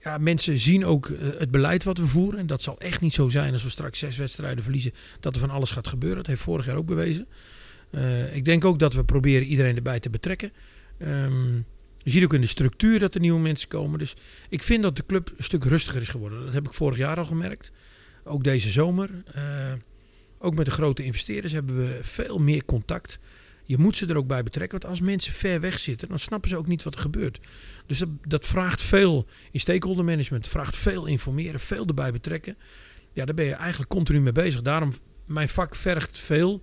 ja, 0.02 0.18
mensen 0.18 0.58
zien 0.58 0.84
ook 0.84 1.08
eh, 1.08 1.28
het 1.38 1.50
beleid 1.50 1.84
wat 1.84 1.98
we 1.98 2.06
voeren. 2.06 2.40
En 2.40 2.46
dat 2.46 2.62
zal 2.62 2.78
echt 2.78 3.00
niet 3.00 3.14
zo 3.14 3.28
zijn 3.28 3.52
als 3.52 3.62
we 3.62 3.70
straks 3.70 3.98
zes 3.98 4.16
wedstrijden 4.16 4.62
verliezen. 4.64 4.92
Dat 5.20 5.34
er 5.34 5.40
van 5.40 5.50
alles 5.50 5.70
gaat 5.70 5.88
gebeuren. 5.88 6.18
Dat 6.18 6.26
heeft 6.26 6.40
vorig 6.40 6.66
jaar 6.66 6.76
ook 6.76 6.86
bewezen. 6.86 7.26
Eh, 7.90 8.36
ik 8.36 8.44
denk 8.44 8.64
ook 8.64 8.78
dat 8.78 8.94
we 8.94 9.04
proberen 9.04 9.46
iedereen 9.46 9.76
erbij 9.76 10.00
te 10.00 10.10
betrekken. 10.10 10.52
Ehm, 10.98 11.60
je 12.08 12.14
ziet 12.14 12.24
ook 12.24 12.34
in 12.34 12.40
de 12.40 12.46
structuur 12.46 12.98
dat 12.98 13.14
er 13.14 13.20
nieuwe 13.20 13.40
mensen 13.40 13.68
komen. 13.68 13.98
Dus 13.98 14.14
ik 14.48 14.62
vind 14.62 14.82
dat 14.82 14.96
de 14.96 15.06
club 15.06 15.32
een 15.36 15.44
stuk 15.44 15.64
rustiger 15.64 16.00
is 16.00 16.08
geworden. 16.08 16.44
Dat 16.44 16.54
heb 16.54 16.66
ik 16.66 16.72
vorig 16.72 16.98
jaar 16.98 17.16
al 17.16 17.24
gemerkt. 17.24 17.70
Ook 18.24 18.44
deze 18.44 18.70
zomer. 18.70 19.10
Eh, 19.34 19.72
ook 20.38 20.54
met 20.54 20.64
de 20.64 20.70
grote 20.70 21.04
investeerders 21.04 21.52
hebben 21.52 21.76
we 21.76 21.98
veel 22.02 22.38
meer 22.38 22.64
contact. 22.64 23.18
Je 23.64 23.78
moet 23.78 23.96
ze 23.96 24.06
er 24.06 24.16
ook 24.16 24.26
bij 24.26 24.42
betrekken. 24.42 24.80
Want 24.80 24.90
als 24.90 25.00
mensen 25.00 25.32
ver 25.32 25.60
weg 25.60 25.78
zitten, 25.78 26.08
dan 26.08 26.18
snappen 26.18 26.50
ze 26.50 26.56
ook 26.56 26.66
niet 26.66 26.82
wat 26.82 26.94
er 26.94 27.00
gebeurt. 27.00 27.40
Dus 27.86 27.98
dat, 27.98 28.08
dat 28.26 28.46
vraagt 28.46 28.82
veel 28.82 29.26
in 29.50 29.60
stakeholder 29.60 30.04
management. 30.04 30.48
Vraagt 30.48 30.76
veel 30.76 31.06
informeren, 31.06 31.60
veel 31.60 31.86
erbij 31.86 32.12
betrekken. 32.12 32.56
Ja, 33.12 33.24
daar 33.24 33.34
ben 33.34 33.44
je 33.44 33.54
eigenlijk 33.54 33.90
continu 33.90 34.20
mee 34.20 34.32
bezig. 34.32 34.62
Daarom, 34.62 34.92
mijn 35.24 35.48
vak 35.48 35.74
vergt 35.74 36.18
veel. 36.18 36.62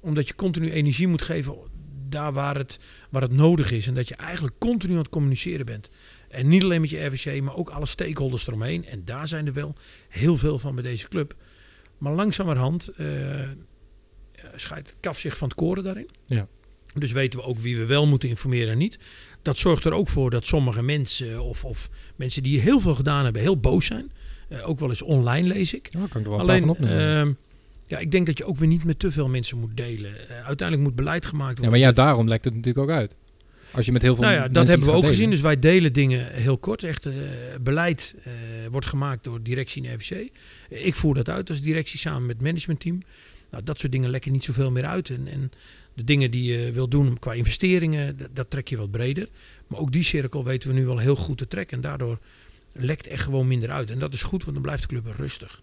Omdat 0.00 0.28
je 0.28 0.34
continu 0.34 0.70
energie 0.70 1.08
moet 1.08 1.22
geven 1.22 1.56
daar 2.12 2.32
waar 2.32 2.56
het, 2.56 2.80
waar 3.10 3.22
het 3.22 3.32
nodig 3.32 3.70
is. 3.70 3.86
En 3.86 3.94
dat 3.94 4.08
je 4.08 4.14
eigenlijk 4.16 4.54
continu 4.58 4.92
aan 4.92 4.98
het 4.98 5.08
communiceren 5.08 5.66
bent. 5.66 5.90
En 6.28 6.48
niet 6.48 6.62
alleen 6.64 6.80
met 6.80 6.90
je 6.90 7.04
RVC, 7.04 7.42
maar 7.42 7.56
ook 7.56 7.70
alle 7.70 7.86
stakeholders 7.86 8.46
eromheen. 8.46 8.84
En 8.86 9.04
daar 9.04 9.28
zijn 9.28 9.46
er 9.46 9.52
wel 9.52 9.74
heel 10.08 10.36
veel 10.36 10.58
van 10.58 10.74
bij 10.74 10.82
deze 10.84 11.08
club. 11.08 11.34
Maar 11.98 12.12
langzamerhand 12.12 12.88
eh 12.96 13.40
scheidt 14.56 14.88
het 14.88 14.96
kaf 15.00 15.18
zich 15.18 15.36
van 15.36 15.48
het 15.48 15.56
koren 15.56 15.84
daarin. 15.84 16.08
Ja. 16.26 16.46
Dus 16.94 17.12
weten 17.12 17.38
we 17.38 17.44
ook 17.44 17.58
wie 17.58 17.76
we 17.76 17.86
wel 17.86 18.06
moeten 18.06 18.28
informeren 18.28 18.72
en 18.72 18.78
niet. 18.78 18.98
Dat 19.42 19.58
zorgt 19.58 19.84
er 19.84 19.92
ook 19.92 20.08
voor 20.08 20.30
dat 20.30 20.46
sommige 20.46 20.82
mensen 20.82 21.42
of, 21.42 21.64
of 21.64 21.90
mensen 22.16 22.42
die 22.42 22.60
heel 22.60 22.80
veel 22.80 22.94
gedaan 22.94 23.24
hebben, 23.24 23.42
heel 23.42 23.60
boos 23.60 23.86
zijn. 23.86 24.12
Eh, 24.48 24.68
ook 24.68 24.80
wel 24.80 24.88
eens 24.88 25.02
online 25.02 25.46
lees 25.48 25.74
ik. 25.74 25.88
Kan 25.90 26.02
ik 26.04 26.14
er 26.14 26.30
wel 26.30 26.40
een 26.40 26.46
paar 26.46 26.58
van 26.60 26.68
Alleen, 26.68 26.68
opnemen. 26.68 27.16
ehm, 27.16 27.32
ja, 27.86 27.98
ik 27.98 28.10
denk 28.10 28.26
dat 28.26 28.38
je 28.38 28.44
ook 28.44 28.56
weer 28.56 28.68
niet 28.68 28.84
met 28.84 28.98
te 28.98 29.10
veel 29.10 29.28
mensen 29.28 29.58
moet 29.58 29.76
delen. 29.76 30.28
Eh, 30.28 30.46
uiteindelijk 30.46 30.88
moet 30.88 30.96
beleid 30.96 31.26
gemaakt 31.26 31.58
worden. 31.58 31.64
ja, 31.64 31.70
maar 31.70 31.78
ja, 31.78 31.92
daarom 31.92 32.28
lekt 32.28 32.44
het 32.44 32.54
natuurlijk 32.54 32.90
ook 32.90 32.96
uit. 32.96 33.14
Als 33.72 33.86
je 33.86 33.92
met 33.92 34.02
heel 34.02 34.14
veel 34.14 34.24
Nou 34.24 34.34
ja, 34.34 34.40
mensen 34.40 34.60
dat 34.60 34.68
hebben 34.68 34.86
we 34.86 34.94
ook 34.94 35.06
gezien. 35.06 35.30
Dus 35.30 35.40
wij 35.40 35.58
delen 35.58 35.92
dingen 35.92 36.32
heel 36.32 36.58
kort. 36.58 36.82
Echt, 36.82 37.06
eh, 37.06 37.14
beleid 37.60 38.14
eh, 38.24 38.32
wordt 38.70 38.86
gemaakt 38.86 39.24
door 39.24 39.42
directie 39.42 39.82
en. 39.82 40.30
Eh, 40.70 40.86
ik 40.86 40.94
voer 40.94 41.14
dat 41.14 41.28
uit 41.28 41.48
als 41.48 41.60
directie 41.60 41.98
samen 41.98 42.26
met 42.26 42.36
het 42.36 42.44
managementteam. 42.44 43.02
Nou, 43.50 43.64
dat 43.64 43.78
soort 43.78 43.92
dingen 43.92 44.10
lekken 44.10 44.32
niet 44.32 44.44
zoveel 44.44 44.70
meer 44.70 44.84
uit. 44.84 45.10
En, 45.10 45.28
en 45.28 45.50
de 45.94 46.04
dingen 46.04 46.30
die 46.30 46.52
je 46.52 46.72
wil 46.72 46.88
doen 46.88 47.18
qua 47.18 47.32
investeringen, 47.32 48.16
dat, 48.16 48.28
dat 48.32 48.50
trek 48.50 48.68
je 48.68 48.76
wat 48.76 48.90
breder. 48.90 49.28
Maar 49.66 49.80
ook 49.80 49.92
die 49.92 50.02
cirkel 50.02 50.44
weten 50.44 50.68
we 50.68 50.74
nu 50.74 50.86
wel 50.86 50.98
heel 50.98 51.16
goed 51.16 51.38
te 51.38 51.48
trekken. 51.48 51.76
En 51.76 51.82
daardoor 51.82 52.18
lekt 52.72 53.06
echt 53.06 53.22
gewoon 53.22 53.46
minder 53.46 53.70
uit. 53.70 53.90
En 53.90 53.98
dat 53.98 54.14
is 54.14 54.22
goed, 54.22 54.42
want 54.42 54.52
dan 54.52 54.62
blijft 54.62 54.82
de 54.82 54.88
club 54.88 55.06
rustig. 55.16 55.62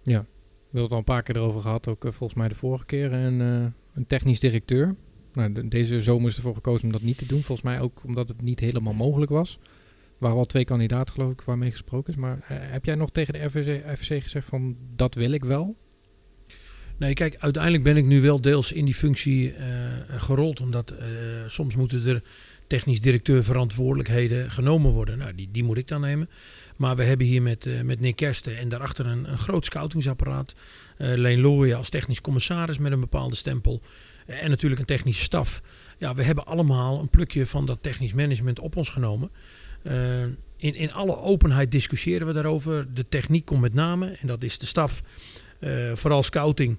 We 0.72 0.80
hebben 0.80 0.82
het 0.84 0.92
al 0.92 0.98
een 0.98 1.04
paar 1.16 1.24
keer 1.24 1.36
erover 1.36 1.62
gehad, 1.62 1.88
ook 1.88 2.06
eh, 2.06 2.12
volgens 2.12 2.40
mij 2.40 2.48
de 2.48 2.56
vorige 2.56 2.86
keer. 2.86 3.12
En, 3.12 3.42
eh, 3.42 3.66
een 3.94 4.06
technisch 4.06 4.40
directeur. 4.40 4.96
Nou, 5.34 5.52
de- 5.54 5.68
deze 5.68 6.02
zomer 6.02 6.30
is 6.30 6.36
ervoor 6.36 6.54
gekozen 6.54 6.86
om 6.86 6.92
dat 6.92 7.02
niet 7.02 7.18
te 7.18 7.26
doen. 7.26 7.42
Volgens 7.44 7.62
mij 7.68 7.80
ook 7.80 8.04
omdat 8.06 8.30
het 8.30 8.42
niet 8.42 8.60
helemaal 8.60 8.94
mogelijk 8.94 9.32
was. 9.32 9.60
Er 9.64 10.26
waren 10.26 10.36
wel 10.36 10.46
twee 10.46 10.64
kandidaten, 10.66 11.14
geloof 11.14 11.32
ik, 11.32 11.42
waarmee 11.42 11.72
gesproken 11.72 12.14
is. 12.14 12.20
Maar 12.20 12.40
eh, 12.48 12.58
heb 12.60 12.86
jij 12.86 12.96
nog 12.96 13.12
tegen 13.12 13.34
de 13.34 13.44
RVC, 13.44 13.84
RVC 13.86 14.22
gezegd 14.22 14.48
van 14.48 14.78
dat 14.96 15.16
wil 15.16 15.32
ik 15.32 15.44
wel? 15.46 15.76
Nee, 16.98 17.14
kijk, 17.14 17.36
uiteindelijk 17.40 17.84
ben 17.84 17.98
ik 17.98 18.06
nu 18.06 18.22
wel 18.22 18.42
deels 18.42 18.72
in 18.72 18.86
die 18.86 18.94
functie 18.94 19.54
gerold. 20.08 20.62
Omdat 20.62 20.94
soms 21.48 21.76
moeten 21.76 22.06
er 22.08 22.24
technisch 22.70 23.02
directeur 23.02 23.44
verantwoordelijkheden 23.44 24.52
genomen 24.52 24.92
worden. 24.92 25.18
Nou, 25.18 25.36
die, 25.36 25.50
die 25.52 25.64
moet 25.64 25.78
ik 25.78 25.88
dan 25.88 26.02
nemen. 26.02 26.30
Maar 26.76 26.96
we 26.96 27.04
hebben 27.04 27.28
hier 27.28 27.42
met, 27.42 27.66
eh, 27.66 27.82
met 27.82 28.00
Nick 28.00 28.16
Kersten 28.16 28.58
en 28.58 28.70
daarachter 28.70 29.06
een, 29.06 29.32
een 29.32 29.38
groot 29.38 29.66
scoutingsapparaat. 29.66 30.54
Eh 30.98 31.14
Leen 31.16 31.42
Looijen 31.42 31.78
als 31.78 31.90
technisch 31.90 32.22
commissaris 32.22 32.78
met 32.78 32.92
een 32.92 33.00
bepaalde 33.00 33.36
stempel. 33.36 33.82
Eh, 34.26 34.44
en 34.44 34.50
natuurlijk 34.50 34.82
een 34.82 34.88
technische 34.88 35.24
staf. 35.24 35.62
Ja, 35.98 36.14
we 36.14 36.24
hebben 36.24 36.46
allemaal 36.46 37.00
een 37.00 37.10
plukje 37.10 37.46
van 37.46 37.66
dat 37.66 37.78
technisch 37.82 38.14
management 38.14 38.60
op 38.60 38.76
ons 38.76 38.90
genomen. 38.90 39.32
In, 40.58 40.76
in 40.76 40.94
alle 40.94 41.18
openheid 41.18 41.72
discussiëren 41.72 42.28
we 42.28 42.34
daarover. 42.34 42.94
De 42.94 43.08
techniek 43.10 43.46
komt 43.46 43.62
met 43.62 43.74
name. 43.74 44.18
En 44.22 44.28
dat 44.28 44.44
is 44.44 44.58
de 44.58 44.66
staf. 44.66 45.02
vooral 45.94 46.24
scouting. 46.24 46.78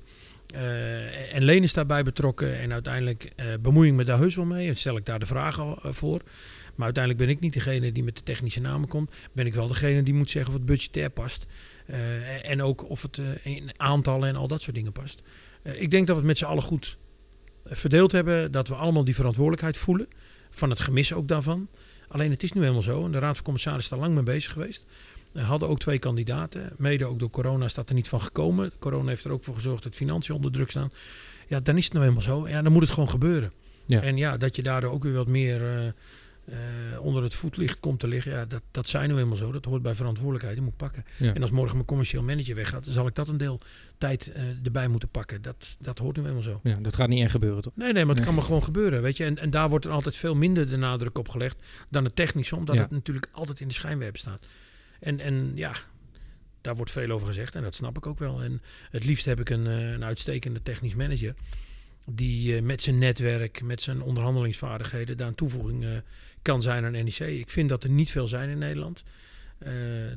Eh, 0.52 1.34
en 1.34 1.42
Leen 1.42 1.62
is 1.62 1.72
daarbij 1.72 2.02
betrokken. 2.02 2.58
En 2.58 2.72
uiteindelijk 2.72 3.32
eh, 3.36 3.46
bemoei 3.60 3.88
ik 3.88 3.94
me 3.94 4.04
daar 4.04 4.18
heus 4.18 4.36
wel 4.36 4.44
mee. 4.44 4.68
En 4.68 4.76
stel 4.76 4.96
ik 4.96 5.06
daar 5.06 5.18
de 5.18 5.26
vragen 5.26 5.76
eh, 5.82 5.92
voor. 5.92 6.20
Maar 6.74 6.84
uiteindelijk 6.84 7.24
ben 7.24 7.34
ik 7.34 7.40
niet 7.40 7.52
degene 7.52 7.92
die 7.92 8.04
met 8.04 8.16
de 8.16 8.22
technische 8.22 8.60
namen 8.60 8.88
komt. 8.88 9.10
Ben 9.32 9.46
ik 9.46 9.54
wel 9.54 9.68
degene 9.68 10.02
die 10.02 10.14
moet 10.14 10.30
zeggen 10.30 10.52
of 10.52 10.58
het 10.58 10.66
budgetair 10.66 11.10
past. 11.10 11.46
En 12.42 12.62
ook 12.62 12.88
of 12.88 13.02
het 13.02 13.20
in 13.42 13.70
aantallen 13.76 14.28
en 14.28 14.36
al 14.36 14.48
dat 14.48 14.62
soort 14.62 14.76
dingen 14.76 14.92
past. 14.92 15.22
Ik 15.62 15.90
denk 15.90 16.06
dat 16.06 16.16
we 16.16 16.22
het 16.22 16.30
met 16.30 16.38
z'n 16.38 16.44
allen 16.44 16.62
goed 16.62 16.98
verdeeld 17.64 18.12
hebben. 18.12 18.52
Dat 18.52 18.68
we 18.68 18.74
allemaal 18.74 19.04
die 19.04 19.14
verantwoordelijkheid 19.14 19.76
voelen. 19.76 20.08
Van 20.50 20.70
het 20.70 20.80
gemis 20.80 21.12
ook 21.12 21.28
daarvan. 21.28 21.68
Alleen 22.08 22.30
het 22.30 22.42
is 22.42 22.52
nu 22.52 22.60
helemaal 22.60 22.82
zo. 22.82 23.04
En 23.04 23.12
de 23.12 23.18
Raad 23.18 23.34
van 23.34 23.44
Commissarissen 23.44 23.92
is 23.92 23.98
daar 23.98 24.08
lang 24.08 24.24
mee 24.24 24.34
bezig 24.34 24.52
geweest. 24.52 24.86
We 25.32 25.40
hadden 25.40 25.68
ook 25.68 25.78
twee 25.78 25.98
kandidaten. 25.98 26.72
Mede 26.76 27.04
ook 27.04 27.18
door 27.18 27.30
corona 27.30 27.64
is 27.64 27.74
dat 27.74 27.88
er 27.88 27.94
niet 27.94 28.08
van 28.08 28.20
gekomen. 28.20 28.72
Corona 28.78 29.08
heeft 29.08 29.24
er 29.24 29.30
ook 29.30 29.44
voor 29.44 29.54
gezorgd 29.54 29.82
dat 29.82 29.94
financiën 29.94 30.34
onder 30.34 30.52
druk 30.52 30.70
staan. 30.70 30.92
Ja, 31.48 31.60
dan 31.60 31.76
is 31.76 31.84
het 31.84 31.92
nou 31.92 32.04
helemaal 32.04 32.26
zo. 32.26 32.48
Ja, 32.48 32.62
dan 32.62 32.72
moet 32.72 32.82
het 32.82 32.90
gewoon 32.90 33.08
gebeuren. 33.10 33.52
Ja. 33.86 34.00
En 34.02 34.16
ja, 34.16 34.36
dat 34.36 34.56
je 34.56 34.62
daardoor 34.62 34.90
ook 34.92 35.02
weer 35.02 35.12
wat 35.12 35.28
meer 35.28 35.62
eh, 35.62 35.86
eh, 35.86 37.00
onder 37.00 37.22
het 37.22 37.34
voetlicht 37.34 37.80
komt 37.80 38.00
te 38.00 38.08
liggen. 38.08 38.32
Ja, 38.32 38.44
dat, 38.44 38.62
dat 38.70 38.88
zijn 38.88 39.08
nu 39.08 39.14
helemaal 39.14 39.36
zo. 39.36 39.52
Dat 39.52 39.64
hoort 39.64 39.82
bij 39.82 39.94
verantwoordelijkheid. 39.94 40.54
Die 40.54 40.64
moet 40.64 40.72
ik 40.72 40.78
pakken. 40.78 41.04
Ja. 41.16 41.34
En 41.34 41.40
als 41.42 41.50
morgen 41.50 41.74
mijn 41.74 41.86
commercieel 41.86 42.22
manager 42.22 42.54
weggaat, 42.54 42.84
dan 42.84 42.92
zal 42.94 43.06
ik 43.06 43.14
dat 43.14 43.28
een 43.28 43.36
deel 43.38 43.60
tijd 43.98 44.32
eh, 44.32 44.42
erbij 44.64 44.88
moeten 44.88 45.08
pakken. 45.08 45.42
Dat, 45.42 45.76
dat 45.80 45.98
hoort 45.98 46.16
nu 46.16 46.22
helemaal 46.22 46.42
zo. 46.42 46.60
Ja, 46.62 46.74
dat 46.74 46.94
gaat 46.96 47.08
niet 47.08 47.22
echt 47.22 47.30
gebeuren, 47.30 47.62
toch? 47.62 47.72
Nee, 47.76 47.92
nee, 47.92 48.04
maar 48.04 48.06
het 48.06 48.16
Nee. 48.16 48.24
kan 48.26 48.34
maar 48.34 48.44
gewoon 48.44 48.62
gebeuren. 48.64 49.02
Weet 49.02 49.16
je? 49.16 49.24
En, 49.24 49.38
en 49.38 49.50
daar 49.50 49.68
wordt 49.68 49.84
er 49.84 49.90
altijd 49.90 50.16
veel 50.16 50.34
minder 50.34 50.68
de 50.68 50.76
nadruk 50.76 51.18
op 51.18 51.28
gelegd 51.28 51.56
dan 51.88 52.04
het 52.04 52.16
technische, 52.16 52.56
omdat 52.56 52.74
Ja. 52.74 52.80
het 52.82 52.90
natuurlijk 52.90 53.28
altijd 53.32 53.60
in 53.60 53.68
de 53.68 53.74
schijnwerper 53.74 54.18
staat. 54.18 54.46
En, 55.00 55.20
en 55.20 55.52
ja, 55.54 55.72
daar 56.60 56.76
wordt 56.76 56.90
veel 56.90 57.10
over 57.10 57.26
gezegd 57.26 57.54
en 57.54 57.62
dat 57.62 57.74
snap 57.74 57.96
ik 57.96 58.06
ook 58.06 58.18
wel. 58.18 58.42
En 58.42 58.62
het 58.90 59.04
liefst 59.04 59.24
heb 59.24 59.40
ik 59.40 59.50
een, 59.50 59.66
eh, 59.66 59.90
een 59.90 60.04
uitstekende 60.04 60.62
technisch 60.62 60.94
manager 60.94 61.34
die 62.04 62.56
eh, 62.56 62.62
met 62.62 62.82
zijn 62.82 62.98
netwerk, 62.98 63.62
met 63.62 63.82
zijn 63.82 64.02
onderhandelingsvaardigheden 64.02 65.16
daar 65.16 65.28
een 65.28 65.34
toevoeging 65.34 65.84
eh, 65.84 65.90
kan 66.42 66.62
zijn 66.62 66.84
aan 66.84 66.92
NEC. 66.92 67.18
Ik 67.18 67.50
vind 67.50 67.68
dat 67.68 67.84
er 67.84 67.90
niet 67.90 68.10
veel 68.10 68.28
zijn 68.28 68.50
in 68.50 68.58
Nederland. 68.58 69.02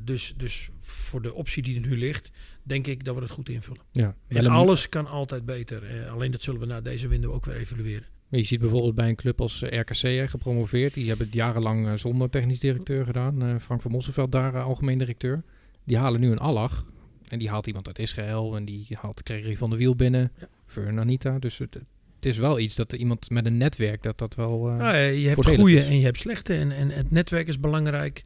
Dus, 0.01 0.33
dus 0.37 0.69
voor 0.79 1.21
de 1.21 1.33
optie 1.33 1.63
die 1.63 1.81
er 1.81 1.87
nu 1.87 1.97
ligt, 1.97 2.31
denk 2.63 2.87
ik 2.87 3.03
dat 3.03 3.15
we 3.15 3.21
het 3.21 3.31
goed 3.31 3.49
invullen. 3.49 3.81
Ja. 3.91 4.15
En 4.27 4.47
alles 4.47 4.89
kan 4.89 5.07
altijd 5.07 5.45
beter. 5.45 6.09
Alleen 6.09 6.31
dat 6.31 6.43
zullen 6.43 6.59
we 6.59 6.65
na 6.65 6.81
deze 6.81 7.07
window 7.07 7.33
ook 7.33 7.45
weer 7.45 7.55
evalueren. 7.55 8.07
Maar 8.33 8.41
je 8.41 8.47
ziet 8.47 8.59
bijvoorbeeld 8.59 8.95
bij 8.95 9.09
een 9.09 9.15
club 9.15 9.41
als 9.41 9.61
eh, 9.61 9.79
RKC 9.79 10.29
gepromoveerd. 10.29 10.93
Die 10.93 11.07
hebben 11.07 11.25
het 11.25 11.35
jarenlang 11.35 11.87
eh, 11.87 11.93
zonder 11.95 12.29
technisch 12.29 12.59
directeur 12.59 13.05
gedaan. 13.05 13.43
Eh, 13.43 13.55
Frank 13.59 13.81
van 13.81 13.91
Mosselveld 13.91 14.31
daar 14.31 14.61
algemeen 14.61 14.97
directeur. 14.97 15.43
Die 15.83 15.97
halen 15.97 16.19
nu 16.19 16.31
een 16.31 16.39
Allach. 16.39 16.85
En 17.27 17.39
die 17.39 17.49
haalt 17.49 17.67
iemand 17.67 17.87
uit 17.87 17.99
Israël. 17.99 18.55
En 18.55 18.65
die 18.65 18.87
haalt 19.01 19.21
Gregory 19.23 19.57
van 19.57 19.69
der 19.69 19.79
Wiel 19.79 19.95
binnen. 19.95 20.31
Ja. 20.39 20.47
Fern 20.65 20.99
Anita. 20.99 21.39
Dus 21.39 21.57
het, 21.57 21.73
het 22.15 22.25
is 22.25 22.37
wel 22.37 22.59
iets 22.59 22.75
dat 22.75 22.93
iemand 22.93 23.29
met 23.29 23.45
een 23.45 23.57
netwerk... 23.57 24.03
dat 24.03 24.17
dat 24.17 24.35
wel... 24.35 24.65
Nou, 24.65 24.95
ja, 24.95 24.95
je 24.95 25.27
hebt 25.27 25.45
goede 25.45 25.75
is. 25.75 25.87
en 25.87 25.97
je 25.97 26.03
hebt 26.03 26.17
slechte. 26.17 26.53
En, 26.53 26.71
en 26.71 26.89
het 26.89 27.11
netwerk 27.11 27.47
is 27.47 27.59
belangrijk. 27.59 28.23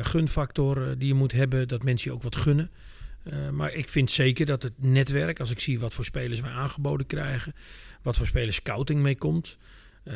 Gunfactor 0.00 0.88
eh, 0.88 0.94
die 0.98 1.08
je 1.08 1.14
moet 1.14 1.32
hebben, 1.32 1.68
dat 1.68 1.82
mensen 1.82 2.10
je 2.10 2.16
ook 2.16 2.22
wat 2.22 2.36
gunnen. 2.36 2.70
Eh, 3.24 3.48
maar 3.48 3.72
ik 3.72 3.88
vind 3.88 4.10
zeker 4.10 4.46
dat 4.46 4.62
het 4.62 4.72
netwerk, 4.76 5.40
als 5.40 5.50
ik 5.50 5.60
zie 5.60 5.78
wat 5.78 5.94
voor 5.94 6.04
spelers 6.04 6.40
wij 6.40 6.50
aangeboden 6.50 7.06
krijgen, 7.06 7.52
wat 8.02 8.16
voor 8.16 8.26
spelers 8.26 8.56
scouting 8.56 9.02
mee 9.02 9.16
komt. 9.16 9.58
eh, 10.04 10.14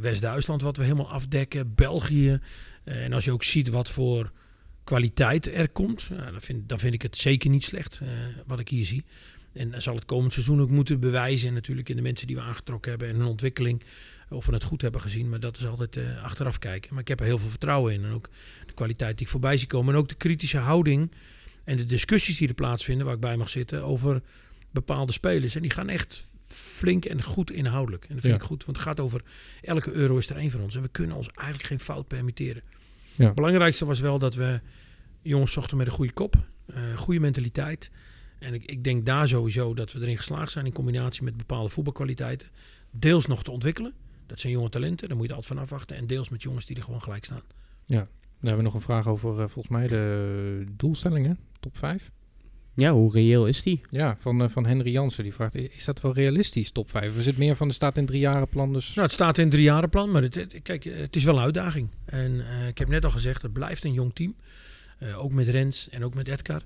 West-Duitsland 0.00 0.62
wat 0.62 0.76
we 0.76 0.82
helemaal 0.82 1.10
afdekken, 1.10 1.74
België. 1.74 2.38
Eh, 2.84 3.04
en 3.04 3.12
als 3.12 3.24
je 3.24 3.32
ook 3.32 3.44
ziet 3.44 3.68
wat 3.68 3.90
voor 3.90 4.32
kwaliteit 4.84 5.54
er 5.54 5.68
komt, 5.68 6.08
dan, 6.08 6.40
vind, 6.40 6.68
dan 6.68 6.78
vind 6.78 6.94
ik 6.94 7.02
het 7.02 7.16
zeker 7.16 7.50
niet 7.50 7.64
slecht 7.64 8.00
wat 8.46 8.58
ik 8.58 8.68
hier 8.68 8.84
zie. 8.84 9.04
En 9.52 9.82
zal 9.82 9.94
het 9.94 10.04
komend 10.04 10.32
seizoen 10.32 10.60
ook 10.60 10.70
moeten 10.70 11.00
bewijzen. 11.00 11.48
En 11.48 11.54
natuurlijk 11.54 11.88
in 11.88 11.96
de 11.96 12.02
mensen 12.02 12.26
die 12.26 12.36
we 12.36 12.42
aangetrokken 12.42 12.90
hebben 12.90 13.08
en 13.08 13.16
hun 13.16 13.26
ontwikkeling. 13.26 13.82
Of 14.30 14.46
we 14.46 14.52
het 14.52 14.64
goed 14.64 14.82
hebben 14.82 15.00
gezien. 15.00 15.28
Maar 15.28 15.40
dat 15.40 15.56
is 15.56 15.66
altijd 15.66 15.98
achteraf 16.22 16.58
kijken. 16.58 16.90
Maar 16.92 17.02
ik 17.02 17.08
heb 17.08 17.20
er 17.20 17.26
heel 17.26 17.38
veel 17.38 17.48
vertrouwen 17.48 17.92
in. 17.92 18.04
En 18.04 18.12
ook 18.12 18.28
de 18.66 18.74
kwaliteit 18.74 19.16
die 19.16 19.26
ik 19.26 19.32
voorbij 19.32 19.56
zie 19.56 19.66
komen. 19.66 19.94
En 19.94 20.00
ook 20.00 20.08
de 20.08 20.14
kritische 20.14 20.58
houding. 20.58 21.10
En 21.64 21.76
de 21.76 21.84
discussies 21.84 22.36
die 22.36 22.48
er 22.48 22.54
plaatsvinden. 22.54 23.04
Waar 23.06 23.14
ik 23.14 23.20
bij 23.20 23.36
mag 23.36 23.48
zitten. 23.50 23.84
Over 23.84 24.22
bepaalde 24.70 25.12
spelers. 25.12 25.54
En 25.54 25.62
die 25.62 25.70
gaan 25.70 25.88
echt 25.88 26.28
flink 26.46 27.04
en 27.04 27.22
goed 27.22 27.50
inhoudelijk. 27.50 28.02
En 28.04 28.14
dat 28.14 28.20
vind 28.20 28.32
Ja. 28.34 28.40
ik 28.40 28.46
goed. 28.46 28.64
Want 28.64 28.76
het 28.76 28.86
gaat 28.86 29.00
over 29.00 29.22
elke 29.62 29.92
euro 29.92 30.16
is 30.18 30.30
er 30.30 30.36
één 30.36 30.50
van 30.50 30.60
ons. 30.60 30.74
En 30.76 30.82
we 30.82 30.88
kunnen 30.88 31.16
ons 31.16 31.28
eigenlijk 31.34 31.68
geen 31.68 31.80
fout 31.80 32.06
permitteren. 32.06 32.62
Ja. 33.16 33.24
Het 33.26 33.34
belangrijkste 33.34 33.84
was 33.84 34.00
wel 34.00 34.18
dat 34.18 34.34
we 34.34 34.60
jongens 35.22 35.52
zochten 35.52 35.76
met 35.76 35.86
een 35.86 35.92
goede 35.92 36.12
kop. 36.12 36.34
eh 36.66 36.96
goede 36.96 37.20
mentaliteit. 37.20 37.90
En 38.38 38.54
ik, 38.54 38.64
ik 38.64 38.84
denk 38.84 39.06
daar 39.06 39.28
sowieso 39.28 39.74
dat 39.74 39.92
we 39.92 40.00
erin 40.00 40.16
geslaagd 40.16 40.52
zijn 40.52 40.66
in 40.66 40.72
combinatie 40.72 41.22
met 41.22 41.36
bepaalde 41.36 41.68
voetbalkwaliteiten. 41.68 42.48
Deels 42.90 43.26
nog 43.26 43.42
te 43.44 43.50
ontwikkelen. 43.50 43.92
Dat 44.26 44.40
zijn 44.40 44.52
jonge 44.52 44.68
talenten, 44.68 45.08
daar 45.08 45.16
moet 45.16 45.26
je 45.28 45.34
altijd 45.34 45.52
van 45.54 45.62
afwachten. 45.62 45.96
En 45.96 46.06
deels 46.06 46.28
met 46.28 46.42
jongens 46.42 46.66
die 46.66 46.76
er 46.76 46.82
gewoon 46.82 47.02
gelijk 47.02 47.24
staan. 47.24 47.42
Dan 48.42 48.50
hebben 48.50 48.56
we 48.56 48.62
nog 48.62 48.74
een 48.74 48.80
vraag 48.94 49.08
over 49.08 49.30
eh, 49.30 49.36
volgens 49.38 49.68
mij 49.68 49.88
de 49.88 50.64
doelstellingen. 50.76 51.38
Top 51.60 51.76
5. 51.76 52.10
Ja, 52.74 52.92
hoe 52.92 53.12
reëel 53.12 53.46
is 53.46 53.62
die? 53.62 53.80
Ja, 53.90 54.16
van, 54.18 54.42
eh, 54.42 54.48
van 54.48 54.66
Henry 54.66 54.90
Jansen. 54.92 55.22
Die 55.22 55.34
vraagt, 55.34 55.54
is 55.54 55.84
dat 55.84 56.00
wel 56.00 56.14
realistisch, 56.14 56.70
top 56.70 56.90
5? 56.90 57.14
We 57.14 57.22
zitten 57.22 57.42
meer 57.42 57.56
van 57.56 57.68
de 57.68 57.74
staat 57.74 57.98
in 57.98 58.06
drie 58.06 58.20
jaren 58.20 58.48
plan. 58.48 58.72
Dus 58.72 58.88
Nou, 58.94 59.06
het 59.06 59.12
staat 59.14 59.38
in 59.38 59.44
een 59.44 59.50
driejarenplan, 59.50 60.10
maar 60.10 60.22
het, 60.22 60.46
kijk, 60.62 60.84
het 60.84 61.16
is 61.16 61.24
wel 61.24 61.36
een 61.36 61.42
uitdaging. 61.42 61.88
En 62.04 62.46
eh, 62.46 62.68
ik 62.68 62.78
heb 62.78 62.88
net 62.88 63.04
al 63.04 63.10
gezegd, 63.10 63.42
het 63.42 63.52
blijft 63.52 63.84
een 63.84 63.92
jong 63.92 64.14
team. 64.14 64.34
Eh, 64.98 65.24
ook 65.24 65.32
met 65.32 65.48
Rens 65.48 65.88
en 65.88 66.04
ook 66.04 66.14
met 66.14 66.28
Edgar. 66.28 66.62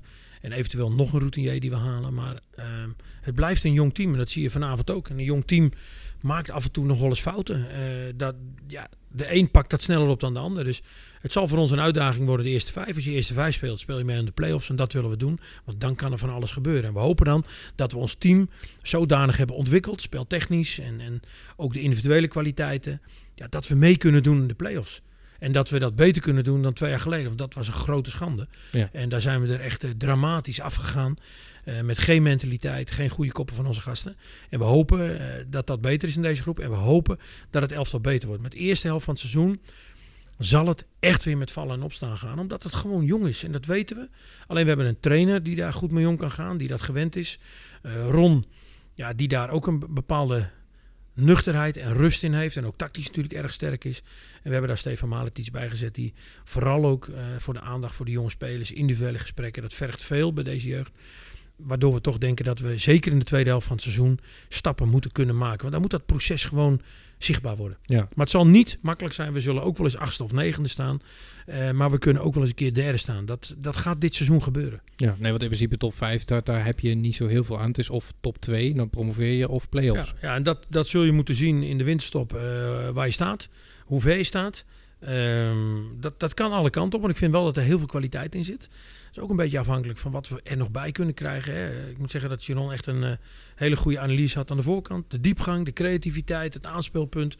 En 0.47 0.53
eventueel 0.53 0.92
nog 0.92 1.12
een 1.12 1.18
routinier 1.18 1.61
die 1.61 1.70
we 1.70 1.76
halen. 1.76 2.14
Maar 2.14 2.40
ehm, 2.55 2.88
het 3.20 3.34
blijft 3.34 3.64
een 3.64 3.72
jong 3.72 3.94
team 3.94 4.12
en 4.12 4.18
dat 4.18 4.30
zie 4.30 4.42
je 4.42 4.51
vanavond 4.51 4.90
ook. 4.90 5.09
En 5.09 5.18
een 5.18 5.24
jong 5.24 5.47
team 5.47 5.72
maakt 6.20 6.51
af 6.51 6.64
en 6.64 6.70
toe 6.70 6.84
nog 6.84 6.99
wel 6.99 7.09
eens 7.09 7.20
fouten. 7.20 7.70
Eh, 7.70 8.12
dat, 8.16 8.34
ja, 8.66 8.88
de 9.09 9.34
een 9.34 9.51
pakt 9.51 9.70
dat 9.70 9.82
sneller 9.82 10.09
op 10.09 10.20
dan 10.20 10.34
de 10.34 10.38
ander. 10.38 10.64
Dus 10.64 10.82
het 11.20 11.32
zal 11.32 11.49
voor 11.49 11.59
ons 11.59 11.70
een 11.70 11.80
uitdaging 11.80 12.26
worden 12.26 12.47
de 12.47 12.53
eerste 12.53 12.72
vijf. 12.72 12.94
Als 12.94 13.05
je 13.05 13.11
eerste 13.11 13.34
vijf 13.34 13.55
speelt, 13.55 13.80
speel 13.80 13.99
je 13.99 14.05
mee 14.05 14.18
aan 14.18 14.24
de 14.24 14.30
play-offs. 14.30 14.68
En 14.68 14.76
dat 14.76 14.92
willen 14.92 15.11
we 15.11 15.16
doen. 15.16 15.40
Want 15.64 15.80
dan 15.80 15.94
kan 15.94 16.12
er 16.12 16.18
van 16.18 16.30
alles 16.30 16.51
gebeuren. 16.51 16.84
En 16.84 16.92
we 16.92 16.99
hopen 16.99 17.24
dan 17.24 17.44
dat 17.74 17.92
we 17.92 17.99
ons 17.99 18.14
team 18.14 18.51
zodanig 18.82 19.36
hebben 19.36 19.57
ontwikkeld. 19.57 20.01
Speltechnisch 20.01 20.78
en, 20.78 21.01
en 21.01 21.20
ook 21.57 21.72
de 21.72 21.80
individuele 21.80 22.28
kwaliteiten. 22.28 23.01
Ja, 23.34 23.47
dat 23.49 23.68
we 23.68 23.74
mee 23.74 23.97
kunnen 23.97 24.22
doen 24.22 24.40
in 24.40 24.49
de 24.49 24.55
play-offs. 24.55 25.03
En 25.47 25.53
dat 25.53 25.68
we 25.68 25.78
dat 25.78 25.97
beter 25.97 26.22
kunnen 26.22 26.44
doen 26.44 26.62
dan 26.62 26.72
twee 26.72 26.90
jaar 26.90 27.01
geleden. 27.01 27.26
Want 27.26 27.38
dat 27.38 27.55
was 27.55 27.66
een 27.66 27.72
grote 27.72 28.11
schande. 28.11 28.49
Ja. 28.72 28.88
En 28.92 29.09
daar 29.09 29.20
zijn 29.20 29.40
we 29.40 29.53
er 29.53 29.61
echt 29.61 29.84
eh, 29.84 29.90
dramatisch 29.90 30.61
afgegaan. 30.61 31.16
Eh, 31.64 31.80
met 31.80 31.99
geen 31.99 32.22
mentaliteit, 32.22 32.90
geen 32.90 33.09
goede 33.09 33.32
koppen 33.32 33.55
van 33.55 33.66
onze 33.66 33.80
gasten. 33.80 34.16
En 34.51 34.59
we 34.59 34.64
hopen 34.64 35.20
eh, 35.20 35.44
dat 35.49 35.66
dat 35.66 35.80
beter 35.80 36.09
is 36.09 36.16
in 36.16 36.22
deze 36.22 36.42
groep. 36.42 36.59
En 36.59 36.70
we 36.70 36.76
hopen 36.76 37.18
dat 37.51 37.62
het 37.62 37.72
elftal 37.72 38.01
beter 38.01 38.28
wordt. 38.28 38.42
Met 38.42 38.51
de 38.51 38.59
eerste 38.59 38.86
helft 38.86 39.05
van 39.05 39.14
het 39.14 39.22
seizoen 39.22 39.61
zal 40.38 40.66
het 40.66 40.86
echt 40.99 41.24
weer 41.24 41.38
met 41.38 41.51
vallen 41.51 41.76
en 41.76 41.82
opstaan 41.82 42.16
gaan. 42.16 42.38
Omdat 42.38 42.62
het 42.62 42.74
gewoon 42.74 43.05
jong 43.05 43.26
is. 43.26 43.44
En 43.44 43.53
dat 43.53 43.66
weten 43.66 43.97
we. 43.97 44.09
Alleen 44.47 44.62
we 44.62 44.68
hebben 44.68 44.86
een 44.86 45.01
trainer 45.01 45.42
die 45.42 45.57
daar 45.57 45.72
goed 45.72 45.92
mee 45.92 46.09
om 46.09 46.16
kan 46.16 46.30
gaan. 46.30 46.57
Die 46.57 46.68
dat 46.68 46.82
gewend 46.82 47.16
is. 47.16 47.38
Ron, 48.09 48.47
ja, 48.94 49.12
die 49.12 49.28
daar 49.28 49.51
ook 49.51 49.66
een 49.66 49.84
bepaalde 49.88 50.49
nuchterheid 51.17 51.77
en 51.77 51.93
rust 51.93 52.23
in 52.23 52.35
heeft. 52.35 52.57
En 52.57 52.67
ook 52.67 52.77
tactisch 52.77 53.07
natuurlijk 53.07 53.35
erg 53.35 53.53
sterk 53.53 53.85
is. 53.85 53.99
En 53.99 54.43
we 54.43 54.51
hebben 54.51 54.69
daar 54.69 54.79
Stefan 54.79 55.09
Maletic 55.09 55.51
bij 55.51 55.69
gezet. 55.69 55.95
Die 55.95 56.14
vooral 56.45 56.85
ook 56.85 57.07
eh, 57.07 57.25
voor 57.39 57.55
de 57.55 57.61
aandacht 57.61 57.95
voor 57.95 58.05
de 58.05 58.11
jonge 58.11 58.31
spelers, 58.31 58.73
individuele 58.73 59.19
gesprekken. 59.19 59.62
Dat 59.62 59.75
vergt 59.75 60.05
veel 60.05 60.33
bij 60.33 60.45
deze 60.45 60.69
jeugd. 60.69 60.93
Waardoor 61.57 61.94
we 61.94 62.00
toch 62.00 62.18
denken 62.18 62.44
dat 62.44 62.59
we 62.59 62.78
zeker 62.78 63.12
in 63.12 63.18
de 63.18 63.24
tweede 63.24 63.50
helft 63.50 63.66
van 63.66 63.76
het 63.76 63.84
seizoen 63.84 64.18
stappen 64.48 64.88
moeten 64.88 65.12
kunnen 65.12 65.36
maken. 65.36 65.61
Want 65.61 65.72
dan 65.72 65.80
moet 65.80 65.90
dat 65.90 66.07
proces 66.07 66.44
gewoon 66.44 66.80
zichtbaar 67.18 67.57
worden. 67.57 67.78
Ja. 67.84 68.00
Maar 68.00 68.24
het 68.24 68.30
zal 68.30 68.46
niet 68.46 68.78
makkelijk 68.82 69.14
zijn. 69.14 69.32
We 69.32 69.40
zullen 69.40 69.62
ook 69.62 69.76
wel 69.76 69.86
eens 69.86 69.96
achtste 69.96 70.24
of 70.24 70.32
negende 70.32 70.68
staan. 70.68 71.00
Eh, 71.46 71.70
maar 71.70 71.90
we 71.90 71.98
kunnen 71.98 72.22
ook 72.22 72.34
wel 72.34 72.42
eens 72.42 72.50
een 72.50 72.57
keer 72.57 72.74
derde 72.74 72.98
staan. 72.98 73.26
Dat, 73.26 73.54
dat 73.59 73.76
gaat 73.76 74.00
dit 74.00 74.14
seizoen 74.14 74.42
gebeuren. 74.42 74.80
ja, 74.96 75.14
nee, 75.18 75.30
want 75.30 75.42
in 75.42 75.48
principe 75.48 75.76
top 75.76 75.94
5, 75.94 76.24
daar, 76.24 76.44
daar 76.44 76.64
heb 76.64 76.80
je 76.80 76.94
niet 76.94 77.14
zo 77.16 77.26
heel 77.26 77.44
veel 77.44 77.61
aan. 77.61 77.68
Het 77.68 77.78
is 77.78 77.90
of 77.90 78.12
top 78.20 78.38
2, 78.38 78.74
dan 78.74 78.90
promoveer 78.90 79.32
je, 79.32 79.48
of 79.48 79.68
play-offs. 79.68 80.14
Ja, 80.20 80.28
ja 80.28 80.34
en 80.34 80.42
dat, 80.42 80.66
dat 80.68 80.88
zul 80.88 81.02
je 81.02 81.12
moeten 81.12 81.34
zien 81.34 81.62
in 81.62 81.78
de 81.78 81.84
winterstop 81.84 82.34
eh, 82.34 82.40
waar 82.88 83.07
je 83.07 83.12
staat. 83.12 83.48
Hoe 83.84 84.00
ver 84.00 84.16
je 84.16 84.24
staat. 84.24 84.64
Ehm, 85.00 85.82
dat, 86.00 86.20
dat 86.20 86.34
kan 86.34 86.52
alle 86.52 86.70
kanten 86.70 86.94
op. 86.94 87.00
Maar 87.00 87.11
ik 87.11 87.16
vind 87.16 87.32
wel 87.32 87.44
dat 87.44 87.57
er 87.57 87.62
heel 87.62 87.78
veel 87.78 87.86
kwaliteit 87.86 88.34
in 88.34 88.44
zit. 88.44 88.68
Is 89.17 89.23
ook 89.23 89.31
een 89.31 89.37
beetje 89.37 89.59
afhankelijk 89.59 89.99
van 89.99 90.12
wat 90.12 90.29
we 90.29 90.41
er 90.43 90.57
nog 90.57 90.71
bij 90.71 90.93
kunnen 90.93 91.14
krijgen. 91.14 91.55
Hè. 91.55 91.91
Ik 91.91 91.99
moet 91.99 92.11
zeggen 92.11 92.31
dat 92.31 92.45
Giron 92.45 92.73
echt 92.73 92.87
een 92.87 93.05
eh, 93.05 93.12
hele 93.55 93.77
goede 93.77 93.99
analyse 93.99 94.39
had 94.39 94.51
aan 94.51 94.57
de 94.57 94.62
voorkant. 94.62 95.11
De 95.11 95.21
diepgang, 95.21 95.64
de 95.64 95.73
creativiteit, 95.73 96.55
het 96.55 96.67
aanspeelpunt. 96.67 97.37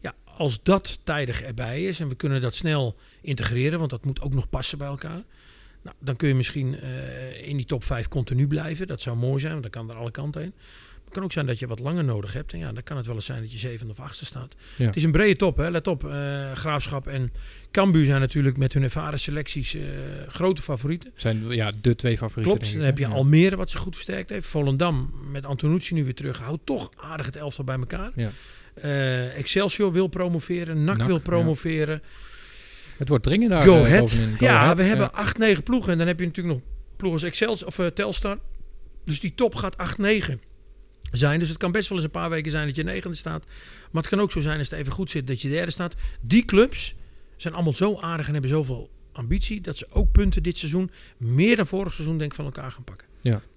Ja, 0.00 0.14
als 0.24 0.62
dat 0.62 0.98
tijdig 1.04 1.42
erbij 1.42 1.84
is 1.84 2.00
en 2.00 2.08
we 2.08 2.14
kunnen 2.14 2.40
dat 2.40 2.54
snel 2.54 2.96
integreren, 3.20 3.78
want 3.78 3.90
dat 3.90 4.04
moet 4.04 4.20
ook 4.20 4.34
nog 4.34 4.48
passen 4.48 4.78
bij 4.78 4.86
elkaar. 4.86 5.22
Nou, 5.82 5.96
dan 5.98 6.16
kun 6.16 6.28
je 6.28 6.34
misschien 6.34 6.80
eh, 6.80 7.48
in 7.48 7.56
die 7.56 7.66
top 7.66 7.84
5 7.84 8.08
continu 8.08 8.46
blijven. 8.46 8.86
Dat 8.86 9.00
zou 9.00 9.16
mooi 9.16 9.40
zijn, 9.40 9.52
want 9.52 9.62
dan 9.62 9.72
kan 9.72 9.90
er 9.90 10.00
alle 10.00 10.10
kanten 10.10 10.40
heen. 10.40 10.54
Kan 11.16 11.24
ook 11.24 11.32
zijn 11.32 11.46
dat 11.46 11.58
je 11.58 11.66
wat 11.66 11.78
langer 11.78 12.04
nodig 12.04 12.32
hebt. 12.32 12.52
En 12.52 12.58
ja, 12.58 12.72
dan 12.72 12.82
kan 12.82 12.96
het 12.96 13.06
wel 13.06 13.14
eens 13.14 13.24
zijn 13.24 13.40
dat 13.40 13.52
je 13.52 13.58
zevende 13.58 13.92
of 13.92 14.00
achtste 14.00 14.24
staat. 14.24 14.54
Ja. 14.76 14.86
Het 14.86 14.96
is 14.96 15.02
een 15.02 15.12
brede 15.12 15.36
top, 15.36 15.56
hè. 15.56 15.70
let 15.70 15.86
op. 15.86 16.04
eh, 16.04 16.52
Graafschap 16.52 17.06
en 17.06 17.32
Cambuur 17.70 18.04
zijn 18.04 18.20
natuurlijk 18.20 18.56
met 18.56 18.72
hun 18.72 18.82
ervaren 18.82 19.20
selecties 19.20 19.74
eh, 19.74 19.82
grote 20.28 20.62
favorieten. 20.62 21.10
Zijn 21.14 21.46
ja, 21.48 21.72
de 21.80 21.94
twee 21.94 22.16
favorieten. 22.16 22.58
Klopt, 22.58 22.74
dan 22.74 22.84
heb 22.84 22.98
je? 22.98 23.08
Ja. 23.08 23.14
Almere 23.14 23.56
wat 23.56 23.70
zich 23.70 23.80
goed 23.80 23.94
versterkt 23.94 24.30
heeft. 24.30 24.46
Volendam 24.46 25.14
met 25.30 25.46
Antonucci 25.46 25.94
nu 25.94 26.04
weer 26.04 26.14
terug. 26.14 26.38
Houdt 26.38 26.66
toch 26.66 26.90
aardig 26.96 27.26
het 27.26 27.36
elftal 27.36 27.64
bij 27.64 27.76
elkaar. 27.78 28.10
Ja. 28.14 28.30
Eh, 28.74 29.36
Excelsior 29.36 29.92
wil 29.92 30.06
promoveren. 30.06 30.84
NAC, 30.84 30.96
NAC, 30.96 31.06
wil 31.06 31.20
promoveren. 31.20 32.02
Het 32.98 33.08
wordt 33.08 33.24
dringend 33.24 33.50
daar. 33.50 33.62
Go 33.62 33.84
Ahead. 33.84 34.12
Go 34.12 34.44
ja, 34.44 34.60
Ahead, 34.60 34.76
we 34.76 34.82
hebben 34.82 35.12
8, 35.12 35.38
9 35.38 35.62
ploegen. 35.62 35.92
En 35.92 35.98
dan 35.98 36.06
heb 36.06 36.18
je 36.18 36.26
natuurlijk 36.26 36.56
nog 36.56 36.64
ploegen 36.96 37.20
als 37.20 37.28
Excelsior 37.30 37.68
of 37.68 37.90
Telstar. 37.94 38.38
Dus 39.04 39.20
die 39.20 39.34
top 39.34 39.54
gaat 39.54 39.78
8, 39.78 39.98
9 39.98 40.40
zijn. 41.16 41.38
Dus 41.38 41.48
het 41.48 41.58
kan 41.58 41.72
best 41.72 41.88
wel 41.88 41.98
eens 41.98 42.06
een 42.06 42.12
paar 42.12 42.30
weken 42.30 42.50
zijn 42.50 42.66
dat 42.66 42.76
je 42.76 42.82
negende 42.82 43.16
staat. 43.16 43.44
Maar 43.90 44.02
het 44.02 44.10
kan 44.10 44.20
ook 44.20 44.32
zo 44.32 44.40
zijn 44.40 44.58
als 44.58 44.70
het 44.70 44.78
even 44.78 44.92
goed 44.92 45.10
zit 45.10 45.26
dat 45.26 45.42
je 45.42 45.48
derde 45.48 45.70
staat. 45.72 45.94
Die 46.20 46.44
clubs 46.44 46.94
zijn 47.36 47.54
allemaal 47.54 47.74
zo 47.74 47.98
aardig 48.00 48.26
en 48.26 48.32
hebben 48.32 48.50
zoveel 48.50 48.90
ambitie. 49.12 49.60
Dat 49.60 49.76
ze 49.76 49.86
ook 49.90 50.12
punten 50.12 50.42
dit 50.42 50.58
seizoen 50.58 50.90
meer 51.16 51.56
dan 51.56 51.66
vorig 51.66 51.92
seizoen 51.92 52.18
denk 52.18 52.30
ik 52.30 52.36
van 52.36 52.44
elkaar 52.44 52.70
gaan 52.70 52.84
pakken. 52.84 53.06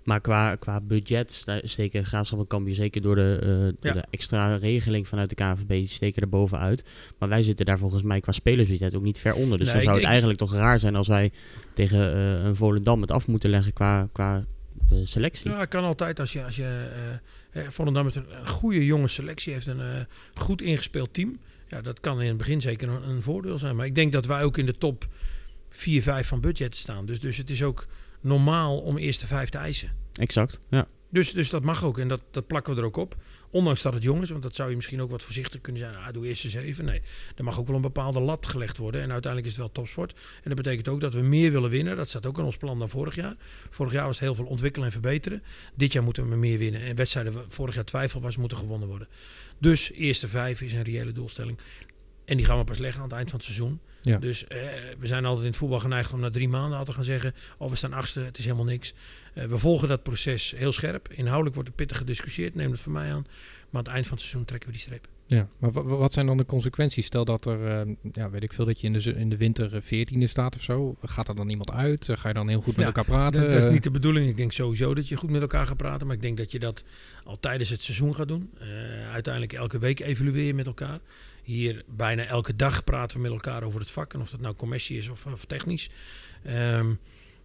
Maar 0.03 0.21
qua, 0.21 0.55
qua 0.55 0.81
budget 0.81 1.45
steken 1.63 2.05
Graafschap 2.05 2.39
en 2.39 2.47
Cambuur 2.47 2.75
zeker 2.75 3.01
door 3.01 3.15
de, 3.15 3.37
eh, 3.41 3.47
door 3.49 3.73
Ja. 3.81 3.93
de 3.93 4.03
extra 4.09 4.55
regeling 4.55 5.07
vanuit 5.07 5.29
de 5.29 5.35
KNVB, 5.35 5.67
die 5.67 5.87
steken 5.87 6.21
er 6.21 6.29
bovenuit. 6.29 6.83
Maar 7.19 7.29
wij 7.29 7.43
zitten 7.43 7.65
daar 7.65 7.77
volgens 7.77 8.03
mij 8.03 8.19
qua 8.19 8.31
spelersbudget 8.31 8.95
ook 8.95 9.03
niet 9.03 9.17
ver 9.19 9.33
onder. 9.33 9.57
Dus 9.57 9.65
Nee, 9.67 9.75
dan 9.75 9.83
zou 9.83 9.95
ik- 9.95 10.01
het 10.01 10.09
eigenlijk 10.09 10.39
toch 10.39 10.53
raar 10.53 10.79
zijn 10.79 10.95
als 10.95 11.07
wij 11.07 11.31
tegen 11.73 12.13
eh, 12.13 12.43
een 12.45 12.55
Volendam 12.55 13.01
het 13.01 13.11
af 13.11 13.27
moeten 13.27 13.49
leggen 13.49 13.73
qua, 13.73 14.07
qua 14.11 14.45
eh, 14.91 14.97
selectie. 15.03 15.49
Ja, 15.51 15.65
kan 15.65 15.83
altijd 15.83 16.19
als 16.19 16.33
je... 16.33 16.43
Als 16.43 16.55
je 16.55 16.87
Volendam 17.53 18.03
heeft 18.03 18.15
een, 18.15 18.39
een 18.39 18.47
goede 18.47 18.85
jonge 18.85 19.07
selectie. 19.07 19.53
Heeft 19.53 19.67
een 19.67 19.81
eh, 19.81 20.01
goed 20.33 20.61
ingespeeld 20.61 21.13
team. 21.13 21.39
Ja, 21.67 21.81
dat 21.81 21.99
kan 21.99 22.21
in 22.21 22.27
het 22.27 22.37
begin 22.37 22.61
zeker 22.61 22.89
een, 22.89 23.09
een 23.09 23.21
voordeel 23.21 23.59
zijn. 23.59 23.75
Maar 23.75 23.85
ik 23.85 23.95
denk 23.95 24.11
dat 24.11 24.25
wij 24.25 24.43
ook 24.43 24.57
in 24.57 24.65
de 24.65 24.77
top 24.77 25.07
4, 25.69 26.01
5 26.01 26.27
van 26.27 26.41
budget 26.41 26.75
staan. 26.75 27.05
Dus, 27.05 27.19
dus 27.19 27.37
het 27.37 27.49
is 27.49 27.63
ook 27.63 27.87
normaal 28.21 28.79
om 28.79 28.97
eerste 28.97 29.27
vijf 29.27 29.49
te 29.49 29.57
eisen. 29.57 29.91
Exact, 30.13 30.59
ja. 30.69 30.87
Dus, 31.09 31.33
dus 31.33 31.49
dat 31.49 31.63
mag 31.63 31.83
ook 31.83 31.97
en 31.97 32.07
dat, 32.07 32.21
dat 32.31 32.47
plakken 32.47 32.73
we 32.73 32.79
er 32.79 32.85
ook 32.85 32.97
op. 32.97 33.15
Ondanks 33.51 33.81
dat 33.81 33.93
het 33.93 34.03
jong 34.03 34.21
is, 34.21 34.29
want 34.29 34.43
dat 34.43 34.55
zou 34.55 34.69
je 34.69 34.75
misschien 34.75 35.01
ook 35.01 35.11
wat 35.11 35.23
voorzichtig 35.23 35.61
kunnen 35.61 35.81
zijn. 35.81 35.95
Ah, 35.95 36.13
doe 36.13 36.27
eerst 36.27 36.43
eens 36.43 36.53
even. 36.53 36.85
Nee, 36.85 37.01
er 37.35 37.43
mag 37.43 37.59
ook 37.59 37.67
wel 37.67 37.75
een 37.75 37.81
bepaalde 37.81 38.19
lat 38.19 38.47
gelegd 38.47 38.77
worden. 38.77 39.01
En 39.01 39.11
uiteindelijk 39.11 39.51
is 39.51 39.57
het 39.57 39.61
wel 39.61 39.71
topsport. 39.71 40.11
En 40.13 40.41
dat 40.43 40.55
betekent 40.55 40.87
ook 40.87 41.01
dat 41.01 41.13
we 41.13 41.21
meer 41.21 41.51
willen 41.51 41.69
winnen. 41.69 41.95
Dat 41.95 42.09
staat 42.09 42.25
ook 42.25 42.37
in 42.37 42.43
ons 42.43 42.57
plan 42.57 42.79
dan 42.79 42.89
vorig 42.89 43.15
jaar. 43.15 43.35
Vorig 43.69 43.93
jaar 43.93 44.05
was 44.05 44.15
het 44.15 44.25
heel 44.25 44.35
veel 44.35 44.45
ontwikkelen 44.45 44.85
en 44.85 44.91
verbeteren. 44.91 45.43
Dit 45.75 45.93
jaar 45.93 46.03
moeten 46.03 46.29
we 46.29 46.35
meer 46.35 46.57
winnen. 46.57 46.81
En 46.81 46.95
wedstrijden 46.95 47.33
waar 47.33 47.43
vorig 47.47 47.75
jaar 47.75 47.85
twijfel 47.85 48.21
was, 48.21 48.37
moeten 48.37 48.57
gewonnen 48.57 48.87
worden. 48.87 49.07
Dus 49.57 49.91
eerste 49.91 50.27
vijf 50.27 50.61
is 50.61 50.73
een 50.73 50.83
reële 50.83 51.11
doelstelling. 51.11 51.59
En 52.25 52.37
die 52.37 52.45
gaan 52.45 52.57
we 52.57 52.63
pas 52.63 52.77
leggen 52.77 53.01
aan 53.01 53.07
het 53.07 53.15
eind 53.15 53.29
van 53.29 53.39
het 53.39 53.47
seizoen. 53.47 53.79
Ja. 54.01 54.17
Dus 54.17 54.47
eh, 54.47 54.59
we 54.99 55.07
zijn 55.07 55.25
altijd 55.25 55.43
in 55.43 55.49
het 55.49 55.57
voetbal 55.57 55.79
geneigd 55.79 56.13
om 56.13 56.19
na 56.19 56.29
drie 56.29 56.49
maanden 56.49 56.77
al 56.77 56.85
te 56.85 56.93
gaan 56.93 57.03
zeggen... 57.03 57.35
oh, 57.57 57.69
we 57.69 57.75
staan 57.75 57.93
achtste, 57.93 58.19
het 58.19 58.37
is 58.37 58.43
helemaal 58.43 58.65
niks. 58.65 58.93
Eh, 59.39 59.45
we 59.47 59.57
volgen 59.57 59.87
dat 59.87 60.03
proces 60.03 60.53
heel 60.57 60.71
scherp. 60.71 61.09
Inhoudelijk 61.13 61.53
wordt 61.55 61.69
er 61.69 61.75
pittig 61.75 61.97
gediscussieerd, 61.97 62.55
neem 62.55 62.71
het 62.71 62.81
van 62.81 62.91
mij 62.91 63.11
aan. 63.13 63.25
Maar 63.69 63.81
aan 63.81 63.83
het 63.83 63.87
eind 63.87 64.03
van 64.07 64.13
het 64.13 64.21
seizoen 64.25 64.45
trekken 64.45 64.69
we 64.69 64.75
die 64.75 64.83
streep. 64.83 65.07
Ja, 65.25 65.47
maar 65.57 65.71
wa- 65.71 65.83
wa- 65.83 65.95
wat 65.95 66.13
zijn 66.13 66.25
dan 66.25 66.37
de 66.37 66.45
consequenties? 66.45 67.05
Stel 67.05 67.25
dat 67.25 67.45
er, 67.45 67.67
eh, 67.67 67.95
ja, 68.13 68.29
weet 68.29 68.43
ik 68.43 68.53
veel, 68.53 68.65
dat 68.65 68.81
je 68.81 68.87
in 68.87 68.93
de, 68.93 69.13
in 69.13 69.29
de 69.29 69.37
winter 69.37 69.75
eh, 69.75 69.81
veertiende 69.83 70.27
staat 70.27 70.55
of 70.55 70.61
zo. 70.61 70.95
Gaat 71.03 71.27
er 71.27 71.35
dan 71.35 71.49
iemand 71.49 71.71
uit? 71.71 72.07
Ga 72.11 72.27
je 72.27 72.33
dan 72.33 72.47
heel 72.47 72.57
goed 72.61 72.67
met 72.75 72.79
Ja, 72.81 72.85
elkaar 72.85 73.05
praten? 73.05 73.41
Dat, 73.41 73.51
dat 73.51 73.65
is 73.65 73.71
niet 73.71 73.83
de 73.83 73.91
bedoeling. 73.91 74.29
Ik 74.29 74.37
denk 74.37 74.51
sowieso 74.51 74.93
dat 74.93 75.07
je 75.07 75.15
goed 75.15 75.29
met 75.29 75.41
elkaar 75.41 75.65
gaat 75.67 75.77
praten. 75.77 76.07
Maar 76.07 76.15
ik 76.15 76.21
denk 76.21 76.37
dat 76.37 76.51
je 76.51 76.59
dat 76.59 76.83
al 77.23 77.39
tijdens 77.39 77.69
het 77.69 77.83
seizoen 77.83 78.15
gaat 78.15 78.27
doen. 78.27 78.49
Uiteindelijk 79.11 79.53
elke 79.53 79.79
week 79.79 79.99
evalueer 79.99 80.45
je 80.45 80.53
met 80.53 80.65
elkaar. 80.67 80.99
Hier 81.43 81.83
bijna 81.87 82.25
elke 82.25 82.55
dag 82.55 82.83
praten 82.83 83.17
we 83.17 83.23
met 83.23 83.31
elkaar 83.31 83.63
over 83.63 83.79
het 83.79 83.91
vak. 83.91 84.13
En 84.13 84.21
of 84.21 84.29
dat 84.29 84.39
nou 84.41 84.55
commercie 84.55 84.97
is 84.97 85.09
of, 85.09 85.25
of 85.25 85.45
technisch. 85.45 85.89
Ehm, 86.43 86.93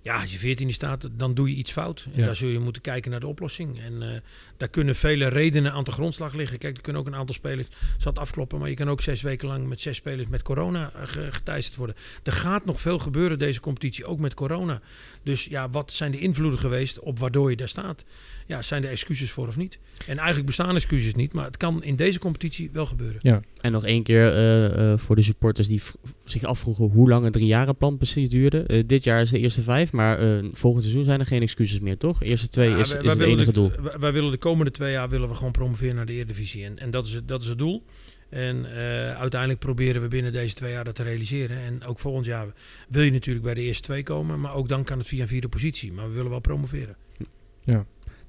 Ja, 0.05 0.21
als 0.21 0.33
je 0.33 0.39
14 0.39 0.73
staat, 0.73 1.09
dan 1.13 1.35
doe 1.35 1.49
je 1.51 1.55
iets 1.57 1.73
fout. 1.73 2.07
En 2.13 2.21
Ja. 2.21 2.27
daar 2.27 2.37
zul 2.37 2.49
je 2.49 2.59
moeten 2.59 2.83
kijken 2.83 3.11
naar 3.11 3.21
de 3.21 3.27
oplossing. 3.27 3.81
En 3.81 4.03
eh, 4.15 4.21
daar 4.57 4.69
kunnen 4.69 4.95
vele 4.97 5.29
redenen 5.29 5.73
aan 5.73 5.85
de 5.85 5.93
grondslag 5.93 6.33
liggen. 6.35 6.59
Kijk, 6.59 6.77
er 6.77 6.83
kunnen 6.83 7.01
ook 7.03 7.09
een 7.09 7.15
aantal 7.15 7.35
spelers 7.35 7.69
zat 7.99 8.19
afkloppen. 8.19 8.59
Maar 8.59 8.69
je 8.69 8.75
kan 8.75 8.91
ook 8.91 9.01
zes 9.01 9.23
weken 9.23 9.49
lang 9.49 9.67
met 9.67 9.81
zes 9.81 9.97
spelers 9.97 10.29
met 10.29 10.43
corona 10.43 10.93
eh, 10.95 11.03
ge- 11.07 11.33
geteisterd 11.33 11.77
worden. 11.77 11.97
Er 12.23 12.33
gaat 12.33 12.65
nog 12.65 12.81
veel 12.81 12.99
gebeuren 12.99 13.39
deze 13.39 13.61
competitie, 13.61 14.05
ook 14.05 14.19
met 14.21 14.35
corona. 14.35 14.81
Dus 15.23 15.45
ja, 15.45 15.71
wat 15.71 15.93
zijn 15.93 16.11
de 16.11 16.19
invloeden 16.19 16.59
geweest 16.61 16.99
op 16.99 17.19
waardoor 17.19 17.51
je 17.51 17.57
daar 17.57 17.69
staat? 17.69 18.05
Ja, 18.47 18.63
zijn 18.63 18.85
er 18.85 18.91
excuses 18.91 19.31
voor 19.31 19.49
of 19.49 19.57
niet? 19.57 19.79
En 20.07 20.17
eigenlijk 20.17 20.47
bestaan 20.47 20.75
excuses 20.75 21.15
niet, 21.15 21.33
maar 21.33 21.45
het 21.45 21.57
kan 21.57 21.83
in 21.85 21.97
deze 21.97 22.19
competitie 22.19 22.71
wel 22.73 22.87
gebeuren. 22.87 23.43
En 23.61 23.73
nog 23.73 23.85
één 23.85 24.03
keer 24.03 24.33
eh, 24.33 24.93
eh, 24.93 24.99
voor 24.99 25.17
de 25.17 25.23
supporters 25.23 25.69
die 25.69 25.83
zich 26.25 26.43
afvroegen 26.45 26.85
hoe 26.85 27.09
lang 27.09 27.25
het 27.25 27.33
driejarenplan 27.33 27.97
precies 27.97 28.29
duurde. 28.31 28.63
Eh, 28.63 28.83
dit 28.87 29.05
jaar 29.05 29.21
is 29.21 29.31
de 29.31 29.39
eerste 29.39 29.63
vijf, 29.63 29.93
maar 29.93 30.19
eh, 30.19 30.45
volgend 30.53 30.83
seizoen 30.83 31.05
zijn 31.05 31.21
er 31.21 31.27
geen 31.27 31.43
excuses 31.43 31.81
meer, 31.81 31.97
toch? 31.97 32.23
Eerste 32.23 32.49
twee 32.49 32.69
Ja, 32.71 32.77
is, 32.77 32.93
wij- 32.93 33.03
is 33.03 33.07
wij 33.15 33.27
het 33.27 33.35
enige 33.35 33.45
de- 33.45 33.53
doel. 33.53 33.71
wij- 33.83 33.99
Wij 33.99 34.13
willen 34.13 34.31
de 34.31 34.37
komende 34.39 34.71
twee 34.71 34.93
jaar 34.93 35.09
willen 35.09 35.29
we 35.29 35.35
gewoon 35.35 35.53
promoveren 35.53 35.95
naar 35.95 36.07
de 36.07 36.13
Eredivisie. 36.13 36.65
En, 36.65 36.79
en 36.79 36.91
dat, 36.91 37.07
is 37.07 37.13
het, 37.13 37.29
dat 37.29 37.43
is 37.43 37.49
het 37.49 37.59
doel. 37.59 37.83
En 38.29 38.65
eh, 38.77 39.19
uiteindelijk 39.21 39.61
proberen 39.61 40.03
we 40.03 40.09
binnen 40.09 40.33
deze 40.33 40.55
twee 40.55 40.73
jaar 40.73 40.85
dat 40.85 40.95
te 40.95 41.03
realiseren. 41.03 41.59
En 41.59 41.85
ook 41.85 41.99
volgend 41.99 42.27
jaar 42.27 42.47
wil 42.89 43.03
je 43.03 43.11
natuurlijk 43.13 43.45
bij 43.45 43.55
de 43.55 43.61
eerste 43.61 43.83
twee 43.83 44.03
komen. 44.03 44.41
Maar 44.41 44.55
ook 44.55 44.69
dan 44.69 44.85
kan 44.85 44.99
het 44.99 45.07
via 45.07 45.21
een 45.23 45.29
vierde 45.29 45.49
positie. 45.49 45.93
Maar 45.93 46.09
we 46.09 46.15
willen 46.15 46.31
wel 46.31 46.41
promoveren. 46.41 46.97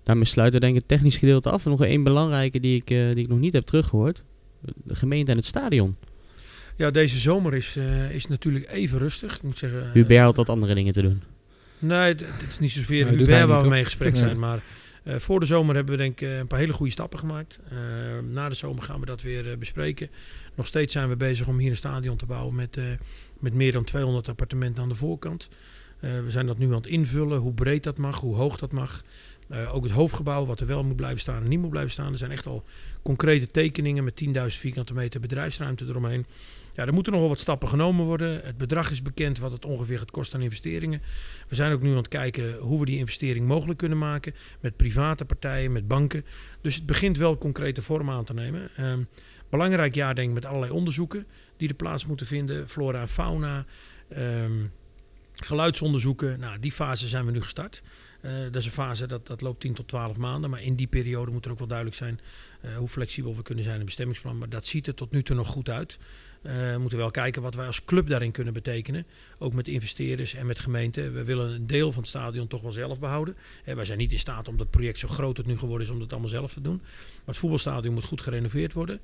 Daarmee 0.06 0.26
sluiten 0.26 0.60
we 0.60 0.66
denk 0.66 0.78
ik 0.78 0.84
het 0.88 0.89
technisch 0.97 1.18
gedeelte 1.18 1.49
af. 1.49 1.66
En 1.66 1.72
nog 1.72 1.84
één 1.84 2.03
belangrijke 2.03 2.60
die 2.60 2.76
ik, 2.76 2.89
eh, 2.89 2.97
die 3.12 3.24
ik 3.24 3.28
nog 3.28 3.39
niet 3.39 3.53
heb 3.53 3.64
teruggehoord. 3.66 4.24
De 4.84 4.95
gemeente 4.95 5.32
en 5.32 5.38
het 5.38 5.45
stadion. 5.45 5.95
Ja, 6.76 6.91
deze 6.91 7.20
zomer 7.20 7.53
is, 7.53 7.76
eh, 7.76 8.12
is 8.12 8.28
natuurlijk 8.28 8.70
even 8.72 8.97
rustig. 8.97 9.36
Ik 9.36 9.43
moet 9.43 9.58
zeggen, 9.58 9.86
eh, 9.86 9.91
Hubert 9.91 10.24
had 10.24 10.36
wat 10.38 10.49
andere 10.49 10.76
dingen 10.76 10.93
te 10.93 11.01
doen. 11.01 11.22
Nee, 11.80 11.97
het 12.16 12.24
is 12.49 12.60
niet 12.60 12.72
zozeer 12.72 13.08
doet 13.10 13.20
Hubert 13.20 13.47
waar 13.47 13.62
we 13.62 13.68
mee 13.68 13.80
in 13.80 13.86
gesprek 13.86 14.12
Nee. 14.12 14.22
zijn. 14.22 14.39
Maar 14.39 14.64
eh, 15.03 15.16
voor 15.16 15.39
de 15.39 15.45
zomer 15.45 15.76
hebben 15.76 15.93
we 15.97 16.01
denk 16.01 16.22
ik 16.22 16.28
eh, 16.28 16.38
een 16.38 16.47
paar 16.47 16.60
hele 16.60 16.74
goede 16.74 16.91
stappen 16.91 17.20
gemaakt. 17.20 17.60
Eh, 17.70 17.78
na 18.32 18.49
de 18.49 18.56
zomer 18.56 18.84
gaan 18.84 18.99
we 18.99 19.06
dat 19.06 19.22
weer 19.22 19.51
eh, 19.51 19.58
bespreken. 19.58 20.10
Nog 20.56 20.68
steeds 20.68 20.93
zijn 20.93 21.10
we 21.10 21.16
bezig 21.16 21.47
om 21.47 21.58
hier 21.58 21.70
een 21.70 21.76
stadion 21.76 22.18
te 22.18 22.26
bouwen 22.26 22.56
met, 22.56 22.78
eh, 22.78 22.84
met 23.39 23.53
meer 23.53 23.72
dan 23.72 23.84
200 23.84 24.30
appartementen 24.30 24.82
aan 24.84 24.89
de 24.89 24.95
voorkant. 24.95 25.49
Eh, 25.99 26.10
we 26.24 26.32
zijn 26.32 26.45
dat 26.45 26.58
nu 26.58 26.66
aan 26.68 26.74
het 26.74 26.88
invullen, 26.88 27.38
hoe 27.39 27.53
breed 27.53 27.84
dat 27.84 27.97
mag, 27.97 28.20
hoe 28.20 28.36
hoog 28.36 28.58
dat 28.58 28.72
mag. 28.72 29.03
Eh, 29.50 29.76
ook 29.76 29.84
het 29.84 29.93
hoofdgebouw, 29.93 30.46
wat 30.46 30.60
er 30.60 30.68
wel 30.68 30.84
moet 30.84 30.96
blijven 30.96 31.20
staan 31.20 31.43
en 31.43 31.50
niet 31.50 31.60
moet 31.60 31.70
blijven 31.70 31.91
staan. 31.91 32.12
Er 32.12 32.18
zijn 32.18 32.32
echt 32.32 32.46
al 32.46 32.64
concrete 33.02 33.48
tekeningen 33.48 34.04
met 34.04 34.16
10.000 34.16 34.32
vierkante 34.60 34.93
meter 34.93 35.20
bedrijfsruimte 35.20 35.86
eromheen. 35.86 36.26
Ja, 36.74 36.86
er 36.86 36.93
moeten 36.93 37.12
nog 37.12 37.22
wel 37.22 37.30
wat 37.30 37.39
stappen 37.39 37.68
genomen 37.68 38.06
worden. 38.06 38.41
Het 38.43 38.58
bedrag 38.58 38.91
is 38.91 39.02
bekend 39.02 39.39
wat 39.39 39.52
het 39.52 39.66
ongeveer 39.66 39.98
gaat 39.98 40.12
kosten 40.12 40.38
aan 40.38 40.43
investeringen. 40.43 41.02
We 41.48 41.56
zijn 41.56 41.74
ook 41.74 41.82
nu 41.82 41.89
aan 41.89 41.98
het 41.98 42.08
kijken 42.08 42.58
hoe 42.58 42.80
we 42.80 42.86
die 42.86 42.98
investering 42.98 43.48
mogelijk 43.48 43.80
kunnen 43.80 43.98
maken. 43.98 44.34
Met 44.60 44.76
private 44.76 45.26
partijen, 45.26 45.72
met 45.72 45.88
banken. 45.88 46.26
Dus 46.62 46.76
het 46.76 46.86
begint 46.86 47.18
wel 47.18 47.38
concrete 47.38 47.82
vorm 47.82 48.10
aan 48.10 48.24
te 48.24 48.34
nemen. 48.34 48.70
Ehm, 48.78 49.04
belangrijk 49.50 49.96
jaar 49.96 50.16
denk 50.16 50.28
ik 50.28 50.34
met 50.34 50.46
allerlei 50.46 50.72
onderzoeken 50.72 51.26
die 51.58 51.70
er 51.70 51.76
plaats 51.76 52.06
moeten 52.06 52.26
vinden. 52.26 52.70
Flora 52.70 53.02
en 53.02 53.08
fauna. 53.08 53.66
ehm, 54.10 54.66
geluidsonderzoeken. 55.36 56.39
Nou, 56.39 56.60
die 56.60 56.72
fase 56.72 57.08
zijn 57.08 57.26
we 57.26 57.32
nu 57.32 57.41
gestart. 57.41 57.84
Eh, 58.26 58.32
dat 58.43 58.55
is 58.55 58.65
een 58.65 58.71
fase 58.71 59.07
dat, 59.07 59.28
dat 59.28 59.41
loopt 59.41 59.59
10 59.59 59.73
tot 59.73 59.88
12 59.88 60.17
maanden. 60.17 60.49
Maar 60.49 60.61
in 60.61 60.76
die 60.76 60.88
periode 60.88 61.32
moet 61.32 61.45
er 61.45 61.51
ook 61.51 61.57
wel 61.57 61.67
duidelijk 61.67 61.97
zijn 61.97 62.19
eh, 62.61 62.78
hoe 62.78 62.88
flexibel 62.88 63.36
we 63.36 63.41
kunnen 63.41 63.63
zijn 63.63 63.76
in 63.76 63.82
het 63.82 63.89
bestemmingsplan. 63.89 64.38
Maar 64.38 64.49
dat 64.49 64.65
ziet 64.65 64.88
er 64.88 64.93
tot 64.93 65.11
nu 65.11 65.23
toe 65.23 65.36
nog 65.36 65.47
goed 65.47 65.69
uit. 65.69 65.97
Eh, 66.45 66.53
we 66.53 66.78
moeten 66.80 66.97
wel 66.97 67.11
kijken 67.11 67.41
wat 67.41 67.55
wij 67.55 67.65
als 67.65 67.86
club 67.86 68.07
daarin 68.07 68.32
kunnen 68.32 68.53
betekenen. 68.53 69.05
Ook 69.38 69.53
met 69.53 69.67
investeerders 69.67 70.34
en 70.34 70.45
met 70.45 70.59
gemeenten. 70.59 71.13
We 71.13 71.23
willen 71.23 71.51
een 71.51 71.67
deel 71.67 71.91
van 71.91 72.01
het 72.01 72.09
stadion 72.09 72.47
toch 72.47 72.61
wel 72.61 72.71
zelf 72.71 72.99
behouden. 72.99 73.36
Eh, 73.63 73.76
wij 73.76 73.86
zijn 73.86 73.97
niet 73.97 74.11
in 74.11 74.19
staat 74.19 74.47
om 74.47 74.57
dat 74.57 74.69
project 74.69 74.99
zo 74.99 75.07
groot 75.07 75.38
het 75.38 75.45
nu 75.45 75.57
geworden 75.57 75.88
is 75.88 75.93
om 75.93 75.99
dat 75.99 76.11
allemaal 76.11 76.30
zelf 76.30 76.53
te 76.53 76.61
doen. 76.61 76.76
Maar 76.76 77.21
het 77.26 77.38
voetbalstadion 77.38 77.93
moet 77.93 78.03
goed 78.03 78.21
gerenoveerd 78.21 78.73
worden. 78.73 78.99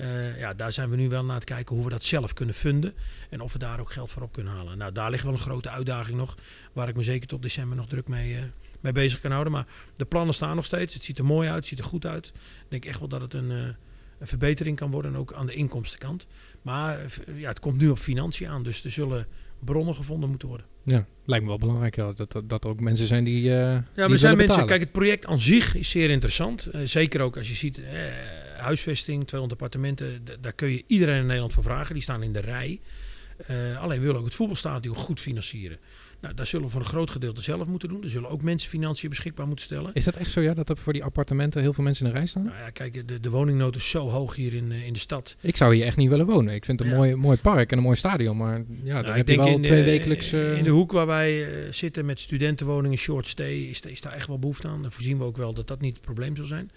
Eh, 0.00 0.38
ja, 0.38 0.54
daar 0.54 0.72
zijn 0.72 0.90
we 0.90 0.96
nu 0.96 1.08
wel 1.08 1.24
naar 1.24 1.34
het 1.34 1.44
kijken 1.44 1.74
hoe 1.74 1.84
we 1.84 1.90
dat 1.90 2.04
zelf 2.04 2.32
kunnen 2.32 2.54
funden. 2.54 2.94
En 3.30 3.40
of 3.40 3.52
we 3.52 3.58
daar 3.58 3.80
ook 3.80 3.92
geld 3.92 4.10
voor 4.10 4.22
op 4.22 4.32
kunnen 4.32 4.52
halen. 4.52 4.78
Nou, 4.78 4.92
daar 4.92 5.10
ligt 5.10 5.24
wel 5.24 5.32
een 5.32 5.38
grote 5.38 5.70
uitdaging 5.70 6.16
nog. 6.16 6.34
Waar 6.72 6.88
ik 6.88 6.96
me 6.96 7.02
zeker 7.02 7.28
tot 7.28 7.42
december 7.42 7.76
nog 7.76 7.86
druk 7.86 8.08
mee, 8.08 8.36
eh, 8.36 8.42
mee 8.80 8.92
bezig 8.92 9.20
kan 9.20 9.30
houden. 9.30 9.52
Maar 9.52 9.66
de 9.96 10.04
plannen 10.04 10.34
staan 10.34 10.56
nog 10.56 10.64
steeds. 10.64 10.94
Het 10.94 11.04
ziet 11.04 11.18
er 11.18 11.24
mooi 11.24 11.48
uit, 11.48 11.56
het 11.56 11.66
ziet 11.66 11.78
er 11.78 11.84
goed 11.84 12.06
uit. 12.06 12.26
Ik 12.26 12.66
denk 12.68 12.84
echt 12.84 12.98
wel 12.98 13.08
dat 13.08 13.20
het 13.20 13.34
een, 13.34 13.50
eh, 13.50 13.56
een 14.18 14.26
verbetering 14.26 14.76
kan 14.76 14.90
worden. 14.90 15.12
En 15.12 15.18
ook 15.18 15.32
aan 15.32 15.46
de 15.46 15.54
inkomstenkant. 15.54 16.26
Maar 16.62 16.98
ja, 17.34 17.48
het 17.48 17.60
komt 17.60 17.80
nu 17.80 17.88
op 17.88 17.98
financiën 17.98 18.48
aan. 18.48 18.62
Dus 18.62 18.84
er 18.84 18.90
zullen 18.90 19.26
bronnen 19.64 19.94
gevonden 19.94 20.28
moeten 20.28 20.48
worden. 20.48 20.66
Ja, 20.84 21.06
lijkt 21.24 21.44
me 21.44 21.50
wel 21.50 21.58
belangrijk 21.58 21.96
ja, 21.96 22.12
dat, 22.12 22.32
dat, 22.32 22.48
dat 22.48 22.64
er 22.64 22.70
ook 22.70 22.80
mensen 22.80 23.06
zijn 23.06 23.24
die. 23.24 23.42
Ja, 23.42 23.56
maar 23.56 23.72
er 23.74 23.82
willen 23.94 24.18
zijn 24.18 24.36
mensen. 24.36 24.36
betalen. 24.36 24.66
Kijk, 24.66 24.80
het 24.80 24.92
project 24.92 25.26
aan 25.26 25.40
zich 25.40 25.74
is 25.74 25.90
zeer 25.90 26.10
interessant. 26.10 26.70
Zeker 26.84 27.20
ook 27.20 27.36
als 27.36 27.48
je 27.48 27.54
ziet, 27.54 27.80
huisvesting, 28.60 29.26
200 29.26 29.60
appartementen. 29.60 30.24
Daar 30.40 30.52
kun 30.52 30.68
je 30.70 30.84
iedereen 30.86 31.18
in 31.20 31.26
Nederland 31.26 31.52
voor 31.52 31.62
vragen. 31.62 31.94
Die 31.94 32.02
staan 32.02 32.22
in 32.22 32.32
de 32.32 32.40
rij. 32.40 32.80
Eh, 33.46 33.80
alleen 33.82 34.00
willen 34.00 34.16
ook 34.18 34.24
het 34.24 34.34
voetbalstadion 34.34 34.94
goed 34.96 35.20
financieren. 35.20 35.78
Nou, 36.20 36.34
daar 36.34 36.46
zullen 36.46 36.66
we 36.66 36.72
voor 36.72 36.80
een 36.80 36.86
groot 36.86 37.10
gedeelte 37.10 37.42
zelf 37.42 37.66
moeten 37.66 37.88
doen. 37.88 38.02
Er 38.02 38.08
zullen 38.08 38.30
ook 38.30 38.42
mensen 38.42 38.70
financiën 38.70 39.08
beschikbaar 39.08 39.46
moeten 39.46 39.64
stellen. 39.64 39.90
Is 39.92 40.04
dat 40.04 40.16
echt 40.16 40.30
zo, 40.30 40.40
ja, 40.40 40.54
dat 40.54 40.68
er 40.68 40.76
voor 40.76 40.92
die 40.92 41.04
appartementen 41.04 41.60
heel 41.62 41.72
veel 41.72 41.84
mensen 41.84 42.06
in 42.06 42.12
de 42.12 42.18
rij 42.18 42.26
staan? 42.26 42.44
Nou 42.44 42.56
ja, 42.56 42.70
kijk, 42.70 43.08
de, 43.08 43.20
de 43.20 43.30
woningnood 43.30 43.76
is 43.76 43.90
zo 43.90 44.08
hoog 44.08 44.34
hier 44.34 44.54
in, 44.54 44.72
eh, 44.72 44.86
in 44.86 44.92
de 44.92 44.98
stad. 44.98 45.36
Ik 45.40 45.56
zou 45.56 45.74
hier 45.74 45.84
echt 45.84 45.96
niet 45.96 46.08
willen 46.08 46.26
wonen. 46.26 46.54
Ik 46.54 46.64
vind 46.64 46.78
het 46.78 46.88
een 46.88 46.94
Ja. 46.94 47.00
mooi, 47.00 47.14
mooi 47.14 47.38
park 47.38 47.70
en 47.70 47.76
een 47.76 47.84
mooi 47.84 47.96
stadion, 47.96 48.36
maar 48.36 48.56
ja, 48.56 48.94
dan 48.94 49.02
Nou, 49.02 49.16
heb 49.16 49.28
je 49.28 49.36
wel 49.36 49.46
in, 49.46 49.62
twee 49.62 49.78
eh, 49.78 49.84
wekelijks... 49.84 50.32
In 50.32 50.64
de 50.64 50.70
hoek 50.70 50.92
waar 50.92 51.06
wij 51.06 51.46
zitten 51.72 52.04
met 52.06 52.20
studentenwoningen, 52.20 52.98
short 52.98 53.26
stay, 53.26 53.54
is, 53.54 53.80
is 53.80 54.00
daar 54.00 54.12
echt 54.12 54.26
wel 54.26 54.38
behoefte 54.38 54.68
aan. 54.68 54.82
Dan 54.82 54.92
voorzien 54.92 55.18
we 55.18 55.24
ook 55.24 55.36
wel 55.36 55.54
dat 55.54 55.68
dat 55.68 55.80
niet 55.80 55.94
het 55.94 56.04
probleem 56.04 56.36
zal 56.36 56.46
zijn. 56.46 56.70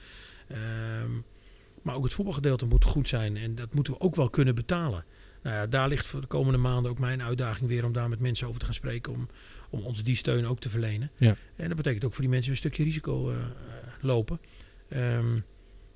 Ehm, 0.48 1.12
maar 1.84 1.96
ook 1.96 2.04
het 2.04 2.14
voetbalgedeelte 2.14 2.66
moet 2.66 2.84
goed 2.86 3.08
zijn 3.08 3.38
en 3.38 3.56
dat 3.56 3.74
moeten 3.74 3.94
we 3.94 4.00
ook 4.00 4.16
wel 4.16 4.30
kunnen 4.30 4.56
betalen. 4.56 5.06
Nou 5.44 5.56
ja, 5.56 5.68
daar 5.68 5.88
ligt 5.88 6.08
voor 6.08 6.22
de 6.22 6.28
komende 6.28 6.58
maanden 6.58 6.92
ook 6.92 7.00
mijn 7.00 7.22
uitdaging 7.24 7.70
weer 7.70 7.86
om 7.86 7.94
daar 7.94 8.10
met 8.10 8.20
mensen 8.20 8.48
over 8.48 8.60
te 8.60 8.66
gaan 8.66 8.74
spreken. 8.74 9.14
Om, 9.14 9.28
om 9.70 9.82
ons 9.82 10.04
die 10.04 10.16
steun 10.16 10.46
ook 10.46 10.60
te 10.60 10.70
verlenen. 10.70 11.12
Ja. 11.18 11.36
En 11.56 11.68
dat 11.68 11.78
betekent 11.78 12.06
ook 12.06 12.14
voor 12.14 12.22
die 12.22 12.30
mensen 12.30 12.52
een 12.52 12.58
stukje 12.58 12.84
risico 12.84 13.30
eh, 13.30 13.36
eh, 13.36 13.44
lopen. 14.02 14.40
Ehm, 14.90 15.36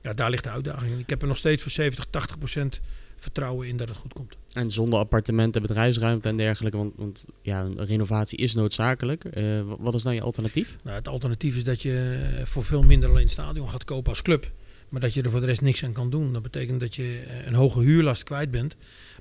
ja, 0.01 0.13
daar 0.13 0.29
ligt 0.29 0.43
de 0.43 0.49
uitdaging. 0.49 0.99
Ik 0.99 1.09
heb 1.09 1.21
er 1.21 1.27
nog 1.27 1.37
steeds 1.37 1.61
voor 1.61 1.71
70, 1.71 2.05
80 2.09 2.37
procent 2.37 2.81
vertrouwen 3.15 3.67
in 3.67 3.77
dat 3.77 3.87
het 3.87 3.97
goed 3.97 4.13
komt. 4.13 4.37
En 4.53 4.71
zonder 4.71 4.99
appartementen, 4.99 5.61
bedrijfsruimte 5.61 6.27
en 6.29 6.37
dergelijke. 6.37 6.77
Want, 6.77 6.93
want 6.95 7.25
ja, 7.41 7.61
een 7.61 7.85
renovatie 7.85 8.37
is 8.37 8.53
noodzakelijk. 8.53 9.25
Eh, 9.25 9.43
wa- 9.61 9.75
wat 9.79 9.93
is 9.95 10.03
nou 10.03 10.15
je 10.15 10.21
alternatief? 10.21 10.77
Nou, 10.83 10.95
het 10.95 11.07
alternatief 11.07 11.55
is 11.55 11.63
dat 11.63 11.81
je 11.81 12.19
voor 12.43 12.63
veel 12.63 12.83
minder 12.83 13.09
alleen 13.09 13.21
het 13.23 13.31
stadion 13.31 13.69
gaat 13.69 13.83
kopen 13.83 14.09
als 14.09 14.21
club. 14.21 14.51
Maar 14.89 15.01
dat 15.01 15.13
je 15.13 15.21
er 15.21 15.31
voor 15.31 15.39
de 15.39 15.45
rest 15.45 15.61
niks 15.61 15.83
aan 15.83 15.93
kan 15.93 16.09
doen. 16.09 16.33
Dat 16.33 16.41
betekent 16.41 16.79
dat 16.79 16.95
je 16.95 17.23
eh, 17.27 17.45
een 17.45 17.53
hoge 17.53 17.79
huurlast 17.79 18.23
kwijt 18.23 18.51
bent. 18.51 18.75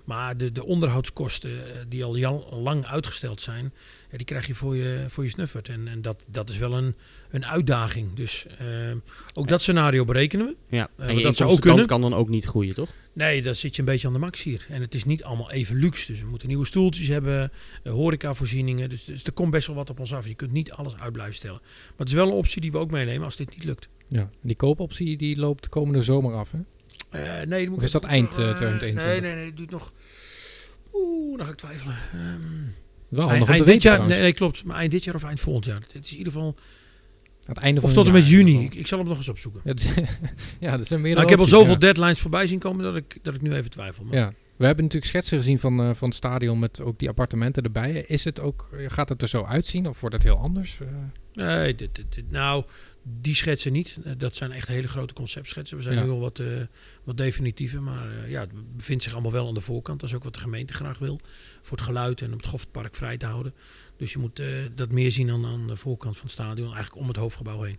Maar 0.06 0.36
de, 0.36 0.52
de 0.52 0.64
onderhoudskosten 0.64 1.50
eh, 1.50 1.80
die 1.88 2.04
al 2.04 2.60
lang 2.62 2.86
uitgesteld 2.86 3.40
zijn, 3.40 3.72
ja, 4.10 4.16
die 4.16 4.26
krijg 4.26 4.46
je 4.46 4.54
voor 4.54 4.76
je, 4.76 5.04
voor 5.08 5.24
je 5.24 5.30
snuffert. 5.30 5.68
En, 5.68 5.88
en 5.88 6.02
dat, 6.02 6.26
dat 6.30 6.48
is 6.48 6.58
wel 6.58 6.72
een, 6.76 6.94
een 7.30 7.46
uitdaging. 7.46 8.14
Dus 8.14 8.46
eh, 8.58 8.66
ook 9.34 9.48
dat 9.48 9.62
scenario 9.62 10.04
berekenen 10.04 10.46
we. 10.46 10.76
Ja, 10.76 10.88
maar 10.96 11.08
en 11.08 11.16
je 11.16 11.22
dat 11.22 11.36
zou 11.36 11.50
ook 11.50 11.60
kunnen. 11.60 11.86
kan 11.86 12.00
dan 12.00 12.14
ook 12.14 12.28
niet 12.28 12.44
groeien, 12.44 12.74
toch? 12.74 12.88
Nee, 13.12 13.42
dan 13.42 13.54
zit 13.54 13.74
je 13.74 13.82
een 13.82 13.88
beetje 13.88 14.06
aan 14.06 14.12
de 14.12 14.18
max 14.18 14.42
hier. 14.42 14.66
En 14.68 14.80
het 14.80 14.94
is 14.94 15.04
niet 15.04 15.24
allemaal 15.24 15.50
even 15.50 15.76
luxe. 15.76 16.12
Dus 16.12 16.20
we 16.20 16.26
moeten 16.26 16.48
nieuwe 16.48 16.66
stoeltjes 16.66 17.06
hebben, 17.06 17.52
eh, 17.82 17.92
horecavoorzieningen. 17.92 18.88
Dus, 18.88 19.04
dus 19.04 19.24
er 19.24 19.32
komt 19.32 19.50
best 19.50 19.66
wel 19.66 19.76
wat 19.76 19.90
op 19.90 20.00
ons 20.00 20.14
af. 20.14 20.26
Je 20.26 20.34
kunt 20.34 20.52
niet 20.52 20.72
alles 20.72 20.98
uit 20.98 21.12
blijven 21.12 21.34
stellen. 21.34 21.60
Maar 21.62 21.92
het 21.96 22.08
is 22.08 22.14
wel 22.14 22.26
een 22.26 22.32
optie 22.32 22.60
die 22.60 22.72
we 22.72 22.78
ook 22.78 22.90
meenemen 22.90 23.24
als 23.24 23.36
dit 23.36 23.50
niet 23.50 23.64
lukt. 23.64 23.88
Ja. 24.08 24.30
Die 24.42 24.56
koopoptie 24.56 25.16
die 25.16 25.36
loopt 25.38 25.68
komende 25.68 26.02
zomer 26.02 26.34
af, 26.34 26.52
hè? 26.52 26.58
Eh, 27.10 27.46
nee, 27.46 27.68
moet 27.68 27.78
Of 27.78 27.84
is 27.84 27.90
dat 27.90 28.04
eind, 28.04 28.38
eh, 28.38 28.50
eh, 28.50 28.56
2021? 28.56 29.04
Nee, 29.04 29.20
nee, 29.20 29.34
nee. 29.34 29.46
Het 29.46 29.56
duurt 29.56 29.70
nog... 29.70 29.92
Oeh, 30.92 31.36
dan 31.36 31.46
ga 31.46 31.52
ik 31.52 31.58
twijfelen. 31.58 31.96
Ehm, 32.12 32.40
Wel 33.08 33.30
eind, 33.30 33.66
dit 33.66 33.82
jaar, 33.82 34.06
nee, 34.06 34.20
nee, 34.20 34.32
klopt. 34.32 34.64
Maar 34.64 34.76
eind 34.76 34.90
dit 34.90 35.04
jaar 35.04 35.14
of 35.14 35.24
eind 35.24 35.40
volgend 35.40 35.64
jaar. 35.64 35.80
Het 35.92 36.04
is 36.04 36.10
in 36.12 36.18
ieder 36.18 36.32
geval... 36.32 36.54
Aan 37.46 37.54
het 37.54 37.62
einde 37.62 37.80
van 37.80 37.88
Of 37.88 37.96
tot 37.96 38.06
en 38.06 38.12
met 38.12 38.28
juni. 38.28 38.68
Ik, 38.72 38.86
zal 38.86 38.98
hem 38.98 39.08
nog 39.08 39.16
eens 39.16 39.28
opzoeken. 39.28 39.60
Ja, 40.60 40.76
dat 40.76 40.86
zijn 40.86 41.00
meerdere 41.00 41.14
Nou, 41.14 41.22
ik 41.22 41.28
heb 41.28 41.38
al 41.38 41.46
zoveel 41.46 41.72
ja. 41.72 41.78
deadlines 41.78 42.20
voorbij 42.20 42.46
zien 42.46 42.58
komen 42.58 42.84
dat 42.84 42.96
ik, 42.96 43.18
dat 43.22 43.34
ik 43.34 43.42
nu 43.42 43.54
even 43.54 43.70
twijfel. 43.70 44.04
Maar 44.04 44.14
Ja. 44.14 44.32
We 44.56 44.66
hebben 44.66 44.84
natuurlijk 44.84 45.10
schetsen 45.12 45.38
gezien 45.38 45.58
van, 45.58 45.80
eh, 45.80 45.90
van 45.94 46.08
het 46.08 46.16
stadion 46.16 46.58
met 46.58 46.80
ook 46.80 46.98
die 46.98 47.08
appartementen 47.08 47.62
erbij. 47.62 48.04
Is 48.06 48.24
het 48.24 48.40
ook, 48.40 48.68
gaat 48.86 49.08
het 49.08 49.22
er 49.22 49.28
zo 49.28 49.44
uitzien 49.44 49.88
of 49.88 50.00
wordt 50.00 50.14
het 50.14 50.24
heel 50.24 50.38
anders? 50.38 50.78
Eh, 50.80 50.86
Nee, 51.32 51.74
dit, 51.74 51.94
dit, 51.94 52.14
dit- 52.14 52.30
nou, 52.30 52.64
die 53.08 53.34
schetsen 53.34 53.72
niet. 53.72 53.98
Eh, 54.04 54.12
Dat 54.18 54.36
zijn 54.36 54.52
echt 54.52 54.68
hele 54.68 54.88
grote 54.88 55.14
conceptschetsen. 55.14 55.76
We 55.76 55.82
zijn 55.82 55.94
Ja. 55.96 56.02
nu 56.04 56.10
al 56.10 56.20
wat, 56.20 56.38
eh, 56.38 56.46
wat 57.04 57.16
definitieve. 57.16 57.80
Maar 57.80 58.10
eh, 58.10 58.30
ja, 58.30 58.40
het 58.40 58.76
bevindt 58.76 59.02
zich 59.02 59.12
allemaal 59.12 59.32
wel 59.32 59.48
aan 59.48 59.54
de 59.54 59.60
voorkant. 59.60 60.00
Dat 60.00 60.08
is 60.08 60.14
ook 60.14 60.24
wat 60.24 60.34
de 60.34 60.40
gemeente 60.40 60.72
graag 60.72 60.98
wil. 60.98 61.20
Voor 61.62 61.76
het 61.76 61.86
geluid 61.86 62.20
en 62.20 62.30
om 62.30 62.36
het 62.36 62.46
Goffertpark 62.46 62.94
vrij 62.94 63.16
te 63.16 63.26
houden. 63.26 63.54
Dus 63.96 64.12
je 64.12 64.18
moet 64.18 64.42
dat 64.74 64.90
meer 64.92 65.10
zien 65.12 65.26
dan 65.26 65.46
aan 65.46 65.66
de 65.66 65.76
voorkant 65.76 66.14
van 66.16 66.24
het 66.24 66.32
stadion. 66.34 66.66
Eigenlijk 66.74 66.96
om 67.02 67.08
het 67.08 67.16
hoofdgebouw 67.16 67.62
heen. 67.62 67.78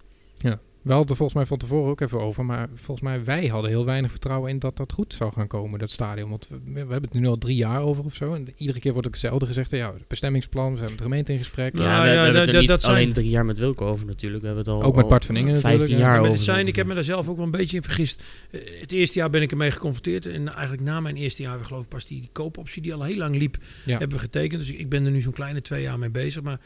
We 0.88 0.93
hadden 0.93 0.97
het 1.01 1.09
er 1.09 1.15
volgens 1.15 1.33
mij 1.38 1.45
van 1.45 1.57
tevoren 1.57 1.89
ook 1.89 2.01
even 2.01 2.19
over. 2.21 2.45
Maar 2.45 2.67
volgens 2.75 3.01
mij, 3.01 3.23
wij 3.23 3.47
hadden 3.47 3.69
heel 3.71 3.85
weinig 3.85 4.11
vertrouwen 4.11 4.49
in 4.49 4.59
dat 4.59 4.77
dat 4.77 4.91
goed 4.93 5.13
zou 5.13 5.33
gaan 5.33 5.47
komen, 5.47 5.79
dat 5.79 5.89
stadion. 5.91 6.29
Want 6.29 6.47
we, 6.49 6.57
we 6.73 6.79
hebben 6.79 7.01
het 7.01 7.13
nu 7.13 7.27
al 7.27 7.38
drie 7.38 7.55
jaar 7.55 7.81
over 7.81 8.03
of 8.03 8.15
zo. 8.15 8.33
En 8.33 8.47
iedere 8.57 8.79
keer 8.79 8.91
wordt 8.91 9.07
ook 9.07 9.13
hetzelfde 9.13 9.45
gezegd. 9.45 9.71
Ja, 9.71 9.93
het 9.93 10.07
bestemmingsplan, 10.07 10.71
we 10.71 10.77
zijn 10.77 10.89
met 10.89 10.97
de 10.97 11.03
gemeente 11.03 11.31
in 11.31 11.38
gesprek. 11.38 11.73
Nou, 11.73 11.85
Ja, 11.85 11.97
we, 12.01 12.07
we 12.07 12.13
ja, 12.15 12.21
hebben 12.23 12.39
het 12.39 12.47
er 12.47 12.51
dat- 12.51 12.61
niet 12.61 12.69
dat 12.69 12.81
zijn- 12.81 12.95
alleen 12.95 13.13
drie 13.13 13.29
jaar 13.29 13.45
met 13.45 13.57
Wilco 13.57 13.85
over 13.85 14.05
natuurlijk. 14.05 14.41
We 14.41 14.47
hebben 14.47 14.65
het 14.65 14.73
al, 14.73 14.83
Ook 14.83 14.95
met 14.95 15.07
Bart 15.07 15.25
van 15.25 15.35
Ingen 15.35 15.51
15 15.53 15.71
natuurlijk, 15.71 15.99
ja. 15.99 16.05
jaar 16.05 16.11
Maar 16.15 16.21
over. 16.21 16.33
het 16.33 16.43
zijn, 16.43 16.67
ik 16.67 16.75
heb 16.75 16.85
me 16.88 16.93
daar 16.93 17.03
zelf 17.03 17.27
ook 17.29 17.35
wel 17.35 17.45
een 17.45 17.51
beetje 17.51 17.77
in 17.77 17.83
vergist. 17.83 18.23
Eh, 18.51 18.61
Het 18.81 18.91
eerste 18.91 19.19
jaar 19.19 19.29
ben 19.29 19.41
ik 19.41 19.51
ermee 19.51 19.71
geconfronteerd. 19.71 20.25
En 20.25 20.53
eigenlijk 20.53 20.83
na 20.83 20.99
mijn 20.99 21.15
eerste 21.15 21.41
jaar, 21.41 21.59
geloof 21.65 21.83
ik, 21.83 21.89
pas 21.89 22.05
die, 22.05 22.19
die 22.19 22.29
koopoptie 22.31 22.81
die 22.81 22.93
al 22.93 23.03
heel 23.03 23.17
lang 23.17 23.35
liep, 23.38 23.57
Ja. 23.85 23.97
hebben 23.97 24.17
we 24.17 24.23
getekend. 24.23 24.59
Dus 24.61 24.71
ik 24.71 24.89
ben 24.89 25.05
er 25.05 25.11
nu 25.11 25.21
zo'n 25.21 25.33
kleine 25.33 25.61
twee 25.61 25.81
jaar 25.81 25.99
mee 25.99 26.09
bezig. 26.09 26.43
Maar 26.43 26.59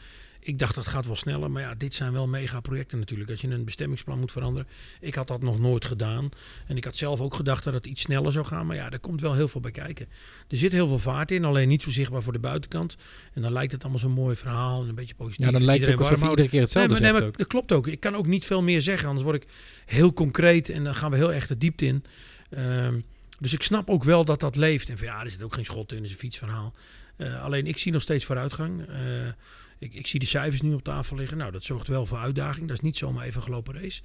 ik 0.44 0.58
dacht 0.58 0.74
dat 0.74 0.86
gaat 0.86 1.06
wel 1.06 1.16
sneller. 1.16 1.50
Maar 1.50 1.62
ja, 1.62 1.74
dit 1.74 1.94
zijn 1.94 2.12
wel 2.12 2.26
mega 2.26 2.60
projecten 2.60 2.98
natuurlijk. 2.98 3.30
Als 3.30 3.40
je 3.40 3.48
een 3.48 3.64
bestemmingsplan 3.64 4.18
moet 4.18 4.32
veranderen. 4.32 4.68
Ik 5.00 5.14
had 5.14 5.28
dat 5.28 5.42
nog 5.42 5.58
nooit 5.58 5.84
gedaan. 5.84 6.28
En 6.66 6.76
ik 6.76 6.84
had 6.84 6.96
zelf 6.96 7.20
ook 7.20 7.34
gedacht 7.34 7.64
dat 7.64 7.74
het 7.74 7.86
iets 7.86 8.02
sneller 8.02 8.32
zou 8.32 8.46
gaan. 8.46 8.66
Maar 8.66 8.76
ja, 8.76 8.90
er 8.90 9.00
komt 9.00 9.20
wel 9.20 9.34
heel 9.34 9.48
veel 9.48 9.60
bij 9.60 9.70
kijken. 9.70 10.06
Er 10.48 10.56
zit 10.56 10.72
heel 10.72 10.86
veel 10.86 10.98
vaart 10.98 11.30
in. 11.30 11.44
Alleen 11.44 11.68
niet 11.68 11.82
zo 11.82 11.90
zichtbaar 11.90 12.22
voor 12.22 12.32
de 12.32 12.38
buitenkant. 12.38 12.96
En 13.32 13.42
dan 13.42 13.52
lijkt 13.52 13.72
het 13.72 13.82
allemaal 13.82 14.00
zo'n 14.00 14.12
mooi 14.12 14.36
verhaal. 14.36 14.82
En 14.82 14.88
een 14.88 14.94
beetje 14.94 15.14
positief. 15.14 15.46
Ja, 15.46 15.52
dan 15.52 15.64
lijkt 15.64 15.86
het 15.86 15.98
alsof 15.98 16.22
iedere 16.22 16.48
keer 16.48 16.60
hetzelfde 16.60 17.00
Nee, 17.00 17.12
maar, 17.12 17.22
nee, 17.22 17.30
dat 17.30 17.46
klopt 17.46 17.72
ook. 17.72 17.86
Ik 17.86 18.00
kan 18.00 18.16
ook 18.16 18.26
niet 18.26 18.44
veel 18.44 18.62
meer 18.62 18.82
zeggen, 18.82 19.06
anders 19.06 19.24
word 19.24 19.42
ik 19.42 19.48
heel 19.86 20.12
concreet 20.12 20.68
en 20.68 20.84
dan 20.84 20.94
gaan 20.94 21.10
we 21.10 21.16
heel 21.16 21.32
erg 21.32 21.46
de 21.46 21.58
diepte 21.58 21.86
in. 21.86 22.04
Ehm, 22.50 23.00
dus 23.40 23.52
ik 23.52 23.62
snap 23.62 23.90
ook 23.90 24.04
wel 24.04 24.24
dat 24.24 24.40
dat 24.40 24.56
leeft. 24.56 24.88
En 24.88 24.98
van 24.98 25.06
ja, 25.06 25.22
er 25.22 25.30
zit 25.30 25.42
ook 25.42 25.54
geen 25.54 25.64
schot 25.64 25.90
in, 25.90 25.96
het 25.96 26.06
is 26.06 26.12
een 26.12 26.18
fietsverhaal. 26.18 26.72
Eh, 27.16 27.42
alleen 27.42 27.66
ik 27.66 27.78
zie 27.78 27.92
nog 27.92 28.02
steeds 28.02 28.24
vooruitgang. 28.24 28.88
Eh, 28.88 28.96
ik, 29.82 29.94
ik 29.94 30.06
zie 30.06 30.20
de 30.20 30.26
cijfers 30.26 30.60
nu 30.60 30.74
op 30.74 30.82
tafel 30.82 31.16
liggen. 31.16 31.36
Nou, 31.36 31.52
dat 31.52 31.64
zorgt 31.64 31.88
wel 31.88 32.06
voor 32.06 32.18
uitdaging. 32.18 32.68
Dat 32.68 32.76
is 32.76 32.82
niet 32.82 32.96
zomaar 32.96 33.24
even 33.24 33.42
gelopen 33.42 33.74
race. 33.74 34.02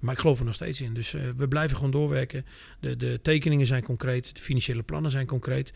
Maar 0.00 0.14
ik 0.14 0.20
geloof 0.20 0.38
er 0.38 0.44
nog 0.44 0.54
steeds 0.54 0.80
in. 0.80 0.94
Dus 0.94 1.14
eh, 1.14 1.22
we 1.36 1.48
blijven 1.48 1.76
gewoon 1.76 1.90
doorwerken. 1.90 2.46
De, 2.80 2.96
de 2.96 3.18
tekeningen 3.22 3.66
zijn 3.66 3.82
concreet. 3.82 4.34
De 4.36 4.42
financiële 4.42 4.82
plannen 4.82 5.10
zijn 5.10 5.26
concreet. 5.26 5.72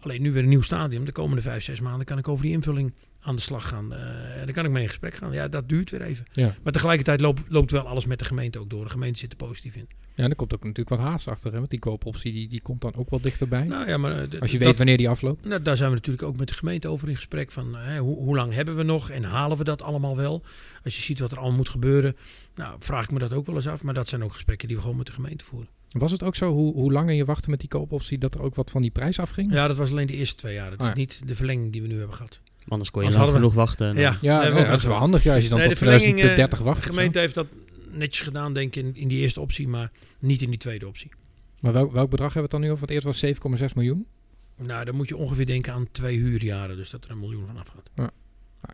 Alleen 0.00 0.22
nu 0.22 0.32
weer 0.32 0.42
een 0.42 0.48
nieuw 0.48 0.62
stadium. 0.62 1.04
De 1.04 1.12
komende 1.12 1.42
vijf, 1.42 1.64
zes 1.64 1.80
maanden 1.80 2.06
kan 2.06 2.18
ik 2.18 2.28
over 2.28 2.44
die 2.44 2.52
invulling 2.52 2.92
aan 3.24 3.34
de 3.36 3.40
slag 3.42 3.68
gaan. 3.68 3.92
Eh, 3.92 4.00
en 4.38 4.44
dan 4.44 4.52
kan 4.54 4.64
ik 4.64 4.70
mee 4.70 4.82
in 4.82 4.88
gesprek 4.88 5.14
gaan. 5.14 5.32
Ja, 5.32 5.48
dat 5.48 5.68
duurt 5.68 5.90
weer 5.90 6.02
even. 6.02 6.26
Ja. 6.32 6.54
Maar 6.62 6.72
tegelijkertijd 6.72 7.20
loopt, 7.20 7.42
loopt 7.48 7.70
wel 7.70 7.86
alles 7.88 8.06
met 8.06 8.18
de 8.18 8.24
gemeente 8.24 8.58
ook 8.58 8.70
door. 8.70 8.84
De 8.84 8.90
gemeente 8.90 9.18
zit 9.18 9.30
er 9.30 9.36
positief 9.36 9.76
in. 9.76 9.88
ja, 10.14 10.24
en 10.24 10.30
er 10.30 10.36
komt 10.36 10.52
ook 10.54 10.62
natuurlijk 10.64 10.88
wat 10.88 10.98
haast 10.98 11.28
achter. 11.28 11.52
Hè? 11.52 11.58
Want 11.58 11.70
die 11.70 11.78
koopoptie 11.78 12.32
die, 12.32 12.48
die 12.48 12.60
komt 12.62 12.80
dan 12.80 12.94
ook 12.94 13.10
wel 13.10 13.20
dichterbij. 13.20 13.64
Nou 13.64 13.88
ja, 13.88 13.96
maar 13.96 14.12
eh, 14.12 14.40
Als 14.40 14.50
je 14.50 14.58
dat- 14.58 14.66
weet 14.66 14.76
wanneer 14.76 14.96
die 14.96 15.08
afloopt. 15.08 15.44
Nou, 15.46 15.62
daar 15.62 15.76
zijn 15.76 15.88
we 15.88 15.94
natuurlijk 15.94 16.24
ook 16.24 16.36
met 16.36 16.48
de 16.48 16.54
gemeente 16.54 16.88
over 16.88 17.08
in 17.08 17.16
gesprek. 17.16 17.50
Van, 17.52 17.74
hè, 17.76 17.98
hoe, 17.98 18.16
hoe 18.16 18.36
lang 18.36 18.52
hebben 18.52 18.76
we 18.76 18.82
nog 18.82 19.10
en 19.10 19.24
halen 19.24 19.58
we 19.58 19.64
dat 19.64 19.82
allemaal 19.82 20.16
wel? 20.16 20.42
Als 20.84 20.96
je 20.96 21.02
ziet 21.02 21.18
wat 21.20 21.32
er 21.32 21.38
allemaal 21.38 21.56
moet 21.56 21.68
gebeuren, 21.68 22.16
nou, 22.54 22.76
vraag 22.78 23.04
ik 23.04 23.10
me 23.10 23.18
dat 23.18 23.32
ook 23.32 23.46
wel 23.46 23.54
eens 23.56 23.68
af. 23.68 23.82
Maar 23.82 23.94
dat 23.94 24.08
zijn 24.08 24.24
ook 24.24 24.32
gesprekken 24.32 24.66
die 24.68 24.76
we 24.76 24.82
gewoon 24.82 24.96
met 24.98 25.06
de 25.06 25.12
gemeente 25.12 25.44
voeren. 25.44 25.68
Was 25.90 26.10
het 26.12 26.22
ook 26.22 26.36
zo, 26.36 26.50
hoe, 26.52 26.72
hoe 26.74 26.92
langer 26.92 27.14
je 27.14 27.24
wachtte 27.24 27.50
met 27.50 27.58
die 27.60 27.68
koopoptie, 27.68 28.18
dat 28.18 28.34
er 28.34 28.42
ook 28.42 28.54
wat 28.54 28.70
van 28.70 28.82
die 28.82 28.90
prijs 28.90 29.18
afging? 29.18 29.52
Ja, 29.52 29.66
dat 29.68 29.76
was 29.76 29.90
alleen 29.90 30.06
de 30.06 30.12
eerste 30.12 30.34
twee 30.36 30.54
jaar. 30.54 30.70
Dat 30.70 30.78
Ah, 30.80 30.88
is 30.88 30.94
niet 30.94 31.20
de 31.28 31.34
verlenging 31.34 31.72
die 31.72 31.82
we 31.82 31.88
nu 31.88 31.98
hebben 31.98 32.16
gehad. 32.16 32.40
Anders 32.68 32.90
kon 32.90 33.04
je 33.04 33.10
lang 33.10 33.24
we- 33.24 33.30
genoeg 33.32 33.54
wachten. 33.54 33.96
Ja, 33.96 34.16
Ja, 34.20 34.50
dat 34.50 34.78
is 34.78 34.84
wel 34.84 34.96
handig 34.96 35.22
ja, 35.22 35.34
als 35.34 35.42
je 35.42 35.48
dan 35.48 35.58
Nee, 35.58 35.68
tot 35.68 35.78
de 35.78 35.84
verlenging, 35.84 36.12
eh, 36.12 36.18
2030 36.18 36.58
wacht. 36.58 36.76
De 36.76 36.80
of 36.82 36.86
zo. 36.86 36.94
gemeente 36.94 37.18
heeft 37.18 37.34
dat 37.34 37.46
netjes 37.90 38.20
gedaan, 38.20 38.54
denk 38.54 38.76
ik, 38.76 38.84
in, 38.84 38.96
in 38.96 39.08
die 39.08 39.18
eerste 39.18 39.40
optie, 39.40 39.68
maar 39.68 39.90
niet 40.18 40.42
in 40.42 40.48
die 40.50 40.58
tweede 40.58 40.86
optie. 40.86 41.10
Maar 41.60 41.72
welk, 41.72 41.92
welk 41.92 42.10
bedrag 42.10 42.32
hebben 42.32 42.36
we 42.36 42.40
het 42.40 42.50
dan 42.50 42.60
nu 42.60 42.66
over? 42.66 42.78
Want 42.86 42.90
eerst 42.90 43.06
was 43.06 43.18
7,6 43.70 43.74
miljoen. 43.74 44.06
Nou, 44.56 44.84
dan 44.84 44.94
moet 44.96 45.08
je 45.08 45.16
ongeveer 45.16 45.46
denken 45.46 45.72
aan 45.72 45.86
twee 45.92 46.18
huurjaren, 46.18 46.76
dus 46.76 46.90
dat 46.90 47.04
er 47.04 47.10
een 47.10 47.18
miljoen 47.18 47.46
van 47.46 47.56
afgaat. 47.56 47.90
Nou 47.94 48.08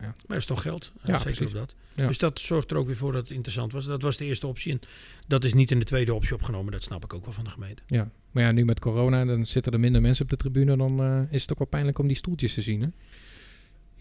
ja. 0.05 0.07
Maar 0.07 0.13
dat 0.27 0.37
is 0.37 0.45
toch 0.45 0.61
geld? 0.61 0.91
Ja, 0.95 1.17
zeker 1.17 1.21
precies. 1.23 1.45
op 1.45 1.53
dat. 1.53 1.75
Ja. 1.95 2.07
Dus 2.07 2.17
dat 2.17 2.39
zorgt 2.39 2.71
er 2.71 2.77
ook 2.77 2.85
weer 2.87 2.95
voor 2.95 3.11
dat 3.11 3.21
het 3.21 3.31
interessant 3.31 3.71
was. 3.71 3.85
Dat 3.85 4.01
was 4.01 4.17
de 4.17 4.25
eerste 4.25 4.47
optie. 4.47 4.71
En 4.71 4.79
dat 5.27 5.43
is 5.43 5.53
niet 5.53 5.71
in 5.71 5.79
de 5.79 5.85
tweede 5.85 6.13
optie 6.13 6.33
opgenomen. 6.33 6.71
Dat 6.71 6.83
snap 6.83 7.03
ik 7.03 7.13
ook 7.13 7.23
wel 7.25 7.33
van 7.33 7.43
de 7.43 7.49
gemeente. 7.49 7.81
Ja. 7.87 8.09
Maar 8.31 8.43
ja, 8.43 8.51
nu 8.51 8.65
met 8.65 8.79
corona, 8.79 9.25
dan 9.25 9.45
zitten 9.45 9.73
er 9.73 9.79
minder 9.79 10.01
mensen 10.01 10.23
op 10.23 10.29
de 10.29 10.37
tribune. 10.37 10.77
Dan 10.77 11.01
eh, 11.01 11.21
is 11.29 11.41
het 11.41 11.51
ook 11.51 11.57
wel 11.57 11.67
pijnlijk 11.67 11.99
om 11.99 12.07
die 12.07 12.15
stoeltjes 12.15 12.53
te 12.53 12.61
zien. 12.61 12.81
Hè? 12.81 12.87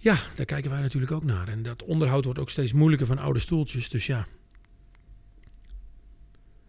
Ja, 0.02 0.16
daar 0.36 0.46
kijken 0.46 0.70
wij 0.70 0.80
natuurlijk 0.80 1.12
ook 1.12 1.24
naar. 1.24 1.48
En 1.48 1.62
dat 1.62 1.82
onderhoud 1.84 2.24
wordt 2.24 2.38
ook 2.40 2.50
steeds 2.50 2.72
moeilijker 2.72 3.06
van 3.06 3.18
oude 3.18 3.38
stoeltjes. 3.38 3.88
Dus 3.88 4.06
ja. 4.06 4.26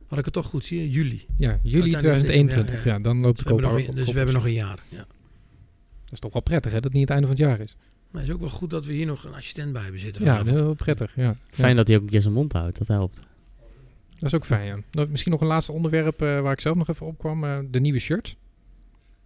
Had 0.07 0.19
ik 0.19 0.25
het 0.25 0.33
toch 0.33 0.45
goed 0.45 0.65
zie? 0.65 0.89
Juli. 0.89 1.25
Ja, 1.35 1.59
juli 1.63 1.81
Uiteindelijk 1.93 1.97
2021. 1.97 2.75
is 2.77 2.83
Ja, 2.83 2.99
dan 2.99 3.19
loopt 3.21 3.35
Dus 3.37 3.45
de 3.45 3.53
we, 3.53 3.55
hebben 3.61 3.69
koop 3.69 3.79
nog, 3.79 3.89
een- 3.89 3.95
dus 3.95 4.11
we 4.11 4.17
hebben 4.17 4.35
nog 4.35 4.45
een 4.45 4.53
jaar. 4.53 4.79
Ja. 4.89 4.97
Dat 6.03 6.11
is 6.11 6.19
toch 6.19 6.33
wel 6.33 6.41
prettig, 6.41 6.71
hè? 6.71 6.75
Dat 6.79 6.83
het 6.83 6.93
niet 6.93 7.01
het 7.09 7.11
einde 7.11 7.27
van 7.27 7.35
het 7.35 7.45
jaar 7.45 7.59
is. 7.59 7.75
Maar 8.11 8.21
het 8.21 8.29
is 8.29 8.35
ook 8.35 8.41
wel 8.41 8.49
goed 8.51 8.69
dat 8.69 8.85
we 8.85 8.93
hier 8.93 9.05
nog 9.05 9.23
een 9.23 9.33
assistent 9.33 9.73
bij 9.73 9.81
hebben 9.81 9.99
zitten. 9.99 10.21
Ja, 10.23 10.27
dat 10.27 10.37
vanavond. 10.37 10.59
is 10.59 10.65
wel 10.65 10.75
prettig. 10.75 11.15
Ja. 11.15 11.35
Fijn 11.51 11.69
Ja, 11.69 11.75
dat 11.75 11.87
hij 11.87 11.95
ook 11.97 12.03
een 12.03 12.09
keer 12.09 12.21
zijn 12.21 12.33
mond 12.33 12.53
houdt. 12.53 12.77
Dat 12.77 12.87
helpt. 12.87 13.21
dat 14.15 14.23
is 14.29 14.33
ook 14.33 14.45
fijn, 14.45 14.65
ja. 14.65 14.79
Nou, 14.91 15.09
misschien 15.09 15.31
nog 15.31 15.41
een 15.41 15.47
laatste 15.47 15.71
onderwerp 15.71 16.21
eh, 16.21 16.41
waar 16.41 16.53
ik 16.53 16.61
zelf 16.61 16.75
nog 16.77 16.87
even 16.89 17.05
op 17.05 17.17
kwam. 17.17 17.43
eh, 17.43 17.59
de 17.71 17.79
nieuwe 17.79 17.99
shirts. 17.99 18.35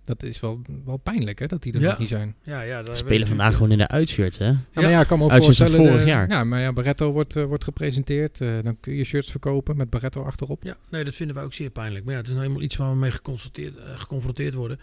Dat 0.06 0.24
is 0.24 0.40
wel, 0.40 0.62
wel 0.86 0.98
pijnlijk, 0.98 1.40
hè? 1.40 1.46
Dat 1.48 1.64
die 1.64 1.74
er 1.74 1.80
Ja. 1.80 1.90
nog 1.90 2.00
niet 2.00 2.08
zijn. 2.08 2.36
Ja, 2.44 2.62
ja, 2.62 2.84
spelen 2.92 3.28
vandaag 3.28 3.54
gewoon 3.54 3.72
in 3.72 3.78
de 3.78 3.88
uitshirts, 3.88 4.38
hè? 4.38 4.46
Ja, 4.46 4.58
maar 4.74 4.90
ja, 4.90 5.02
ik 5.02 5.08
kan 5.08 5.18
me 5.18 5.24
ook 5.24 5.32
Uitshirts 5.32 5.58
van 5.58 5.68
voorstellen... 5.68 5.92
vorig 5.92 6.06
de- 6.06 6.12
jaar. 6.16 6.30
Ja, 6.30 6.44
maar 6.44 6.60
ja, 6.60 6.74
Barretto 6.74 7.12
wordt, 7.12 7.36
eh, 7.36 7.44
wordt 7.46 7.64
gepresenteerd. 7.64 8.42
eh, 8.42 8.50
dan 8.64 8.80
kun 8.80 8.94
je 8.94 9.04
shirts 9.04 9.32
verkopen 9.32 9.78
met 9.78 9.90
Barretto 9.90 10.24
achterop. 10.24 10.64
Ja, 10.64 10.78
nee, 10.90 11.04
dat 11.04 11.16
vinden 11.16 11.36
wij 11.36 11.46
ook 11.46 11.54
zeer 11.54 11.70
pijnlijk. 11.70 12.04
Maar 12.06 12.14
ja, 12.14 12.20
het 12.20 12.28
is 12.30 12.34
nou 12.36 12.46
eenmaal 12.46 12.62
iets 12.62 12.76
waar 12.76 12.92
we 12.92 12.98
mee 12.98 13.12
geconfronteerd, 13.12 13.78
eh, 13.78 13.84
geconfronteerd 13.96 14.54
worden. 14.54 14.80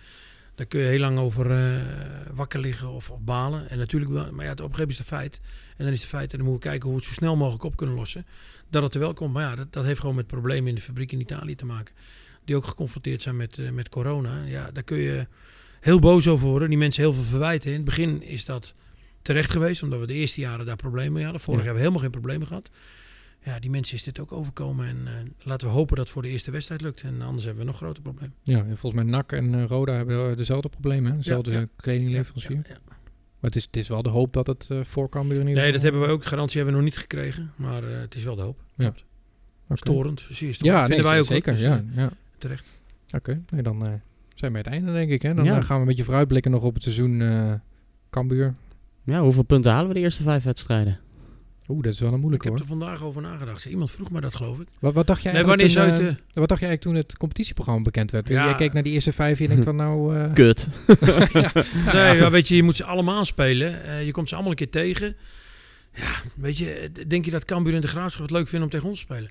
Daar 0.55 0.67
kun 0.67 0.81
je 0.81 0.87
heel 0.87 0.99
lang 0.99 1.19
over 1.19 1.51
eh, 1.51 1.81
wakker 2.35 2.61
liggen 2.61 2.89
of, 2.91 3.11
of 3.11 3.21
balen. 3.21 3.71
En 3.71 3.79
natuurlijk, 3.79 4.11
wel- 4.13 4.33
maar 4.33 4.45
ja, 4.45 4.51
het 4.51 4.61
op 4.61 4.69
een 4.69 4.75
gegeven 4.75 4.79
moment 4.79 4.91
is 4.91 4.99
het 4.99 5.07
feit. 5.07 5.41
En 5.77 5.85
dan 5.85 5.93
is 5.93 6.01
het 6.01 6.09
feit, 6.09 6.33
en 6.33 6.39
dan 6.39 6.47
moeten 6.47 6.63
we 6.65 6.69
kijken 6.69 6.89
hoe 6.89 6.99
we 6.99 7.05
het 7.05 7.15
zo 7.15 7.19
snel 7.19 7.37
mogelijk 7.37 7.65
op 7.65 7.77
kunnen 7.77 7.97
lossen. 7.97 8.27
Dat 8.71 8.83
het 8.83 8.95
er 8.95 9.01
wel 9.01 9.15
komt. 9.15 9.33
Maar 9.33 9.43
ja, 9.43 9.55
dat, 9.55 9.73
dat 9.73 9.85
heeft 9.85 10.01
gewoon 10.01 10.15
met 10.15 10.27
problemen 10.27 10.69
in 10.69 10.75
de 10.75 10.81
fabriek 10.81 11.13
in 11.13 11.21
Italië 11.21 11.55
te 11.55 11.67
maken. 11.67 11.95
Die 12.45 12.57
ook 12.57 12.65
geconfronteerd 12.65 13.23
zijn 13.23 13.37
met, 13.37 13.59
eh, 13.59 13.71
met 13.71 13.89
corona. 13.89 14.43
Ja, 14.45 14.71
daar 14.71 14.83
kun 14.83 14.97
je 14.99 15.27
heel 15.81 15.99
boos 15.99 16.29
over 16.29 16.47
worden. 16.49 16.69
Die 16.69 16.79
mensen 16.79 17.03
heel 17.03 17.13
veel 17.13 17.23
verwijten. 17.23 17.71
In 17.71 17.77
het 17.77 17.85
begin 17.85 18.23
is 18.23 18.45
dat 18.45 18.75
terecht 19.23 19.51
geweest, 19.51 19.83
omdat 19.83 20.01
we 20.01 20.07
de 20.07 20.13
eerste 20.15 20.41
jaren 20.41 20.67
daar 20.67 20.77
problemen 20.77 21.13
mee 21.13 21.23
hadden. 21.25 21.41
Vorig 21.43 21.61
Ja. 21.61 21.67
jaar 21.67 21.75
hebben 21.77 21.93
we 21.93 21.99
helemaal 21.99 22.11
geen 22.11 22.21
problemen 22.39 22.47
gehad. 22.47 22.71
Ja, 23.45 23.59
die 23.59 23.71
mensen 23.71 23.97
is 23.97 24.03
dit 24.03 24.19
ook 24.19 24.33
overkomen. 24.33 24.89
En 24.89 25.07
eh, 25.07 25.13
laten 25.47 25.69
we 25.69 25.75
hopen 25.75 25.97
dat 25.97 26.05
het 26.05 26.13
voor 26.15 26.23
de 26.23 26.29
eerste 26.29 26.51
wedstrijd 26.51 26.81
lukt. 26.81 27.03
En 27.03 27.23
anders 27.23 27.45
hebben 27.45 27.63
we 27.65 27.71
nog 27.71 27.79
groter 27.81 28.03
problemen. 28.03 28.35
Ja, 28.43 28.59
en 28.59 28.77
volgens 28.79 29.03
mij 29.03 29.11
NAC 29.13 29.33
en 29.33 29.55
eh, 29.55 29.65
Roda 29.65 29.93
hebben 29.93 30.37
dezelfde 30.37 30.69
problemen. 30.69 31.17
Dezelfde 31.17 31.51
Ja, 31.53 31.59
ja. 31.61 31.67
kledingleverancier. 31.77 32.57
Ja. 32.69 32.77
Maar 32.87 33.51
het 33.51 33.57
is, 33.57 33.65
het 33.65 33.77
is 33.77 33.89
wel 33.89 34.03
de 34.03 34.09
hoop 34.09 34.33
dat 34.33 34.47
het 34.47 34.67
eh 34.71 34.81
voor 34.85 35.09
ieder 35.23 35.45
Nee, 35.45 35.73
dat 35.73 35.83
hebben 35.83 36.01
we 36.01 36.07
ook. 36.07 36.25
Garantie 36.25 36.57
hebben 36.57 36.75
we 36.75 36.81
nog 36.83 36.91
niet 36.91 37.01
gekregen. 37.01 37.53
Maar 37.57 37.83
het 37.83 38.15
is 38.15 38.23
wel 38.23 38.37
de 38.37 38.43
hoop. 38.43 38.61
Ja. 38.77 38.95
Storend. 39.75 40.21
Zeer 40.21 40.55
storend. 40.55 40.61
Ja, 40.61 40.79
nee, 40.79 40.87
Vinden 40.87 41.07
wij 41.07 41.19
ook. 41.21 41.25
zeker. 41.27 41.53
Dus, 41.53 41.63
ja, 41.63 41.85
ja. 41.95 42.11
Terecht. 42.43 42.65
Oké, 43.17 43.43
nee, 43.51 43.63
dan 43.63 43.81
eh, 43.83 43.87
zijn 43.89 44.01
we 44.39 44.51
bij 44.51 44.61
het 44.61 44.67
einde, 44.67 44.93
denk 44.93 45.11
ik. 45.11 45.23
Hè? 45.23 45.35
Dan 45.35 45.45
Ja. 45.45 45.57
eh, 45.57 45.65
gaan 45.65 45.77
we 45.77 45.83
een 45.83 45.89
beetje 45.89 46.05
vooruitblikken 46.05 46.51
nog 46.51 46.63
op 46.63 46.75
het 46.75 46.83
seizoen 46.83 47.21
eh 47.21 47.53
Cambuur. 48.11 48.55
Ja, 49.05 49.21
hoeveel 49.21 49.43
punten 49.43 49.73
halen 49.73 49.89
we 49.89 49.95
de 49.95 50.01
eerste 50.01 50.23
vijf 50.23 50.45
wedstrijden? 50.45 50.99
Oeh, 51.69 51.83
dat 51.83 51.93
is 51.93 51.99
wel 52.01 52.09
een 52.09 52.15
Ik 52.15 52.21
moeilijke 52.21 52.47
heb 52.49 52.59
hoor. 52.59 52.67
er 52.67 52.73
vandaag 52.79 53.03
over 53.03 53.23
nagedacht. 53.23 53.65
Iemand 53.65 53.91
vroeg 53.91 54.11
me 54.11 54.21
dat, 54.21 54.35
geloof 54.35 54.61
ik. 54.61 54.69
Wat, 54.79 54.95
wat 54.95 55.07
dacht 55.07 55.23
jij 55.23 55.33
Nee, 55.33 55.43
eigenlijk 55.45 55.75
wanneer 55.75 55.99
toen. 55.99 56.17
Wat 56.33 56.49
dacht 56.49 56.61
jij 56.61 56.69
eigenlijk 56.69 56.81
toen 56.81 56.95
het 56.95 57.17
competitieprogramma 57.17 57.83
bekend 57.83 58.11
werd? 58.11 58.29
Ja. 58.29 58.45
Jij 58.45 58.55
keek 58.55 58.73
naar 58.73 58.83
die 58.83 58.93
eerste 58.93 59.13
vijf 59.13 59.37
en 59.37 59.43
je 59.43 59.49
denkt 59.49 59.65
van 59.65 59.77
nou... 59.77 60.17
eh, 60.17 60.33
Kut. 60.39 60.69
nee, 61.93 62.17
ja, 62.17 62.31
weet 62.31 62.49
je, 62.49 62.57
je 62.57 62.63
moet 62.63 62.77
ze 62.77 62.85
allemaal 62.85 63.25
spelen. 63.25 63.85
Eh, 63.85 64.05
je 64.05 64.11
komt 64.13 64.29
ze 64.29 64.35
allemaal 64.35 64.53
een 64.53 64.59
keer 64.59 64.71
tegen. 64.71 65.17
Ja, 65.95 66.11
weet 66.35 66.59
je, 66.59 66.91
denk 67.07 67.25
je 67.25 67.31
dat 67.31 67.45
Cambuur 67.45 67.75
en 67.75 67.81
de 67.81 67.87
Graafschap 67.87 68.23
het 68.23 68.31
leuk 68.31 68.49
vinden 68.49 68.69
om 68.69 68.75
tegen 68.75 68.89
ons 68.89 68.99
te 68.99 69.05
spelen? 69.05 69.31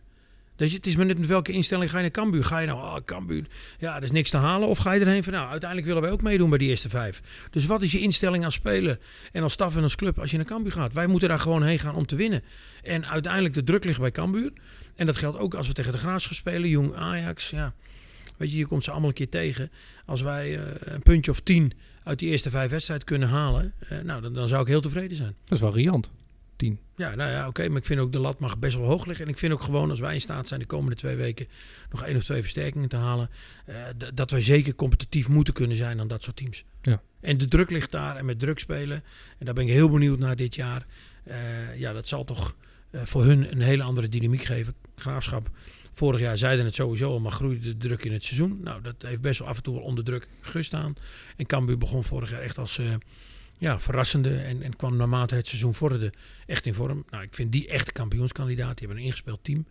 Dus 0.62 0.74
het 0.74 0.88
is 0.88 0.96
maar 0.96 1.06
net 1.06 1.18
met 1.18 1.28
welke 1.28 1.52
instelling 1.52 1.90
ga 1.90 1.96
je 1.96 2.02
naar 2.02 2.12
Cambuur. 2.12 2.44
Ga 2.44 2.60
je 2.60 2.68
nou, 2.68 2.80
ah, 2.80 3.06
Cambuur, 3.06 3.46
ja, 3.80 3.96
er 3.96 4.04
is 4.04 4.12
niks 4.12 4.30
te 4.30 4.38
halen. 4.38 4.68
Of 4.68 4.78
ga 4.78 4.92
je 4.92 5.00
erheen 5.00 5.24
van, 5.24 5.34
nou, 5.34 5.50
uiteindelijk 5.50 5.88
willen 5.88 6.02
wij 6.02 6.12
ook 6.12 6.22
meedoen 6.22 6.50
bij 6.50 6.58
die 6.58 6.70
eerste 6.70 6.90
vijf. 6.90 7.22
Dus 7.52 7.66
wat 7.66 7.82
is 7.82 7.92
je 7.92 8.00
instelling 8.00 8.46
als 8.46 8.54
speler 8.54 9.00
en 9.32 9.44
als 9.44 9.54
staf 9.54 9.76
en 9.76 9.84
als 9.84 9.96
club 9.96 10.20
als 10.20 10.32
je 10.32 10.38
naar 10.38 10.46
Cambuur 10.46 10.72
gaat? 10.72 10.94
Wij 10.94 11.08
moeten 11.08 11.30
daar 11.30 11.40
gewoon 11.40 11.64
heen 11.64 11.80
gaan 11.80 11.96
om 11.96 12.06
te 12.06 12.16
winnen. 12.16 12.44
En 12.84 13.06
uiteindelijk 13.06 13.54
de 13.54 13.64
druk 13.64 13.84
ligt 13.84 14.00
bij 14.00 14.12
Cambuur. 14.12 14.52
En 14.96 15.06
dat 15.06 15.18
geldt 15.18 15.38
ook 15.38 15.54
als 15.54 15.68
we 15.68 15.74
tegen 15.74 15.92
de 15.92 15.98
Graafschap 15.98 16.36
spelen. 16.36 16.70
Jong 16.70 16.96
Ajax, 16.96 17.50
ja. 17.50 17.74
Weet 18.38 18.52
je, 18.52 18.58
je 18.58 18.66
komt 18.66 18.84
ze 18.84 18.92
allemaal 18.92 19.10
een 19.10 19.16
keer 19.16 19.30
tegen. 19.30 19.72
Als 20.06 20.22
wij 20.22 20.58
eh, 20.60 20.64
een 20.80 21.02
puntje 21.02 21.32
of 21.32 21.40
tien 21.40 21.74
uit 22.04 22.20
die 22.20 22.30
eerste 22.30 22.50
vijf 22.50 22.70
wedstrijden 22.70 23.06
kunnen 23.06 23.28
halen, 23.28 23.74
eh, 23.90 24.00
nou, 24.00 24.22
dan, 24.22 24.34
dan 24.34 24.48
zou 24.48 24.62
ik 24.62 24.68
heel 24.68 24.82
tevreden 24.82 25.18
zijn. 25.18 25.36
Dat 25.44 25.58
is 25.58 25.64
wel 25.64 25.74
riant. 25.74 26.12
Ja, 26.96 27.16
nou 27.16 27.32
ja, 27.32 27.48
oké, 27.48 27.68
maar 27.68 27.78
ik 27.78 27.86
vind 27.86 28.00
ook 28.00 28.12
de 28.12 28.20
lat 28.20 28.40
mag 28.40 28.60
best 28.60 28.78
wel 28.78 28.86
hoog 28.86 29.06
liggen. 29.06 29.26
En 29.26 29.32
ik 29.32 29.38
vind 29.38 29.54
ook 29.54 29.62
gewoon 29.62 29.90
als 29.90 30.00
wij 30.00 30.14
in 30.14 30.22
staat 30.22 30.48
zijn 30.48 30.60
de 30.60 30.66
komende 30.66 30.96
twee 30.96 31.16
weken 31.16 31.48
nog 31.90 32.04
één 32.04 32.16
of 32.16 32.24
twee 32.24 32.42
versterkingen 32.42 32.90
te 32.90 32.96
halen, 32.96 33.30
eh, 33.66 33.76
dat 34.14 34.32
wij 34.32 34.42
zeker 34.42 34.76
competitief 34.76 35.30
moeten 35.30 35.54
kunnen 35.54 35.78
zijn 35.78 36.00
aan 36.00 36.08
dat 36.08 36.24
soort 36.24 36.36
teams. 36.36 36.66
Ja. 36.82 37.02
En 37.20 37.38
de 37.38 37.48
druk 37.48 37.70
ligt 37.70 37.92
daar 37.92 38.16
en 38.16 38.26
met 38.26 38.40
druk 38.40 38.60
spelen. 38.60 39.04
En 39.38 39.46
daar 39.46 39.54
ben 39.54 39.64
ik 39.64 39.70
heel 39.70 39.90
benieuwd 39.90 40.20
naar 40.20 40.36
dit 40.36 40.56
jaar. 40.56 40.86
Eh, 41.24 41.78
ja, 41.78 41.94
dat 41.94 42.08
zal 42.08 42.24
toch 42.24 42.56
eh, 42.90 43.02
voor 43.04 43.24
hun 43.24 43.52
een 43.52 43.62
hele 43.62 43.84
andere 43.84 44.10
dynamiek 44.10 44.44
geven. 44.44 44.74
Graafschap. 44.96 45.50
Vorig 45.92 46.20
jaar 46.20 46.38
zeiden 46.38 46.66
het 46.66 46.76
sowieso 46.76 47.12
al, 47.12 47.20
maar 47.20 47.32
groeide 47.32 47.62
de 47.62 47.78
druk 47.78 48.06
in 48.06 48.14
het 48.14 48.24
seizoen. 48.24 48.60
Nou, 48.64 48.82
dat 48.82 48.96
heeft 48.98 49.22
best 49.22 49.40
wel 49.40 49.48
af 49.48 49.58
en 49.58 49.64
toe 49.64 49.74
wel 49.74 49.84
onder 49.84 50.04
druk 50.04 50.28
gestaan. 50.42 50.96
En 51.38 51.46
Cambuur 51.46 51.78
begon 51.78 52.04
vorig 52.04 52.32
jaar 52.32 52.42
echt 52.42 52.58
als, 52.58 52.80
ja, 53.62 53.80
verrassende 53.80 54.38
en, 54.38 54.62
en 54.62 54.76
kwam 54.76 54.96
naarmate 54.96 55.36
het 55.36 55.48
seizoen 55.48 55.74
vorderde 55.74 56.14
echt 56.46 56.66
in 56.66 56.74
vorm. 56.74 57.06
Nou, 57.10 57.24
ik 57.24 57.34
vind 57.34 57.52
die 57.52 57.68
echt 57.68 57.92
kampioenskandidaat. 57.92 58.78
Die 58.78 58.88
hebben 58.88 58.98
een 58.98 59.04
ingespeeld 59.04 59.44
team. 59.44 59.66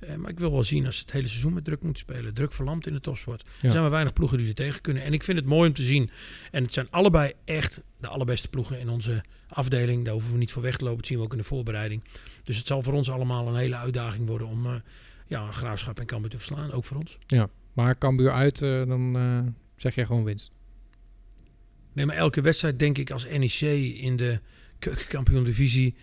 Eh, 0.00 0.14
maar 0.14 0.30
ik 0.30 0.38
wil 0.38 0.52
wel 0.52 0.62
zien 0.62 0.86
als 0.86 0.96
ze 0.96 1.02
het 1.02 1.12
hele 1.12 1.28
seizoen 1.28 1.52
met 1.52 1.64
druk 1.64 1.82
moeten 1.82 2.02
spelen. 2.02 2.34
Druk 2.34 2.52
verlamd 2.52 2.86
in 2.86 2.92
de 2.92 3.00
topsport. 3.00 3.44
Er 3.62 3.70
zijn 3.70 3.82
maar 3.82 3.90
weinig 3.90 4.12
ploegen 4.12 4.38
die 4.38 4.48
er 4.48 4.54
tegen 4.54 4.80
kunnen. 4.80 5.02
En 5.02 5.12
ik 5.12 5.22
vind 5.22 5.38
het 5.38 5.46
mooi 5.46 5.68
om 5.68 5.74
te 5.74 5.82
zien. 5.82 6.10
En 6.50 6.62
het 6.62 6.72
zijn 6.72 6.86
allebei 6.90 7.32
echt 7.44 7.82
de 7.96 8.08
allerbeste 8.08 8.48
ploegen 8.48 8.80
in 8.80 8.88
onze 8.88 9.24
afdeling. 9.48 10.04
Daar 10.04 10.12
hoeven 10.12 10.32
we 10.32 10.38
niet 10.38 10.52
voor 10.52 10.62
weg 10.62 10.76
te 10.76 10.84
lopen. 10.84 10.98
Dat 10.98 11.06
zien 11.06 11.18
we 11.18 11.24
ook 11.24 11.32
in 11.32 11.38
de 11.38 11.44
voorbereiding. 11.44 12.04
Dus 12.42 12.56
het 12.56 12.66
zal 12.66 12.82
voor 12.82 12.94
ons 12.94 13.10
allemaal 13.10 13.48
een 13.48 13.56
hele 13.56 13.76
uitdaging 13.76 14.26
worden 14.26 14.46
om 14.46 14.66
uh, 14.66 14.74
ja, 15.26 15.50
Graafschap 15.50 16.00
en 16.00 16.06
Cambuur 16.06 16.30
te 16.30 16.36
verslaan. 16.36 16.72
Ook 16.72 16.84
voor 16.84 16.96
ons. 16.96 17.18
Ja, 17.26 17.48
maar 17.72 17.98
Cambuur 17.98 18.30
uit, 18.30 18.60
uh, 18.60 18.86
dan 18.86 19.54
zeg 19.76 19.94
jij 19.94 20.06
gewoon 20.06 20.24
winst. 20.24 20.50
Nee, 21.96 22.06
maar 22.06 22.16
elke 22.16 22.40
wedstrijd 22.40 22.78
denk 22.78 22.98
ik 22.98 23.10
als 23.10 23.28
NEC 23.28 23.60
in 24.00 24.16
de 24.16 24.40
keukenkampioen 24.78 25.44
divisie... 25.44 25.94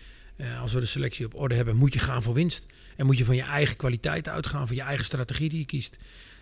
als 0.60 0.72
we 0.72 0.80
de 0.80 0.86
selectie 0.86 1.26
op 1.26 1.34
orde 1.34 1.54
hebben, 1.54 1.76
moet 1.76 1.92
je 1.92 1.98
gaan 1.98 2.22
voor 2.22 2.34
winst. 2.34 2.66
En 2.96 3.06
moet 3.06 3.18
je 3.18 3.24
van 3.24 3.36
je 3.36 3.42
eigen 3.42 3.76
kwaliteit 3.76 4.28
uitgaan, 4.28 4.66
van 4.66 4.76
je 4.76 4.82
eigen 4.82 5.04
strategie 5.04 5.48
die 5.48 5.58
je 5.58 5.64
kiest. 5.64 5.96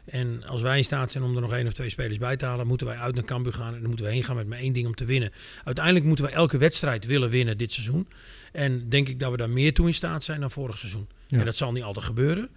En 0.05 0.45
als 0.47 0.62
wij 0.62 0.77
in 0.77 0.85
staat 0.85 1.11
zijn 1.11 1.24
om 1.24 1.35
er 1.35 1.41
nog 1.41 1.53
één 1.53 1.66
of 1.66 1.73
twee 1.73 1.89
spelers 1.89 2.19
bij 2.19 2.37
te 2.37 2.45
halen, 2.45 2.66
moeten 2.66 2.87
wij 2.87 2.97
uit 2.97 3.15
naar 3.15 3.24
Cambuur 3.24 3.53
gaan. 3.53 3.74
En 3.74 3.81
dan 3.81 3.89
moeten 3.89 4.07
we 4.07 4.12
heen 4.12 4.24
gaan 4.24 4.37
met 4.37 4.47
maar 4.47 4.59
één 4.59 4.73
ding 4.73 4.87
om 4.87 4.95
te 4.95 5.05
winnen. 5.05 5.33
Uiteindelijk 5.65 6.05
moeten 6.05 6.24
we 6.24 6.31
elke 6.31 6.59
wedstrijd 6.59 7.07
willen 7.07 7.31
winnen 7.31 7.59
dit 7.59 7.73
seizoen. 7.73 8.09
En 8.53 8.89
denk 8.89 9.09
ik 9.09 9.20
dat 9.20 9.31
we 9.31 9.37
daar 9.37 9.51
meer 9.51 9.74
toe 9.74 9.87
in 9.87 9.95
staat 9.95 10.24
zijn 10.24 10.41
dan 10.41 10.51
vorig 10.51 10.79
seizoen. 10.79 11.09
Ja. 11.27 11.39
En 11.39 11.45
dat 11.45 11.57
zal 11.57 11.73
niet 11.73 11.83
altijd 11.83 12.05
gebeuren, 12.05 12.49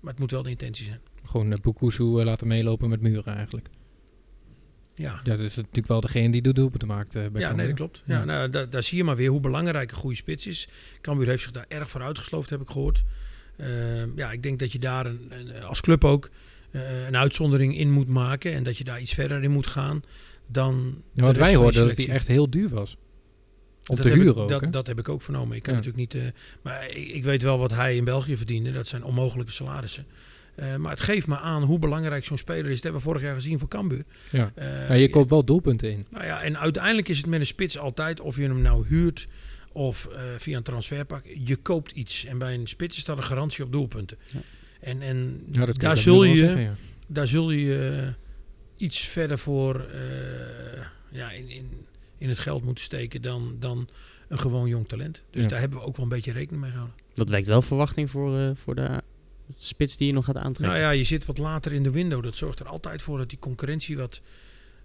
maar 0.00 0.10
het 0.10 0.20
moet 0.20 0.30
wel 0.30 0.42
de 0.42 0.50
intentie 0.50 0.84
zijn. 0.84 1.00
Gewoon 1.24 1.52
uh, 1.52 1.58
Bukusu 1.58 2.04
uh, 2.04 2.24
laten 2.24 2.46
meelopen 2.46 2.88
met 2.88 3.00
muren 3.00 3.36
eigenlijk. 3.36 3.68
Ja. 5.00 5.20
ja, 5.24 5.36
dat 5.36 5.40
is 5.40 5.56
natuurlijk 5.56 5.86
wel 5.86 6.00
degene 6.00 6.32
die 6.32 6.42
de 6.42 6.52
doelpunten 6.52 6.88
maakt 6.88 7.16
uh, 7.16 7.22
bij 7.32 7.40
Ja, 7.40 7.52
nee, 7.52 7.66
dat 7.66 7.76
klopt. 7.76 8.02
Ja, 8.04 8.18
ja. 8.18 8.24
Nou, 8.24 8.50
daar, 8.50 8.70
daar 8.70 8.82
zie 8.82 8.96
je 8.96 9.04
maar 9.04 9.16
weer 9.16 9.30
hoe 9.30 9.40
belangrijk 9.40 9.90
een 9.90 9.96
goede 9.96 10.16
spits 10.16 10.46
is. 10.46 10.68
Cambuur 11.00 11.28
heeft 11.28 11.42
zich 11.42 11.52
daar 11.52 11.64
erg 11.68 11.90
voor 11.90 12.02
uitgesloofd, 12.02 12.50
heb 12.50 12.60
ik 12.60 12.70
gehoord. 12.70 13.04
Uh, 13.56 14.16
ja, 14.16 14.32
ik 14.32 14.42
denk 14.42 14.58
dat 14.58 14.72
je 14.72 14.78
daar 14.78 15.06
een, 15.06 15.30
een, 15.30 15.64
als 15.64 15.80
club 15.80 16.04
ook 16.04 16.30
uh, 16.70 17.06
een 17.06 17.16
uitzondering 17.16 17.76
in 17.76 17.90
moet 17.90 18.08
maken. 18.08 18.52
En 18.52 18.62
dat 18.62 18.76
je 18.76 18.84
daar 18.84 19.00
iets 19.00 19.14
verder 19.14 19.42
in 19.42 19.50
moet 19.50 19.66
gaan 19.66 20.02
dan. 20.46 21.02
Ja, 21.12 21.24
want 21.24 21.36
wij 21.36 21.54
hoorden 21.54 21.86
dat 21.86 21.96
hij 21.96 22.08
echt 22.08 22.26
heel 22.26 22.50
duur 22.50 22.68
was. 22.68 22.96
Om 23.86 23.96
dat 23.96 24.04
te 24.04 24.12
huren 24.12 24.32
ik, 24.32 24.38
ook. 24.38 24.48
Dat, 24.48 24.72
dat, 24.72 24.86
heb 24.86 24.98
ik 24.98 25.08
ook 25.08 25.22
vernomen. 25.22 25.56
Ik 25.56 25.62
kan 25.62 25.74
ja. 25.74 25.80
natuurlijk 25.80 26.14
niet. 26.14 26.22
Uh, 26.22 26.30
maar 26.62 26.88
ik, 26.88 27.08
ik, 27.08 27.24
weet 27.24 27.42
wel 27.42 27.58
wat 27.58 27.70
hij 27.70 27.96
in 27.96 28.04
België 28.04 28.36
verdiende. 28.36 28.72
Dat 28.72 28.88
zijn 28.88 29.04
onmogelijke 29.04 29.52
salarissen. 29.52 30.06
Uh, 30.56 30.76
maar 30.76 30.90
het 30.90 31.00
geeft 31.00 31.26
me 31.26 31.38
aan 31.38 31.62
hoe 31.62 31.78
belangrijk 31.78 32.24
zo'n 32.24 32.38
speler 32.38 32.66
is. 32.66 32.74
Dat 32.74 32.82
hebben 32.82 33.00
we 33.00 33.06
vorig 33.06 33.22
jaar 33.22 33.34
gezien 33.34 33.58
voor 33.58 33.68
Cambuur. 33.68 34.04
Ja. 34.30 34.52
Uh, 34.58 34.88
ja, 34.88 34.94
je 34.94 35.10
koopt 35.10 35.30
wel 35.30 35.44
doelpunten 35.44 35.92
in. 35.92 36.06
Nou 36.10 36.24
ja, 36.24 36.42
en 36.42 36.58
uiteindelijk 36.58 37.08
is 37.08 37.16
het 37.16 37.26
met 37.26 37.40
een 37.40 37.46
spits 37.46 37.78
altijd 37.78 38.20
of 38.20 38.36
je 38.36 38.42
hem 38.42 38.60
nou 38.60 38.86
huurt 38.86 39.28
of 39.72 40.08
uh, 40.12 40.18
via 40.36 40.56
een 40.56 40.62
transferpak. 40.62 41.24
Je 41.44 41.56
koopt 41.56 41.92
iets. 41.92 42.24
En 42.24 42.38
bij 42.38 42.54
een 42.54 42.66
spits 42.66 42.96
is 42.96 43.04
dat 43.04 43.16
een 43.16 43.22
garantie 43.22 43.64
op 43.64 43.72
doelpunten. 43.72 44.18
Ja. 44.26 44.40
En, 44.80 45.02
en 45.02 45.46
ja, 45.50 45.66
daar, 45.66 45.96
zul 45.96 46.24
je, 46.24 46.36
zeggen, 46.36 46.60
ja. 46.60 46.74
daar 47.06 47.26
zul 47.26 47.50
je 47.50 48.12
iets 48.76 48.98
verder 49.00 49.38
voor 49.38 49.86
uh, 49.94 50.84
ja, 51.10 51.30
in, 51.30 51.48
in, 51.48 51.70
in 52.18 52.28
het 52.28 52.38
geld 52.38 52.64
moeten 52.64 52.84
steken 52.84 53.22
dan, 53.22 53.56
dan 53.58 53.88
een 54.28 54.38
gewoon 54.38 54.68
jong 54.68 54.88
talent. 54.88 55.22
Dus 55.30 55.46
daar 55.46 55.60
hebben 55.60 55.78
we 55.78 55.84
ook 55.84 55.96
wel 55.96 56.04
een 56.04 56.10
beetje 56.10 56.32
rekening 56.32 56.62
mee 56.62 56.70
gehouden. 56.70 56.96
Dat 57.14 57.28
wekt 57.28 57.46
wel 57.46 57.62
verwachting 57.62 58.10
voor, 58.10 58.56
voor 58.56 58.74
de 58.74 59.02
spits 59.56 59.96
die 59.96 60.06
je 60.06 60.12
nog 60.12 60.24
gaat 60.24 60.36
aantrekken. 60.36 60.78
Nou 60.78 60.92
ja, 60.92 60.98
je 60.98 61.04
zit 61.04 61.26
wat 61.26 61.38
later 61.38 61.72
in 61.72 61.82
de 61.82 61.90
window. 61.90 62.22
Dat 62.22 62.36
zorgt 62.36 62.60
er 62.60 62.68
altijd 62.68 63.02
voor 63.02 63.18
dat 63.18 63.28
die 63.28 63.38
concurrentie 63.38 63.96
wat, 63.96 64.20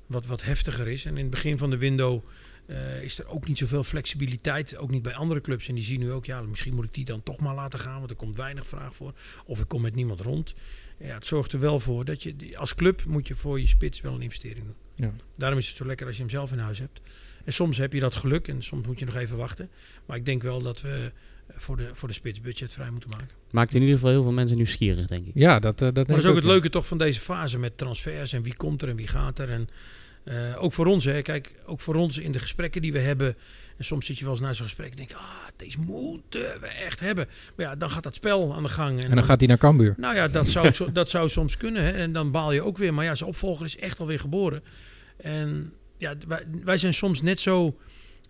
wat, 0.06 0.26
wat 0.26 0.44
heftiger 0.44 0.88
is. 0.88 1.06
En 1.06 1.18
in 1.18 1.22
het 1.22 1.30
begin 1.30 1.58
van 1.58 1.70
de 1.70 1.78
window 1.78 2.24
uh, 2.68 3.04
is 3.04 3.20
er 3.20 3.28
ook 3.28 3.48
niet 3.48 3.58
zoveel 3.58 3.84
flexibiliteit. 3.84 4.78
Ook 4.78 4.92
niet 4.92 5.02
bij 5.02 5.16
andere 5.16 5.42
clubs. 5.42 5.68
En 5.68 5.76
die 5.76 5.84
zien 5.84 6.00
nu 6.00 6.12
ook, 6.12 6.26
ja, 6.26 6.42
misschien 6.42 6.76
moet 6.76 6.86
ik 6.86 6.94
die 6.94 7.06
dan 7.06 7.24
toch 7.24 7.40
maar 7.40 7.56
laten 7.56 7.80
gaan. 7.80 7.98
Want 7.98 8.10
er 8.10 8.16
komt 8.16 8.36
weinig 8.36 8.68
vraag 8.68 8.96
voor. 8.96 9.14
Of 9.46 9.60
ik 9.60 9.68
kom 9.68 9.82
met 9.82 9.96
niemand 9.96 10.22
rond. 10.22 10.54
Ja, 10.98 11.14
het 11.14 11.26
zorgt 11.26 11.54
er 11.54 11.60
wel 11.60 11.80
voor 11.80 12.06
dat 12.06 12.24
je, 12.24 12.36
als 12.58 12.76
club 12.76 13.06
moet 13.06 13.28
je 13.28 13.36
voor 13.36 13.60
je 13.60 13.68
spits 13.68 14.02
wel 14.02 14.14
een 14.14 14.22
investering 14.22 14.66
doen. 14.66 14.76
Ja. 14.96 15.14
Daarom 15.36 15.60
is 15.60 15.68
het 15.68 15.78
zo 15.78 15.86
lekker 15.86 16.08
als 16.08 16.16
je 16.16 16.22
hem 16.22 16.32
zelf 16.32 16.52
in 16.52 16.58
huis 16.58 16.80
hebt. 16.80 17.02
En 17.46 17.54
soms 17.54 17.78
heb 17.78 17.94
je 17.94 18.00
dat 18.00 18.16
geluk 18.16 18.48
en 18.48 18.64
soms 18.64 18.88
moet 18.88 19.00
je 19.00 19.06
nog 19.06 19.16
even 19.16 19.38
wachten. 19.38 19.70
Maar 20.06 20.18
ik 20.18 20.26
denk 20.26 20.44
wel 20.44 20.62
dat 20.62 20.82
we 20.82 21.12
voor 21.56 21.78
de, 21.78 21.90
voor 21.94 22.08
de 22.08 22.14
spits 22.14 22.42
budget 22.42 22.74
vrij 22.74 22.90
moeten 22.90 23.10
maken. 23.10 23.30
Maakt 23.52 23.74
in 23.74 23.82
ieder 23.82 23.96
geval 23.96 24.12
heel 24.12 24.24
veel 24.24 24.32
mensen 24.32 24.58
nieuwsgierig, 24.58 25.08
denk 25.08 25.26
ik. 25.28 25.32
Ja, 25.36 25.60
dat, 25.60 25.82
uh, 25.82 25.88
dat, 25.88 25.96
maar 25.96 26.06
dat 26.06 26.18
is 26.18 26.26
ook 26.26 26.36
het 26.36 26.44
leuke 26.44 26.70
toch 26.70 26.88
van 26.88 26.98
deze 26.98 27.20
fase 27.20 27.60
met 27.60 27.78
transfers 27.78 28.34
en 28.34 28.42
wie 28.42 28.56
komt 28.56 28.82
er 28.82 28.90
en 28.90 28.96
wie 28.96 29.08
gaat 29.08 29.40
er. 29.40 29.50
En 29.50 29.70
uh, 30.26 30.64
ook 30.64 30.74
voor 30.74 30.86
ons, 30.86 31.06
hè. 31.06 31.22
Kijk, 31.22 31.54
ook 31.66 31.82
voor 31.82 31.96
ons 31.96 32.18
in 32.18 32.32
de 32.32 32.40
gesprekken 32.40 32.82
die 32.82 32.92
we 32.92 33.00
hebben. 33.00 33.36
En 33.78 33.86
soms 33.86 34.06
zit 34.06 34.18
je 34.18 34.24
wel 34.24 34.34
eens 34.34 34.42
naar 34.42 34.56
zo'n 34.56 34.66
gesprek 34.66 34.90
en 34.90 34.96
denk 34.96 35.14
ah, 35.14 35.48
deze 35.56 35.80
moeten 35.80 36.62
we 36.62 36.68
echt 36.68 37.00
hebben. 37.00 37.28
Maar 37.56 37.66
ja, 37.66 37.76
dan 37.76 37.90
gaat 37.90 38.04
dat 38.04 38.16
spel 38.16 38.56
aan 38.56 38.64
de 38.64 38.70
gang. 38.70 38.92
En, 38.92 38.96
en 38.96 39.08
dan, 39.08 39.16
dan 39.16 39.24
gaat 39.24 39.40
hij 39.40 39.48
naar 39.48 39.58
Cambuur. 39.58 39.94
Nou 39.98 40.16
ja, 40.16 40.28
dat 40.28 40.48
zou, 40.48 40.92
dat 40.92 41.10
zou 41.10 41.30
soms 41.30 41.58
kunnen. 41.58 41.84
Hè. 41.84 41.92
En 41.92 42.14
dan 42.14 42.32
baal 42.32 42.52
je 42.52 42.62
ook 42.62 42.78
weer. 42.78 42.94
Maar 42.94 43.06
ja, 43.06 43.16
zijn 43.16 43.30
opvolger 43.30 43.66
is 43.66 43.78
echt 43.78 44.00
alweer 44.00 44.20
geboren. 44.20 44.64
En 45.18 45.74
ja, 45.98 46.16
wij, 46.28 46.44
wij 46.64 46.78
zijn 46.78 46.94
soms 46.94 47.22
net 47.22 47.40
zo 47.40 47.78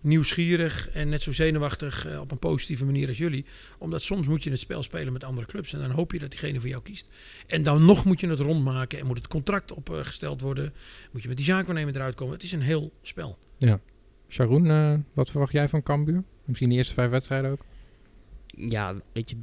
nieuwsgierig 0.06 0.90
en 0.90 1.10
net 1.10 1.22
zo 1.22 1.32
zenuwachtig 1.32 2.08
uh, 2.08 2.20
op 2.20 2.32
een 2.32 2.40
positieve 2.40 2.86
manier 2.86 3.08
als 3.08 3.18
jullie. 3.18 3.46
Omdat 3.78 4.02
soms 4.02 4.28
moet 4.28 4.44
je 4.44 4.50
het 4.50 4.60
spel 4.60 4.84
spelen 4.84 5.14
met 5.14 5.24
andere 5.24 5.48
clubs 5.48 5.74
en 5.74 5.80
dan 5.80 5.92
hoop 5.92 6.12
je 6.12 6.20
dat 6.20 6.30
diegene 6.30 6.60
voor 6.60 6.70
jou 6.70 6.82
kiest. 6.82 7.10
En 7.48 7.64
dan 7.64 7.86
nog 7.86 8.06
moet 8.06 8.20
je 8.20 8.28
het 8.28 8.40
rondmaken 8.40 9.00
en 9.00 9.06
moet 9.06 9.18
het 9.18 9.28
contract 9.28 9.72
opgesteld 9.72 10.42
worden. 10.42 10.74
Moet 11.12 11.22
je 11.22 11.28
met 11.28 11.38
die 11.38 11.46
zaakwaarnemer 11.46 11.96
eruit 11.96 12.16
komen. 12.16 12.34
Het 12.34 12.44
is 12.44 12.52
een 12.52 12.62
heel 12.62 12.92
spel. 13.02 13.38
Ja. 13.58 13.80
Sharon, 14.28 14.66
uh, 14.66 14.98
wat 15.14 15.30
verwacht 15.30 15.52
jij 15.52 15.70
van 15.70 15.84
Cambuur? 15.84 16.24
Misschien 16.46 16.70
de 16.70 16.76
eerste 16.76 16.94
vijf 16.94 17.10
wedstrijden 17.10 17.52
ook? 17.52 17.66
Ja, 18.58 18.96
weet 19.14 19.30
je, 19.30 19.38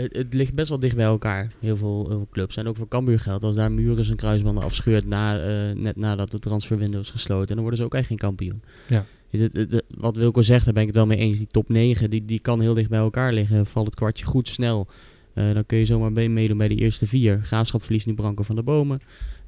het, 0.00 0.16
het, 0.16 0.34
ligt 0.34 0.54
best 0.54 0.68
wel 0.68 0.78
dicht 0.78 0.96
bij 0.96 1.04
elkaar. 1.04 1.52
Heel 1.60 1.76
veel, 1.76 2.06
heel 2.08 2.16
veel 2.16 2.28
clubs. 2.30 2.56
En 2.56 2.66
ook 2.66 2.76
voor 2.76 2.88
Cambuur 2.88 3.18
geldt. 3.18 3.44
Als 3.44 3.56
daar 3.56 3.72
Muren 3.72 4.04
zijn 4.04 4.16
kruisbanden 4.16 4.64
afscheurt 4.64 5.06
na, 5.06 5.38
uh, 5.38 5.74
net 5.76 5.96
nadat 5.96 6.30
de 6.30 6.38
transferwindow 6.38 7.00
is 7.00 7.10
gesloten. 7.10 7.48
Dan 7.48 7.60
worden 7.60 7.78
ze 7.78 7.84
ook 7.84 7.94
echt 7.94 8.06
geen 8.06 8.18
kampioen. 8.18 8.62
Ja. 8.88 9.06
Het, 9.40 9.52
het, 9.52 9.72
het, 9.72 9.84
wat 9.88 10.16
Wilco 10.16 10.42
zegt, 10.42 10.64
daar 10.64 10.74
ben 10.74 10.82
ik 10.82 10.88
het 10.88 10.96
wel 10.96 11.06
mee 11.06 11.18
eens. 11.18 11.38
Die 11.38 11.46
top 11.46 11.68
9, 11.68 12.10
die, 12.10 12.24
die 12.24 12.38
kan 12.38 12.60
heel 12.60 12.74
dicht 12.74 12.88
bij 12.88 12.98
elkaar 12.98 13.32
liggen. 13.32 13.66
Valt 13.66 13.86
het 13.86 13.94
kwartje 13.94 14.24
goed 14.24 14.48
snel. 14.48 14.88
Uh, 15.34 15.52
dan 15.52 15.66
kun 15.66 15.78
je 15.78 15.84
zomaar 15.84 16.12
meedoen 16.30 16.58
bij 16.58 16.68
de 16.68 16.74
eerste 16.74 17.06
vier. 17.06 17.40
Graafschap 17.42 17.82
verliest 17.82 18.06
nu 18.06 18.14
Branko 18.14 18.42
van 18.42 18.56
de 18.56 18.62
Bomen. 18.62 19.00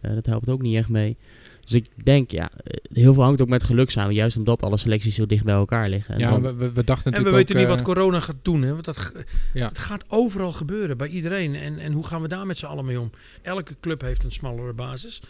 Uh, 0.02 0.14
dat 0.14 0.26
helpt 0.26 0.48
ook 0.48 0.62
niet 0.62 0.76
echt 0.76 0.88
mee. 0.88 1.16
Dus 1.60 1.74
ik 1.74 1.86
denk, 2.04 2.30
ja, 2.30 2.50
heel 2.92 3.14
veel 3.14 3.22
hangt 3.22 3.42
ook 3.42 3.48
met 3.48 3.62
geluk 3.62 3.90
samen. 3.90 4.14
Juist 4.14 4.36
omdat 4.36 4.62
alle 4.62 4.78
selecties 4.78 5.14
zo 5.14 5.26
dicht 5.26 5.44
bij 5.44 5.54
elkaar 5.54 5.88
liggen. 5.88 6.14
En 6.14 6.20
ja, 6.20 6.38
dan, 6.38 6.56
we, 6.56 6.72
we, 6.72 6.84
dachten 6.84 7.12
En 7.12 7.24
we 7.24 7.30
weten 7.30 7.54
ook, 7.54 7.60
niet 7.60 7.70
wat 7.70 7.82
corona 7.82 8.20
gaat 8.20 8.36
doen. 8.42 8.62
Hè? 8.62 8.72
Want 8.72 8.84
dat, 8.84 9.12
ja. 9.54 9.68
Het 9.68 9.78
gaat 9.78 10.04
overal 10.08 10.52
gebeuren, 10.52 10.96
bij 10.96 11.08
iedereen. 11.08 11.54
En, 11.54 11.78
en 11.78 11.92
hoe 11.92 12.06
gaan 12.06 12.22
we 12.22 12.28
daar 12.28 12.46
met 12.46 12.58
z'n 12.58 12.66
allen 12.66 12.84
mee 12.84 13.00
om? 13.00 13.10
Elke 13.42 13.74
club 13.80 14.00
heeft 14.00 14.24
een 14.24 14.32
smallere 14.32 14.72
basis. 14.72 15.22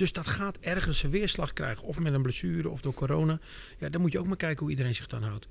Dus 0.00 0.12
dat 0.12 0.26
gaat 0.26 0.58
ergens 0.58 1.02
een 1.02 1.10
weerslag 1.10 1.52
krijgen. 1.52 1.84
Of 1.84 1.98
met 1.98 2.14
een 2.14 2.22
blessure 2.22 2.68
of 2.68 2.80
door 2.80 2.94
corona. 2.94 3.40
Ja, 3.78 3.88
dan 3.88 4.00
moet 4.00 4.12
je 4.12 4.18
ook 4.18 4.26
maar 4.26 4.36
kijken 4.36 4.60
hoe 4.60 4.70
iedereen 4.70 4.94
zich 4.94 5.06
dan 5.06 5.22
houdt. 5.22 5.48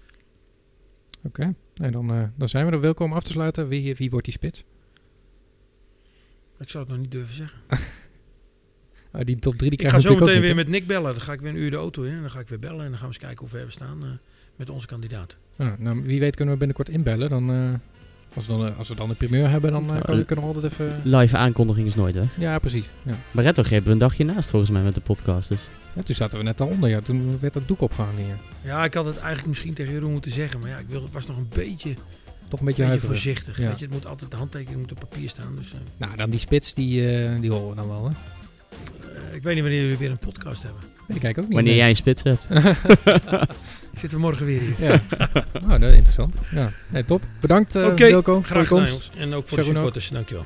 Oké, 1.18 1.28
okay. 1.28 1.56
nee, 1.76 1.92
dan, 1.92 2.16
uh, 2.16 2.24
dan 2.36 2.50
zijn 2.50 2.66
we 2.66 2.72
er. 2.72 2.80
Welkom 2.80 3.14
af 3.14 3.24
te 3.24 3.32
sluiten. 3.32 3.68
Wie, 3.68 3.96
wie 3.96 4.10
wordt 4.10 4.26
die 4.26 4.34
spits? 4.34 4.64
Ik 6.60 6.70
zou 6.70 6.84
het 6.84 6.94
nog 6.94 7.02
niet 7.02 7.12
durven 7.12 7.36
zeggen. 7.36 7.60
uh, 7.70 9.22
die 9.30 9.40
top 9.40 9.56
3 9.58 9.70
die 9.70 9.80
Ik 9.80 9.90
ga 9.90 10.00
zo 10.00 10.16
meteen 10.16 10.42
weer 10.42 10.56
met 10.56 10.68
Nick 10.68 10.88
bellen. 10.88 11.14
Dan 11.14 11.22
ga 11.22 11.34
ik 11.34 11.42
weer 11.42 11.52
een 11.52 11.58
uur 11.58 11.72
de 11.72 11.78
auto 11.78 12.04
in. 12.04 12.14
En 12.14 12.22
dan 12.22 12.32
ga 12.32 12.40
ik 12.40 12.48
weer 12.48 12.60
bellen. 12.60 12.84
En 12.84 12.90
dan 12.90 13.00
gaan 13.00 13.08
we 13.10 13.14
eens 13.14 13.18
kijken 13.18 13.40
hoe 13.40 13.50
ver 13.50 13.66
we 13.66 13.72
staan 13.72 14.04
uh, 14.04 14.10
met 14.56 14.70
onze 14.70 14.88
kandidaat. 14.88 15.38
Ah, 15.58 15.78
nou, 15.78 16.04
wie 16.04 16.20
weet 16.20 16.36
kunnen 16.36 16.54
we 16.54 16.60
binnenkort 16.60 16.90
inbellen. 16.90 17.30
Dan 17.30 17.52
uh, 17.52 17.74
als 18.36 18.48
we, 18.48 18.58
dan, 18.58 18.78
als 18.78 18.88
we 18.88 18.96
dan 18.96 19.10
een 19.10 19.16
primeur 19.16 19.50
hebben, 19.50 19.72
dan 19.72 19.84
uh, 19.84 20.02
kan, 20.02 20.26
kunnen 20.26 20.46
we 20.46 20.54
altijd 20.54 20.72
even... 20.72 21.02
Live 21.04 21.38
aankondiging 21.38 21.88
is 21.88 21.96
nooit 21.96 22.16
weg. 22.16 22.40
Ja, 22.40 22.60
precies. 22.60 22.90
Ja. 23.04 23.14
Barretto 23.32 23.64
greep 23.64 23.88
een 23.88 23.98
dagje 23.98 24.26
naast 24.26 24.50
volgens 24.50 24.72
mij 24.72 24.82
met 24.82 24.96
de 24.96 25.02
podcast. 25.02 25.50
Dus. 25.50 25.70
Ja, 25.96 26.02
toen 26.02 26.16
zaten 26.16 26.38
we 26.38 26.44
net 26.44 26.62
al 26.62 26.68
onder. 26.68 26.90
Ja, 26.90 27.00
toen 27.00 27.40
werd 27.40 27.54
dat 27.54 27.68
doek 27.68 27.82
opgehangen 27.82 28.24
hier. 28.24 28.38
Ja, 28.62 28.84
ik 28.84 28.94
had 28.94 29.06
het 29.06 29.18
eigenlijk 29.18 29.48
misschien 29.48 29.74
tegen 29.74 29.94
Jeroen 29.94 30.12
moeten 30.12 30.32
zeggen. 30.32 30.60
Maar 30.60 30.70
ja, 30.70 30.78
ik 30.78 30.86
was 31.12 31.28
nog 31.28 31.38
een 31.38 31.50
beetje... 31.54 31.94
Toch 32.50 32.60
een 32.60 32.66
beetje, 32.66 32.86
beetje 32.86 33.08
voorzichtig. 33.08 33.58
Ja. 33.58 33.68
Weet 33.68 33.80
je, 33.80 33.86
het 33.86 33.94
moet 33.94 34.06
altijd 34.06 34.32
de 34.32 34.38
handtekening 34.38 34.82
moet 34.82 34.92
op 34.92 35.00
papier 35.00 35.30
staan. 35.30 35.56
Dus, 35.56 35.74
uh. 35.74 35.80
Nou, 35.98 36.16
dan 36.16 36.30
die 36.30 36.40
spits, 36.40 36.74
die, 36.74 37.02
uh, 37.02 37.42
die 37.42 37.52
horen 37.52 37.70
we 37.70 37.76
dan 37.76 37.88
wel, 37.88 38.06
hè? 38.06 38.12
Uh, 39.04 39.36
ik 39.36 39.44
weet 39.44 39.54
niet 39.54 39.64
wanneer 39.64 39.82
jullie 39.82 39.98
weer 39.98 40.12
een 40.12 40.20
podcast 40.20 40.64
hebben. 40.64 40.82
Ik 41.08 41.20
kijk 41.20 41.38
ook 41.38 41.44
niet. 41.44 41.54
Wanneer 41.54 41.72
nee. 41.72 41.82
jij 41.82 41.90
een 41.90 41.96
spits 41.96 42.24
hebt. 42.24 42.48
Zitten 44.00 44.20
we 44.20 44.26
morgen 44.26 44.46
weer 44.46 44.62
hier. 44.62 44.76
Ja. 44.78 45.02
oh, 45.54 45.70
dat 45.70 45.82
is 45.82 45.96
interessant. 45.96 46.36
Ja. 46.52 46.72
Nee, 46.90 47.06
top. 47.06 47.24
Bedankt, 47.40 47.76
uh, 47.76 47.86
okay, 47.86 48.10
Wilco. 48.10 48.42
Graag 48.42 48.68
voor 48.68 48.80
je 48.80 48.88
gedaan. 48.88 49.20
En 49.20 49.34
ook 49.34 49.48
voor 49.48 49.58
Sharon 49.58 49.74
de 49.74 49.80
supporters. 49.80 50.10
Dankjewel. 50.10 50.46